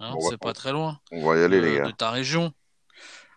Hein, 0.00 0.14
on 0.16 0.20
va, 0.22 0.28
c'est 0.30 0.38
pas 0.38 0.52
très 0.52 0.72
loin 0.72 1.00
on 1.10 1.26
va 1.26 1.36
y 1.36 1.42
aller, 1.42 1.60
les 1.60 1.72
de, 1.72 1.76
gars. 1.78 1.86
de 1.86 1.90
ta 1.90 2.10
région. 2.10 2.52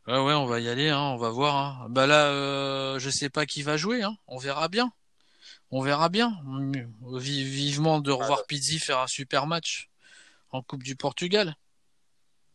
Ouais, 0.08 0.20
ouais, 0.20 0.34
on 0.34 0.46
va 0.46 0.60
y 0.60 0.68
aller, 0.70 0.90
hein, 0.90 1.00
on 1.00 1.18
va 1.18 1.30
voir. 1.30 1.56
Hein. 1.56 1.88
Bah 1.90 2.08
là, 2.08 2.28
euh, 2.28 3.00
je 3.00 3.10
sais 3.10 3.30
pas 3.30 3.46
qui 3.46 3.62
va 3.64 3.78
jouer, 3.78 4.04
hein. 4.04 4.16
On 4.28 4.38
verra 4.38 4.68
bien. 4.68 4.92
On 5.70 5.82
verra 5.82 6.10
bien. 6.10 6.38
Vi- 7.02 7.44
vivement 7.44 8.00
de 8.00 8.12
revoir 8.12 8.46
Pizzi 8.48 8.80
faire 8.80 9.00
un 9.00 9.08
super 9.08 9.48
match 9.48 9.90
en 10.52 10.62
Coupe 10.62 10.84
du 10.84 10.96
Portugal. 10.96 11.56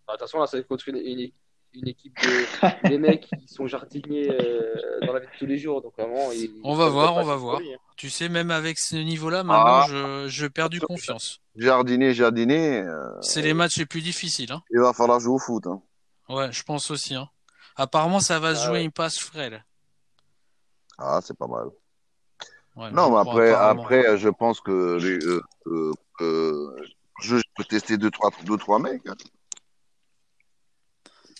Bah, 0.06 0.14
Attention, 0.14 0.38
là, 0.40 0.46
c'est 0.46 0.66
contre 0.66 0.88
une, 0.88 0.96
une- 0.96 1.30
une 1.78 1.88
équipe 1.88 2.16
de 2.22 2.88
des 2.88 2.98
mecs 2.98 3.28
qui 3.40 3.48
sont 3.48 3.66
jardiniers 3.66 4.30
euh, 4.30 5.00
dans 5.06 5.12
la 5.12 5.20
vie 5.20 5.26
de 5.26 5.38
tous 5.38 5.46
les 5.46 5.58
jours. 5.58 5.82
Donc 5.82 5.92
vraiment, 5.98 6.32
ils- 6.32 6.50
On 6.64 6.74
va 6.74 6.88
voir, 6.88 7.16
on 7.16 7.24
va 7.24 7.36
voir. 7.36 7.60
lui, 7.60 7.72
hein. 7.72 7.78
Tu 7.96 8.10
sais, 8.10 8.28
même 8.28 8.50
avec 8.50 8.78
ce 8.78 8.96
niveau-là, 8.96 9.42
maintenant, 9.44 9.80
Ah. 9.82 9.86
je, 9.88 10.28
je 10.28 10.46
perds 10.46 10.68
du 10.70 10.80
confiance. 10.80 11.40
Jardiner, 11.56 12.12
jardiner, 12.14 12.80
euh, 12.82 13.08
C'est 13.22 13.42
les 13.42 13.54
matchs 13.54 13.76
les 13.78 13.86
plus 13.86 14.02
difficiles, 14.02 14.52
hein. 14.52 14.62
il 14.70 14.80
va 14.80 14.92
falloir 14.92 15.20
jouer 15.20 15.34
au 15.34 15.38
foot. 15.38 15.66
Hein. 15.66 15.80
Ouais, 16.28 16.50
je 16.52 16.62
pense 16.62 16.90
aussi, 16.90 17.14
hein. 17.14 17.28
Apparemment, 17.76 18.20
ça 18.20 18.38
va 18.38 18.54
se 18.54 18.62
Ah 18.62 18.66
jouer 18.66 18.78
ouais. 18.78 18.84
une 18.84 18.90
passe 18.92 19.18
frêle. 19.18 19.64
Ah, 20.98 21.20
c'est 21.22 21.36
pas 21.36 21.46
mal. 21.46 21.66
Ouais, 22.74 22.90
Non, 22.90 23.10
mais 23.10 23.18
après, 23.18 23.52
après, 23.52 24.06
euh, 24.06 24.16
je 24.18 24.28
pense 24.28 24.60
que 24.60 24.98
les, 25.00 25.24
euh, 25.26 25.42
euh, 25.66 25.92
euh, 26.20 26.76
je 27.22 27.36
peux 27.54 27.64
tester 27.64 27.96
deux, 27.96 28.10
trois, 28.10 28.30
deux, 28.44 28.56
trois 28.58 28.78
mecs. 28.78 29.02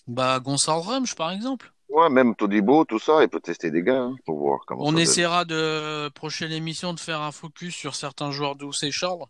Bah, 0.06 0.40
Gonçalves 0.40 0.86
Ramos, 0.86 1.14
par 1.16 1.30
exemple. 1.32 1.72
Ouais, 1.88 2.08
même 2.10 2.34
Todibo, 2.34 2.84
tout 2.84 2.98
ça, 2.98 3.22
il 3.22 3.28
peut 3.28 3.40
tester 3.40 3.70
des 3.70 3.82
gars 3.82 4.02
hein, 4.02 4.16
pour 4.24 4.38
voir 4.38 4.60
comment 4.66 4.82
On 4.82 4.86
ça 4.86 4.92
donne. 4.92 5.00
essaiera 5.00 5.44
de 5.44 6.08
prochaine 6.10 6.52
émission 6.52 6.92
de 6.92 7.00
faire 7.00 7.20
un 7.22 7.32
focus 7.32 7.74
sur 7.74 7.94
certains 7.94 8.30
joueurs 8.32 8.56
d'Ous 8.56 8.72
et 8.84 8.90
Charles, 8.90 9.24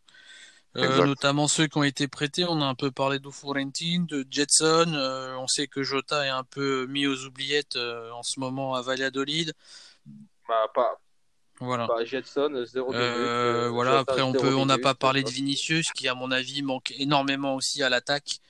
Euh, 0.76 1.06
notamment 1.06 1.48
ceux 1.48 1.66
qui 1.68 1.78
ont 1.78 1.82
été 1.84 2.06
prêtés. 2.06 2.44
On 2.46 2.60
a 2.60 2.66
un 2.66 2.74
peu 2.74 2.90
parlé 2.90 3.18
de 3.18 3.30
Florentin, 3.30 4.04
de 4.08 4.26
Jetson. 4.30 4.92
Euh, 4.94 5.34
on 5.38 5.46
sait 5.46 5.68
que 5.68 5.82
Jota 5.82 6.26
est 6.26 6.30
un 6.30 6.44
peu 6.44 6.86
mis 6.86 7.06
aux 7.06 7.24
oubliettes 7.24 7.76
euh, 7.76 8.10
en 8.12 8.22
ce 8.22 8.38
moment 8.40 8.74
à 8.74 8.82
Valladolid. 8.82 9.54
Bah, 10.46 10.66
pas, 10.74 11.00
Voilà. 11.60 11.86
pas 11.86 12.04
Jetson, 12.04 12.64
zéro 12.66 12.92
Euh, 12.92 12.98
minute, 13.14 13.28
euh, 13.28 13.68
voilà. 13.70 13.90
Jota, 13.98 14.00
Après, 14.12 14.22
on 14.22 14.32
peut, 14.32 14.54
on 14.54 14.66
n'a 14.66 14.76
pas 14.76 14.94
parlé 14.94 15.22
de 15.22 15.30
Vinicius, 15.30 15.90
qui 15.92 16.08
à 16.08 16.14
mon 16.14 16.30
avis 16.30 16.60
manque 16.62 16.92
énormément 16.98 17.54
aussi 17.54 17.82
à 17.82 17.88
l'attaque 17.88 18.40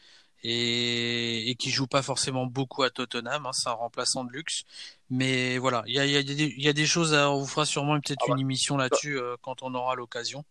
et, 0.48 1.50
et 1.50 1.54
qui 1.56 1.70
joue 1.70 1.86
pas 1.86 2.02
forcément 2.02 2.46
beaucoup 2.46 2.82
à 2.84 2.90
Tottenham. 2.90 3.46
Hein, 3.46 3.52
c'est 3.52 3.68
un 3.68 3.72
remplaçant 3.72 4.24
de 4.24 4.30
luxe. 4.32 4.62
Mais 5.10 5.58
voilà, 5.58 5.82
il 5.86 5.94
y 5.94 5.98
a, 5.98 6.04
il 6.06 6.12
y 6.12 6.16
a 6.16 6.22
des, 6.22 6.34
il 6.34 6.62
y 6.62 6.68
a 6.68 6.72
des 6.72 6.86
choses. 6.86 7.14
À, 7.14 7.30
on 7.30 7.40
vous 7.40 7.46
fera 7.46 7.64
sûrement 7.66 7.98
peut-être 8.00 8.24
Ah 8.28 8.32
une 8.32 8.40
émission 8.40 8.76
là-dessus 8.76 9.18
euh, 9.18 9.36
quand 9.42 9.62
on 9.62 9.74
aura 9.74 9.94
l'occasion. 9.96 10.44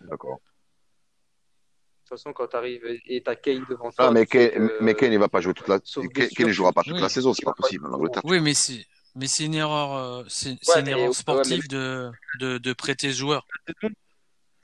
D'accord. 0.00 0.38
De 0.38 2.08
toute 2.08 2.18
façon, 2.18 2.32
quand 2.32 2.46
tu 2.48 2.56
arrives 2.56 2.82
et 3.06 3.22
t'as 3.22 3.34
Kane 3.34 3.64
devant 3.68 3.90
toi, 3.90 4.06
Ah, 4.08 4.10
mais 4.10 4.26
tu 4.26 4.36
Kane, 4.38 4.50
que- 4.68 4.78
mais 4.82 4.94
Kane, 4.94 5.12
il 5.12 5.18
va 5.18 5.28
pas 5.28 5.40
jouer 5.40 5.54
toute 5.54 5.68
la, 5.68 5.78
Kane, 5.80 6.28
Kane, 6.28 6.50
jouera 6.50 6.72
pas 6.72 6.82
toute 6.82 6.94
oui. 6.94 7.00
la 7.00 7.08
saison, 7.08 7.32
c'est 7.32 7.44
pas 7.44 7.54
possible 7.54 7.86
en 7.86 7.92
Angleterre. 7.92 8.22
Oui, 8.24 8.40
mais 8.40 8.54
c'est 8.54 8.84
mais 9.16 9.26
c'est 9.28 9.44
une 9.44 9.54
erreur, 9.54 9.94
euh, 9.94 10.24
c'est 10.28 10.50
Ouais, 10.50 10.80
une 10.80 10.84
mais- 10.86 10.90
erreur 10.90 11.08
ouais, 11.08 11.12
sportive 11.14 11.68
de, 11.68 12.10
de 12.40 12.58
de 12.58 12.72
prêter 12.72 13.12
ce 13.12 13.18
joueur. 13.18 13.46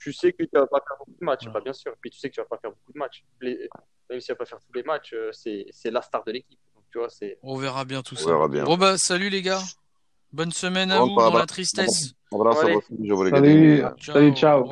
Tu 0.01 0.13
sais 0.13 0.33
que 0.33 0.43
tu 0.43 0.49
vas 0.55 0.67
pas 0.67 0.81
faire 0.87 0.97
beaucoup 0.99 1.13
de 1.21 1.25
matchs, 1.25 1.47
Ouais. 1.47 1.53
pas 1.53 1.61
bien 1.61 1.73
sûr. 1.73 1.95
Puis 2.01 2.11
tu 2.11 2.19
sais 2.19 2.29
que 2.31 2.35
tu 2.35 2.41
vas 2.41 2.47
pas 2.47 2.59
faire 2.59 2.71
beaucoup 2.71 2.93
de 2.93 2.99
matchs. 2.99 3.23
Les- 3.41 3.69
Même 4.09 4.19
si 4.21 4.27
tu 4.27 4.33
vas 4.33 4.37
pas 4.37 4.45
faire 4.47 4.59
tous 4.59 4.73
les 4.73 4.83
matchs, 4.83 5.13
euh, 5.13 5.31
c'est 5.33 5.67
c'est 5.71 5.91
la 5.93 6.03
star 6.03 6.25
de 6.25 6.33
l'équipe. 6.33 6.59
Donc 6.75 6.83
tu 6.91 6.99
vois, 6.99 7.09
c'est 7.11 7.39
On 7.45 7.57
verra 7.57 7.85
bien 7.85 8.03
tout 8.03 8.17
On 8.17 8.19
ça. 8.19 8.31
verra 8.31 8.49
bien. 8.49 8.65
Bon 8.65 8.77
bah 8.77 8.97
salut 8.99 9.29
les 9.31 9.43
gars. 9.43 9.63
Bonne 10.33 10.51
semaine 10.53 10.91
à 10.91 10.99
Bon, 10.99 11.09
vous 11.09 11.15
bah, 11.17 11.25
dans 11.27 11.33
bah, 11.33 11.39
la 11.41 11.47
tristesse. 11.47 12.15
On 12.33 12.43
va 12.43 12.51
Allez. 12.61 12.79
je 13.05 13.13
vous 13.13 13.25
les 13.25 13.31
Salut. 13.31 13.83
ciao. 14.35 14.69